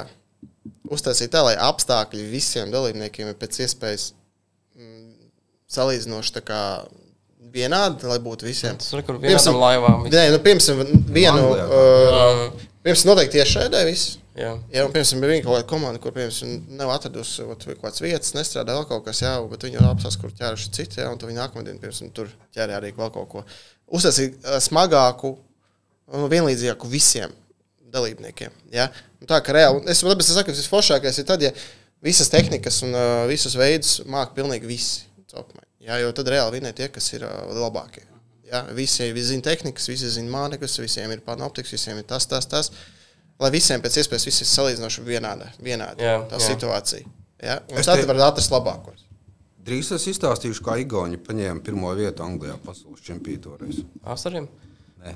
uztaisīt 0.94 1.32
tā, 1.34 1.44
lai 1.48 1.56
apstākļi 1.68 2.30
visiem 2.32 2.72
dalībniekiem 2.74 3.32
ir 3.32 3.38
pēc 3.40 3.62
iespējas 3.66 4.12
mm, 4.78 5.30
salīdzinoši 5.78 6.36
tā 6.38 6.44
kā 6.48 6.62
vienādi, 7.54 8.08
lai 8.10 8.20
būtu 8.24 8.48
visiem. 8.48 8.78
Tas 8.80 8.94
ir 8.94 9.04
kur 9.08 9.20
vienādām 9.22 9.60
laivām. 9.62 10.08
Nē, 10.12 10.30
nu, 10.34 10.40
piemēram, 10.44 10.94
vienu, 11.16 11.44
Anglijā. 11.44 11.68
uh, 11.68 12.66
piemēram, 12.86 13.10
noteikti 13.12 13.38
tieši 13.38 13.56
šeit 13.56 13.78
viss. 13.88 14.18
Jā. 14.38 14.52
Jā, 14.70 14.84
un, 14.86 14.94
piemēram, 14.94 15.24
bija 15.24 15.46
kaut 15.46 15.56
kāda 15.56 15.70
komanda, 15.72 16.02
kur, 16.04 16.14
piemēram, 16.14 16.54
nav 16.78 16.94
atradusi 16.94 17.48
kaut 17.48 17.66
kādas 17.82 18.04
vietas, 18.04 18.36
nestrādā 18.38 18.76
vēl 18.78 18.86
kaut 18.90 19.08
kas, 19.08 19.24
jā, 19.26 19.34
bet 19.50 19.66
viņi 19.66 19.80
jau 19.80 19.88
apstāsta, 19.90 20.22
kur 20.22 20.36
ķēruši 20.38 20.72
citi, 20.78 21.02
jā, 21.02 21.10
un 21.10 21.22
viņi 21.24 21.40
nākamā 21.40 21.66
dienā, 21.66 21.82
piemēram, 21.82 22.14
tur 22.14 22.30
ķērē 22.54 22.78
arī 22.78 22.94
vēl 22.98 23.12
kaut 23.16 23.30
ko. 23.32 23.44
Uztaisīt 23.98 24.38
uh, 24.44 24.60
smagāku 24.62 25.34
un 26.14 26.30
vienlīdzīgāku 26.32 26.90
visiem 26.92 27.34
dalībniekiem. 27.94 28.54
Ja? 28.76 28.90
Tā 29.26 29.40
kā 29.42 29.56
reāli, 29.56 29.82
es 29.90 30.04
tāpēc 30.06 30.28
es 30.28 30.36
saku, 30.38 30.52
ka 30.52 30.58
tas 30.60 30.70
foršākais 30.70 31.18
ir 31.24 31.26
tad, 31.26 31.42
ja 31.42 31.50
visas 32.06 32.30
tehnikas 32.30 32.84
un 32.86 32.94
uh, 32.94 33.24
visus 33.30 33.56
veidus 33.58 34.02
māk 34.06 34.36
pilnīgi 34.38 34.70
visi. 34.70 35.08
Copmai. 35.32 35.64
Ja? 35.84 35.98
Jo 36.00 36.12
tad 36.16 36.30
reāli 36.32 36.60
vinē 36.60 36.74
tie, 36.78 36.88
kas 36.94 37.10
ir 37.18 37.26
uh, 37.26 37.50
labākie. 37.58 38.04
Ja? 38.48 38.62
Visi 38.78 39.10
zina 39.26 39.42
tehnikas, 39.50 39.88
visi 39.90 40.10
zina 40.14 40.30
mānekļus, 40.32 40.78
visiem 40.84 41.12
ir 41.12 41.24
panoptiks, 41.26 41.74
visiem 41.74 41.98
ir 41.98 42.06
tas, 42.08 42.28
tas, 42.30 42.46
tas. 42.48 42.72
Lai 43.42 43.50
visiem 43.54 43.82
pēc 43.84 44.00
iespējas 44.02 44.26
viss 44.30 44.42
ir 44.46 44.50
salīdzinoši 44.50 45.04
vienāda, 45.06 45.50
vienāda 45.62 46.02
Jā, 46.02 46.14
tā 46.30 46.40
jā. 46.40 46.48
situācija. 46.54 47.10
Ja? 47.44 47.60
Un 47.70 47.78
Es 47.82 47.86
tad 47.90 48.00
te- 48.02 48.08
var 48.10 48.22
atrast 48.32 48.54
labākos. 48.54 49.04
Drīz 49.68 49.90
es 49.98 50.06
izstāstīšu, 50.14 50.64
kā 50.64 50.78
Igauni 50.80 51.18
paņēma 51.20 51.60
pirmo 51.66 51.90
vietu 51.98 52.24
Anglijā 52.24 52.56
pasaules 52.64 53.02
čempionātoreiz. 53.04 53.82
Asariem? 54.08 54.48
Nē. 55.04 55.14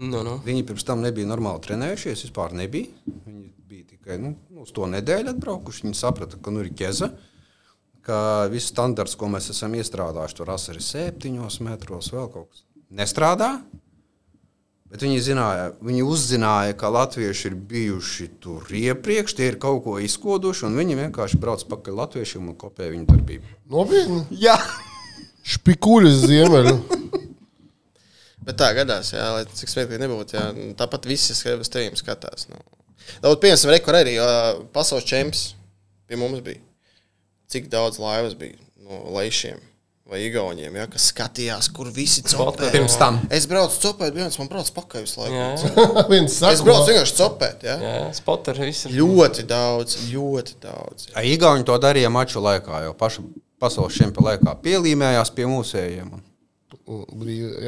Nu, 0.00 0.22
nu. 0.24 0.38
Viņi 0.44 0.64
pirms 0.68 0.86
tam 0.88 1.02
nebija 1.04 1.28
normāli 1.28 1.60
trenējušies, 1.66 2.24
vispār 2.28 2.54
nebija. 2.56 2.88
Viņi 3.26 3.50
bija 3.68 3.84
tikai 3.92 4.16
nu, 4.22 4.32
uz 4.62 4.72
to 4.76 4.88
nedēļu 4.88 5.34
atbraukuši. 5.34 5.84
Viņi 5.86 5.98
saprata, 5.98 6.40
ka 6.40 6.54
nu 6.54 6.64
ir 6.64 6.72
ķeza, 6.76 7.10
ka 8.06 8.22
viss 8.52 8.72
standarts, 8.72 9.18
ko 9.20 9.28
mēs 9.32 9.50
esam 9.52 9.76
iestrādājuši, 9.76 10.38
tur 10.40 10.54
arī 10.56 10.82
septiņos 10.86 11.60
metros, 11.66 12.10
vēl 12.16 12.32
kaut 12.32 12.48
kas 12.48 12.64
nestrādā. 12.96 13.52
Bet 14.90 15.04
viņi, 15.04 15.20
zināja, 15.22 15.68
viņi 15.86 16.02
uzzināja, 16.02 16.74
ka 16.80 16.88
latvieši 16.90 17.50
ir 17.52 17.58
bijuši 17.70 18.30
tur 18.42 18.72
iepriekš, 18.74 19.36
tie 19.38 19.52
ir 19.52 19.60
kaut 19.62 19.84
ko 19.84 20.00
izkoduši, 20.02 20.64
un 20.66 20.80
viņi 20.80 20.96
vienkārši 21.04 21.38
brauc 21.44 21.62
pakaļ 21.70 22.00
latviešiem 22.00 22.48
un 22.50 22.56
kopē 22.58 22.88
viņu 22.90 23.06
darbību. 23.12 23.52
Nopietni. 23.70 24.24
Jā, 24.42 24.56
Špikuļus 25.46 26.24
ziemeļu. 26.26 26.74
Bet 28.46 28.56
tā 28.60 28.70
gadās, 28.76 29.12
jā, 29.12 29.24
lai 29.36 29.44
cik 29.44 29.68
smieklīgi 29.68 30.00
nebūtu. 30.00 30.36
Jā. 30.38 30.46
Nu, 30.56 30.70
Tāpat 30.78 31.08
visi 31.10 31.34
uz 31.34 31.72
tevi 31.72 31.98
skatās. 31.98 32.48
Nu. 32.48 32.60
Daudz, 33.20 33.40
piemēram, 33.42 33.72
rekur 33.74 33.98
arī 33.98 34.16
pasaules 34.74 35.08
čempions 35.08 35.50
pie 36.08 36.18
mums 36.20 36.42
bija. 36.44 36.62
Cik 37.50 37.68
daudz 37.72 38.00
laivas 38.00 38.36
bija 38.38 38.56
no 38.86 39.02
lejšiem 39.16 39.60
vai 40.10 40.24
igauniem, 40.26 40.74
ja, 40.74 40.88
kas 40.90 41.04
skatījās, 41.12 41.68
kur 41.70 41.86
visi 41.94 42.24
copē. 42.26 42.72
pirms 42.74 42.96
tam. 42.98 43.20
Es 43.30 43.44
braucu 43.50 43.76
copēt, 43.84 44.16
viens 44.16 44.34
man 44.40 44.48
brauc 44.50 44.70
pakaļ 44.74 45.04
visu 45.04 45.20
laiku. 45.22 45.68
Viens 46.10 46.34
Es 46.34 46.40
saka, 46.40 46.64
braucu 46.66 46.90
vienkārši 46.90 47.14
copēt. 47.20 47.62
Ja. 47.68 47.76
jā 47.84 48.08
spoteri 48.18 48.66
viss 48.72 48.88
ir. 48.88 48.96
Ļoti 48.98 49.44
daudz, 49.50 50.00
ļoti 50.10 50.58
daudz. 50.64 51.06
Jā. 51.12 51.22
Igauni 51.30 51.66
to 51.68 51.78
darīja 51.78 52.10
maču 52.10 52.42
laikā, 52.42 52.82
jau 52.88 52.96
paša 52.98 53.22
pasaules 53.62 54.00
čempionu 54.00 54.32
laikā. 54.32 54.56
Pielīmējās 54.64 55.30
pie 55.36 55.46
mūsējiem. 55.52 56.10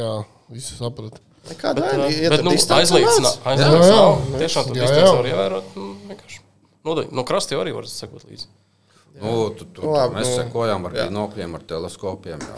jā, 0.00 0.12
visi 0.52 0.76
saprata. 0.78 1.20
Bet 1.48 1.64
ar 1.66 2.42
nu, 2.46 2.52
distanci 2.54 2.94
aizliegts. 2.94 3.38
Aizliegts. 3.44 4.34
Tiešām 4.38 4.68
tur 4.68 4.76
distanci 4.78 5.14
var 5.16 5.30
ievērot. 5.32 5.76
nu. 5.78 6.98
No 7.14 7.24
krasta 7.26 7.54
jau 7.56 7.62
arī 7.64 7.74
var 7.74 7.86
sekot 7.90 8.26
līdzi. 8.28 8.46
Nu, 9.22 9.50
tu, 9.54 9.66
tu, 9.68 9.82
Nu, 9.84 9.90
labi, 9.92 10.16
mēs 10.16 10.30
nu, 10.30 10.36
sekojām 10.40 10.86
ar 10.88 10.94
binokļiem, 10.96 11.56
ar 11.58 11.64
teleskopiem. 11.68 12.40
jā. 12.40 12.54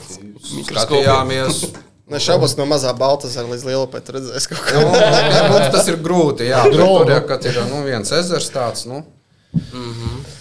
Skatījāmies. 0.70 1.64
Nešaubos 2.10 2.56
no 2.58 2.66
mazā 2.66 2.90
Baltasara 2.98 3.46
līdz 3.50 3.64
Lielupē. 3.68 4.00
Tur 4.02 4.16
redzēs 4.18 4.46
kaut 4.50 4.62
kā. 4.66 4.80
Nu, 4.82 4.90
varbūt 4.94 5.66
tas 5.74 5.90
ir 5.90 5.98
grūti. 6.02 6.48
Jā, 6.50 6.62
tur, 6.66 6.78
Dronu. 6.78 7.04
tur, 7.04 7.12
ja, 7.14 7.20
kad 7.26 7.46
ir 7.46 7.58
nu, 7.70 7.82
viens 7.86 8.10
ezers 8.20 8.50
tāds. 8.54 8.86
Nu, 8.90 9.04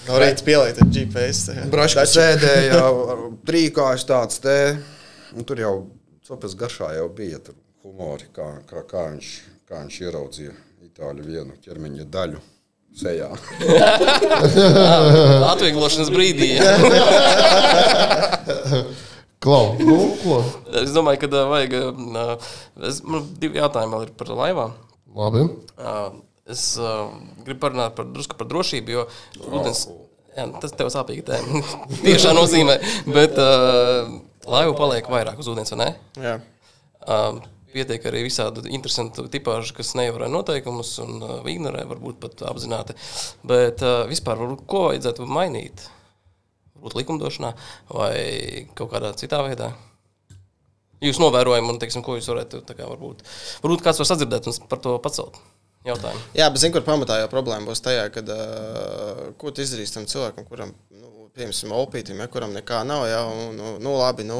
No 0.09 0.17
rīta 0.21 0.45
pielikt 0.45 0.79
ar 0.81 0.89
GPS. 0.93 1.49
Braška 1.69 2.03
sēdēja, 2.09 2.81
trīkājas 3.45 4.05
tāds 4.09 4.37
te. 4.41 4.55
Un 5.37 5.45
tur 5.49 5.61
jau 5.61 5.73
copes 6.29 6.53
garšā 6.57 6.93
jau 6.99 7.09
bija 7.09 7.39
tur 7.41 7.57
humori, 7.83 8.29
kā, 8.35 8.47
kā, 8.69 8.83
kā, 8.87 9.09
viņš, 9.15 9.33
kā 9.65 9.81
viņš 9.81 9.99
ieraudzīja 10.05 10.55
itāļu 10.85 11.25
vienu 11.25 11.57
ķermeņa 11.63 12.05
daļu 12.13 12.41
sejā. 12.99 13.29
Atvieglošanas 15.51 16.11
brīdī. 16.13 16.51
Klau, 19.39 19.77
nu, 19.79 19.97
ko? 20.19 20.41
Es 20.81 20.91
domāju, 20.91 21.21
ka 21.23 21.45
vajag. 21.47 21.75
Es, 22.89 22.99
man 23.07 23.23
divi 23.39 23.61
jautājumi 23.61 23.95
vēl 23.95 24.03
ir 24.09 24.11
par 24.19 24.33
laivām. 24.35 24.73
Labi. 25.15 25.45
Es 26.49 26.65
gribu 27.45 27.59
parunāt 27.63 27.95
par, 27.95 28.09
drusku 28.11 28.35
par 28.35 28.49
drošību, 28.51 28.97
jo 28.97 29.05
ūdens. 29.47 29.85
Jā, 30.35 30.45
tas 30.61 30.75
tev 30.77 30.91
sāpīgi 30.93 31.23
tēma. 31.25 31.61
Tiešā 32.05 32.33
nozīmē. 32.35 32.75
Bet 33.15 33.39
uh, 33.39 34.11
laivu 34.51 34.75
paliek 34.77 35.07
vairāk 35.09 35.39
uz 35.41 35.49
ūdens, 35.51 35.73
vai 35.75 35.79
ne? 35.81 35.89
Jā. 36.23 36.35
Uh, 36.99 37.39
pietiek 37.73 38.05
arī 38.09 38.23
visādi 38.25 38.65
interesanti 38.73 39.25
tipāži, 39.31 39.75
kas 39.77 39.93
neievēro 39.97 40.29
noteikumus 40.31 40.95
un 41.03 41.19
uh, 41.21 41.35
ignorē, 41.49 41.85
varbūt 41.89 42.19
pat 42.23 42.43
apzināti. 42.49 42.95
Bet 43.47 43.83
uh, 43.85 44.03
vispār, 44.09 44.39
varbūt, 44.41 44.65
ko 44.69 44.87
vajadzētu 44.89 45.27
mainīt? 45.29 45.85
Varbūt 46.77 46.97
likumdošanā 47.01 47.53
vai 47.91 48.15
kaut 48.77 48.91
kādā 48.93 49.13
citā 49.19 49.43
veidā? 49.45 49.73
Jūs 51.03 51.21
novērojat, 51.21 51.63
un 51.63 51.79
teiksim, 51.79 52.03
ko 52.03 52.17
jūs 52.17 52.27
varētu, 52.27 52.65
kā, 52.67 52.83
varbūt, 52.83 53.23
varbūt 53.63 53.85
kāds 53.85 54.01
var 54.01 54.09
sadzirdēt 54.09 54.49
un 54.51 54.59
par 54.67 54.81
to 54.83 54.97
pacelt 55.03 55.39
jautājumu. 55.87 56.21
Jā, 56.35 56.49
bet 56.51 56.59
zinu, 56.59 56.73
kur 56.75 56.83
pamatā 56.87 57.21
jau 57.21 57.29
problēma 57.31 57.69
būs 57.69 57.81
tajā, 57.85 58.09
kad 58.11 58.27
uh, 58.33 59.29
ko 59.39 59.53
tu 59.55 59.63
izdarīsi 59.63 59.95
tam 59.95 60.07
cilvēkam, 60.11 60.47
kuram, 60.49 60.73
piemēram, 61.35 61.75
opītam, 61.79 62.21
ja, 62.21 62.29
kuram 62.31 62.55
nekā 62.55 62.83
nav, 62.87 63.05
ja, 63.09 63.25
un, 63.27 63.53
nu, 63.57 63.75
nu, 63.83 63.97
labi, 63.99 64.25
nu, 64.27 64.39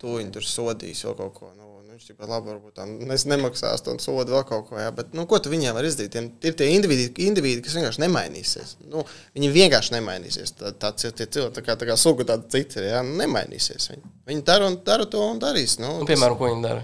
tu 0.00 0.16
viņu 0.18 0.34
tur 0.34 0.46
sodīs 0.46 1.04
vēl 1.06 1.16
kaut 1.18 1.34
ko. 1.36 1.50
Nu, 1.56 1.68
nu, 1.82 1.94
viņš 1.94 2.08
tikpat 2.08 2.30
labi 2.30 2.50
varbūt 2.50 2.80
nes, 3.08 3.26
nemaksās 3.30 3.84
to 3.86 3.94
sodu 4.02 4.34
vēl 4.34 4.46
kaut 4.48 4.70
ko, 4.70 4.78
ja, 4.80 4.90
bet, 4.94 5.12
nu, 5.16 5.26
ko 5.30 5.38
tu 5.42 5.52
viņiem 5.52 5.76
var 5.76 5.86
izdarīt? 5.86 6.14
Tiem, 6.14 6.30
ir 6.42 6.56
tie 6.58 6.70
individi, 6.74 7.10
individi, 7.26 7.62
kas 7.64 7.76
vienkārši 7.78 8.02
nemainīsies. 8.04 8.76
Nu, 8.90 9.04
viņi 9.36 9.52
vienkārši 9.58 9.96
nemainīsies. 9.98 10.56
Tā, 10.58 10.72
tā, 10.74 10.94
tie 10.98 11.12
cilvēki, 11.12 11.54
tā 11.58 11.66
kā, 11.66 11.78
tā 11.78 11.90
kā 11.92 11.98
suga 12.00 12.26
tāda 12.32 12.48
cita, 12.54 12.82
ja, 12.86 13.04
nu, 13.06 13.14
nemainīsies. 13.20 13.92
Viņi, 13.92 14.16
viņi 14.32 14.48
dara, 14.48 14.72
un, 14.72 14.80
dara 14.86 15.06
to 15.06 15.22
un 15.28 15.42
darīs. 15.42 15.78
Nu, 15.82 15.98
Nu, 16.00 16.08
piemēram, 16.08 16.38
ko 16.40 16.50
viņi 16.50 16.66
dara? 16.66 16.82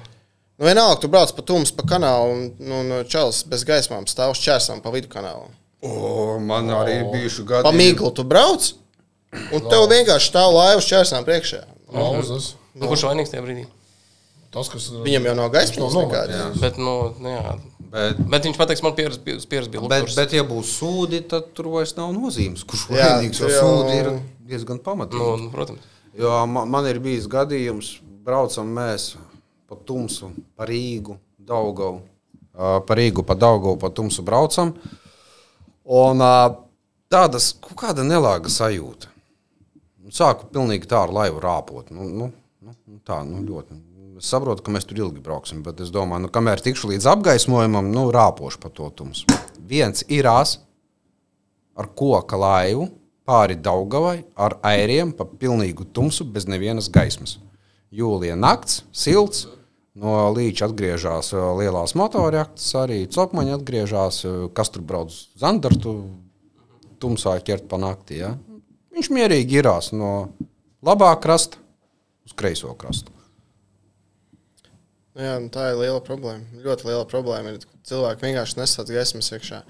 Nu, 0.58 0.66
vienalga, 0.66 0.98
tu 1.00 1.08
brauc 1.10 1.30
pa 1.36 1.42
tumsu, 1.46 1.74
pa 1.76 1.84
kanālu, 1.86 2.34
un 2.34 2.46
nu, 2.58 2.82
nu, 2.86 2.96
čels 3.06 3.44
bez 3.46 3.62
gaismām 3.66 4.08
stāv 4.10 4.32
uz 4.34 4.40
čērsām 4.42 4.82
pa 4.82 4.90
vidu 4.90 5.10
kanālu. 5.12 5.46
O, 5.86 6.38
man 6.42 6.66
arī 6.74 6.96
ir 6.98 7.10
bijuši 7.12 7.44
gadi. 7.46 7.62
Pa 7.62 7.70
mīklu 7.70 8.10
tu 8.10 8.24
brauc, 8.26 8.72
un 9.32 9.66
tev 9.68 9.88
vienkārši 9.90 10.30
stāv 10.30 10.54
laiva 10.56 10.78
uz 10.80 10.88
čērsām 10.88 11.26
priekšā. 11.26 11.64
Pauzes. 11.92 12.54
Nu, 12.78 12.88
kurš 12.90 13.08
vainīgs 13.08 13.32
tajā 13.32 13.42
brīdī? 13.44 13.66
Tas, 14.54 14.68
kas 14.72 14.86
ir. 14.90 15.02
Viņam 15.04 15.28
jau 15.28 15.34
nav 15.36 15.50
gaismas 15.52 15.92
nav 15.92 16.06
nekādas. 16.06 16.60
Bet, 16.62 16.78
nu, 16.80 16.94
nu, 17.20 17.32
jā. 17.34 17.54
Bet, 17.88 18.20
Bet 18.32 18.44
viņš 18.44 18.58
pateiks, 18.60 18.82
man 18.84 18.94
bija, 18.96 19.12
pieredze 19.24 19.48
bija 19.48 19.64
bet, 19.68 20.02
lukturs. 20.02 20.16
bet, 20.18 20.34
ja 20.36 20.44
būs 20.44 20.74
sūdi, 20.76 21.22
tad 21.28 21.52
tur 21.56 21.70
vairs 21.72 21.94
nav 21.96 22.12
nozīmes. 22.16 22.64
Kurš 22.68 22.86
vainīgs? 22.92 23.40
Jo 23.40 23.48
sūdi 23.52 23.96
ir 23.96 24.10
diezgan 24.48 24.80
pamatīgi. 24.84 25.20
Nu, 25.24 25.46
nu, 25.46 25.52
protams. 25.52 25.84
Jo 26.18 26.34
man, 26.50 26.68
man 26.72 26.88
ir 26.90 27.00
bijis 27.00 27.28
gadījums, 27.30 27.94
braucam 28.24 28.68
mēs 28.76 29.12
pa 29.68 29.76
tumsu, 29.88 30.32
pa 30.56 30.68
Rīgu, 30.68 31.16
Daugavu. 31.48 32.02
Pa 32.56 32.96
Rīgu, 32.98 33.24
pa 33.24 33.36
Daugavu, 33.38 33.76
pa 33.80 33.92
tumsu 33.94 34.24
braucam. 34.26 34.74
Un 35.88 36.24
tādas 37.08 37.52
kaut 37.64 37.78
kāda 37.84 38.04
nelāga 38.04 38.52
sajūta. 38.52 39.12
Sāku 40.14 40.48
pilnīgi 40.52 40.88
tā 40.88 41.02
ar 41.04 41.12
laivu 41.12 41.42
rāpot. 41.42 41.90
Nu, 41.92 42.06
nu, 42.08 42.30
nu, 42.64 42.74
nu, 42.74 43.00
tā, 43.06 43.20
nu, 43.28 43.42
ļoti. 43.44 43.76
Es 44.18 44.30
saprotu, 44.32 44.64
ka 44.66 44.72
mēs 44.74 44.86
tur 44.88 44.98
ilgi 44.98 45.22
brauksim, 45.22 45.60
bet 45.62 45.78
es 45.84 45.92
domāju, 45.94 46.24
nu, 46.26 46.30
kamēr 46.34 46.62
tikšu 46.64 46.90
līdz 46.90 47.06
apgaismojumam, 47.12 47.92
nu, 47.94 48.08
rāpošu 48.14 48.58
pa 48.62 48.72
to 48.74 48.88
tumsu. 48.98 49.28
Viens 49.68 50.02
irās 50.10 50.56
ar 51.78 51.90
koka 51.94 52.38
laivu 52.40 52.88
pāri 53.28 53.58
Daugavai 53.60 54.22
ar 54.34 54.56
airiem 54.66 55.12
pa 55.14 55.28
pilnīgu 55.28 55.86
tumsu 55.94 56.26
bez 56.26 56.48
nevienas 56.50 56.88
gaismas. 56.90 57.36
Jūlija 57.94 58.34
nakts, 58.36 58.82
silts, 58.92 59.46
no 59.98 60.16
līča 60.34 60.68
atgriežas 60.68 61.32
ā, 61.36 61.44
lielās 61.58 61.94
motorjaktas, 61.98 62.66
arī 62.80 63.02
copmaņa 63.12 63.58
atgriežas, 63.58 64.22
ā, 64.26 64.34
kas 64.56 64.72
tur 64.74 64.84
brauc 64.88 65.12
uz 65.12 65.28
Zandartu, 65.38 65.94
tumsā 67.02 67.36
ķert 67.44 67.68
pa 67.70 67.78
naktī. 67.80 68.22
Ja? 68.24 68.34
Viņš 68.98 69.08
mierīgi 69.14 69.60
irās 69.62 69.92
no 69.94 70.12
labā 70.82 71.12
krasta 71.22 71.60
uz 72.26 72.34
kreiso 72.34 72.72
krastu. 72.78 73.14
Jā, 75.18 75.36
nu, 75.42 75.48
tā 75.50 75.72
ir 75.72 75.78
liela 75.80 75.98
problēma. 76.04 76.44
Ļoti 76.62 76.86
liela 76.86 77.06
problēma 77.10 77.50
ir, 77.54 77.62
ka 77.66 77.78
cilvēki 77.90 78.26
vienkārši 78.28 78.58
nesāc 78.60 78.90
gaismas 78.94 79.30
iekšā. 79.34 79.62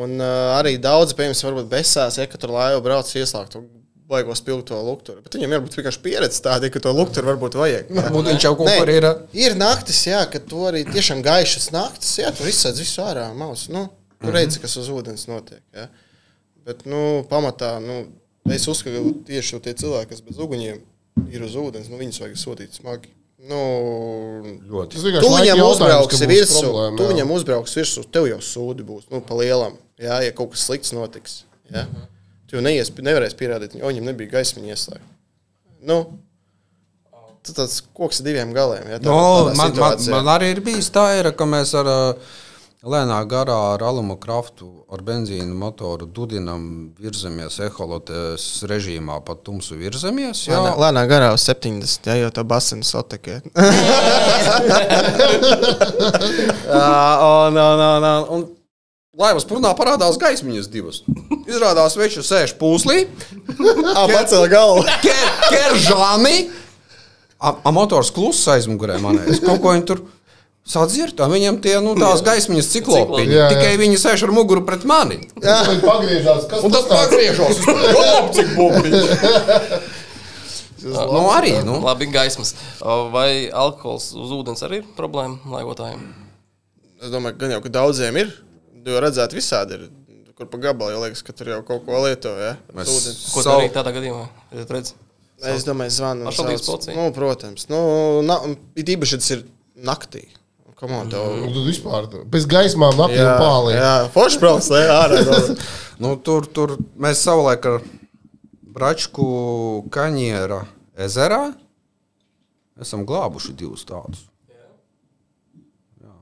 Un 0.00 0.14
uh, 0.22 0.54
arī 0.56 0.76
daudzi, 0.80 1.16
piemēram, 1.18 1.40
varbūt 1.50 1.68
besās, 1.72 2.16
ja 2.20 2.28
tur 2.30 2.52
laiva 2.54 2.80
brauc 2.84 3.10
ieslēgt 3.10 3.56
to 3.56 3.64
baigo 4.10 4.34
spilgto 4.38 4.78
lukturu. 4.86 5.20
Bet 5.24 5.36
viņam 5.36 5.52
jābūt 5.56 5.76
vienkārši 5.78 6.00
pieredze 6.04 6.40
tāda, 6.42 6.70
ka 6.72 6.80
to 6.82 6.92
lukturu 6.96 7.28
varbūt 7.32 7.58
vajag. 7.60 7.90
Varbūt 7.98 8.30
viņš 8.32 8.46
jau 8.46 8.54
kaut 8.58 8.70
kur 8.80 8.92
ir. 8.94 9.06
ā, 9.06 9.12
Ir 9.38 9.56
naktis, 9.58 10.00
jā, 10.08 10.22
kad 10.32 10.46
tu 10.50 10.64
arī 10.66 10.84
tiešām 10.88 11.20
gaišas 11.26 11.68
naktis, 11.74 12.16
jā, 12.22 12.30
tur 12.34 12.48
izsēdz 12.50 12.80
visu 12.82 13.04
ārā 13.04 13.28
maus. 13.36 13.68
Nu, 13.70 13.84
tu 14.20 14.28
Mhm. 14.30 14.34
redzi, 14.38 14.62
kas 14.64 14.76
uz 14.80 14.88
ūdens 14.90 15.26
notiek. 15.30 15.60
Jā. 15.76 15.86
Bet, 16.66 16.86
nu, 16.86 17.22
pamatā, 17.30 17.76
nu, 17.82 18.00
es 18.48 18.66
uzskatu, 18.68 19.02
ka 19.12 19.24
tieši 19.28 19.60
tie 19.64 19.74
cilvēki, 19.74 20.10
kas 20.14 20.20
bez 20.24 20.38
uguņiem 20.40 20.80
ir 21.30 21.42
uz 21.44 21.56
ūdens, 21.60 21.90
nu, 21.92 21.98
viņus 22.00 22.20
vajag 22.22 22.38
sodīt 22.40 22.78
smagi. 22.78 23.12
Nu, 23.40 23.58
Ļoti. 24.68 25.00
Tu 25.00 25.28
viņam 25.32 25.62
uzbrauksi 25.64 26.26
virsū, 26.28 26.60
problēma, 26.66 26.96
tu 26.98 27.06
viņam 27.08 27.30
uzbrauksi 27.36 27.78
virsū, 27.80 28.02
tev 28.12 28.26
jau 28.28 28.40
sūdi 28.44 28.84
būs, 28.84 29.06
nu, 29.12 29.20
pa 29.24 29.34
lielam, 29.38 29.78
jā, 30.00 30.18
ja 30.26 30.32
kaut 30.36 30.52
kas 30.52 30.66
slikts 30.68 30.92
notiks. 30.92 31.38
Jā. 31.72 31.86
Tu 32.50 32.58
jau 32.58 32.64
neies, 32.64 32.90
nevarēsi 32.90 33.38
pierādīt, 33.40 33.78
jo 33.80 33.88
viņam 33.88 34.10
nebija 34.10 34.34
gaismiņa 34.34 34.74
ieslēgta. 34.74 35.08
Nu, 35.88 35.96
tas 37.40 37.56
tāds 37.56 37.78
koks 37.96 38.20
ar 38.20 38.26
diviem 38.28 38.52
galiem. 38.52 38.84
Jā, 38.92 38.98
tādā- 39.00 39.08
No, 39.08 39.44
man, 39.46 39.56
man, 39.56 39.72
situācijā. 39.72 40.10
man 40.10 40.26
arī 40.34 40.50
ir 40.56 40.60
bijis 40.60 40.90
tā, 40.92 41.06
ir, 41.20 41.30
ka 41.32 41.44
mēs 41.48 41.72
ar 41.80 41.86
ā, 41.86 41.98
lēnā 42.80 43.18
garā 43.28 43.56
ar 43.74 43.82
alumu 43.84 44.14
kraftu, 44.20 44.68
ar 44.92 45.02
benzīnu 45.04 45.52
motoru 45.58 46.06
dudinam, 46.08 46.62
virzamies 47.00 47.58
eholotes 47.66 48.46
režīmā, 48.70 49.18
pa 49.26 49.34
tumsu 49.36 49.76
virzamies. 49.76 50.46
Jā, 50.48 50.56
Lēnā, 50.64 50.76
lēnā 50.86 51.02
garā 51.10 51.28
uz 51.36 51.44
70, 51.44 52.08
jā, 52.08 52.14
jau 52.22 52.30
tā 52.38 52.44
basēna 52.48 52.86
sotekē. 52.88 53.40
un, 56.70 57.56
un, 57.56 57.80
un, 57.84 58.04
un, 58.04 58.24
un 58.38 58.46
laivas 59.20 59.44
purnā 59.48 59.74
parādās 59.76 60.16
gaismiņas 60.20 60.70
divas. 60.72 61.02
Izrādās, 61.50 61.98
viņš 62.00 62.20
sēž 62.24 62.56
pūslī, 62.60 63.02
Ā, 63.60 64.06
pacēla 64.08 64.48
galvu. 64.52 64.86
Ker- 65.04 65.34
Keržāni! 65.52 66.36
A, 67.40 67.54
a 67.64 67.70
motors 67.72 68.10
kluss 68.12 68.48
aizmugurē 68.52 68.98
manē. 69.00 69.22
Es 69.32 69.38
kaut 69.40 69.60
ko 69.64 69.72
viņu 69.72 69.86
tur 69.88 70.02
sadzirdēju. 70.70 71.30
Viņam 71.34 71.58
tie, 71.64 71.74
nu, 71.84 71.94
tās 71.98 72.22
gaismiņas 72.26 72.68
ciklopi. 72.72 73.24
Jā, 73.26 73.32
jā. 73.34 73.48
Tikai 73.54 73.72
viņi 73.80 73.98
sēž 74.00 74.24
ar 74.28 74.32
muguru 74.36 74.62
pret 74.66 74.86
mani. 74.88 75.18
Viņš 75.40 75.82
pagriežās. 75.84 76.46
Kas 76.50 76.64
Un 76.66 76.74
tas. 76.74 76.86
Lop, 77.96 78.30
cik 78.36 78.54
bumbiņš. 78.56 79.98
Nu, 80.80 81.26
arī, 81.34 81.52
nu. 81.66 81.76
Labi, 81.84 82.08
gaismas. 82.08 82.54
Vai 83.12 83.50
alkohols 83.52 84.10
uz 84.16 84.30
ūdens 84.32 84.62
arī 84.64 84.80
ir 84.80 84.86
problēma 84.96 85.36
laivotājiem? 85.58 86.06
Es 87.00 87.12
domāju, 87.12 87.36
ka 87.36 87.44
gan 87.44 87.54
jau 87.56 87.60
ka 87.66 87.72
daudziem 87.74 88.16
ir. 88.22 88.32
Jo 88.86 89.02
redzēt, 89.04 89.34
visādi 89.36 89.76
ir. 89.76 89.86
Kur 90.40 90.48
pa 90.48 90.56
gabalu 90.62 90.94
jau 90.94 91.02
liekas, 91.04 91.20
ka 91.24 91.34
tur 91.36 91.50
jau 91.52 91.60
kaut 91.68 91.84
ko 91.84 92.00
lieto. 92.06 92.32
Ja? 92.40 92.54
Mēs- 92.72 92.88
Ūdens. 92.88 93.20
Ko 93.34 93.44
Savu- 93.44 93.60
darīt 93.60 93.76
tādā 93.76 93.92
gadījumā? 93.92 94.24
Jūs 94.56 94.70
redzat, 94.72 94.94
Es 95.40 95.64
domāju, 95.64 95.92
zvanu. 95.96 96.28
Nu, 96.96 97.06
protams. 97.16 97.64
Nu, 97.72 98.20
na, 98.24 98.36
it 98.76 98.86
īpaši 98.92 99.20
tas 99.20 99.30
ir 99.36 99.44
naktī. 99.76 100.26
Come 100.80 100.96
on, 100.96 101.10
tev. 101.12 101.26
Nu, 101.36 101.52
Tad 101.52 101.66
vispār 101.68 102.06
bez 102.32 102.46
gaismām 102.48 102.96
un 102.96 103.12
pālī. 103.12 103.74
jā, 103.76 103.94
forši 104.14 104.40
brauc, 104.40 104.72
lai 104.72 104.84
ārā. 104.88 105.22
Nu, 106.00 106.14
tur, 106.16 106.46
tur 106.48 106.78
mēs 106.96 107.20
savulaik 107.20 107.66
ar 107.68 107.82
Bračku 108.72 109.26
kaņiera 109.92 110.62
ezerā 110.96 111.50
esam 112.80 113.02
glābuši 113.04 113.52
divus 113.60 113.84
tādus. 113.84 114.22
Jā. 114.48 116.14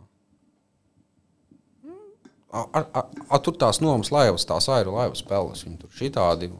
A, 2.50 2.64
a, 2.64 2.82
a, 2.82 3.04
a, 3.28 3.38
tur 3.44 3.54
tās 3.60 3.78
nomas 3.84 4.10
laivas, 4.10 4.48
tās 4.48 4.66
airu 4.72 4.96
laivas 4.96 5.22
spēles. 5.22 5.62
Viņi 5.68 5.78
tur 5.84 5.94
šitādi. 6.00 6.50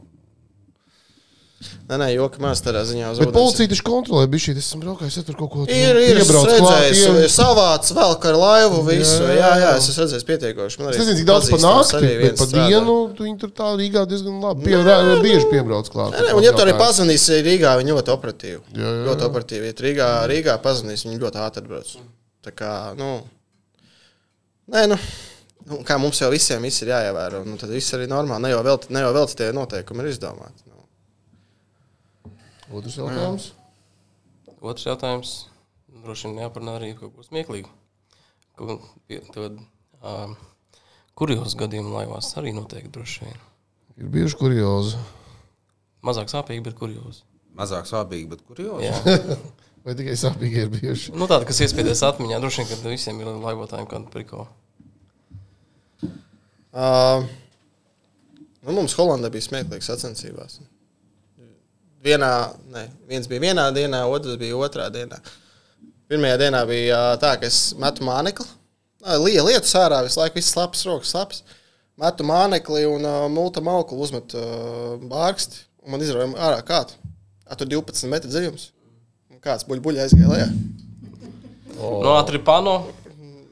Nē, 1.59 1.97
nē, 1.99 2.07
joka 2.15 2.39
mēs 2.39 2.61
tādā 2.63 2.85
ziņā 2.87 3.09
uz 3.11 3.19
Bet 3.19 3.29
ūdens. 3.31 3.35
policija 3.35 3.69
taču 3.73 3.83
kontrolē, 3.83 4.29
bija 4.31 4.43
šī. 4.45 4.53
Es 4.61 4.67
esmu 4.69 4.79
braukājis, 4.85 5.17
ja 5.19 5.23
tur 5.27 5.35
kaut 5.41 5.51
ko 5.51 5.65
Ir, 5.67 5.97
ir, 5.99 6.21
klāt, 6.23 6.51
redzēju, 6.53 7.15
ie- 7.19 7.31
savāc 7.35 7.89
vēl 7.97 8.13
ar 8.31 8.37
laivu 8.39 8.83
visu. 8.87 9.25
Jā, 9.27 9.35
Jā, 9.41 9.49
jā, 9.65 9.73
es 9.81 9.89
esmu 9.91 10.05
redzējis 10.05 10.27
pietiekoši. 10.29 10.79
Man 10.79 10.93
Es 10.93 11.01
nezinu, 11.03 11.17
cik 11.19 11.27
daudz 11.27 11.51
pa 11.51 11.59
nakti, 11.65 12.13
bet 12.23 12.39
pa 12.39 12.47
dienu 12.53 12.95
tu 13.19 13.27
viņi 13.27 13.39
tur 13.43 13.51
tā 13.59 13.73
Rīgā 13.81 14.05
diezgan 14.07 14.39
labi. 14.45 14.69
Pie, 14.69 14.77
rā- 14.87 15.19
bieži 15.25 15.49
piebrauc 15.51 15.91
klāt. 15.91 16.15
Nē, 16.15 16.29
nē, 16.29 16.37
un, 16.39 16.43
ja 16.47 16.53
tu 16.55 16.63
arī 16.63 16.77
pazvanīs 16.79 17.27
Rīgā, 17.49 17.75
viņi 17.83 17.97
ļoti 17.97 18.15
operatīvi. 18.15 18.61
Jā, 18.79 18.79
jā, 18.79 18.93
jā. 18.95 19.03
Ļoti 19.11 19.27
operatīvi. 19.27 19.73
Ja 19.73 19.75
Rīgā, 19.89 20.09
Rīgā 20.31 20.59
pazvanīs, 20.63 21.03
viņi 21.09 21.19
ļoti 21.27 21.43
ātri 21.43 21.65
atbrauc. 21.65 21.91
Tā 22.47 22.55
kā, 22.55 22.73
nu, 22.95 23.11
nē, 24.71 24.87
nu, 24.95 24.97
nu, 25.67 25.83
kā 25.83 25.99
mums 25.99 26.21
jau 26.23 26.31
visiem 26.31 26.63
viss 26.63 26.83
ir 26.87 26.95
jāievēro, 26.95 27.43
nu, 27.45 27.59
tad 27.59 27.71
viss 27.75 27.91
arī 27.99 28.07
normāli. 28.07 28.47
Ne 28.47 28.55
jau 28.55 28.63
vēl, 28.63 28.79
ne 28.95 29.01
jau 29.03 29.13
vēl 29.19 29.27
tie 29.35 29.51
noteikumi 29.57 30.07
ir 30.07 30.13
izdomāti. 30.15 30.63
Nu. 30.71 30.78
Otrs 32.69 32.99
jautājums. 33.01 33.53
otrs 34.61 34.85
jautājums. 34.85 35.35
Droši 36.05 36.29
vien 36.29 36.43
jāparunā 36.43 36.77
arī 36.79 36.93
kaut 36.99 37.15
ko 37.17 37.25
smieklīgu. 37.25 37.71
Tad, 38.59 39.61
um, 40.03 40.35
kurjos 41.19 41.57
gadījumos 41.59 41.95
laivās 41.95 42.29
arī 42.41 42.53
noteikti 42.57 42.93
droši 42.95 43.25
vien. 43.25 43.41
Ir 43.99 44.13
bijuši 44.15 44.39
kuriozi. 44.39 45.01
Mazāk 46.07 46.31
sāpīgi, 46.31 46.63
bet 46.69 46.77
kurjos. 46.79 47.25
Mazāk 47.59 47.89
sāpīgi, 47.91 48.29
bet 48.31 48.45
kur 48.47 48.61
jau? 48.63 48.79
Jā. 48.83 48.95
Vai 49.87 49.95
tikai 49.99 50.15
sāpīgi 50.21 50.65
ir 50.67 50.73
bijuši? 50.75 51.15
Nu, 51.17 51.27
tāda, 51.31 51.47
kas 51.49 51.63
iespiedies 51.65 52.05
atmiņā, 52.07 52.39
droši 52.43 52.63
vien, 52.63 52.69
ka 52.71 52.93
visiem 52.93 53.23
ir 53.23 53.31
laivotājiem 53.41 53.89
kāda 53.89 54.13
priko. 54.13 54.45
Uh, 56.69 57.25
nu, 58.67 58.75
mums 58.77 58.95
Holandē 58.99 59.31
bija 59.33 59.47
smieklīgs 59.49 59.89
sacensībās. 59.89 60.61
Vienā, 62.05 62.31
ne, 62.71 62.85
viens 63.11 63.27
bija 63.31 63.43
vienā 63.43 63.69
dienā, 63.75 64.05
otrs 64.07 64.39
bija 64.39 64.59
otrā 64.59 64.87
dienā. 64.95 65.19
Pirmajā 66.09 66.39
dienā 66.41 66.61
bija 66.69 66.99
tā, 67.21 67.35
ka 67.41 67.49
es 67.49 67.75
metu 67.81 68.07
mānekli. 68.07 68.47
Lija 69.23 69.45
lietu 69.47 69.71
sārā, 69.71 70.01
visu 70.07 70.21
laiku 70.21 70.39
viss 70.39 70.55
slaps, 70.55 70.85
rokas 70.89 71.13
slaps. 71.15 71.43
Metu 71.99 72.27
mānekli 72.27 72.85
un 72.87 73.05
uh, 73.05 73.27
multa 73.33 73.63
malku 73.65 73.99
uzmetu 73.99 74.39
uh, 74.39 74.95
bārksti. 75.11 75.65
Man 75.89 76.03
izrauja 76.05 76.31
ārā 76.49 76.63
kādu. 76.67 76.95
Tur 77.59 77.71
12 77.73 78.11
metru 78.13 78.31
dziļums. 78.31 78.69
Kāds 79.43 79.67
buļbuļs 79.69 80.05
aizgāja 80.05 80.31
lejā. 80.31 80.49
No 81.79 82.15
Atripano. 82.19 82.79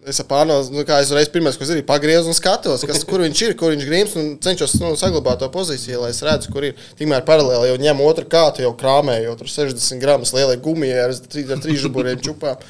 Es 0.06 0.20
pārnācu, 0.22 0.70
nu, 0.70 0.84
kā 0.86 1.00
es 1.02 1.08
reiz 1.10 1.26
pirmais, 1.34 1.56
ko 1.58 1.66
darīju, 1.66 1.82
pagriezu 1.88 2.30
un 2.30 2.36
skatos, 2.38 2.84
kas, 2.86 3.02
kur 3.08 3.24
viņš 3.24 3.40
ir, 3.42 3.54
kur 3.58 3.72
viņš 3.72 3.86
gribas, 3.88 4.12
un 4.20 4.28
cenšos 4.42 4.76
nu, 4.78 4.92
saglabāt 4.98 5.40
to 5.42 5.48
pozīciju, 5.50 6.04
lai 6.04 6.12
es 6.12 6.22
redzu, 6.22 6.52
kur 6.54 6.68
ir. 6.68 6.78
Tikmēr 7.00 7.24
paralēli 7.26 7.72
jau 7.72 7.80
ņem 7.82 8.04
otru 8.04 8.28
kātu, 8.30 8.62
jau 8.62 8.70
krāmēju, 8.78 9.34
tur 9.40 9.50
60 9.50 9.98
gramus 10.04 10.30
lielie 10.36 10.60
gumijai 10.62 11.02
ar, 11.08 11.16
ar 11.16 11.64
trīs 11.64 11.82
žuburiem 11.82 12.22
čupām. 12.22 12.62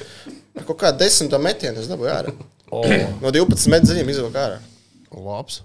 Ar 0.57 0.65
kaut 0.65 0.81
kādu 0.81 1.03
desmito 1.03 1.37
metienu 1.37 1.83
es 1.83 1.93
dabūju 1.93 2.13
ārā. 2.15 2.33
Oh. 2.73 2.89
No 3.21 3.29
12 3.29 3.69
metru 3.69 3.91
dziļiem 3.91 4.13
izvilku 4.15 4.41
ārā. 4.41 4.57
Labs. 5.13 5.61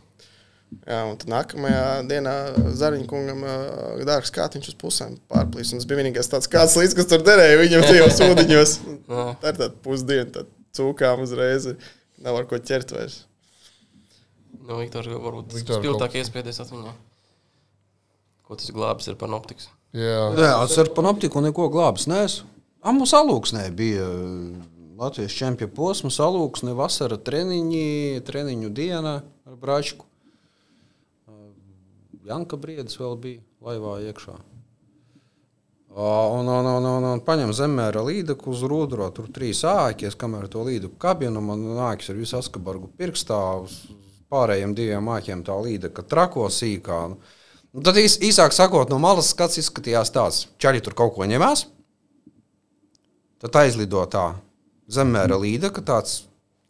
Jā, 0.84 1.02
un 1.08 1.16
tad 1.20 1.28
nākamajā 1.32 1.84
dienā 2.08 2.32
Zariņkungam 2.80 3.44
ā, 3.44 3.58
dārgs 4.08 4.32
kātiņš 4.32 4.74
uz 4.74 4.76
pusēm 4.80 5.16
pārplīs. 5.32 5.72
Un 5.72 5.80
tas 5.80 5.88
bija 5.88 6.04
vienīgais 6.04 6.28
tāds 6.32 6.52
kāds 6.52 6.76
līdz, 6.76 6.96
kas 7.00 7.08
tur 7.08 7.24
derēja 7.24 7.60
viņam 7.64 7.84
tajos 7.88 8.24
ūdeņos. 8.28 8.80
Tā 9.42 9.52
ir 9.52 9.58
tāda 9.58 9.72
pusdiena, 9.84 10.28
tad 10.36 10.48
cūkām 10.76 11.22
uzreiz 11.24 11.68
nav 12.22 12.38
ar 12.38 12.48
ko 12.48 12.58
ķert 12.60 12.94
vairs. 12.94 13.22
Nu, 14.62 14.78
Viktor, 14.78 15.08
varbūt 15.10 15.56
Viktor, 15.56 15.80
spilgtāk 15.80 16.18
iespējas 16.20 16.62
atmiņā. 16.64 16.92
Ko 18.46 18.58
tas 18.58 18.70
glābis 18.74 19.08
ir 19.10 19.16
panoptiks? 19.18 19.70
Jā. 19.96 20.20
Jā, 20.38 20.52
es 20.64 20.76
ar 20.80 20.92
panoptiku 20.94 21.42
neko 21.44 21.68
glābis 21.72 22.06
neesmu. 22.10 22.48
Ah, 22.82 22.90
mums 22.94 23.12
alūksnē 23.14 23.68
bija 23.78 24.02
uh, 24.02 24.62
Latvijas 24.98 25.34
čempionu 25.38 25.70
posms, 25.76 26.16
alūksne, 26.22 26.72
vasara 26.74 27.18
treniņi, 27.18 28.22
treniņu 28.26 28.70
diena 28.74 29.20
ar 29.22 29.58
bračku. 29.60 30.06
Uh, 31.28 31.52
Janka 32.26 32.58
Briedis 32.58 32.98
vēl 32.98 33.14
bija 33.22 33.44
laivā 33.62 34.00
iekšā. 34.08 34.34
Un, 35.92 36.48
un, 36.48 36.66
un, 36.66 36.86
un, 36.88 37.04
un 37.10 37.20
paņem 37.20 37.50
zemēra 37.52 38.00
līdaku 38.06 38.54
uz 38.54 38.62
rudro, 38.64 39.10
tur 39.12 39.26
trīs 39.28 39.60
āķis, 39.68 40.16
kamēr 40.16 40.48
to 40.48 40.64
līdaku 40.64 40.96
kabinu, 41.00 41.42
man 41.44 41.66
āķis 41.90 42.14
ar 42.14 42.20
visu 42.20 42.38
askabargu 42.38 42.88
pirkstā, 42.96 43.40
uz 43.60 43.76
pārējiem 44.32 44.72
diviem 44.74 45.10
āķiem 45.12 45.44
tā 45.44 45.58
līdaka 45.60 46.06
trako 46.08 46.48
sīkā. 46.48 47.02
Nu, 47.12 47.20
Nu, 47.72 47.80
tad 47.80 47.96
īs, 47.96 48.18
īsāk 48.20 48.52
sakot, 48.52 48.90
no 48.92 48.98
malas 49.00 49.30
skats 49.32 49.56
izskatījās 49.62 50.12
tāds, 50.12 50.42
ķaļi 50.60 50.82
tur 50.84 50.96
kaut 50.96 51.14
ko 51.16 51.24
ņemās. 51.28 51.64
Tad 53.40 53.56
aizlido 53.62 54.02
tā 54.12 54.26
zemēra 54.92 55.38
līde, 55.40 55.70
ka 55.72 55.80
tāds 55.88 56.26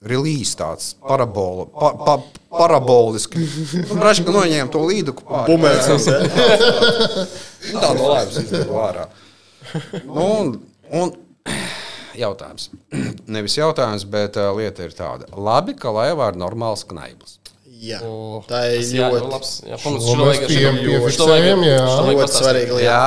relīzs, 0.08 0.54
tāds 0.58 0.92
parabola, 1.02 1.66
pa, 1.70 1.92
pa, 1.98 2.16
paraboliski. 2.52 3.42
Braška 3.92 4.34
noņēma 4.34 4.70
to 4.72 4.82
līdu 4.88 5.14
pāri. 5.20 5.46
Bumēns, 5.52 6.08
Tā 7.72 7.92
no 7.94 8.08
laivas 8.10 8.40
izlido 8.42 8.80
ārā. 8.82 9.06
Nu, 10.02 10.24
un, 10.26 10.56
un 10.90 11.14
jautājums. 12.18 12.70
Nevis 13.30 13.56
jautājums, 13.58 14.04
bet 14.10 14.36
uh, 14.40 14.50
lieta 14.58 14.88
ir 14.88 14.96
tāda. 14.96 15.30
Labi, 15.36 15.76
ka 15.78 15.94
laivā 15.94 16.32
ir 16.32 16.40
normāls 16.42 16.84
knaiblis. 16.88 17.38
Jā, 17.82 17.98
O. 18.06 18.38
tā 18.46 18.60
ir 18.76 18.84
ļoti, 18.94 19.72
šo 19.82 21.26
vajag 21.26 21.62
ļoti 22.12 22.36
svarīga 22.36 22.76
lieta. 22.76 22.84
Jā, 22.84 23.06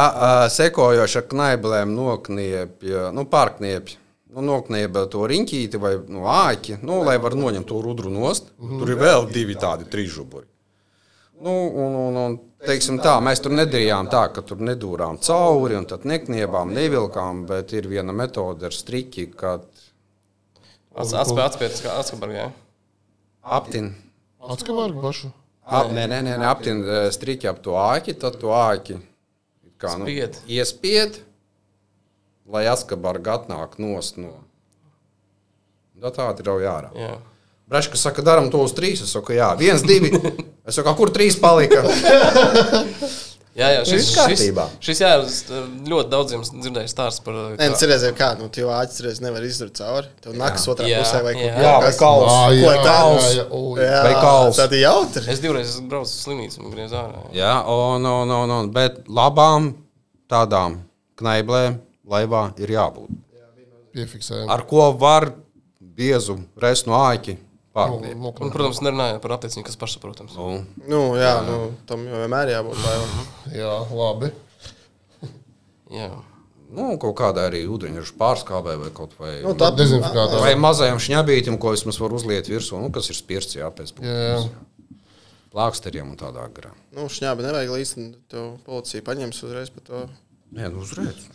sekojoši 0.51 1.21
ar 1.21 1.27
knaiblēm 1.31 1.93
nokniepja, 1.95 3.05
nu, 3.15 3.23
pārkniepja. 3.31 4.01
Nu, 4.35 4.43
nokniepja 4.43 5.05
to 5.11 5.23
riņķīti 5.31 5.79
vai 5.79 5.93
nu, 6.11 6.25
āķi, 6.27 6.81
nu, 6.83 6.99
lai 7.07 7.15
var 7.23 7.37
noņemt 7.39 7.69
to 7.69 7.79
rudru 7.83 8.11
nost. 8.11 8.49
Mm. 8.59 8.81
Tur 8.81 8.91
ir 8.91 8.99
vēl 8.99 9.29
divi 9.31 9.55
tādi 9.59 9.87
trīsžuburi. 9.87 10.47
Nu, 11.45 11.53
un, 11.67 11.95
un, 11.99 12.17
un, 12.19 12.35
teiksim 12.63 12.99
tā, 13.03 13.15
mēs 13.23 13.41
tur 13.43 13.55
nedarījām 13.55 14.09
tā, 14.11 14.25
ka 14.35 14.43
tur 14.43 14.59
nedūrām 14.63 15.19
cauri 15.23 15.79
un 15.79 15.87
tad 15.87 16.03
nekniebām, 16.07 16.71
nevilkām, 16.75 17.45
bet 17.47 17.73
ir 17.75 17.87
viena 17.91 18.15
metode 18.15 18.67
ar 18.67 18.75
striķi, 18.75 19.25
kad 19.39 19.65
atspējas, 20.95 21.83
jā. 22.35 22.45
aptin. 23.43 23.91
Atskavārgu 24.39 25.03
pašu. 25.03 25.31
Ap, 25.65 25.89
nē, 25.95 26.05
nē, 26.11 26.21
nē, 26.27 26.37
aptin 26.45 26.83
eh, 26.83 27.07
striķi 27.11 27.49
ap 27.49 27.59
to 27.65 27.75
āķi, 27.79 28.19
tad 28.21 28.37
to 28.41 28.51
āķi 28.53 28.99
kā, 29.81 29.95
nu, 29.99 30.05
Spied. 30.07 30.37
iespied, 30.47 31.19
lai 32.51 32.65
askabarga 32.71 33.39
atnāk 33.39 33.79
nost 33.81 34.17
no. 34.21 34.33
Da 35.95 36.11
tādi 36.11 36.43
ir 36.43 36.51
jau 36.51 36.59
jārā. 36.61 36.91
jā. 36.99 37.15
Braška 37.65 37.97
saka, 37.97 38.21
darām 38.21 38.51
to 38.53 38.59
uz 38.61 38.75
trīs. 38.77 38.99
Es 39.01 39.09
saku, 39.15 39.33
jā, 39.33 39.47
viens, 39.57 39.81
divi. 39.81 40.11
Es 40.65 40.75
saku, 40.77 40.89
"A 40.89 40.95
kur 40.97 41.09
trīs 41.13 41.35
palika? 41.41 41.81
Jā, 43.55 43.69
jā, 43.71 43.83
šis, 43.87 43.93
Viss 44.01 44.15
kārtībā. 44.17 44.63
šis, 44.83 44.83
šis 44.83 44.99
jā, 44.99 45.09
es, 45.23 45.35
uh, 45.47 45.61
ļoti 45.87 46.09
daudziem 46.11 46.41
dzirdēju 46.43 46.89
stāsts 46.91 47.21
par 47.23 47.37
uh, 47.37 47.43
Nē, 47.55 47.69
nu, 47.69 47.75
kā- 47.75 47.77
cerēsim, 47.79 48.15
kā, 48.17 48.27
nu, 48.35 48.49
tu 48.51 48.59
jau 48.65 48.71
āķis 48.75 49.21
nevar 49.23 49.45
izdarīt 49.47 49.77
cauri. 49.79 50.09
Tev 50.25 50.33
nākas 50.35 50.65
otrā 50.73 50.89
Jā, 50.89 50.97
pusē 50.99 51.21
vai 51.23 51.31
jā. 51.37 51.53
kaut 51.53 51.63
Jā, 51.63 51.71
vai 51.77 51.85
kas 51.85 51.99
kauls. 52.01 52.33
Ā, 52.33 52.41
Ko 52.49 52.73
jā, 52.73 52.81
jā, 53.37 53.45
ui. 53.55 53.79
Jā, 53.79 54.01
Vai 54.09 54.11
kauls. 54.25 54.59
Tad 54.59 54.75
ir 54.75 54.81
jautri. 54.83 55.23
Es 55.31 55.39
divreiz 55.39 55.69
esmu 55.71 55.87
braucis 55.93 56.17
uz 56.17 56.25
slimnīcu 56.27 56.65
un 56.65 56.73
griezu 56.75 56.99
ārā. 56.99 57.21
jā. 57.29 57.37
Jā, 57.39 57.53
un, 57.77 58.09
un, 58.11 58.35
un, 58.41 58.55
un, 58.57 58.73
bet 58.75 58.99
labām 59.07 59.71
tādām 60.27 60.81
knaiblēm 61.23 61.79
laivā 62.09 62.47
ir 62.61 62.75
jābūt. 62.75 63.09
Piefiksējam. 63.95 64.49
Ar 64.51 64.65
ko 64.67 64.89
var 64.99 65.29
biezu 65.79 66.35
restu 66.59 66.91
no 66.91 66.97
āķi 67.07 67.37
pārliekt? 67.75 68.17
Nu, 68.19 68.33
Un, 68.35 68.51
protams, 68.51 68.81
nerunājot 68.83 69.21
par 69.23 69.37
attiecību, 69.37 69.63
kas 69.69 69.79
pašsaprotams. 69.79 70.35
Nu, 70.35 70.63
Nu, 70.89 71.01
jā, 71.19 71.37
nu, 71.47 71.59
tam 71.87 72.03
jau 72.07 72.19
vienmēr 72.25 72.51
jābūt 72.57 72.81
laivam. 72.83 73.27
Jā, 73.55 73.73
labi. 73.95 74.31
Jā. 75.95 76.09
nu, 76.75 76.89
kaut 76.99 77.15
kādā 77.19 77.45
arī 77.47 77.61
ūdeņraža 77.71 78.15
pārskābē 78.19 78.75
vai 78.81 78.91
kaut 78.95 79.13
vai. 79.21 79.37
Nu, 79.45 79.53
tā 79.55 79.69
Dezinfikātā. 79.77 80.41
Vai 80.43 80.55
mazajam 80.59 80.99
šņabītam, 80.99 81.59
ko 81.61 81.71
vismaz 81.75 81.99
var 82.01 82.15
uzliet 82.17 82.49
virsū, 82.51 82.79
nu, 82.81 82.91
kas 82.91 83.11
ir 83.13 83.19
spirts, 83.19 83.55
jā, 83.55 83.69
pēc 83.71 83.93
Jā. 84.03 84.41
plāksteriem 85.55 86.09
un 86.11 86.17
tādā 86.19 86.43
garā. 86.51 86.73
Nu, 86.95 87.07
šņābi 87.11 87.45
nevajag 87.47 87.71
līdz, 87.77 87.93
to 88.33 88.45
policija 88.65 89.05
paņems 89.07 89.43
uzreiz 89.47 89.71
par 89.71 89.85
to. 89.87 90.03
Nē, 90.53 90.69
nu 90.71 90.83
uzreiz. 90.85 91.25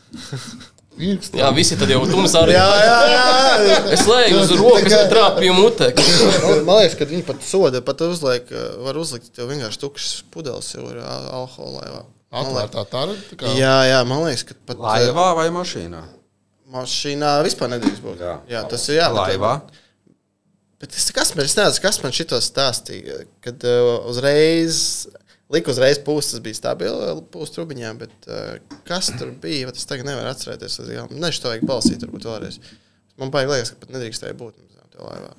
Pirksti. 1.00 1.38
jā, 1.38 1.48
visi 1.56 1.76
tad 1.80 1.88
jau 1.88 2.00
tums 2.10 2.32
arī. 2.36 2.52
Jā, 2.58 2.66
jā, 2.84 2.96
jā. 3.14 3.76
Es 3.94 4.02
lēju 4.10 4.40
uz 4.42 4.50
rokas, 4.58 4.90
bet 4.92 5.12
trāpīju 5.12 5.54
mutē. 5.56 5.90
Man 5.96 6.64
man 6.66 6.80
liekas, 6.82 6.96
ka 6.98 7.06
viņi 7.08 7.24
pat 7.28 7.44
soda, 7.46 7.80
pat 7.86 8.02
uzliek, 8.04 8.50
var 8.84 8.98
uzlikt 9.00 9.30
tev 9.36 9.48
vienkārši 9.52 9.80
tukšs 9.80 10.10
pudeles 10.34 10.68
jau 10.74 10.84
ir 10.90 10.98
al- 11.00 11.28
alkohola 11.40 11.78
laivā. 11.84 12.02
Atvērtā 12.30 12.84
tā 12.90 13.38
kā- 13.38 13.54
Jā, 13.58 13.76
jā, 13.88 14.00
man 14.06 14.26
liekas, 14.26 14.44
ka 14.50 14.54
pat 14.66 14.82
Laivā 14.82 15.28
vai 15.38 15.48
mašīnā? 15.54 16.02
mašīnā 16.70 17.30
vispār 17.46 17.72
nedrīkst 17.72 18.02
būt. 18.04 18.20
Jā. 18.22 18.34
jā 18.50 18.60
tas 18.70 18.84
ir 18.90 19.00
jā. 19.00 19.08
Laivā. 19.14 19.60
Bet 20.80 20.94
es, 20.96 21.08
kas, 21.12 21.34
man, 21.34 21.44
es 21.44 21.56
nezinu, 21.58 21.82
kas 21.82 21.98
man 22.02 22.12
šito 22.14 22.38
stāstīja. 22.40 23.24
Kad 23.44 23.64
uh, 23.68 24.06
uzreiz, 24.10 25.06
lika 25.54 25.72
uzreiz 25.74 25.98
pūst, 26.06 26.34
tas 26.34 26.42
bija 26.44 26.58
stabili 26.58 27.14
pūst 27.34 27.56
trubiņā, 27.56 27.92
bet 28.00 28.28
uh, 28.30 28.78
kas 28.88 29.10
tur 29.18 29.32
bija, 29.42 29.70
es 29.74 29.88
tagad 29.88 30.08
nevaru 30.08 30.30
atcerēties. 30.32 30.80
Nešu 31.10 31.44
to 31.44 31.52
vajag 31.52 31.66
balsīt, 31.68 32.04
varbūt 32.06 32.28
vēlreiz. 32.30 32.60
Man 33.20 33.32
baigi 33.34 33.52
liekas, 33.52 33.72
ka 33.74 33.82
pat 33.84 33.94
nedrīkstēja 33.96 34.36
būt 34.40 34.56
tajā 34.94 35.08
laivā. 35.08 35.32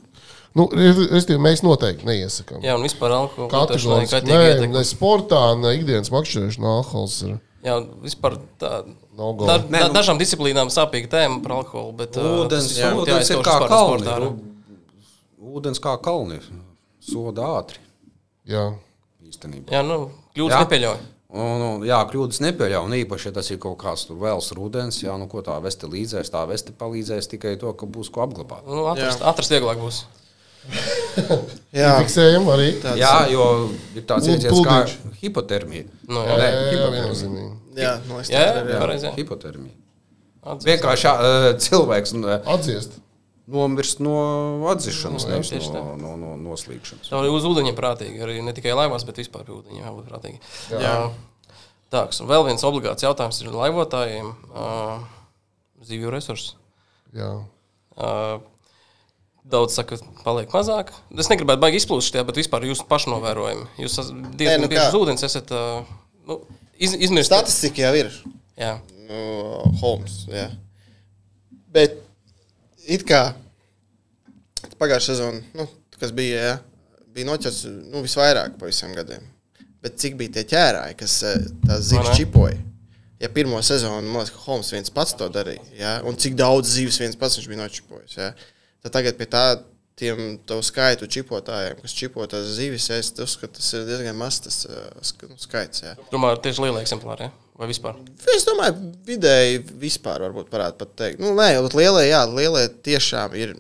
Nu, 0.52 0.66
respektīvi, 0.76 1.40
mēs 1.40 1.62
noteikti 1.64 2.04
neiesakām. 2.10 2.60
Jā, 2.66 2.74
un 2.76 2.84
vispār 2.84 3.14
alkohola 3.16 3.48
Kategoriski. 3.54 4.20
Nē, 4.28 4.40
kaitīga 4.52 4.74
ne 4.74 4.82
sportā, 4.84 5.40
ne 5.56 5.72
ikdienas 5.78 6.12
makšķerēšanā 6.12 6.74
alkohols 6.82 7.16
ir. 7.30 7.38
Jā, 7.64 7.78
vispār 8.04 8.36
tā. 8.60 8.82
No. 9.16 9.32
Da, 9.40 9.60
da, 9.62 9.86
nu- 9.88 9.94
dažām 9.96 10.20
disciplīnām 10.20 10.72
sāpīga 10.74 11.08
tēma 11.14 11.40
par 11.46 11.56
alkoholu, 11.62 11.94
bet 12.02 12.20
uh, 12.20 12.28
Ūdens, 12.44 12.68
tas 12.72 12.80
jā, 12.82 12.92
ūdens 12.98 13.32
ir 13.32 13.38
jāizskauž 13.38 13.48
kā 13.48 13.72
kalni. 13.72 14.08
sportā, 14.08 14.32
Ūdens 15.52 15.82
kā 15.84 15.96
kalni. 16.04 16.40
Soda 17.02 17.48
ātri 17.58 17.80
Jā. 18.50 18.68
Īstenībā. 19.32 19.72
Jā, 19.74 19.82
nu, 19.88 20.03
kļūdas 20.38 20.58
Jā. 20.58 20.62
nepieļauj. 20.66 21.02
Un, 21.32 21.62
un, 21.64 21.84
jā, 21.88 21.98
kļūdas 22.12 22.41
nepieļauj. 22.44 22.86
Un 22.90 22.95
īpaši, 23.02 23.30
ja 23.30 23.36
tas 23.40 23.49
ir 23.53 23.60
kaut 23.64 23.78
kāds 23.80 24.03
tur 24.10 24.18
vēls 24.20 24.52
rudens, 24.58 24.98
jā, 24.99 25.14
nu, 25.20 25.30
ko 25.32 25.40
tā 25.45 25.56
veste 25.64 25.88
līdzēs, 25.88 26.32
tā 26.34 26.41
veste 26.49 26.74
palīdzēs 26.76 27.32
tikai 27.32 27.53
to, 27.62 27.72
ka 27.80 27.88
būs 27.88 28.12
ko 28.12 28.26
apglabāt. 28.28 28.68
Nu, 28.68 28.84
atrast, 28.91 29.24
atrast 29.24 29.53
vieglāk 29.56 29.80
būs. 29.80 30.02
Jā, 31.74 31.95
Fiksējam 32.03 32.45
arī. 32.53 32.68
Jā, 32.99 33.14
jo 33.32 33.45
ir 33.98 34.03
tāds 34.08 34.28
Un 34.28 34.36
jēdziens 34.36 34.60
kā 34.68 34.76
hipotermija. 35.24 35.88
Nu, 36.06 36.22
Jā, 36.28 36.36
jā, 36.38 36.49
jā, 36.52 36.74
jā, 36.76 36.90
viennozīmīgi. 36.95 37.53
jā, 37.82 37.94
liekas, 38.12 38.30
jā, 38.30 38.41
ir. 38.44 38.60
jā, 38.60 38.66
Jā. 38.76 38.82
pareizi. 38.84 39.08
jā. 39.08 39.14
Hipotermija. 39.18 39.74
Atzīst. 40.41 40.68
Vienkārši 40.70 41.08
uh, 41.12 41.48
cilvēks 41.66 42.14
uh, 42.18 42.30
Atdziest. 42.56 42.99
Nomirst 43.52 44.02
no 44.03 44.15
atzīšanas, 44.72 45.28
nevis 45.30 45.52
tieši 45.53 45.73
no, 45.76 45.95
no, 45.99 46.14
no 46.19 46.36
noslīkšanas. 46.40 47.10
Tā 47.11 47.19
arī 47.19 47.32
uz 47.34 47.48
ūdeņiem 47.48 47.78
prātīgi. 47.78 48.22
Arī 48.23 48.40
ne 48.45 48.53
tikai 48.56 48.76
laivās, 48.78 49.06
bet 49.07 49.19
vispār 49.22 49.45
pie 49.48 49.56
ūdeņiem 49.57 49.84
jābūt 49.84 50.07
prātīgi. 50.11 50.41
Jā. 50.73 50.95
Tā, 51.91 52.06
un 52.23 52.30
vēl 52.30 52.45
viens 52.48 52.64
obligāts 52.64 53.03
jautājums 53.03 53.41
ir 53.44 53.52
laivotājiem. 53.52 54.32
Uh, 54.52 55.03
zivju 55.88 56.14
resursi. 56.14 56.53
Jā. 57.15 57.34
Uh, 57.98 58.40
daudz 59.52 59.76
saka, 59.76 59.98
paliek 60.23 60.53
mazāk. 60.53 60.94
Es 61.18 61.30
negribētu 61.32 61.64
baigi 61.64 61.82
izplūst 61.82 62.14
šajā, 62.14 62.26
bet 62.30 62.40
vispār 62.40 62.68
jūs 62.69 62.84
pašnovērojami. 62.88 63.68
Jūs 63.82 63.99
diezgan 64.40 64.65
nu 64.65 64.72
bieži 64.72 64.84
kā? 64.84 64.88
uz 64.88 64.99
ūdens 65.02 65.26
esat 65.28 65.52
uh, 65.56 65.90
nu, 66.30 66.40
iz, 66.78 66.95
izmirst. 66.95 67.32
Statistika 67.32 67.88
jau 67.88 67.94
ir. 68.03 68.14
Jā. 68.60 68.78
Nu, 69.10 69.22
Holmes. 69.82 70.22
Jā. 70.32 70.48
Bet 71.72 71.99
it 72.88 73.03
kā 73.07 73.32
pagājušā 74.82 75.14
sezona, 75.14 75.42
nu, 75.58 75.68
kas 76.00 76.14
bija, 76.16 76.42
jā, 76.46 76.58
bija 77.16 77.30
noķerts 77.30 77.64
nu, 77.92 78.02
visvairāk 78.06 78.58
pa 78.60 78.70
visiem 78.70 78.94
gadiem. 78.98 79.26
Bet 79.82 79.98
cik 80.02 80.18
bija 80.20 80.36
tie 80.38 80.46
ķērāji, 80.52 80.98
kas 81.00 81.18
eh, 81.26 81.40
tās 81.66 81.88
zivis 81.90 82.14
čipoja? 82.18 82.60
Ja 83.22 83.30
pirmo 83.34 83.60
sezonu, 83.66 84.08
man 84.10 84.24
liekas, 84.24 84.34
ka 84.34 84.46
Holmes 84.48 84.72
viens 84.74 84.94
pats 84.94 85.14
to 85.18 85.28
darīja, 85.34 85.66
jā, 85.78 85.98
un 86.10 86.18
cik 86.18 86.38
daudz 86.38 86.72
zivis 86.74 86.98
viens 87.02 87.18
pats 87.18 87.38
viņš 87.38 87.50
bija 87.50 87.62
nočipojis, 87.62 88.18
jā. 88.18 88.32
Tad 88.82 88.96
tagad 88.96 89.18
pie 89.20 89.28
tā 89.30 89.44
tiem 90.02 90.40
skaitu 90.66 91.10
čipotājiem, 91.12 91.78
kas 91.84 91.94
čipo 91.94 92.26
tās 92.30 92.50
zivis, 92.58 92.88
es 92.94 93.12
uzskatu, 93.22 93.60
tas 93.60 93.70
ir 93.78 93.86
diezgan 93.90 94.18
mazs 94.18 94.46
tas 94.48 94.60
eh, 94.70 95.10
nu, 95.30 95.38
skaits, 95.42 95.86
jā. 95.86 95.96
Domāju, 96.14 96.42
tieši 96.46 96.66
liela 96.66 96.82
eksemplāra. 96.82 97.30
Ja? 97.30 97.50
Vai 97.62 97.68
vispār? 97.70 98.00
Es 98.34 98.48
domāju, 98.48 98.94
vidēji 99.06 99.60
vispār 99.82 100.24
varbūt 100.26 100.50
varētu 100.50 100.80
pat 100.80 100.96
teikt. 100.98 101.22
Nu, 101.22 101.36
nē, 101.38 101.52
bet 101.68 101.78
lielie, 101.78 102.08
jā, 102.10 102.24
lielie 102.26 102.64
tiešām 102.88 103.36
ir 103.38 103.54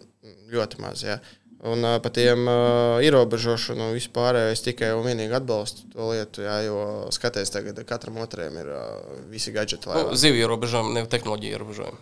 ļoti 0.53 0.81
maz. 0.83 1.03
Jā. 1.07 1.19
Un 1.61 1.83
uh, 1.85 1.99
par 2.01 2.09
tiem 2.15 2.47
uh, 2.49 2.97
ierobežošanu 3.05 3.91
vispār 3.93 4.39
es 4.47 4.63
tikai 4.65 4.95
un 4.97 5.03
vienīgi 5.05 5.35
atbalstu 5.37 5.83
to 5.93 6.07
lietu, 6.09 6.41
jā, 6.41 6.55
jo 6.65 6.77
skaties, 7.13 7.51
tagad 7.53 7.77
katram 7.85 8.17
otram 8.23 8.55
ir 8.57 8.71
uh, 8.73 9.19
visi 9.29 9.53
gadgeti. 9.53 9.91
Nu, 9.93 10.15
zivju 10.17 10.41
ierobežojumi, 10.41 10.95
ne 10.97 11.03
tehnoloģiju 11.11 11.53
ierobežojumi. 11.59 12.01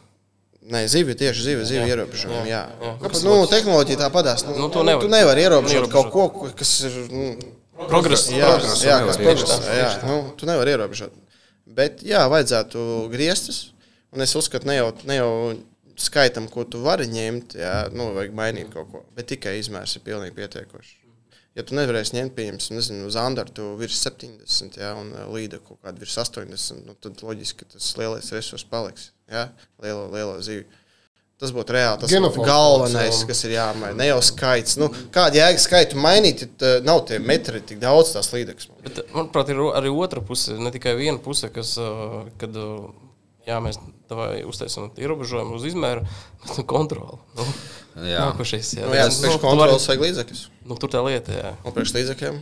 Nē, 0.70 0.86
zivju 0.92 1.16
tieši 1.18 1.44
zivju, 1.44 1.66
zivju 1.66 1.88
ierobežojumi. 1.92 2.48
Jā, 2.48 2.62
jā. 2.70 2.84
jā. 2.86 2.94
Kāpēc? 3.02 3.24
Nu, 3.26 3.36
tehnoloģija 3.52 4.00
tā 4.04 4.10
padās. 4.14 4.46
Nu, 4.48 4.56
Nu, 4.60 4.68
to 4.72 4.84
nevar. 4.88 5.04
Tu 5.04 5.12
nevari 5.12 5.44
ierobežot 5.44 5.88
Neierobežot. 5.90 6.12
kaut 6.14 6.34
ko, 6.36 6.52
kas 6.60 6.74
ir. 6.88 6.98
Nu, 7.12 7.32
Progress. 7.90 8.28
Jā, 8.32 8.48
Progresu 8.54 8.86
jā, 8.86 8.98
kas 9.08 9.18
ierobežot. 9.18 9.50
progresē. 9.50 9.76
Jā, 9.80 9.90
nu, 10.08 10.18
tu 10.40 10.48
nevari 10.50 10.74
ierobežot. 10.76 11.14
Bet, 11.80 12.04
jā, 12.04 12.26
vajadzētu 12.32 12.84
griezties. 13.12 13.70
Un 14.16 14.24
es 14.26 14.36
uzskatu, 14.36 14.68
ne 14.68 14.76
jau, 14.80 14.90
ne 15.08 15.16
jau 15.20 15.32
skaitam, 16.04 16.48
ko 16.52 16.64
tu 16.66 16.82
vari 16.84 17.08
ņemt, 17.12 17.58
jā, 17.60 17.76
nu, 17.96 18.12
vajag 18.16 18.34
mainīt 18.38 18.72
kaut 18.74 18.90
ko. 18.94 19.04
Bet 19.18 19.30
tikai 19.34 19.58
izmērs 19.60 19.98
ir 19.98 20.06
pilnīgi 20.06 20.36
pietiekošs. 20.38 20.96
Ja 21.58 21.64
tu 21.66 21.76
nevarēsi 21.76 22.14
ņemt, 22.16 22.36
pieņemsim, 22.38 22.78
nezinu, 22.78 23.08
uz 23.10 23.18
Andartu 23.20 23.74
virs 23.80 23.98
70, 24.06 24.78
jā, 24.80 24.92
un 24.96 25.10
eh, 25.18 25.26
līda 25.34 25.58
kaut 25.66 25.82
kāda 25.84 26.00
virs 26.00 26.16
80, 26.22 26.86
nu, 26.88 26.94
tad 27.04 27.24
loģiski 27.26 27.68
tas 27.74 27.90
lielais 28.00 28.30
resurs 28.36 28.64
paliks. 28.70 29.10
Jā, 29.30 29.50
lielo, 29.84 30.06
lielo 30.14 30.38
zivju. 30.46 30.68
Tas 31.40 31.54
būtu 31.56 31.72
reāli 31.72 32.02
tas 32.02 32.12
Genofons 32.12 32.48
galvenais, 32.50 33.22
kas 33.28 33.42
ir 33.48 33.54
jāmaina. 33.54 33.96
Ne 33.96 34.10
jau 34.10 34.18
skaits. 34.28 34.76
Nu, 34.80 34.90
kāda 35.16 35.40
jēga 35.40 35.62
skaitu 35.64 36.00
mainīt, 36.00 36.44
ja 36.44 36.50
tā- 36.60 36.72
nav 36.84 37.06
tie 37.08 37.20
metri 37.24 37.62
tik 37.64 37.80
daudz 37.80 38.12
tās 38.12 38.28
līdzekļus. 38.34 38.72
Bet, 38.84 39.00
manuprāt, 39.14 39.52
ir 39.54 39.62
arī 39.72 39.94
otra 40.04 40.20
puse, 40.20 40.58
ne 40.60 40.72
tikai 40.76 40.98
viena 41.00 41.16
puse, 41.24 41.48
kas, 41.56 41.78
kad 42.42 42.60
jā, 43.48 43.57
mēs 43.64 43.78
uztaisām 44.49 44.90
ierobežojumu 44.98 45.56
uz 45.60 45.66
izmēru, 45.70 46.03
bet 46.44 46.57
nu, 46.57 46.64
kontroli. 46.70 47.20
Nu, 47.38 47.45
Jā. 47.99 48.20
Nākošais, 48.30 48.68
jā, 48.78 48.86
Nu, 48.88 48.94
jā, 48.95 49.07
Tas, 49.10 49.18
tu 49.20 49.32
kontrolas 49.41 49.84
vari- 49.88 49.98
vajag 49.99 50.03
līdzekļus. 50.06 50.41
Nu, 50.70 50.76
tur 50.80 50.90
tā 50.94 51.02
lieta, 51.03 51.34
jā. 51.36 51.49
Un 51.66 51.74
priekš 51.76 51.91
līdzekļiem, 51.98 52.38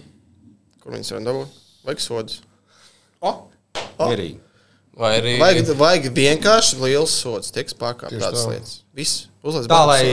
kur 0.83 0.91
viņus 0.93 1.11
var 1.15 1.23
dabūt, 1.25 1.55
vajag 1.87 1.99
sodus. 2.03 2.41
Mierīgi. 3.97 4.37
Vai 4.97 5.11
arī 5.21 5.33
Vajag, 5.39 5.71
vajag 5.77 6.05
vienkārši 6.13 6.77
liels 6.81 7.11
sods, 7.13 7.51
tiek 7.53 7.69
pārkāptas 7.77 8.13
Tieši 8.13 8.23
tādas 8.25 8.43
tā. 8.45 8.51
lietas. 8.53 8.75
Viss, 8.97 9.27
uzliek 9.45 9.67
Tā, 9.69 9.79
lai 9.85 10.03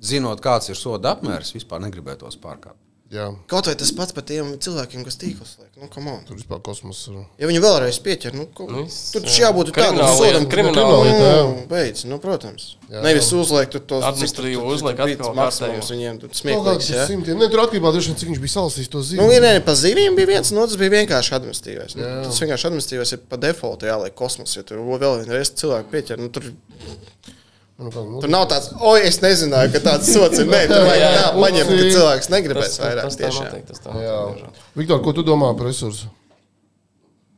zinot, 0.00 0.40
kāds 0.44 0.68
ir 0.72 0.76
soda 0.78 1.14
apmērs, 1.16 1.52
vispār 1.56 1.80
negribētos 1.84 2.36
pārkāpt. 2.40 2.76
Jā. 3.06 3.28
Kaut 3.46 3.68
vai 3.70 3.76
tas 3.78 3.92
pats 3.94 4.10
par 4.10 4.24
tiem 4.26 4.48
cilvēkiem, 4.58 5.04
kas 5.06 5.14
tīklos 5.20 5.52
liek. 5.60 5.68
Nu, 5.78 5.86
come 5.92 6.10
on. 6.10 6.24
Tur 6.26 6.34
vispār 6.40 6.58
kosmos 6.66 7.04
ir. 7.06 7.20
Ja 7.38 7.46
viņi 7.46 7.60
vēlreiz 7.62 8.00
pieķer, 8.02 8.34
nu, 8.34 8.48
ko, 8.50 8.66
Nu, 8.66 8.80
nu, 8.80 8.86
viss, 8.88 9.12
tur 9.14 9.22
jā. 9.22 9.44
jābūt 9.44 9.70
tādam 9.76 10.00
sodam, 10.18 10.42
lieta, 10.42 10.50
krimināla 10.50 11.12
nu, 11.12 11.52
beidz, 11.70 12.02
nu, 12.10 12.18
protams. 12.18 12.64
Jā, 12.90 13.04
Nevis 13.06 13.30
jā. 13.30 13.38
uzliek 13.38 13.70
tur 13.70 13.84
tos 13.86 14.02
Administratīvo 14.10 14.66
uzliek 14.74 14.98
atkal 15.06 15.38
kārtējo. 15.38 15.86
viņiem 15.94 16.18
tur 16.24 16.34
smieklīgs. 16.34 16.90
jā. 16.90 17.06
simtiem. 17.06 17.38
Ne, 17.38 17.46
tur 17.52 17.62
atkarībā 17.62 17.94
no 17.94 17.94
tā, 17.94 18.18
cik 18.18 18.32
viņš 18.34 18.42
bija 18.42 18.54
salasījis 18.56 18.90
to 18.90 19.04
zīmi. 19.06 19.22
Nu, 19.22 19.40
ne, 19.46 19.54
pa 19.62 19.78
zivīm 19.78 20.18
bija 20.18 20.32
viens, 20.34 20.50
no 20.50 20.66
otrs 20.66 20.78
bija 20.82 20.96
vienkārši 20.98 21.36
administratīvais. 21.38 21.94
Nu, 22.00 22.10
tas 22.26 22.42
vienkārši 22.42 22.70
administratīvais 22.72 23.14
ir 23.14 23.22
pa 23.30 23.38
defaultu 23.46 23.86
jāliek 23.86 24.18
kosmos. 24.18 24.58
Ja 24.58 24.66
tur 24.66 24.82
vēl 24.82 25.22
vienreiz 25.22 25.54
cilvēku 25.54 25.94
pieķer, 25.94 26.18
nu, 26.26 26.32
tur, 26.34 26.50
Nu, 26.86 26.94
nu, 26.94 27.35
tur 27.76 28.30
nav 28.32 28.46
tāds, 28.50 28.70
oi, 28.80 29.00
es 29.04 29.18
nezināju, 29.20 29.72
ka 29.74 29.82
tāds 29.84 30.08
sots 30.12 30.40
ir. 30.40 30.48
Nē, 30.48 30.62
tur 30.70 30.86
vajag 30.88 31.16
tā 31.16 31.26
paņemt, 31.36 31.72
ka 31.72 31.88
cilvēks 31.96 32.30
negribēs 32.32 32.70
tas, 32.70 32.78
vairāk. 32.80 33.08
tas 33.08 33.18
tā 33.18 33.24
tiešām. 33.26 33.48
noteikti. 33.50 33.74
Tas 33.74 33.84
tā 33.84 33.96
Jā. 34.00 34.14
noteikti. 34.30 34.64
Viktor, 34.80 35.02
ko 35.04 35.12
tu 35.16 35.24
domā 35.26 35.50
par 35.58 35.68
resursu? 35.68 36.08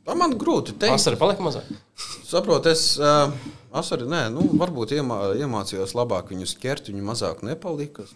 Man 0.09 0.39
grūti 0.41 0.73
teikt. 0.73 0.95
Vasarā 0.95 1.19
palika 1.21 1.45
mazāk. 1.45 1.67
Saprotu, 2.25 2.71
es 2.73 2.95
uh, 2.97 3.35
arī 3.77 4.07
nē, 4.09 4.23
nu, 4.33 4.47
varbūt 4.61 4.95
iemā, 4.97 5.19
iemācījos 5.43 5.93
labāk 5.99 6.33
viņus 6.33 6.55
ķert, 6.63 6.89
viņu 6.89 7.05
mazāk 7.05 7.45
nepalika. 7.45 8.07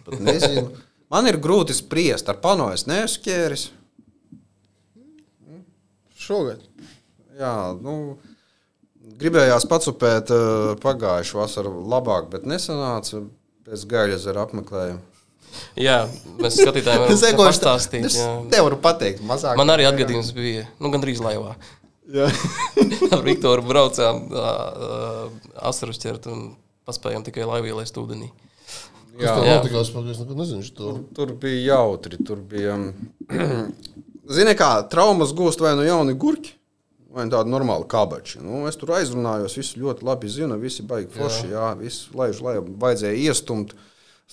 Man 1.13 1.29
ir 1.29 1.37
grūti 1.37 1.75
spriest, 1.77 2.29
ar 2.31 2.39
pano 2.41 2.71
es 2.73 2.87
neesmu 2.89 3.21
ķēris. 3.27 3.67
Šogad. 6.23 6.63
Jā, 7.37 7.53
nu, 7.83 8.15
gribējās 9.19 9.67
pacupēt 9.69 10.33
uh, 10.33 10.73
pagājušā 10.83 11.39
vasarā 11.39 11.71
labāk, 11.93 12.29
bet 12.33 12.47
nesanāca. 12.49 13.25
Pēc 13.63 13.85
gaļas 13.87 14.25
zara 14.25 14.41
apmeklējuma. 14.43 14.99
Jā, 15.79 16.01
mēs 16.41 16.57
skatītājiem 16.57 17.05
Es 17.05 17.07
varam 17.07 17.19
sekošu 17.21 17.47
pastāstīt. 17.47 18.07
Es 18.09 18.17
jā. 18.19 18.27
nevaru 18.51 18.79
pateikt, 18.83 19.21
mazāk. 19.23 19.55
Man 19.59 19.71
arī 19.71 19.85
atgadījums 19.87 20.33
bija, 20.35 20.65
nu, 20.83 20.91
gandrīz 20.91 21.21
laivā. 21.23 21.53
Jā. 22.11 22.27
Ar 23.13 23.23
Viktoru 23.23 23.63
braucām 23.63 24.25
asaru 25.69 25.95
ķert 25.95 26.27
un 26.33 26.49
paspējām 26.87 27.23
tikai 27.23 27.47
laivu 27.47 27.71
ielaist 27.71 27.97
ūdenī. 28.01 28.33
Kas 29.13 29.29
tev 29.29 29.45
Jā. 29.45 29.57
notikās? 29.59 29.91
Es 29.93 30.19
nekad 30.23 30.39
nezinu 30.39 30.69
to. 30.75 30.93
Tur 31.15 31.35
bija 31.39 31.75
jautri. 31.75 32.17
Tur 32.25 32.41
bija. 32.49 32.79
Zini, 34.35 34.55
kā 34.57 34.71
traumas 34.89 35.33
gūst 35.37 35.61
vai 35.61 35.75
nu 35.77 35.85
jauni 35.85 36.15
gurķi, 36.17 36.55
vai 37.13 37.29
tādi 37.31 37.53
normāli 37.53 37.87
kabači. 37.89 38.41
Nu, 38.43 38.65
es 38.69 38.77
tur 38.79 38.95
aizrunājos, 38.97 39.57
visi 39.59 39.81
ļoti 39.81 40.05
labi 40.07 40.29
zina, 40.31 40.59
visi 40.59 40.85
baigi 40.87 41.11
forši. 41.13 41.49
Jā, 41.53 41.73
visi 41.79 42.13
laiž 42.17 42.41
lejā. 42.43 42.63
Vajadzēja 42.83 43.19
iestumt 43.29 43.75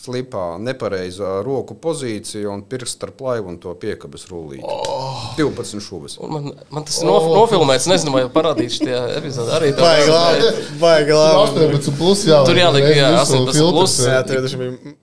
slipā 0.00 0.54
nepareizā 0.62 1.40
roku 1.44 1.74
pozīcija 1.76 2.48
un 2.48 2.62
pirksts 2.64 2.96
starp 2.96 3.20
laivu 3.26 3.50
un 3.52 3.58
to 3.60 3.74
piekabes 3.76 4.24
rullīti. 4.30 4.64
Oh. 4.64 5.34
12 5.36 5.82
šūvis. 5.84 6.16
Un 6.24 6.32
man, 6.32 6.48
man 6.72 6.86
tas 6.88 7.02
ir 7.02 7.10
oh. 7.10 7.28
nofilmēts, 7.34 7.90
nezinu, 7.90 8.14
vai 8.16 8.24
parādīšu 8.32 8.86
šajā 8.86 9.04
epizodē. 9.18 9.58
Arī 9.58 9.74
tā 9.76 9.84
Baigi 9.84 10.14
labi. 10.14 10.50
Baigi 10.80 11.16
labi. 11.18 11.68
18 11.68 12.00
plus 12.00 12.24
jā. 12.30 12.40
Tur 12.48 12.62
jāliek, 12.62 12.88
jā, 12.96 13.12
visu 13.18 13.36
18 13.36 13.60
filtrs, 13.60 13.76
plus. 13.76 13.96
jā. 14.06 14.16
Jā, 14.16 14.26
tur 14.30 14.60
bija 14.62 14.96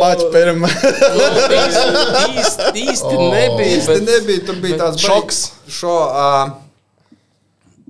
mačs 0.00 0.26
pirmā. 0.34 0.70
īsti, 2.36 2.72
īsti 2.84 3.14
nebija. 3.16 3.70
Īsti 3.78 3.94
Bet, 3.94 4.04
nebija, 4.08 4.42
tur 4.50 4.60
bija 4.62 4.82
tāds 4.84 5.06
šoks. 5.06 5.40
Šo, 5.70 5.96
uh, 6.10 6.52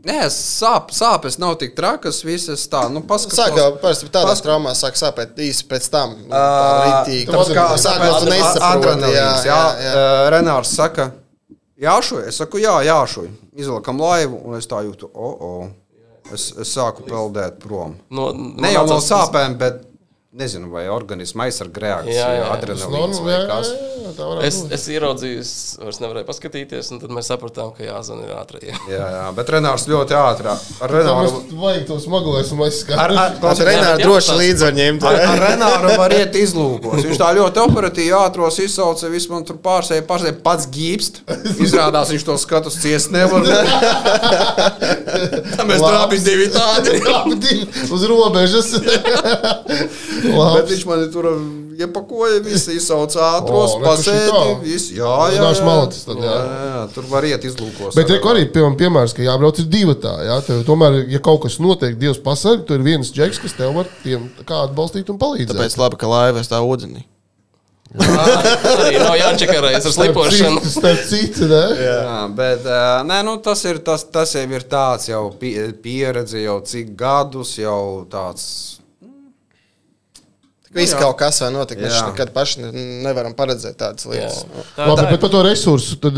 nē, 0.06 0.18
sāp, 0.32 0.92
sāpes 0.94 1.38
nav 1.40 1.56
tik 1.60 1.74
trakas, 1.76 2.22
visas 2.24 2.66
tā, 2.70 2.84
nu. 2.92 3.02
Sākā 3.02 3.66
parasti 3.82 4.08
tādās 4.08 4.38
Pas- 4.38 4.44
traumās 4.46 4.80
sāk 4.84 4.96
sāpēt 5.00 5.36
īsi 5.36 5.66
pēc 5.70 5.90
tam. 5.92 6.14
Nu, 6.24 6.30
tā 6.32 6.78
Rītīgi. 6.86 7.26
Tāpēc 7.30 7.52
kā 7.56 7.66
tu 8.20 8.30
nesaproti. 8.30 9.12
Jā, 9.14 9.28
jā, 9.44 9.58
jā, 9.82 9.90
jā. 9.90 10.06
Renārs 10.36 10.72
saka, 10.76 11.10
jāšuj, 11.80 12.24
es 12.28 12.40
saku, 12.40 12.62
jā, 12.62 12.78
jāšuj. 12.88 13.28
Izvelkam 13.60 14.00
laivu, 14.00 14.40
un 14.46 14.56
es 14.56 14.66
tā 14.70 14.82
jūtu, 14.86 15.10
o, 15.14 15.30
o. 15.50 15.70
Es, 16.30 16.52
es 16.62 16.70
sāku 16.76 17.02
peldēt 17.08 17.56
prom. 17.58 17.96
no, 18.14 18.30
Ne 18.32 18.70
jau 18.70 18.84
no 18.86 19.00
sāpēm, 19.02 19.56
bet 19.58 19.80
nezinu, 20.32 20.68
vai 20.70 20.84
organisma 20.88 21.48
aizsarga 21.48 21.80
reakcija, 21.82 22.14
Jā, 22.14 22.26
jā. 22.36 22.42
Tas 22.46 22.52
adrenalīns 22.60 23.18
normāli, 23.18 23.24
vai 23.26 23.32
jā, 23.34 23.46
kas. 23.48 23.70
jā, 23.70 23.78
jā, 24.04 24.10
tā 24.14 24.26
varētu 24.28 24.46
Es, 24.46 24.58
es 24.76 24.84
ieraudzīju, 24.94 25.40
es 25.42 25.50
vairs 25.82 25.98
nevarēju 26.04 26.26
paskatīties, 26.28 26.90
un 26.94 27.00
tad 27.02 27.10
mēs 27.16 27.30
sapratām, 27.32 27.72
ka 27.74 27.82
jāzvan 27.82 28.20
ir 28.22 28.30
ātrie. 28.36 28.70
Jā, 28.86 29.08
jā, 29.16 29.24
bet 29.34 29.50
Renārs 29.50 29.88
ļoti 29.90 30.14
ātrā. 30.14 30.54
Ar 30.86 30.94
Renāru, 30.94 31.40
vajag 31.58 31.82
tos 31.88 32.06
smagulēs 32.06 32.52
un 32.54 32.62
ar, 32.62 33.14
jā, 33.16 33.96
droši 34.04 34.36
līdzi 34.38 34.66
var 34.68 34.76
ņemt. 34.78 35.08
ar, 35.10 35.18
ar 35.32 35.42
Renāru 35.48 35.96
var 35.98 36.14
iet 36.14 36.38
izlūkos. 36.38 37.02
Viņš 37.08 37.18
tā 37.24 37.32
ļoti 37.40 37.64
operatīvi 37.64 38.14
ātros 38.20 38.60
izsauca, 38.62 39.10
visu 39.10 39.34
man 39.34 39.42
tur 39.48 39.58
pārsēja, 39.66 40.06
pārsēja 40.06 40.38
pats 40.46 40.70
gīpst. 40.70 41.24
Izrādās, 41.58 42.14
viņš 42.14 42.28
to 42.30 42.38
skatus 42.38 42.78
ciest 42.78 43.10
nevar. 43.10 43.42
Tā 45.58 45.66
mēs 45.68 45.82
tur 45.82 45.98
abi 46.04 46.22
divi 46.22 46.46
tādi. 46.54 47.02
Uz 47.98 48.06
robežas. 48.06 48.74
Bet 50.20 50.70
viņš 50.70 50.84
man 50.88 51.04
tur 51.12 51.28
iepakoja, 51.80 52.40
visi 52.44 52.76
izsauca 52.78 53.22
ātros, 53.38 53.76
reku 53.76 53.86
pasēdi. 53.86 54.74
jā, 54.98 55.12
jā, 55.34 55.44
jā. 55.46 55.66
malacis 55.66 56.06
tad, 56.08 56.20
jā. 56.20 56.34
jā, 56.34 56.56
jā. 56.70 56.82
Tur 56.96 57.06
var 57.12 57.28
iet 57.28 57.46
izlūkos. 57.48 57.96
Bet 57.96 58.12
reku 58.12 58.32
arī 58.32 58.46
piemēram, 58.52 58.76
piemērs, 58.80 59.14
ka 59.16 59.24
jābrauc 59.24 59.62
ir 59.62 59.70
divi 59.72 59.96
tā. 60.02 60.16
Jā, 60.26 60.40
tev, 60.46 60.64
tomēr, 60.68 61.00
ja 61.12 61.22
kaut 61.24 61.44
kas 61.46 61.60
notiek, 61.62 61.96
Dievs 62.00 62.20
pasarg, 62.24 62.66
tur 62.68 62.80
ir 62.80 62.86
viens 62.86 63.12
džeks, 63.14 63.40
kas 63.44 63.56
tev 63.56 63.72
var 63.78 63.88
tiem 64.04 64.28
kā 64.48 64.64
atbalstīt 64.68 65.12
un 65.12 65.20
palīdzēt. 65.20 65.54
Tāpēc 65.54 65.78
labi, 65.80 66.00
ka 66.00 66.10
laiva 66.10 66.44
stāv 66.46 66.68
ūdenī. 66.68 67.06
Arī 67.98 69.00
nav 69.02 69.16
jāčakarējas 69.18 69.88
ar 69.88 69.94
slipošanu. 69.96 70.60
Starp 70.70 71.00
citu, 71.10 71.48
ne? 71.50 71.62
Jā, 71.82 72.18
bet 72.38 72.66
uh, 72.68 73.00
nē, 73.06 73.20
nu, 73.26 73.34
tas, 73.42 73.64
ir, 73.66 73.80
tas, 73.86 74.04
tas 74.14 74.34
jau 74.36 74.44
ir 74.46 74.66
tāds 74.70 75.08
jau 75.10 75.24
pie- 75.40 75.72
pieredze, 75.82 76.38
jau 76.44 76.60
cik 76.62 76.94
gadus, 76.98 77.56
jau 77.58 78.06
tāds. 78.12 78.79
Viss 80.70 80.92
jā. 80.94 81.00
kaut 81.02 81.16
kas 81.18 81.40
vēl 81.42 81.50
notika. 81.56 81.82
Mēs 81.82 81.96
Jā. 81.96 82.02
nekad 82.12 82.28
paši 82.30 82.60
ne- 82.62 82.84
nevaram 83.02 83.32
paredzēt 83.34 83.74
tādas 83.80 84.06
lietas. 84.06 84.44
Tā, 84.76 84.84
Labi, 84.86 85.00
tā, 85.02 85.08
bet 85.10 85.20
par 85.24 85.32
to 85.32 85.40
resursu, 85.42 85.96
tad 85.98 86.14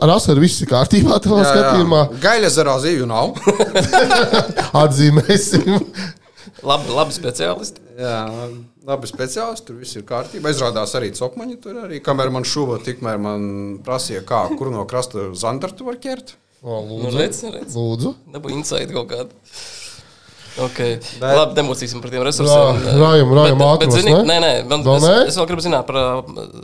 ar 0.00 0.12
asaru 0.14 0.40
viss 0.40 0.62
ir 0.64 0.70
kārtībā 0.70 1.18
tavā 1.24 1.42
skatījumā. 1.44 2.00
Gaļa 2.22 2.48
zarā 2.54 2.78
zivju 2.80 3.04
nav. 3.10 3.34
Atzīmēsim. 4.82 5.76
labi, 6.66 6.94
labi 6.96 7.14
speciālisti. 7.16 7.82
Jā, 8.00 8.16
labi 8.88 9.08
speciālisti, 9.10 9.66
tur 9.68 9.78
viss 9.80 9.96
ir 10.00 10.04
kārtībā. 10.08 10.52
Izrādās 10.56 10.96
arī 10.98 11.12
cokmaņi 11.16 11.58
tur 11.64 11.82
arī. 11.84 12.00
Kamēr 12.04 12.32
man 12.34 12.44
šuva, 12.48 12.80
tikmēr 12.84 13.20
man 13.22 13.46
prasīja, 13.86 14.24
kā, 14.28 14.46
kur 14.58 14.72
no 14.72 14.84
krasta 14.88 15.30
zandartu 15.36 15.86
var 15.88 16.00
ķert. 16.02 16.34
O, 16.66 16.80
Nu, 16.82 16.96
lūdzu. 17.04 17.18
redz, 17.20 17.42
redz. 17.52 17.74
lūdzu. 17.78 18.14
Dabū 18.34 18.50
insight 18.56 18.90
kaut 18.90 19.10
kādu. 19.12 19.36
Okay. 20.58 20.96
Bet, 21.20 21.36
Labi, 21.36 21.54
nemocīsim 21.58 22.00
par 22.00 22.10
tiem 22.10 22.22
resursiem. 22.24 22.56
Rā- 22.56 22.94
rājam- 22.96 23.32
rājam 23.36 23.58
Bet- 23.58 23.66
ātrumos, 23.66 23.78
bet, 23.82 23.90
zini, 23.92 24.12
ne? 24.14 24.22
Nē, 24.24 24.36
nē, 24.40 24.52
man, 24.70 24.84
Vēl 24.86 24.96
es, 24.96 25.28
es 25.28 25.36
vēl 25.36 25.46
gribu 25.50 25.62
zināt 25.66 25.86
par 25.86 25.96
uh, 25.96 26.22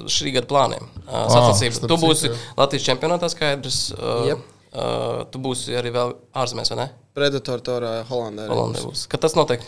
šī 0.08 0.32
gada 0.32 0.46
plāniem. 0.48 0.86
Uh, 1.06 1.26
Sacensības. 1.28 1.76
starp 1.76 1.88
Tu 1.92 1.98
būsi 2.00 2.30
jā. 2.30 2.36
Latvijas 2.56 2.86
čempionātā 2.88 3.28
skaidrs. 3.28 3.92
Uh, 3.92 4.26
Jep. 4.30 4.38
uh, 4.72 5.24
tu 5.30 5.38
būsi 5.38 5.76
arī 5.76 5.92
vēl 5.92 6.14
ārzemēs, 6.34 6.70
vai 6.72 6.78
ne? 6.84 6.90
Predator 7.14 7.60
torā 7.60 7.92
Holandē. 8.08 8.48
Holandē 8.48 8.80
būs. 8.88 9.04
Kad 9.12 9.20
tas 9.20 9.34
notiek? 9.36 9.60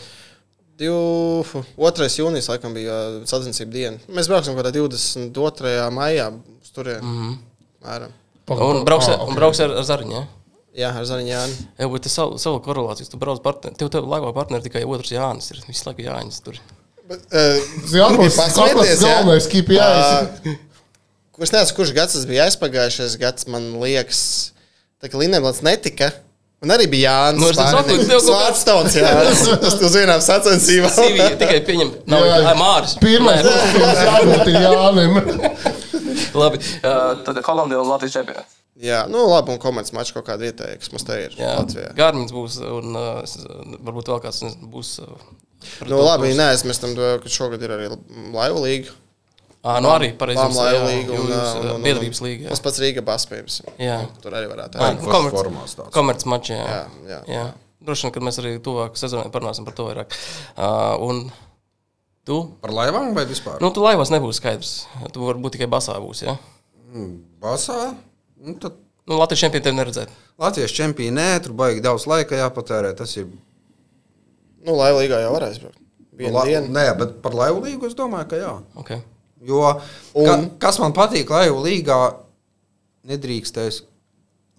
2. 0.81 1.53
jūnijas 2.19 2.49
laikam 2.49 2.73
bija 2.75 2.91
uh, 2.91 3.21
sacensību 3.29 3.71
diena. 3.71 3.97
Mēs 4.09 4.27
brauksim 4.27 4.55
kaut 4.57 4.65
kādā 4.65 4.73
22. 4.75 5.91
maijā 5.95 6.31
uz 6.61 6.71
turieni. 6.75 7.01
Mm 7.05 7.37
-hmm. 7.85 8.09
Un 8.47 8.83
brauks, 8.85 9.07
Ah, 9.09 9.17
ah, 9.19 9.27
un 9.27 9.35
brauks 9.35 9.59
ar, 9.59 9.71
ar 9.71 9.83
Zariņu. 9.83 10.11
Ja? 10.11 10.27
Jā, 10.75 10.89
ar 10.91 11.05
Zariņu 11.07 11.29
Jāni. 11.31 11.53
Jā, 11.79 11.87
bet 11.93 12.03
tas 12.03 12.15
savu, 12.17 12.35
savu 12.41 12.59
korelāciju. 12.65 13.07
Tu 13.13 13.19
brauc 13.21 13.39
partneri. 13.45 13.77
Tev, 13.79 13.87
tev 13.93 14.07
laivā 14.11 14.33
partneri 14.35 14.65
tikai 14.67 14.81
otrs 14.83 15.13
Jānis. 15.15 15.47
Ir 15.55 15.61
visu 15.69 15.87
laiku 15.87 16.03
Jānis 16.03 16.41
tur. 16.43 16.57
Jānis, 17.93 18.35
Pasmieties, 18.39 18.99
jā? 18.99 19.15
galvenais 19.21 19.47
KPI. 19.51 19.79
Ā, 19.79 20.55
Es 21.35 21.51
nezinu, 21.51 21.75
kurš 21.75 21.89
gads 21.91 22.13
tas 22.15 22.23
bija 22.29 22.45
aizpagājušais 22.47 23.17
gads. 23.19 23.43
Man 23.51 23.73
liekas, 23.81 24.19
tā 25.03 25.09
kā 25.11 25.19
Linemlats 25.19 25.59
netika. 25.67 26.13
Un 26.63 26.71
arī 26.71 26.85
bija 26.89 27.11
Jānis. 27.11 27.41
Nu, 27.43 27.49
es 27.51 27.57
tev 27.59 27.71
saku, 27.73 27.89
tev 27.89 27.97
kaut 27.99 28.11
kāds- 28.13 28.29
Svārstons, 28.29 28.95
jā. 28.95 29.09
Tas 29.65 29.75
uz 29.83 29.97
vienām 29.99 30.23
sacensībām. 30.23 30.93
Sīvija 30.95 31.33
tikai 31.41 31.59
pieņem. 31.67 31.91
Nav 32.09 32.23
Jā, 32.29 32.53
Māris. 32.59 32.95
Pirmais, 33.03 33.43
kas 33.75 34.03
jābūt 34.07 34.51
ir 34.53 34.61
Jānim. 34.63 35.19
Labi. 36.41 36.63
Uh, 36.79 37.19
tad 37.27 37.43
Holandē 37.47 37.81
un 37.83 37.91
Latvijas 37.91 38.15
čempionāts. 38.15 38.54
Jā, 38.83 39.05
nu 39.07 39.21
labi, 39.29 39.53
un 39.55 39.59
komerces 39.63 39.93
mačs 39.95 40.11
kaut 40.11 40.25
kāda 40.27 40.43
vietēja, 40.49 40.75
kas 40.81 40.91
mums 40.91 41.05
te 41.07 41.15
ir 41.29 41.35
Jā, 41.39 41.53
Latvijā. 41.61 41.93
Gārmins 41.95 42.33
būs, 42.35 42.57
un 42.59 42.97
uh, 42.99 43.21
uh, 43.23 43.75
varbūt 43.87 44.09
vēl 44.11 44.19
kāds 44.25 44.41
nezinu, 44.43 44.67
būs. 44.73 44.97
Uh, 45.05 45.33
Nu, 45.81 45.95
to 45.95 46.01
labi, 46.03 46.27
būs. 46.29 46.37
neaizmirstam, 46.37 46.91
to, 46.97 47.05
ka 47.23 47.29
šogad 47.31 47.63
ir 47.63 47.71
arī 47.73 47.87
laivu 48.35 48.59
līga. 48.65 48.91
Ā, 49.65 49.79
nu 49.81 49.89
arī 49.89 50.11
pareizi. 50.19 50.43
Jā, 50.43 50.81
līga 50.83 51.15
un, 51.15 51.15
jūs, 51.15 51.23
un, 51.25 51.31
uh, 51.31 51.55
un, 51.63 51.69
un, 51.79 51.85
biedrības 51.87 52.19
līga. 52.21 52.51
Tas 52.51 52.61
pats 52.61 52.77
Rīga 52.83 53.01
baspējums. 53.07 53.55
Jā. 53.81 53.95
Tur 54.21 54.35
arī 54.37 54.51
varētu 54.51 54.77
Ā, 54.77 54.91
būt. 54.91 54.99
nu, 55.07 55.09
komerc- 55.15 55.37
formās 55.39 55.73
tāds. 55.79 55.89
Komerces 55.95 56.27
mačs, 56.29 56.51
jā. 56.53 56.59
Jā, 56.69 56.83
jā. 57.09 57.19
jā. 57.31 57.45
Droši 57.87 58.05
vien, 58.05 58.13
kad 58.19 58.27
mēs 58.27 58.37
arī 58.43 58.51
tuvāk 58.61 58.99
sezonai 58.99 59.31
parunāsim 59.33 59.65
par 59.65 59.73
to 59.79 59.87
vairāk. 59.87 60.13
Uh, 60.53 60.93
un 61.07 61.23
tu? 62.27 62.37
Par 62.61 62.75
laivām 62.75 63.15
vai 63.17 63.23
vispār? 63.29 63.57
Nu, 63.63 63.71
tu 63.73 63.81
laivās 63.87 64.11
nebūs 64.13 64.37
skaidrs. 64.43 64.75
Tu 65.15 65.23
varbūt 65.31 65.55
tikai 65.57 65.71
basā 65.71 65.95
būsi, 66.03 66.27
jā? 66.29 66.37
Basā. 67.41 67.95
Nu, 68.45 68.57
tad 68.61 68.81
Nu, 69.05 69.19
Latvijas 69.21 69.39
čempionu 69.43 69.63
tev 69.67 69.75
neredzēt. 69.77 70.13
Latvijas 70.41 70.71
čempioni 70.73 71.13
nē, 71.13 71.27
tur 71.45 71.53
baigi 71.57 71.81
daudz 71.85 72.07
laika 72.09 72.39
jāpatērē. 72.39 72.95
Tas 72.97 73.11
ir. 73.19 73.27
Nu, 74.65 74.73
laivu 74.79 75.03
līgā 75.03 75.19
jau 75.21 75.33
varēs 75.35 75.59
braukt. 75.61 75.81
La, 76.33 76.45
nē, 76.47 76.85
bet 76.97 77.19
par 77.21 77.35
laivu 77.37 77.61
līgu 77.67 77.85
es 77.89 77.93
domāju, 77.97 78.31
ka 78.31 78.39
jā. 78.39 78.53
Okay. 78.81 79.03
Jo, 79.45 79.59
ka, 80.15 80.37
kas 80.63 80.79
man 80.81 80.95
patīk, 80.95 81.29
laivu 81.29 81.59
līgā 81.67 81.99
nedrīkstēs 83.05 83.83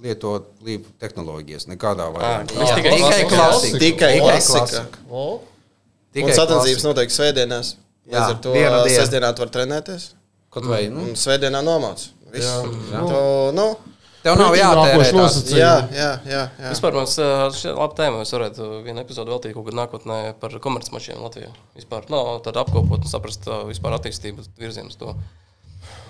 lietot 0.05 0.53
līvu 0.63 0.93
tehnoloģijas 1.03 1.67
nekādā 1.73 2.07
veidā. 2.15 2.45
tas 2.53 2.75
tikai 2.77 2.93
klasika. 3.01 3.31
klasika. 3.33 3.81
Tikai 3.83 4.13
klasika. 4.21 4.59
klasika. 4.61 5.05
O, 5.11 5.27
Un 5.37 6.23
Tikai 6.23 6.33
sacensības 6.33 6.81
klasika. 6.81 6.89
notiek 6.89 7.11
svētdienās. 7.13 7.75
Jā, 8.09 8.23
ar 8.31 8.39
to 8.41 8.55
sestdienā 8.89 9.35
tu 9.37 9.43
vari 9.43 9.53
trenēties. 9.53 10.07
Kaut 10.55 10.65
vai, 10.71 10.87
nu, 10.89 11.03
Un 11.11 11.19
svētdienā 11.19 11.61
nomāc. 11.67 12.07
Viss. 12.32 12.48
Jā. 12.93 13.05
Nu, 13.57 13.69
Tev 14.27 14.35
nav 14.40 14.55
tās. 14.57 15.12
nosacījums. 15.15 15.55
Jā, 15.61 15.73
jā, 15.94 16.11
jā. 16.27 16.43
jā. 16.59 16.70
Vispār 16.73 16.97
mums 16.97 17.15
ir 17.20 17.77
labi 17.77 17.98
tēma. 18.01 18.23
Mēs 18.23 18.32
varētu 18.35 18.69
vienu 18.82 19.03
epizodu 19.05 19.31
veltīt 19.31 19.55
kaut 19.55 19.69
kad 19.69 19.77
nākotnē 19.78 20.16
par 20.40 20.57
komercmačiem 20.62 21.20
Latvijā. 21.23 21.53
Vispār 21.78 22.09
nav 22.11 22.31
no, 22.32 22.39
tāda 22.43 22.65
apkopot 22.65 23.05
un 23.05 23.11
saprast 23.11 23.47
uh, 23.47 23.62
vispār 23.69 23.94
attīstības 24.01 24.51
virzienu 24.59 24.90
uz 24.90 24.98
to. 24.98 25.15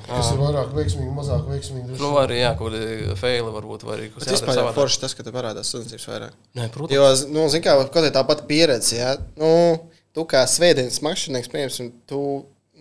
Kas 0.06 0.30
ir 0.30 0.38
vairāk 0.38 0.70
veiksmīgi, 0.72 1.10
mazāk 1.12 1.48
veiksmīgi. 1.50 1.98
Nu, 1.98 2.12
arī 2.20 2.38
jā, 2.38 2.54
kaut 2.56 2.72
kādi 2.72 3.16
faili 3.18 3.52
varbūt, 3.52 3.84
vai 3.84 3.96
arī 3.98 4.08
kas 4.14 4.30
vispār 4.30 4.60
jau 4.60 4.66
forši 4.76 5.00
tas, 5.02 5.16
ka 5.18 5.26
te 5.26 5.34
parādās 5.34 5.72
sacensības 5.74 6.08
vairāk. 6.12 6.36
Nē, 6.56 6.68
protams. 6.72 6.94
Jo, 6.94 7.08
nu, 7.34 7.48
zini, 7.50 7.64
kā 7.66 7.74
kaut 7.80 7.90
kā 7.92 8.04
tā 8.14 8.22
pati 8.28 8.46
pieredze, 8.48 9.00
ja 9.00 9.16
nu, 9.36 9.50
tu 10.14 10.24
kā 10.30 10.44
svētdienas 10.48 11.02
makšķernieks, 11.04 11.50
piemēram, 11.50 11.90
tu 12.06 12.22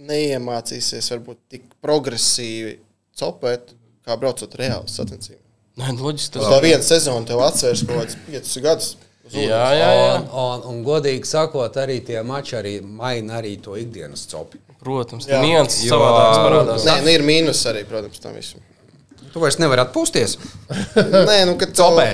neiemācīsies 0.05 1.09
varbūt 1.15 1.41
tik 1.55 1.65
progresīvi 1.83 2.77
copēt, 3.19 3.73
kā 4.05 4.17
braucot 4.19 4.55
reāli 4.59 4.91
sacensībām. 4.91 5.41
Nē, 5.75 5.89
nu, 5.91 6.05
loģiski 6.07 6.37
tas 6.37 6.47
tā 6.47 6.59
viena 6.63 6.85
sezona 6.85 7.27
tev 7.27 7.41
atceras 7.43 7.81
kaut 7.83 7.97
kādus 7.99 8.19
piecus 8.27 8.59
gadus. 8.63 8.91
Jā, 9.33 9.63
jā, 9.73 9.87
jā. 9.97 10.11
Un, 10.13 10.27
un, 10.37 10.61
un 10.69 10.83
godīgi 10.85 11.25
sakot, 11.27 11.79
arī 11.81 11.97
tie 12.05 12.21
mači 12.23 12.55
arī 12.59 12.75
maina 12.85 13.39
arī 13.39 13.55
to 13.63 13.73
ikdienas 13.79 14.27
copi. 14.29 14.61
Protams, 14.85 15.25
tas 15.25 15.41
nianses 15.41 15.89
savādāks 15.89 16.39
parādās. 16.45 16.85
Nē, 16.85 16.99
nu, 17.01 17.11
ir 17.15 17.25
mīnus 17.25 17.63
arī, 17.71 17.81
protams, 17.89 18.21
tam 18.21 18.37
visam. 18.37 18.61
Tu 19.33 19.41
vairs 19.41 19.57
nevari 19.59 19.81
atpūsties. 19.83 20.37
Nē, 21.29 21.39
nu, 21.49 21.57
kad 21.59 21.73
Copē. 21.75 22.07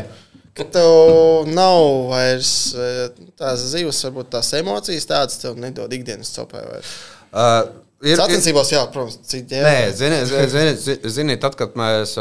kad 0.57 0.71
tev 0.73 1.51
nav 1.51 1.83
vairs 2.09 2.53
eh, 2.73 3.03
tās 3.39 3.67
zivs, 3.73 3.99
varbūt 4.07 4.31
tās 4.37 4.53
emocijas 4.57 5.09
tādas, 5.09 5.37
tev 5.43 5.59
nedod 5.59 5.91
ikdienas 5.93 6.31
copē. 6.37 6.63
Vairs. 6.71 6.95
Uh, 7.31 7.80
ir, 8.05 8.17
Sacensībās, 8.19 8.71
jā, 8.73 8.81
protams, 8.93 9.19
cik 9.29 9.51
Nē, 9.51 9.75
zini, 9.97 10.21
zini, 10.29 10.71
zini, 10.77 11.11
zini, 11.17 11.37
tad, 11.41 11.55
kad 11.59 11.75
mēs, 11.79 12.15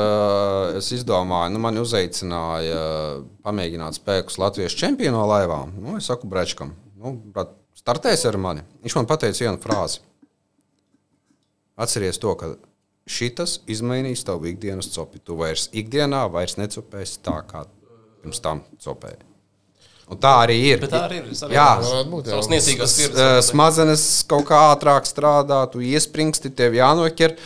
es 0.80 0.90
izdomāju, 0.96 1.54
nu, 1.54 1.62
mani 1.62 1.82
uzaicināja 1.82 2.82
pamēģināt 3.46 4.00
spēkus 4.00 4.38
Latvijas 4.42 4.76
čempionu 4.78 5.22
laivā, 5.30 5.62
nu, 5.76 5.96
es 6.00 6.10
saku 6.10 6.28
Brečkam, 6.30 6.74
nu, 7.00 7.14
brat, 7.34 7.56
startēs 7.80 8.26
ar 8.28 8.38
mani. 8.40 8.66
Viņš 8.84 8.98
man 8.98 9.08
pateica 9.10 9.46
vienu 9.46 9.62
frāzi. 9.62 10.02
Atceries 11.80 12.20
to, 12.20 12.34
ka 12.36 12.52
šitas 13.08 13.58
izmainīs 13.70 14.26
tavu 14.26 14.50
ikdienas 14.50 14.90
copi. 14.92 15.22
Tu 15.24 15.36
vairs 15.38 15.68
ikdienā 15.72 16.26
vairs 16.32 16.58
necopēsi 16.60 17.22
tā, 17.24 17.40
kā 17.48 17.64
pirms 18.20 18.42
tam 18.44 18.64
copēji. 18.84 19.29
Un 20.10 20.18
tā 20.18 20.32
arī 20.44 20.56
ir. 20.72 20.80
Bet 20.82 20.90
tā 20.90 21.04
arī 21.06 21.20
ir. 21.22 21.26
Jā. 21.54 21.68
esmu 21.78 21.90
Varētu 21.92 22.10
būt, 22.10 22.24
jā. 22.26 22.30
Savas 22.34 22.48
niecīgās 22.50 22.86
S- 22.90 22.96
pieredzes. 23.00 23.20
eh, 23.26 23.42
Smadzenes 23.46 24.06
kaut 24.30 24.44
kā 24.48 24.62
ātrāk 24.74 25.06
strādā, 25.06 25.60
tu 25.70 25.78
iespringsti, 25.78 26.50
tev 26.54 26.72
jānoķer. 26.74 27.36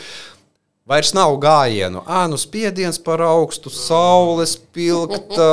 Vairs 0.86 1.14
nav 1.16 1.32
gājienu. 1.40 2.02
Ā, 2.04 2.26
nu 2.28 2.36
spiediens 2.36 2.98
par 3.00 3.22
augstu, 3.24 3.70
saule 3.72 4.44
spilgta, 4.44 5.46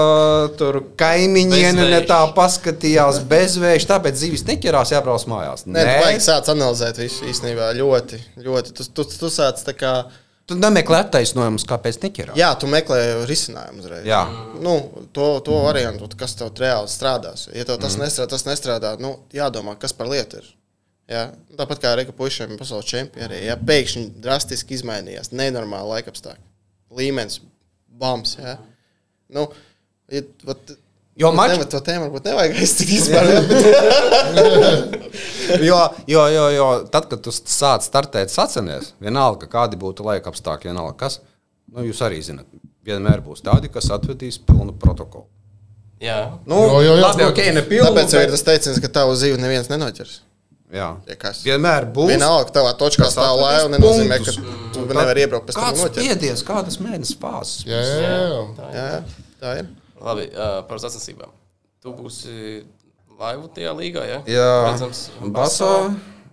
tur 0.60 0.82
kaimiņiene 1.00 1.86
ne 1.94 2.02
tā 2.08 2.18
paskatījās, 2.36 3.22
bezvējš, 3.32 3.86
tāpēc 3.88 4.20
zivis 4.20 4.44
neķerās 4.48 4.92
jābrauc 4.92 5.24
mājās. 5.32 5.64
Nē, 5.72 5.86
tu 5.88 6.04
vajag 6.06 6.26
sākt 6.26 6.52
analizēt 6.52 7.00
visu 7.00 7.24
īstenībā 7.32 7.70
ļoti, 7.80 8.20
ļoti. 8.44 8.76
Tu, 8.76 8.84
tu, 8.92 9.04
tu 9.08 9.32
sāc 9.32 9.64
tā 9.64 9.72
kā, 9.78 9.94
tu 10.52 10.58
nemeklē 10.60 11.02
attaisnojumus, 11.06 11.66
kāpēc 11.70 12.00
neķerās. 12.04 12.38
jā, 12.40 12.50
tu 12.60 12.70
meklē 12.72 13.00
risinājumu 13.30 13.84
uzreiz. 13.84 14.08
Jā. 14.08 14.22
Nu, 14.64 14.78
to, 15.16 15.34
to 15.46 15.60
variantu, 15.66 16.10
kas 16.20 16.36
tev 16.40 16.52
reāli 16.60 16.92
strādās. 16.92 17.48
Ja 17.56 17.66
tev 17.68 17.80
tas 17.82 17.96
mm. 17.96 18.06
nestrādā, 18.06 18.32
tas 18.34 18.48
nestrādā, 18.48 18.96
nu, 19.02 19.16
jādomā, 19.36 19.78
kas 19.80 19.96
par 19.96 20.12
lietu 20.12 20.42
ir. 20.42 20.50
Ja? 21.12 21.26
Tāpat 21.60 21.82
kā 21.84 21.94
Reika 21.98 22.16
puišiem 22.16 22.58
pasaules 22.60 22.88
čempioni, 22.90 23.42
ja 23.48 23.58
pēkšņi 23.60 24.06
drastiski 24.24 24.78
izmainījās, 24.78 25.34
nenormāli 25.36 25.96
laikapstākļi, 25.96 26.46
līmenis, 27.00 27.42
bams. 28.02 28.38
Ja? 28.40 28.58
Nu, 29.32 29.48
ja, 30.12 30.24
vat, 30.48 30.76
Jo 31.22 31.30
mač- 31.38 31.52
Nevar, 31.54 31.68
to 31.70 31.78
tēmu 31.86 32.08
varbūt 32.08 32.24
nevajag 32.32 32.56
bet, 32.58 33.12
Jo, 35.62 35.78
jo, 36.08 36.24
jo, 36.32 36.46
jo 36.56 36.68
tad, 36.92 37.08
kad 37.12 37.22
tu 37.26 37.32
sāc 37.36 37.84
startēt 37.86 38.32
sacensties, 38.32 38.94
vienalga, 39.04 39.48
kādi 39.52 39.78
būtu 39.80 40.06
laika 40.08 40.32
apstākļi, 40.32 40.70
vienalga 40.72 40.96
kas, 41.04 41.18
nu, 41.74 41.84
jūs 41.86 42.00
arī 42.06 42.22
zinat, 42.24 42.48
vienmēr 42.88 43.20
būs 43.26 43.44
tādi, 43.46 43.70
kas 43.74 43.90
atvedīs 43.94 44.38
pilnu 44.48 44.74
protokolu. 44.80 45.26
Jā. 46.02 46.22
Nu, 46.50 46.58
Jo, 46.66 46.80
jo, 46.82 46.96
jo, 46.96 47.02
labi, 47.04 47.24
ok, 47.28 47.36
protams. 47.36 47.56
ne 47.60 47.64
pilnu. 47.70 47.90
tāpēc 47.92 48.16
jau 48.16 48.22
ir 48.24 48.30
bet- 48.32 48.36
tas 48.38 48.46
teiciens, 48.48 48.80
ka 48.82 48.90
tavu 49.02 49.12
zīvi 49.20 49.38
neviens 49.42 49.68
nenoķers. 49.70 50.16
Jā, 50.72 50.88
Ja 51.06 51.16
kas? 51.20 51.42
vienmēr 51.44 51.90
būs. 51.94 52.08
Vienalga, 52.14 52.48
ka 52.48 52.52
tavā 52.62 52.72
točkā 52.80 53.10
stāv 53.12 53.36
lēva, 53.44 53.68
nenozīmē, 53.76 54.18
ka 54.24 54.32
tu 54.74 54.86
nevari 54.88 55.20
iebraukt 55.26 55.46
pēc 55.50 55.56
tam 55.60 55.68
Kāds 55.68 55.84
spiediens, 55.92 56.44
kādas 56.48 56.80
mēnesis 56.80 57.18
fāzes? 57.20 57.66
Jā, 57.68 57.82
jā, 57.84 57.96
jā. 58.00 58.16
Jā, 58.72 58.86
jā, 58.96 59.00
tā 59.44 59.50
ir. 59.60 59.66
Labi, 60.02 60.28
uh, 60.34 60.62
par 60.68 60.80
sacensībām. 60.82 61.30
Tu 61.82 61.92
būsi 61.94 62.64
laivu 63.20 63.50
tajā 63.54 63.74
līgā, 63.78 64.06
ja? 64.10 64.22
Jā, 64.30 64.48
Redzams, 64.72 65.10
Basā. 65.34 65.74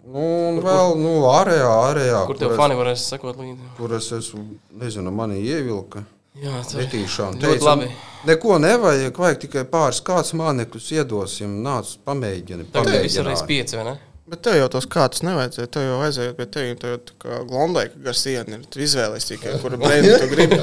Nu, 0.08 0.22
un 0.48 0.60
vēl, 0.64 0.94
nu, 0.96 1.10
ārējā, 1.28 1.68
ārējā. 1.90 2.20
Kur 2.30 2.38
tev 2.40 2.52
es- 2.54 2.56
fani 2.56 2.74
varēs 2.78 3.02
sekot 3.10 3.36
līdzi? 3.36 3.66
Kur 3.76 3.92
es 3.98 4.06
esmu, 4.16 4.44
nezinu, 4.80 5.12
mani 5.12 5.42
ievilka. 5.44 6.04
Jā, 6.38 6.62
tas 6.62 6.74
Netīšām. 6.78 7.36
Ļoti 7.42 7.66
labi. 7.66 7.88
Neko 8.24 8.58
nevajag, 8.62 9.12
vajag 9.18 9.40
tikai 9.44 9.64
pāris 9.68 10.00
kāds 10.06 10.32
mānekļus 10.38 10.88
iedosim, 10.96 11.58
nāc, 11.64 11.96
pamēģini. 12.06 12.70
Tagad 12.72 13.02
viss 13.02 13.16
ir 13.18 13.24
pamēģināji. 13.24 13.26
reiz 13.26 13.42
pieci, 13.42 13.76
vai 13.76 13.84
ne? 13.84 13.98
Bet 14.28 14.42
tev 14.44 14.58
jau 14.58 14.66
tos 14.74 14.84
kātus 14.92 15.22
nevajadzēja. 15.24 15.68
Tev 15.72 15.82
jau 15.86 15.94
vajadzēja, 16.02 16.32
bet 16.36 16.50
tev 16.52 16.66
jau 16.66 16.74
tā 17.08 17.14
kā 17.24 17.36
ka 17.94 17.98
gar 18.08 18.16
sienu 18.18 18.58
ir. 18.58 18.62
Tu 18.68 18.82
izvēlies 18.84 19.24
tikai, 19.30 19.54
kuru 19.62 19.78
brīdi 19.82 20.10
tu 20.20 20.26
gribi. 20.32 20.58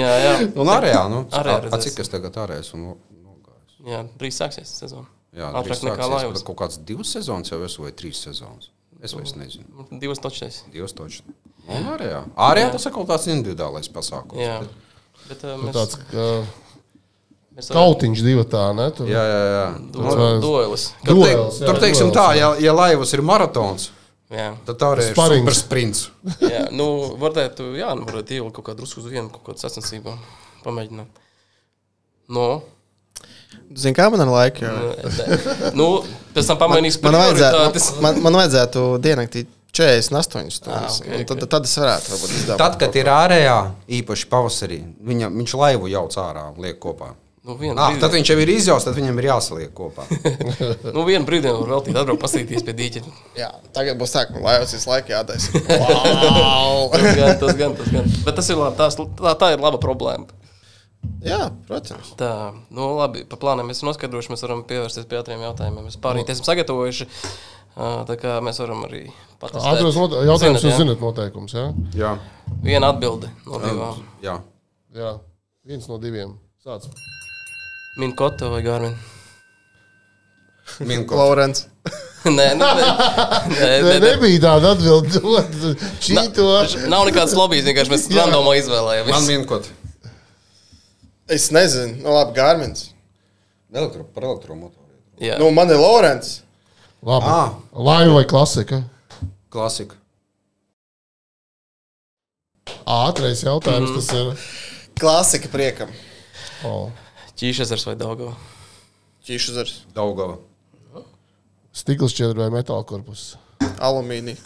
Jā, 0.00 0.10
jā. 0.24 0.32
Un 0.56 0.68
nu, 1.12 1.18
Ārējā 1.36 1.52
a- 1.52 1.56
a, 1.56 1.58
redzēs. 1.66 1.82
cik 1.90 1.96
es 2.04 2.08
tagad 2.12 2.32
ārējais 2.40 2.70
un 2.76 2.80
nogājis? 2.88 3.74
jā 3.90 3.98
drīz 4.20 4.34
sāksies 4.40 4.68
sezona. 4.80 5.08
Jā, 5.36 5.46
Ātrāk 5.50 5.64
drīz 5.68 5.82
nekā 5.86 6.04
bet 6.38 6.44
Kaut 6.48 6.58
kāds 6.62 6.76
divas 6.88 7.08
sezonas 7.14 7.48
jau 7.52 7.58
esmu 7.66 7.82
vai 7.86 7.92
trīs 8.00 8.18
sezonas. 8.24 8.64
Es 9.00 9.10
vairs 9.16 9.34
nezinu. 9.36 9.86
Divas 10.00 10.18
točs. 10.20 10.62
Divas 10.72 10.92
točs. 10.96 11.20
Un 11.68 11.86
ārējā. 11.94 12.20
Ārējā 12.48 12.68
tas 12.74 12.84
ir 12.88 12.92
kaut 12.96 13.08
kāds 13.08 13.26
individuālais 13.32 13.88
pasākums. 13.92 14.40
Jā. 14.40 14.58
Bet 15.28 15.40
uh, 15.44 15.48
Nu, 15.56 15.62
mēs, 15.68 15.74
Tāds 15.76 15.94
mēs 16.00 16.08
kautiņš 17.70 18.22
divi 18.24 18.44
tā, 18.50 18.64
ne? 18.76 18.88
Tur. 18.96 19.08
Jā, 19.10 19.22
jā, 19.26 19.40
jā. 19.54 19.64
Duelis. 20.42 20.84
Tur, 21.04 21.22
jā, 21.26 21.38
tur 21.66 21.80
teiksim 21.82 22.08
duels, 22.10 22.16
tā, 22.16 22.26
ja, 22.38 22.52
ja 22.62 22.72
laivas 22.76 23.12
ir 23.16 23.22
maratons, 23.26 23.90
Jā. 24.30 24.52
tad 24.64 24.78
tā 24.78 24.90
arī 24.94 25.08
ir 25.08 25.14
Sparings. 25.16 25.40
supersprints. 25.42 26.02
jā. 26.46 26.66
Nu, 26.70 26.86
varētu, 27.20 27.72
jā, 27.80 27.90
nu, 27.98 28.06
varētu 28.08 28.36
ielikt 28.38 28.54
kaut 28.60 28.68
kādu 28.70 28.84
drusku 28.84 29.02
uz 29.02 29.08
vienu, 29.10 29.28
kaut 29.34 29.42
kādu 29.50 29.64
sacensību. 29.64 30.14
Pamēģināt. 30.64 31.24
No, 32.30 32.62
Zini, 33.74 33.94
kā 33.94 34.06
man 34.10 34.22
ar 34.22 34.28
laiku? 34.30 34.62
Jau? 34.66 35.70
nu, 35.78 35.86
pēc 36.34 36.46
tam 36.50 36.58
pamainīs 36.58 36.96
Man, 37.02 37.16
vajadzētu, 37.18 37.56
prioritātes. 37.56 37.86
man, 38.02 38.20
man 38.22 38.36
vajadzētu 38.38 38.82
diennaktī 39.02 39.44
48 39.74 40.50
stundas. 40.54 40.98
Ah, 40.98 41.02
ok, 41.02 41.08
okay, 41.14 41.26
tad, 41.30 41.44
tad 41.54 41.66
es 41.68 41.74
varētu 41.78 42.10
varbūt 42.14 42.32
izdomāt. 42.34 42.58
Tad, 42.62 42.78
kad 42.82 42.96
ir 42.98 43.10
ārējā, 43.14 43.56
īpaši 44.00 44.28
pavasarī, 44.30 44.78
viņa, 45.06 45.30
viņš 45.34 45.54
laivu 45.60 45.90
jauc 45.92 46.16
ārā 46.22 46.48
un 46.50 46.58
liek 46.64 46.78
kopā. 46.82 47.12
Nu, 47.40 47.54
Ah, 47.80 47.94
tad 47.96 48.12
viņš 48.12 48.30
jau 48.34 48.36
ir 48.42 48.50
izjauts, 48.52 48.84
tad 48.84 48.98
viņam 48.98 49.16
ir 49.22 49.26
jāsaliek 49.30 49.70
kopā. 49.72 50.04
Nu, 50.94 51.06
vienu 51.08 51.24
brīdi 51.24 51.48
var 51.48 51.70
veltīt, 51.70 51.96
atbraukt, 51.96 52.20
paskatīties 52.20 52.66
pie 52.66 52.74
dīķa. 52.76 53.00
Jā, 53.38 53.46
tagad 53.72 53.96
būs 54.00 54.12
tā, 54.12 54.26
ka 54.28 54.34
man 54.34 54.44
laivas 54.44 54.74
visu 54.76 54.90
laiku 54.90 55.14
jādaisa. 55.14 55.62
Wow! 55.70 56.90
Tas 56.92 57.16
gan, 57.16 57.32
tas 57.40 57.54
gan, 57.56 57.76
tas 57.78 57.88
gan. 57.94 58.10
Bet 58.26 58.36
tas 58.36 58.50
ir 58.52 58.60
labi, 58.60 58.76
tās, 58.76 58.98
tā, 59.00 59.32
tā 59.40 59.48
ir 59.54 59.62
laba 59.64 59.80
problēma. 59.80 60.28
Jā, 61.24 61.38
protams. 61.64 62.10
Tā, 62.20 62.28
nu 62.76 62.90
labi, 62.98 63.22
pa 63.28 63.38
plāniem 63.40 63.70
mēs 63.72 63.80
esam 63.80 63.88
noskaidrojuši, 63.88 64.34
mēs 64.34 64.44
varam 64.44 64.60
pievērsties 64.68 65.08
pie 65.08 65.16
ātriem 65.22 65.40
jautājumiem. 65.46 65.86
Mēs 65.88 65.96
pārīt 66.04 66.28
esam 66.34 66.44
sagatavojuši, 66.44 67.06
tā 68.10 68.18
kā 68.20 68.34
mēs 68.44 68.60
varam 68.60 68.84
arī 68.84 69.06
not- 69.40 70.18
jautājums, 70.28 70.60
Zinat, 70.60 70.66
jūs 70.68 70.76
zinat 70.82 71.00
noteikums, 71.00 71.56
jā? 71.56 71.64
Jā, 71.96 72.12
Viena 72.68 72.92
atbilde 72.92 73.32
no 73.48 73.62
divām. 73.64 74.04
jā. 74.20 74.36
Jā, 74.92 75.14
viens 75.64 75.88
no 75.88 75.96
diviem. 76.02 76.36
Sāc. 76.60 76.84
Min 77.96 78.12
koto 78.16 78.50
vai 78.50 78.62
garmin? 78.62 78.94
Minko. 80.80 81.16
Laurents. 81.18 81.66
nē, 82.24 82.46
nu, 82.54 82.64
nē, 82.64 82.74
nē, 82.76 82.86
Nē, 83.50 83.68
nē, 83.80 83.80
nē. 83.82 83.94
nebija 84.04 84.40
tāda 84.44 84.70
atbilde. 84.76 85.20
Šito. 86.04 86.46
Nav 86.92 87.06
nekāds 87.08 87.34
lobbyis, 87.36 87.64
vienkārši 87.66 87.90
mēs 87.94 88.04
randomā 88.18 88.52
Man 88.52 88.60
izvēlējāmies. 88.60 89.26
minkot. 89.32 89.66
Es 91.30 91.48
nezinu, 91.54 91.98
nu 92.04 92.14
labi, 92.14 92.34
Gārmins. 92.38 92.88
Elektro, 93.72 94.04
par 94.14 94.24
elektromotoru. 94.26 94.86
Jā, 95.22 95.36
Nu, 95.38 95.50
man 95.54 95.70
ir 95.70 95.78
Laurents. 95.78 96.40
Labi. 97.06 97.26
Ah. 97.30 97.52
Laiva 97.72 98.16
vai 98.18 98.24
klasika? 98.28 98.80
Klasika. 99.52 99.96
Ātrais 102.86 103.42
jautājums 103.44 103.90
Mhm. 103.90 103.94
tas 103.98 104.10
ir. 104.14 104.48
Klasika 105.00 105.48
priekam. 105.52 105.88
Oh. 106.64 106.90
Ķīšas 107.40 107.72
vai 107.88 107.96
daudzā. 108.00 108.32
Ķīšu 109.26 109.54
zars. 109.56 109.74
Daugava. 109.96 110.38
Stikls 111.76 112.12
šķiedra 112.14 112.46
vai 112.46 112.50
metāla 112.60 112.84
korpus? 112.88 113.34
Alumīnija. 113.80 114.36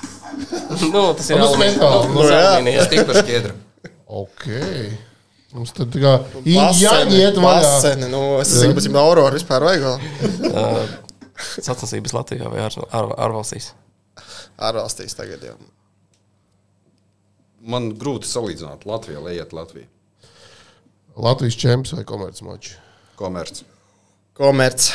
nu, 0.92 1.02
tas 1.16 1.30
ir 1.30 1.40
Nu, 1.40 1.50
metāli. 1.58 2.08
Nu, 2.10 2.20
Nu, 2.20 2.28
tas 2.28 2.68
jā. 2.68 2.86
Stikla 2.88 3.22
šķiedra. 3.22 3.54
Ok. 4.22 4.46
Mums 5.54 5.70
tad 5.74 5.92
tā 5.94 6.00
kā 6.02 6.12
jāiet 6.50 7.38
vaļā. 7.38 7.94
Nu, 8.10 8.22
es 8.42 8.50
zinu, 8.50 8.74
bet 8.74 8.86
viņam 8.88 8.98
Aurora 9.00 9.36
vispār 9.38 9.62
vajag 9.62 9.86
vēl. 9.86 10.92
Sacensības 11.66 12.14
Latvijā 12.14 12.50
vai 12.50 12.64
ār- 12.66 12.82
ār- 12.90 13.14
ārvalstīs? 13.26 13.70
Ārvalstīs 14.58 15.14
tagad 15.18 15.42
jau. 15.46 15.54
Man 17.64 17.92
grūti 17.98 18.28
salīdzināt 18.28 18.82
Latviju, 18.86 19.22
lejiet 19.24 19.54
Latviju. 19.56 19.86
Latvijas 21.14 21.56
čempions 21.58 21.94
vai 21.96 22.04
komercmačs. 22.06 22.74
Komerc. 23.18 23.62
Komerc. 24.34 24.88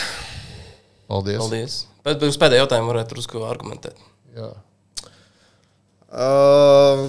Paldies. 1.10 1.40
Paldies. 1.42 1.76
Bet 2.06 2.24
uz 2.28 2.38
pēdējo 2.40 2.64
jautājumu 2.64 2.92
varētu 2.92 3.16
drusku 3.16 3.44
argumentēt. 3.48 4.00
Jā. 4.36 4.50
Uh, 6.10 7.08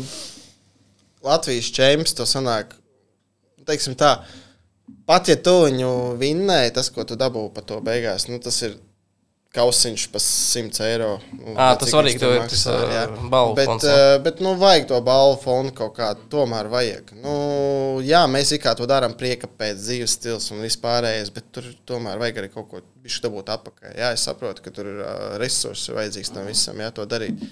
Latvijas 1.24 1.70
čempions 1.74 2.14
to 2.16 2.26
sanāk. 2.28 2.76
Teiksim 3.68 3.94
tā, 3.98 4.16
pat 5.08 5.28
ja 5.30 5.36
tu 5.40 5.54
viņu 5.66 5.90
vinnēji, 6.20 6.74
tas, 6.76 6.88
ko 6.92 7.04
tu 7.06 7.16
dabūji 7.20 7.52
par 7.54 7.66
to 7.68 7.80
beigās, 7.84 8.26
nu, 8.30 8.40
tas 8.42 8.56
ir 8.66 8.76
kausiņš 9.54 10.04
par 10.12 10.22
100 10.22 10.84
eiro. 10.86 11.08
Vai 11.56 11.70
tas 11.80 11.90
tur 11.90 12.06
ir 12.06 12.18
tas, 12.20 12.62
balvu 13.32 13.56
bet, 13.58 13.66
fonds, 13.66 13.86
uh, 13.88 14.12
bet, 14.22 14.42
nu, 14.44 14.52
vajag 14.60 14.86
to 14.92 15.00
balvu 15.06 15.40
fondu 15.42 15.74
kaut 15.80 15.96
kādu, 15.96 16.26
tomēr 16.30 16.70
vajag. 16.70 17.10
Nu, 17.18 17.34
jā, 18.06 18.22
mēs 18.30 18.54
kā 18.62 18.76
to 18.78 18.86
darām 18.90 19.16
prieka 19.18 19.50
pēc 19.50 19.82
dzīves 19.82 20.14
stils 20.20 20.46
un 20.54 20.62
vispārējais, 20.62 21.32
bet 21.34 21.50
tur 21.56 21.66
tomēr 21.90 22.22
vajag 22.22 22.42
arī 22.44 22.52
kaut 22.54 22.70
ko 22.70 22.84
bišķi 23.02 23.26
dabūt 23.26 23.52
atpakaļ. 23.56 23.98
Jā, 23.98 24.14
es 24.14 24.28
saprotu, 24.30 24.62
ka 24.62 24.74
tur 24.74 24.92
ir 24.92 25.02
uh, 25.02 25.12
resursi 25.42 25.98
vajadzīgs 25.98 26.34
tam 26.36 26.46
visam, 26.46 26.78
jā, 26.78 26.94
to 26.94 27.10
darīt. 27.10 27.42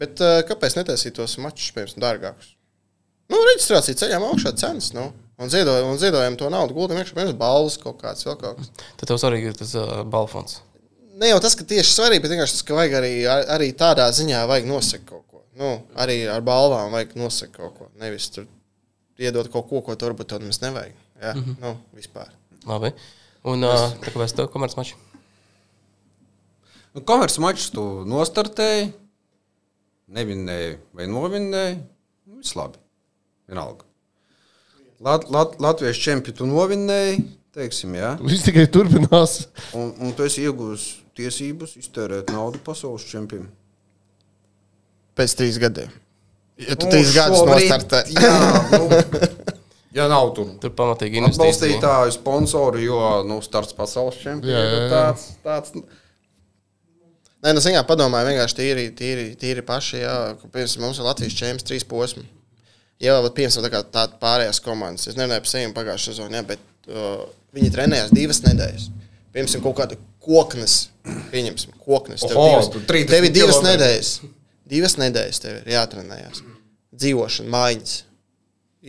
Bet 0.00 0.24
uh, 0.24 0.40
kāpēc 0.48 0.80
netaisīt 0.80 1.16
tos 1.20 1.36
mačus, 1.44 1.74
piemēram, 1.76 2.00
dārgākus? 2.08 2.54
Nu, 3.32 3.40
reģistrācija 3.52 4.00
ceļām 4.00 4.30
augšā 4.32 4.56
cenas, 4.60 4.94
nu. 4.96 5.10
Un 5.40 5.50
ziedojam, 5.50 5.90
un 5.90 5.98
ziedojam 5.98 6.36
to 6.38 6.48
naudu, 6.52 6.76
guldam 6.76 7.00
iekšā, 7.00 7.16
piemēram, 7.16 7.40
balvas 7.40 7.76
kaut 7.80 7.98
kāds, 8.00 8.24
vēl 8.26 8.36
kaut 8.40 8.60
kas. 8.60 8.70
Tad 9.00 9.10
tev 9.10 9.18
svarīgi 9.20 9.50
ir 9.50 9.58
tas 9.58 9.72
uh, 9.80 10.00
balfons. 10.08 10.60
Ne 11.14 11.30
jau 11.30 11.38
tas, 11.42 11.54
ka 11.54 11.66
tieši 11.68 11.92
svarīgi, 11.94 12.22
bet 12.24 12.32
vienkārši 12.34 12.56
tas, 12.56 12.66
ka 12.66 12.74
vajag 12.74 12.96
arī, 12.98 13.12
ar- 13.30 13.46
arī 13.56 13.70
tādā 13.78 14.08
ziņā 14.10 14.42
vajag 14.50 14.66
nosakt 14.66 15.06
kaut 15.06 15.24
ko. 15.30 15.42
Nu, 15.58 15.76
arī 15.94 16.24
ar 16.30 16.42
balvām 16.42 16.90
vajag 16.94 17.14
nosakt 17.20 17.54
kaut 17.56 17.76
ko. 17.78 17.88
Nevis 18.00 18.28
tur 18.34 18.48
iedot 19.18 19.50
kaut 19.52 19.68
ko, 19.70 19.82
ko 19.86 19.94
tu 19.94 20.08
varbūt 20.08 20.38
nemaz 20.40 20.60
nevajag. 20.64 20.94
Jā, 21.22 21.34
mm 21.34 21.42
-hmm. 21.44 21.56
nu, 21.60 21.76
vispār. 21.94 22.28
Labi. 22.66 22.92
Un 23.44 23.64
uh, 23.64 23.92
tā 24.00 24.10
kā 24.10 24.18
mēs 24.18 24.34
tev 24.34 24.48
komercmaču. 24.48 24.96
Nu, 26.94 27.00
Komerc 27.00 27.38
mačs 27.38 27.70
tu 27.74 27.82
nostartēji, 28.06 28.92
nevinēji 30.14 30.76
vai 30.94 31.06
novinēji. 31.10 31.78
Nu, 32.26 32.36
viss 32.38 32.54
labi. 32.54 32.78
Vienalga. 33.50 33.84
Lat, 35.00 35.26
lat, 35.30 35.56
Latvijas 35.60 35.98
čempionu 35.98 36.36
tu 36.38 36.46
novinēji, 36.46 37.18
teiksim, 37.52 37.96
jā. 37.98 38.14
Viss 38.22 38.46
tikai 38.46 38.68
turpinās. 38.70 39.48
Un, 39.74 39.90
un 39.98 40.14
tu 40.14 40.22
esi 40.22 40.46
iegūmis 40.46 41.03
tiesības 41.18 41.76
iztērēt 41.80 42.32
naudu 42.34 42.60
pasaules 42.64 43.04
čempionam. 43.08 43.50
Pēc 45.14 45.36
trīs 45.38 45.58
gadiem. 45.62 45.90
Ja 46.58 46.76
tu 46.78 46.86
Nu, 46.86 46.92
trīs 46.94 47.12
gadus 47.14 47.42
nostartē. 47.46 48.04
Jā, 48.14 48.34
nu, 48.70 48.86
ja 49.98 50.06
nav 50.10 50.30
tur 50.36 50.52
Tur 50.62 50.72
pamatīgi 50.74 51.18
investīcija. 51.22 51.50
atbalstītāju, 51.50 52.14
sponsoru, 52.16 52.82
jo 52.82 53.00
nu, 53.26 53.40
starts 53.42 53.74
pasaules 53.74 54.18
čempionam 54.22 54.78
ir 54.78 54.88
tāds. 54.92 55.28
tāds 55.44 55.74
Nē, 57.44 57.52
nu, 57.52 57.60
ziņā 57.60 57.82
padomāju, 57.84 58.30
vienkārši 58.30 58.56
tīri, 58.56 58.84
tīri, 58.96 59.24
tīri 59.36 59.62
paši. 59.68 59.98
Jā, 60.00 60.14
ka, 60.40 60.48
piemēram, 60.48 60.86
mums 60.86 60.96
ir 60.96 61.04
Latvijas 61.04 61.34
čempions 61.36 61.66
trīs 61.68 61.84
posmi. 61.84 62.24
Jā, 63.02 63.18
vēl 63.20 63.34
piemēram, 63.36 63.66
tā 63.66 63.70
kā 63.74 63.82
tāda 63.92 64.16
pārējās 64.22 64.62
komandas. 64.64 65.10
Es 65.10 65.18
nerunāju 65.18 65.42
par 65.44 65.50
sevi 65.50 65.74
pagājušā 65.76 66.14
sezonā, 66.14 66.40
bet 66.48 66.62
uh, 66.88 67.26
viņi 67.52 67.74
trenējās 67.74 68.14
divas 68.16 68.40
nedēļas. 68.46 68.86
Piemēram, 69.34 69.64
kaut 69.66 69.76
kāda 69.82 69.98
koknes, 70.24 70.78
pieņemsim, 71.04 71.76
koknes. 71.84 72.24
Tev 72.24 72.38
Oho, 72.38 72.48
divas, 72.54 72.70
tu 72.72 72.82
30 72.88 73.12
tev 73.12 73.28
ir 73.28 73.34
divas 73.34 73.60
nedēļas. 73.64 74.10
Divas 74.74 74.98
nedēļas 75.00 75.40
tev 75.44 75.56
ir 75.60 75.72
jātrenējās. 75.74 76.42
Dzīvošana, 76.94 77.50
maiņas, 77.52 77.96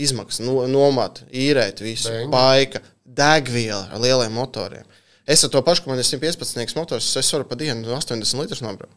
izmaksas, 0.06 0.44
no, 0.46 0.60
nomata, 0.72 1.26
īrēt 1.32 1.82
visu, 1.84 2.12
Beņģi. 2.12 2.30
baika, 2.32 2.82
degviela 3.06 3.88
ar 3.92 4.04
lieliem 4.04 4.36
motoriem. 4.36 4.86
Es 5.26 5.44
ar 5.44 5.52
to 5.54 5.62
pašu, 5.66 5.84
ka 5.84 5.92
man 5.92 6.00
ir 6.00 6.06
115 6.06 6.78
motors, 6.78 7.10
es 7.18 7.34
varu 7.34 7.48
pa 7.50 7.58
dienu 7.60 7.90
80 7.98 8.42
litrus 8.44 8.62
nobraukt. 8.62 8.94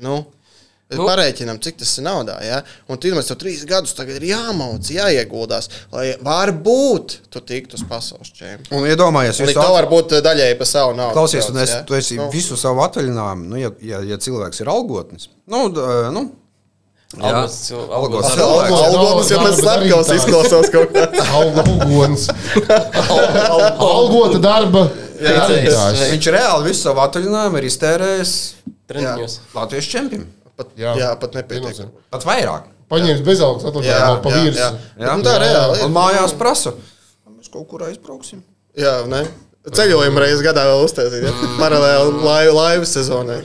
Nu, 0.00 0.22
Nu. 0.88 1.04
Parēķinām, 1.04 1.58
cik 1.60 1.76
tas 1.82 1.90
ir 2.00 2.04
naudā. 2.06 2.38
Ja? 2.40 2.62
Un 2.88 2.96
tur 2.96 3.12
mēs 3.18 3.26
jau 3.28 3.34
trīs 3.36 3.60
gadus 3.68 3.92
tagad 3.92 4.16
ir 4.16 4.30
jāmauc, 4.30 4.88
jāieguldās, 4.88 5.68
lai 5.92 6.14
varbūt 6.24 7.18
tu 7.28 7.42
tiktu 7.44 7.76
uz 7.76 7.82
pasaules 7.90 8.30
čempionu. 8.32 8.78
Un 8.78 8.88
iedomājies, 8.88 9.36
visu 9.42 9.52
to 9.58 9.66
at- 9.66 9.74
var 9.74 9.88
būt 9.90 10.14
daļēji 10.24 10.56
pa 10.56 10.64
savu 10.70 10.94
naudu. 10.96 11.12
Klausies, 11.18 11.50
un 11.52 11.60
es, 11.60 11.74
ja? 11.76 11.82
tu 11.84 11.92
esi 11.98 12.16
nu. 12.16 12.30
visu 12.32 12.56
savu 12.56 12.80
atvaļinājumu, 12.86 13.44
nu, 13.52 13.60
ja, 13.60 13.70
ja, 13.84 14.00
ja 14.14 14.16
cilvēks 14.16 14.62
ir 14.64 14.70
algotnis. 14.72 15.28
Nu, 15.44 15.66
d- 15.68 15.84
nu, 16.16 16.22
jā, 17.20 17.34
algos 17.34 17.58
cilvēks. 17.68 18.32
cilvēks. 18.40 18.80
Algonis 18.88 19.34
jau 19.34 19.42
pēc 19.44 19.60
slepkavas 19.60 20.14
izklausās 20.16 20.72
kaut 20.72 20.96
kā. 20.96 21.04
Alga 21.36 21.66
algons. 21.68 22.30
Algota 23.92 24.40
darba. 24.40 24.86
darītājs. 25.20 26.06
Viņš 26.14 26.32
reāli 26.32 26.70
visu 26.70 26.86
savu 26.88 27.04
atvaļinājumu 27.04 27.60
ir 27.60 27.68
iztērējis 27.68 28.34
Treniņos. 28.88 29.38
Latvijas 29.52 29.88
čempionam. 29.92 30.28
Pat, 30.58 30.72
Jā. 30.74 30.92
jā. 30.92 30.94
jā, 31.04 31.08
pat 31.22 31.36
nepietiek. 31.38 31.92
Pat 32.10 32.24
vairāk. 32.26 32.68
Paņēmis 32.90 33.20
bezalgas 33.26 33.62
Jā, 33.62 33.70
atvaļinājumu 33.70 34.22
pa 34.24 34.30
jā, 34.32 34.36
jā. 34.38 34.44
virsmu. 34.48 34.86
Jā, 35.04 35.16
Nu, 35.20 35.24
tā 35.26 35.34
ir 35.36 35.42
reāli. 35.44 35.80
Un 35.84 35.92
mājās 35.94 36.32
prasa. 36.40 36.72
Mēs 37.30 37.50
kaut 37.52 37.68
kur 37.70 37.84
aizbrauksim. 37.86 38.40
Jā, 38.78 38.94
ne? 39.06 39.20
Ceļojumu 39.68 40.22
reizes 40.22 40.40
gadā 40.46 40.64
vēl 40.70 40.86
uztaisīt. 40.86 41.26
Ja? 41.28 41.32
Paralēli 41.60 42.22
laivu, 42.24 42.54
laivu 42.56 42.88
sezonai. 42.88 43.42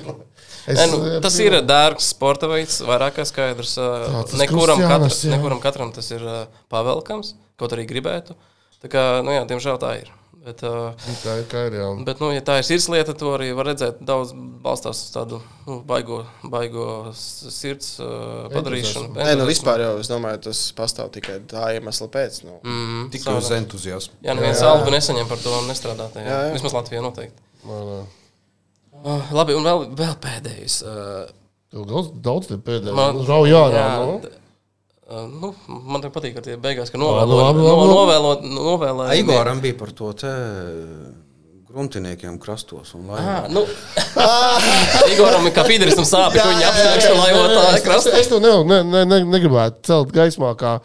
Es, 0.64 0.78
Nē, 0.80 0.86
nu, 0.94 1.00
eh, 1.12 1.18
tas 1.20 1.36
ir 1.44 1.58
dārgs 1.68 2.08
sporta 2.14 2.48
veids, 2.48 2.78
vairāk 2.88 3.18
kā 3.20 3.26
skaidrs. 3.28 3.74
ā, 3.84 3.88
tas 4.30 4.38
Nekuram, 4.40 4.80
katra, 4.80 5.10
jā. 5.12 5.32
nekuram 5.36 5.60
katram 5.60 5.92
tas 5.92 6.08
ir 6.16 6.24
ā, 6.24 6.38
pavelkams, 6.72 7.34
kaut 7.60 7.76
arī 7.76 7.84
gribētu. 7.90 8.38
Tā 8.80 8.88
kā, 8.88 9.04
nu 9.28 9.36
jā, 9.36 9.44
diemžēl 9.50 9.76
tā 9.84 9.92
ir. 10.00 10.08
Bet, 10.44 10.60
ā, 10.68 10.92
Tā 11.24 11.34
ir 11.40 11.46
kā 11.48 11.60
ir. 11.70 11.76
Jā. 11.80 11.86
bet 12.04 12.20
nu, 12.20 12.28
ja 12.36 12.42
tā 12.44 12.58
ir 12.60 12.66
sirds 12.68 12.90
lieta, 12.92 13.14
to 13.16 13.30
arī 13.32 13.54
var 13.56 13.70
redzēt. 13.70 14.02
Daudz 14.04 14.34
balstās 14.36 15.00
uz 15.06 15.12
tādu 15.14 15.38
nu, 15.68 15.78
baigo, 15.88 16.18
baigo 16.52 16.88
sirds 17.16 17.94
ā, 18.04 18.10
padarīšanu. 18.52 19.14
Nē, 19.16 19.38
nu 19.40 19.46
vispār 19.48 19.86
jau 19.86 19.94
es 20.02 20.12
domāju, 20.12 20.42
tas 20.50 20.66
pastāv 20.76 21.14
tikai 21.16 21.38
tā 21.48 21.70
iemesla 21.78 22.10
pēc. 22.12 22.42
Nu. 22.44 22.58
Mm, 22.60 23.06
Tikai 23.16 23.38
uz 23.40 23.54
entuziasmu. 23.56 24.20
Jā, 24.28 24.36
neviens 24.36 24.66
algu 24.68 24.92
nesaņem 24.92 25.32
par 25.32 25.40
to 25.46 25.56
un 25.62 25.72
nestrādā. 25.72 26.10
tajā. 26.12 26.28
Jā, 26.28 26.42
jā. 26.50 26.54
Vismaz 26.58 26.76
Latvijā 26.76 27.06
noteikti. 27.08 27.40
Nē, 27.64 27.80
nē. 27.94 28.02
Uh, 29.04 29.32
labi, 29.40 29.56
un 29.56 29.64
vēl, 29.68 29.88
vēl 30.00 30.14
pēdējais. 30.28 30.82
Uh, 30.84 31.32
Tev 31.74 31.88
daudz, 31.90 32.12
daudz 32.24 32.52
te 32.52 32.60
pēdējā. 32.60 32.94
Man- 33.00 33.24
Rauj 33.32 33.56
ārā. 33.64 33.80
jā, 33.80 33.88
nu. 34.04 34.43
Nu, 35.30 35.50
man 35.68 36.02
te 36.04 36.10
patīk, 36.14 36.34
ka 36.38 36.42
tie 36.46 36.56
beigās, 36.62 36.90
ka 36.94 36.98
Labi, 37.00 37.06
novēlot, 37.06 37.44
labi, 37.44 37.66
labi. 37.68 37.92
novēlot, 37.94 38.48
novēlēt. 38.56 39.14
Igoram 39.22 39.62
bija 39.64 39.78
par 39.80 39.92
to 39.98 40.12
te 40.24 40.32
gruntiniekiem 41.70 42.36
krastos. 42.42 42.94
un 42.98 43.08
laivām. 43.10 43.30
Ah, 43.34 43.48
nu, 43.50 43.64
Igoram 45.14 45.48
ir 45.50 45.54
kā 45.56 45.64
fīderistam 45.68 46.06
sāpes, 46.06 46.38
ka 46.38 46.50
viņi 46.52 46.68
apstākļus 46.70 47.08
to 47.08 47.16
laivotāju 47.20 47.78
Es, 47.80 47.86
krastā. 47.86 48.18
es 48.20 48.30
to 48.32 48.40
ne, 48.44 48.52
ne, 48.70 48.82
ne, 48.86 49.02
ne, 49.10 49.22
negribētu 49.36 49.82
celt 49.90 50.14
gaismā 50.14 50.52
kā, 50.60 50.76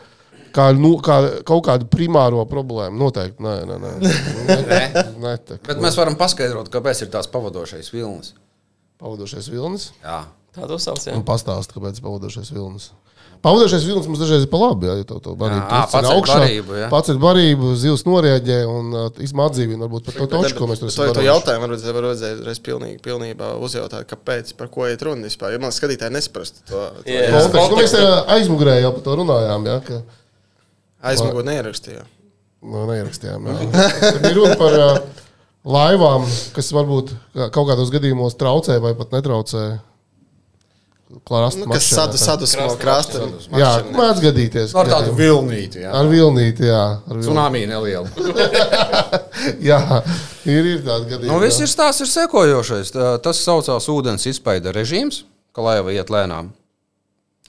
kā, 0.56 0.70
nu, 0.78 0.94
kā 1.04 1.18
kaut 1.48 1.66
kādu 1.68 1.88
primāro 1.92 2.44
problēmu. 2.48 2.96
Noteikti. 3.04 3.44
Nē, 3.44 3.54
nē, 3.68 3.76
nē. 3.84 3.92
nē, 4.70 4.80
nē 5.26 5.34
tā, 5.44 5.58
Bet 5.68 5.82
mēs 5.84 5.98
varam 6.00 6.16
paskaidrot, 6.20 6.70
kāpēc 6.72 7.04
ir 7.04 7.12
tās 7.12 7.28
pavadošais 7.32 7.92
vilnis. 7.92 8.32
Pavadošais 8.98 9.50
vilnis. 9.52 9.90
Jā. 10.02 10.22
Tā 10.56 10.66
to 10.66 10.78
sauc. 10.80 11.04
Un 11.12 11.20
pastāst, 11.28 11.70
kāpēc 11.76 12.00
ir 12.00 12.06
pavadošais 12.08 12.48
vilnis. 12.56 12.88
Pavadošais 13.44 13.84
vilnis 13.86 14.06
mums 14.10 14.18
dažreiz 14.22 14.42
ir 14.46 14.50
pa 14.50 14.58
labi. 14.60 14.88
Jā, 14.88 14.94
ja 14.98 15.06
tev 15.06 15.20
to 15.22 15.34
barību 15.38 15.60
Jā, 15.62 15.80
paceļ 15.92 16.08
augšā, 16.14 16.38
barību, 16.42 16.76
jā. 16.80 16.88
Pats 16.92 17.12
ir 17.12 17.20
barību, 17.22 17.70
zivs 17.78 18.02
norēģē 18.08 18.58
un 18.66 18.88
uh, 18.98 19.08
izmā 19.22 19.46
atdzīvina 19.50 19.84
varbūt 19.86 20.08
par 20.08 20.16
to 20.18 20.26
toču, 20.32 20.56
ko 20.58 20.68
mēs 20.70 20.82
tur 20.82 20.90
To, 20.90 20.94
esam 21.06 21.14
to 21.20 21.24
jautājumu 21.26 21.66
varbūt 21.68 21.86
var 21.98 22.08
vajadzēja 22.10 22.40
reiz 22.48 22.60
pilnīgi, 22.66 22.98
pilnībā 23.04 23.52
uzjautāt, 23.62 24.08
kāpēc, 24.10 24.52
par 24.58 24.70
ko 24.74 24.88
iet 24.90 25.04
runa 25.06 25.28
vispār. 25.30 25.54
Jo 25.54 25.62
man 25.62 25.74
skatītāji 25.76 26.16
nesaprastu 26.18 26.64
to. 26.66 26.82
to 27.06 27.14
Jā. 27.14 27.30
Konteksts. 27.54 27.70
Nu, 27.70 27.78
mēs 27.78 27.96
uh, 28.00 28.34
aizmugurē 28.36 28.78
jau 28.82 28.92
par 28.98 29.06
to 29.06 29.18
runājām. 29.22 29.70
Jā, 29.70 29.78
ka, 29.86 30.02
Aizmugot 31.08 31.46
neierakstīju. 31.46 32.02
Nu, 32.66 32.84
neierakstījām. 32.90 33.44
jā. 33.46 33.66
Bija 34.18 34.34
runa 34.34 34.56
par 34.58 34.74
uh, 34.82 34.96
laivām, 35.68 36.24
kas 36.56 36.72
varbūt 36.74 37.12
kā- 37.36 37.50
kaut 37.54 37.68
kādos 37.70 37.92
gadījumos 37.94 38.34
traucē 38.40 38.80
vai 38.82 38.96
pat 38.98 39.14
netraucē. 39.14 39.62
Klāsts 41.08 41.62
Nu, 41.62 41.70
kas 41.72 41.86
sad, 41.88 42.12
sadusmo 42.20 42.66
krasta. 42.80 43.22
Jā, 43.56 43.70
mēdz 43.96 44.20
gadīties. 44.26 44.74
Ar 44.76 44.90
tādu 44.92 45.14
vilnīti. 45.16 45.80
Jā. 45.86 45.92
Ar 45.96 46.10
vilnīti, 46.10 46.66
jā. 46.68 46.82
Ar 47.00 47.14
vilnīti. 47.14 47.24
Tsunami 47.24 47.62
neliela. 47.70 48.10
Jā, 49.70 49.78
ir, 50.44 50.68
ir 50.74 50.82
tāda 50.84 51.08
gadījuma. 51.08 51.30
Nu, 51.30 51.38
viss 51.40 51.62
ir 51.64 51.70
stāsts 51.70 52.04
ir 52.04 52.10
sekojošais. 52.12 52.92
Tas 53.24 53.40
saucās 53.40 53.88
ūdens 53.88 54.28
izpaida 54.28 54.74
režīms, 54.76 55.22
ka 55.56 55.64
laiva 55.64 55.96
iet 55.96 56.12
lēnām. 56.12 56.52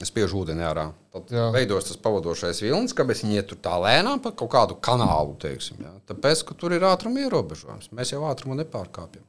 Es 0.00 0.08
spiežu 0.08 0.40
ūdeni 0.40 0.64
ārā. 0.64 0.86
Tad 1.12 1.32
Jā. 1.34 1.48
veidos 1.52 1.90
tas 1.90 1.98
pavadošais 2.00 2.62
vilnis, 2.64 2.94
kāpēc 2.96 3.20
viņi 3.26 3.42
iet 3.42 3.50
tur 3.50 3.58
tā 3.60 3.74
lēnām 3.82 4.22
pa 4.24 4.32
kaut 4.32 4.54
kādu 4.54 4.78
kanālu. 4.80 5.34
Teiksim, 5.42 5.82
jā. 5.84 5.92
Tāpēc, 6.08 6.46
ka 6.48 6.56
tur 6.56 6.72
ir 6.72 6.86
ātruma 6.88 7.26
ierobežojums. 7.26 7.90
Mēs 7.92 8.14
jau 8.14 8.22
ātrumu 8.30 8.56
nepārkāpjam. 8.62 9.26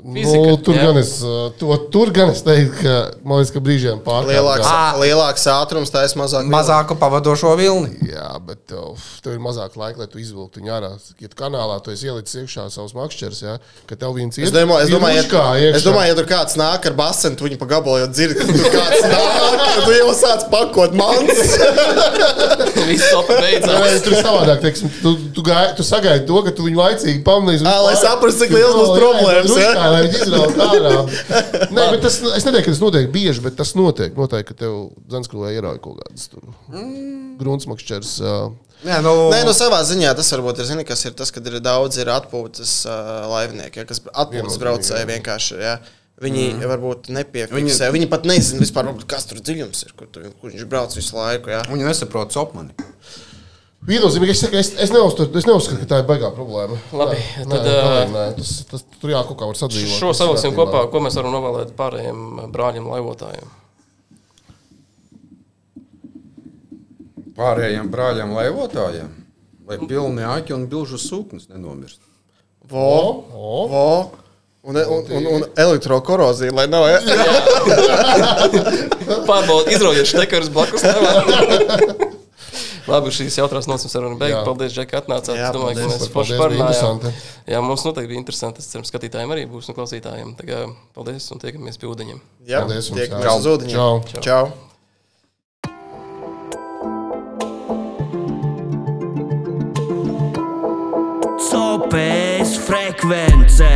Fizika, 0.00 0.44
nu, 0.48 0.56
tur, 0.64 0.76
jā. 0.78 0.84
gan 0.88 0.96
es, 0.96 1.10
uh, 1.20 1.50
to, 1.60 1.74
tur 1.92 2.08
gan 2.14 2.30
es 2.32 2.40
teiktu, 2.40 2.72
ka 2.80 2.94
man 3.20 3.40
liekas, 3.40 3.50
ka 3.52 3.60
brīžiem 3.60 3.98
Lielāks, 4.00 4.64
pārkāpj. 4.64 5.00
lielāks 5.02 5.44
ātrums, 5.52 5.92
tā 5.92 6.04
ir 6.06 6.14
mazāk. 6.16 6.46
Mazāku 6.48 6.96
pavadošo 6.96 7.52
vilni. 7.60 7.92
Jā, 8.08 8.30
bet 8.46 8.62
tev, 8.70 8.96
tev 9.20 9.34
ir 9.36 9.42
mazāk 9.44 9.76
laika, 9.76 10.00
lai 10.00 10.08
tu 10.08 10.22
izvilktu 10.22 10.62
viņu 10.62 10.72
ārā. 10.72 10.90
Ja 11.20 11.28
tu 11.28 11.36
kanālā 11.36 11.76
tu 11.84 11.92
esi 11.92 12.08
ielicis 12.08 12.38
iekšā 12.40 12.64
savus 12.72 12.96
makšķerus, 12.96 13.42
ja, 13.44 13.58
ka 13.90 13.98
tev 14.00 14.16
viens 14.16 14.40
Es 14.40 14.54
domāju, 14.54 14.86
es 14.86 14.88
ir 14.88 14.96
domāju, 14.96 15.18
ja, 15.20 15.26
iekšā. 15.26 15.76
es 15.76 15.84
domāju, 15.84 16.14
ja 16.14 16.18
tur 16.22 16.30
kāds 16.32 16.56
nāk 16.60 16.88
ar 16.88 16.96
basenu, 16.96 17.36
tu 17.36 17.48
viņu 17.50 17.60
pa 17.60 17.68
gabalu 17.74 18.00
jau 18.06 18.08
dzirdi, 18.14 18.40
ka 18.40 18.56
tur 18.56 18.72
kāds 18.72 19.04
nāk, 19.04 19.60
ka 19.60 19.84
tu 19.84 19.98
jau 19.98 20.10
sāc 20.16 20.48
pakot 20.54 20.96
mans. 20.96 21.44
Viss 22.90 23.06
beidzās. 23.28 23.98
Tur 24.04 24.14
ir 24.14 24.22
savādāk. 24.24 24.62
Teiksim, 24.64 24.92
tu, 25.02 25.14
tu, 25.36 25.44
gai, 25.46 25.64
tu 25.78 25.86
sagaidi 25.86 26.26
to, 26.28 26.40
ka 26.46 26.54
tu 26.56 26.66
viņu 26.66 26.80
laicīgi 26.80 27.22
pamanīsi. 27.26 27.66
Ā, 27.66 27.76
lai 27.86 27.96
saprastu, 28.00 28.44
cik 28.44 28.54
liels 28.56 28.76
būs 28.78 28.94
problēmas, 28.96 29.52
ja? 29.58 29.68
Jā, 29.74 29.90
lai 29.94 30.00
viņi 30.06 30.22
izrautu 30.24 30.64
ārā. 30.66 30.94
Nē, 31.76 31.84
bet 31.96 32.00
tas, 32.06 32.18
es 32.38 32.48
neteiktu, 32.48 32.70
ka 32.70 32.74
tas 32.74 32.82
notiek 32.84 33.12
bieži, 33.14 33.44
bet 33.44 33.58
tas 33.60 33.74
notiek. 33.78 34.16
Noteikti, 34.18 34.48
ka 34.52 34.64
tev 34.64 34.80
Zanskrūvē 35.12 35.54
ierauj 35.56 35.78
kaut 35.84 36.00
kādas 36.02 36.30
tur 36.32 36.44
gruntsmakšķers. 37.40 38.16
Nē, 38.80 39.00
nu, 39.04 39.12
Nē, 39.28 39.42
nu 39.44 39.52
savā 39.56 39.82
ziņā 39.84 40.14
tas 40.16 40.30
varbūt 40.32 40.62
ir, 40.62 40.68
zini, 40.70 40.84
kas 40.88 41.04
ir 41.04 41.16
tas, 41.16 41.32
kad 41.34 41.44
ir 41.46 41.58
daudz 41.60 41.98
ir 42.00 42.08
atpūtas 42.12 42.78
uh, 42.88 43.26
laivnieki, 43.28 43.82
ja, 43.82 43.88
kas 43.88 44.00
atpūtas 44.08 44.56
braucēji 44.60 45.02
jā. 45.02 45.08
vienkārši. 45.10 45.58
Ja. 45.60 45.74
Viņi 46.20 46.42
mm. 46.52 46.68
varbūt 46.68 47.08
nepiefiksē. 47.16 47.88
Viņi, 47.88 47.94
viņi 47.94 48.08
pat 48.12 48.26
nezina, 48.28 48.60
vispār, 48.60 48.90
kas 49.08 49.24
tur 49.30 49.40
dziļums 49.40 49.86
ir, 49.86 49.94
kur, 49.96 50.08
tu, 50.12 50.24
kur 50.42 50.52
viņš 50.52 50.66
brauc 50.68 50.92
visu 50.98 51.16
laiku. 51.16 51.52
Ja. 51.54 51.62
Viņi 51.70 51.86
nesaprot 51.86 52.36
sopmani. 52.36 52.74
Viennozīmīgi, 53.88 54.34
es, 54.34 54.42
es, 54.52 54.70
es, 54.84 54.90
neuzskatu, 54.92 55.32
es 55.40 55.46
neuzskatu, 55.48 55.80
ka 55.80 55.88
tā 55.88 56.02
ir 56.02 56.08
baigā 56.10 56.28
problēma. 56.36 56.76
Labi, 56.92 57.16
nē, 57.16 57.46
tad, 57.48 57.64
nē, 57.64 57.76
ā, 57.80 58.02
nē, 58.12 58.24
tas, 58.36 58.50
tas, 58.68 58.84
tur 59.00 59.14
jā, 59.14 59.22
kaut 59.24 59.38
kā 59.40 59.48
var 59.48 59.56
sadzīvot. 59.56 59.96
Šo 59.96 60.10
savilksim 60.18 60.52
kopā, 60.58 60.84
ko 60.92 61.00
mēs 61.00 61.16
varam 61.16 61.32
novēlēt 61.38 61.72
pārējiem 61.78 62.20
brāļiem, 62.52 62.90
laivotājiem. 62.92 63.56
Pārējiem 67.40 67.88
brāļiem, 67.88 68.36
laivotājiem, 68.36 69.12
lai 69.70 69.80
pilni 69.88 70.28
aķi 70.28 70.58
un 70.58 70.68
bilžu 70.68 71.00
sūknis 71.00 71.48
nenomirst. 71.48 72.04
Vo, 72.68 73.24
vo. 73.72 73.86
Un, 74.62 74.76
un, 74.76 75.04
un, 75.16 75.26
un 75.38 75.44
elektrokorozija, 75.56 76.52
lai 76.52 76.66
nav. 76.68 76.84
Pārbaudīt, 79.28 79.72
izraujiet 79.78 80.06
štekarus 80.10 80.50
blakus. 80.52 80.82
nevar. 80.84 81.24
Labi, 82.90 83.12
šīs 83.14 83.36
jautrās 83.38 83.68
nosaukums 83.70 83.92
saruna 83.94 84.16
beigta. 84.18 84.40
Jā. 84.40 84.44
Paldies, 84.46 84.72
Džek, 84.74 84.88
ka 84.90 84.98
atnācāt. 85.00 85.36
Jā, 85.38 85.48
Es 85.48 85.54
domāju, 85.54 85.76
ka 85.76 85.80
paldies. 85.84 86.00
mēs 86.02 86.12
forši 86.14 86.38
parunājām. 86.40 87.00
Jā, 87.54 87.60
mums 87.64 87.84
noteikti 87.86 88.10
bija 88.10 88.20
interesanti. 88.20 88.58
Es 88.64 88.68
ceru, 88.72 88.84
skatītājiem 88.88 89.30
arī 89.36 89.42
būs 89.52 89.68
un 89.70 89.76
klausītājiem. 89.78 90.28
Tā 90.40 90.44
kā 90.48 90.58
paldies 90.96 91.24
un 91.32 91.38
tiekamies 91.44 91.76
pie 91.80 91.88
ūdeņiem. 91.92 92.18
Jā, 92.50 92.58
Paldies 92.64 92.90
tiekamies 92.90 93.38
uz 93.44 93.48
ūdeņiem. 93.54 93.78
Čau. 94.10 94.20
Čau. 94.26 94.44
Copēs 101.38 102.56
frekvencē. 102.66 103.70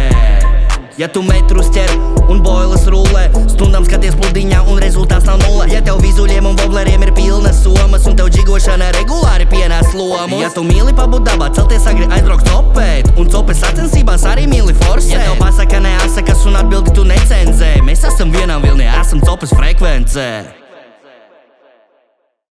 Ja 0.95 1.09
tu 1.11 1.25
metrus 1.27 1.73
ķer 1.75 1.91
un 2.31 2.39
boilas 2.45 2.85
rullē, 2.87 3.25
stundām 3.51 3.83
skaties 3.83 4.15
pludiņā 4.15 4.61
un 4.71 4.79
rezultāts 4.79 5.27
nav 5.27 5.41
nulle. 5.43 5.67
Ja 5.73 5.81
tev 5.83 5.99
vizuļiem 6.05 6.47
un 6.47 6.55
vobleriem 6.61 7.03
ir 7.03 7.11
pilnas 7.17 7.59
somas 7.65 8.07
un 8.07 8.15
tev 8.21 8.31
džigošana 8.31 8.93
regulāri 9.01 9.49
pienāc 9.51 9.91
lomu. 9.99 10.39
Ja 10.39 10.53
tu 10.55 10.63
mīli 10.63 10.95
pabūt 10.95 11.27
dabā, 11.27 11.51
celties 11.59 11.91
agri 11.91 12.07
aizbraukt 12.15 12.47
copēt 12.47 13.11
un 13.19 13.31
copes 13.33 13.65
sacensībās 13.67 14.23
arī 14.31 14.47
mīli 14.51 14.77
forsēt. 14.85 15.17
Ja 15.17 15.25
tev 15.33 15.41
pasaka 15.43 15.83
neasakas 15.83 16.47
un 16.47 16.63
atbildi 16.63 16.95
tu 16.95 17.09
necenzē, 17.11 17.81
mēs 17.83 18.07
esam 18.15 18.31
vienā 18.35 18.63
vilnī, 18.63 18.87
esam 19.01 19.25
copes 19.27 19.51
frekvencē. 19.59 20.64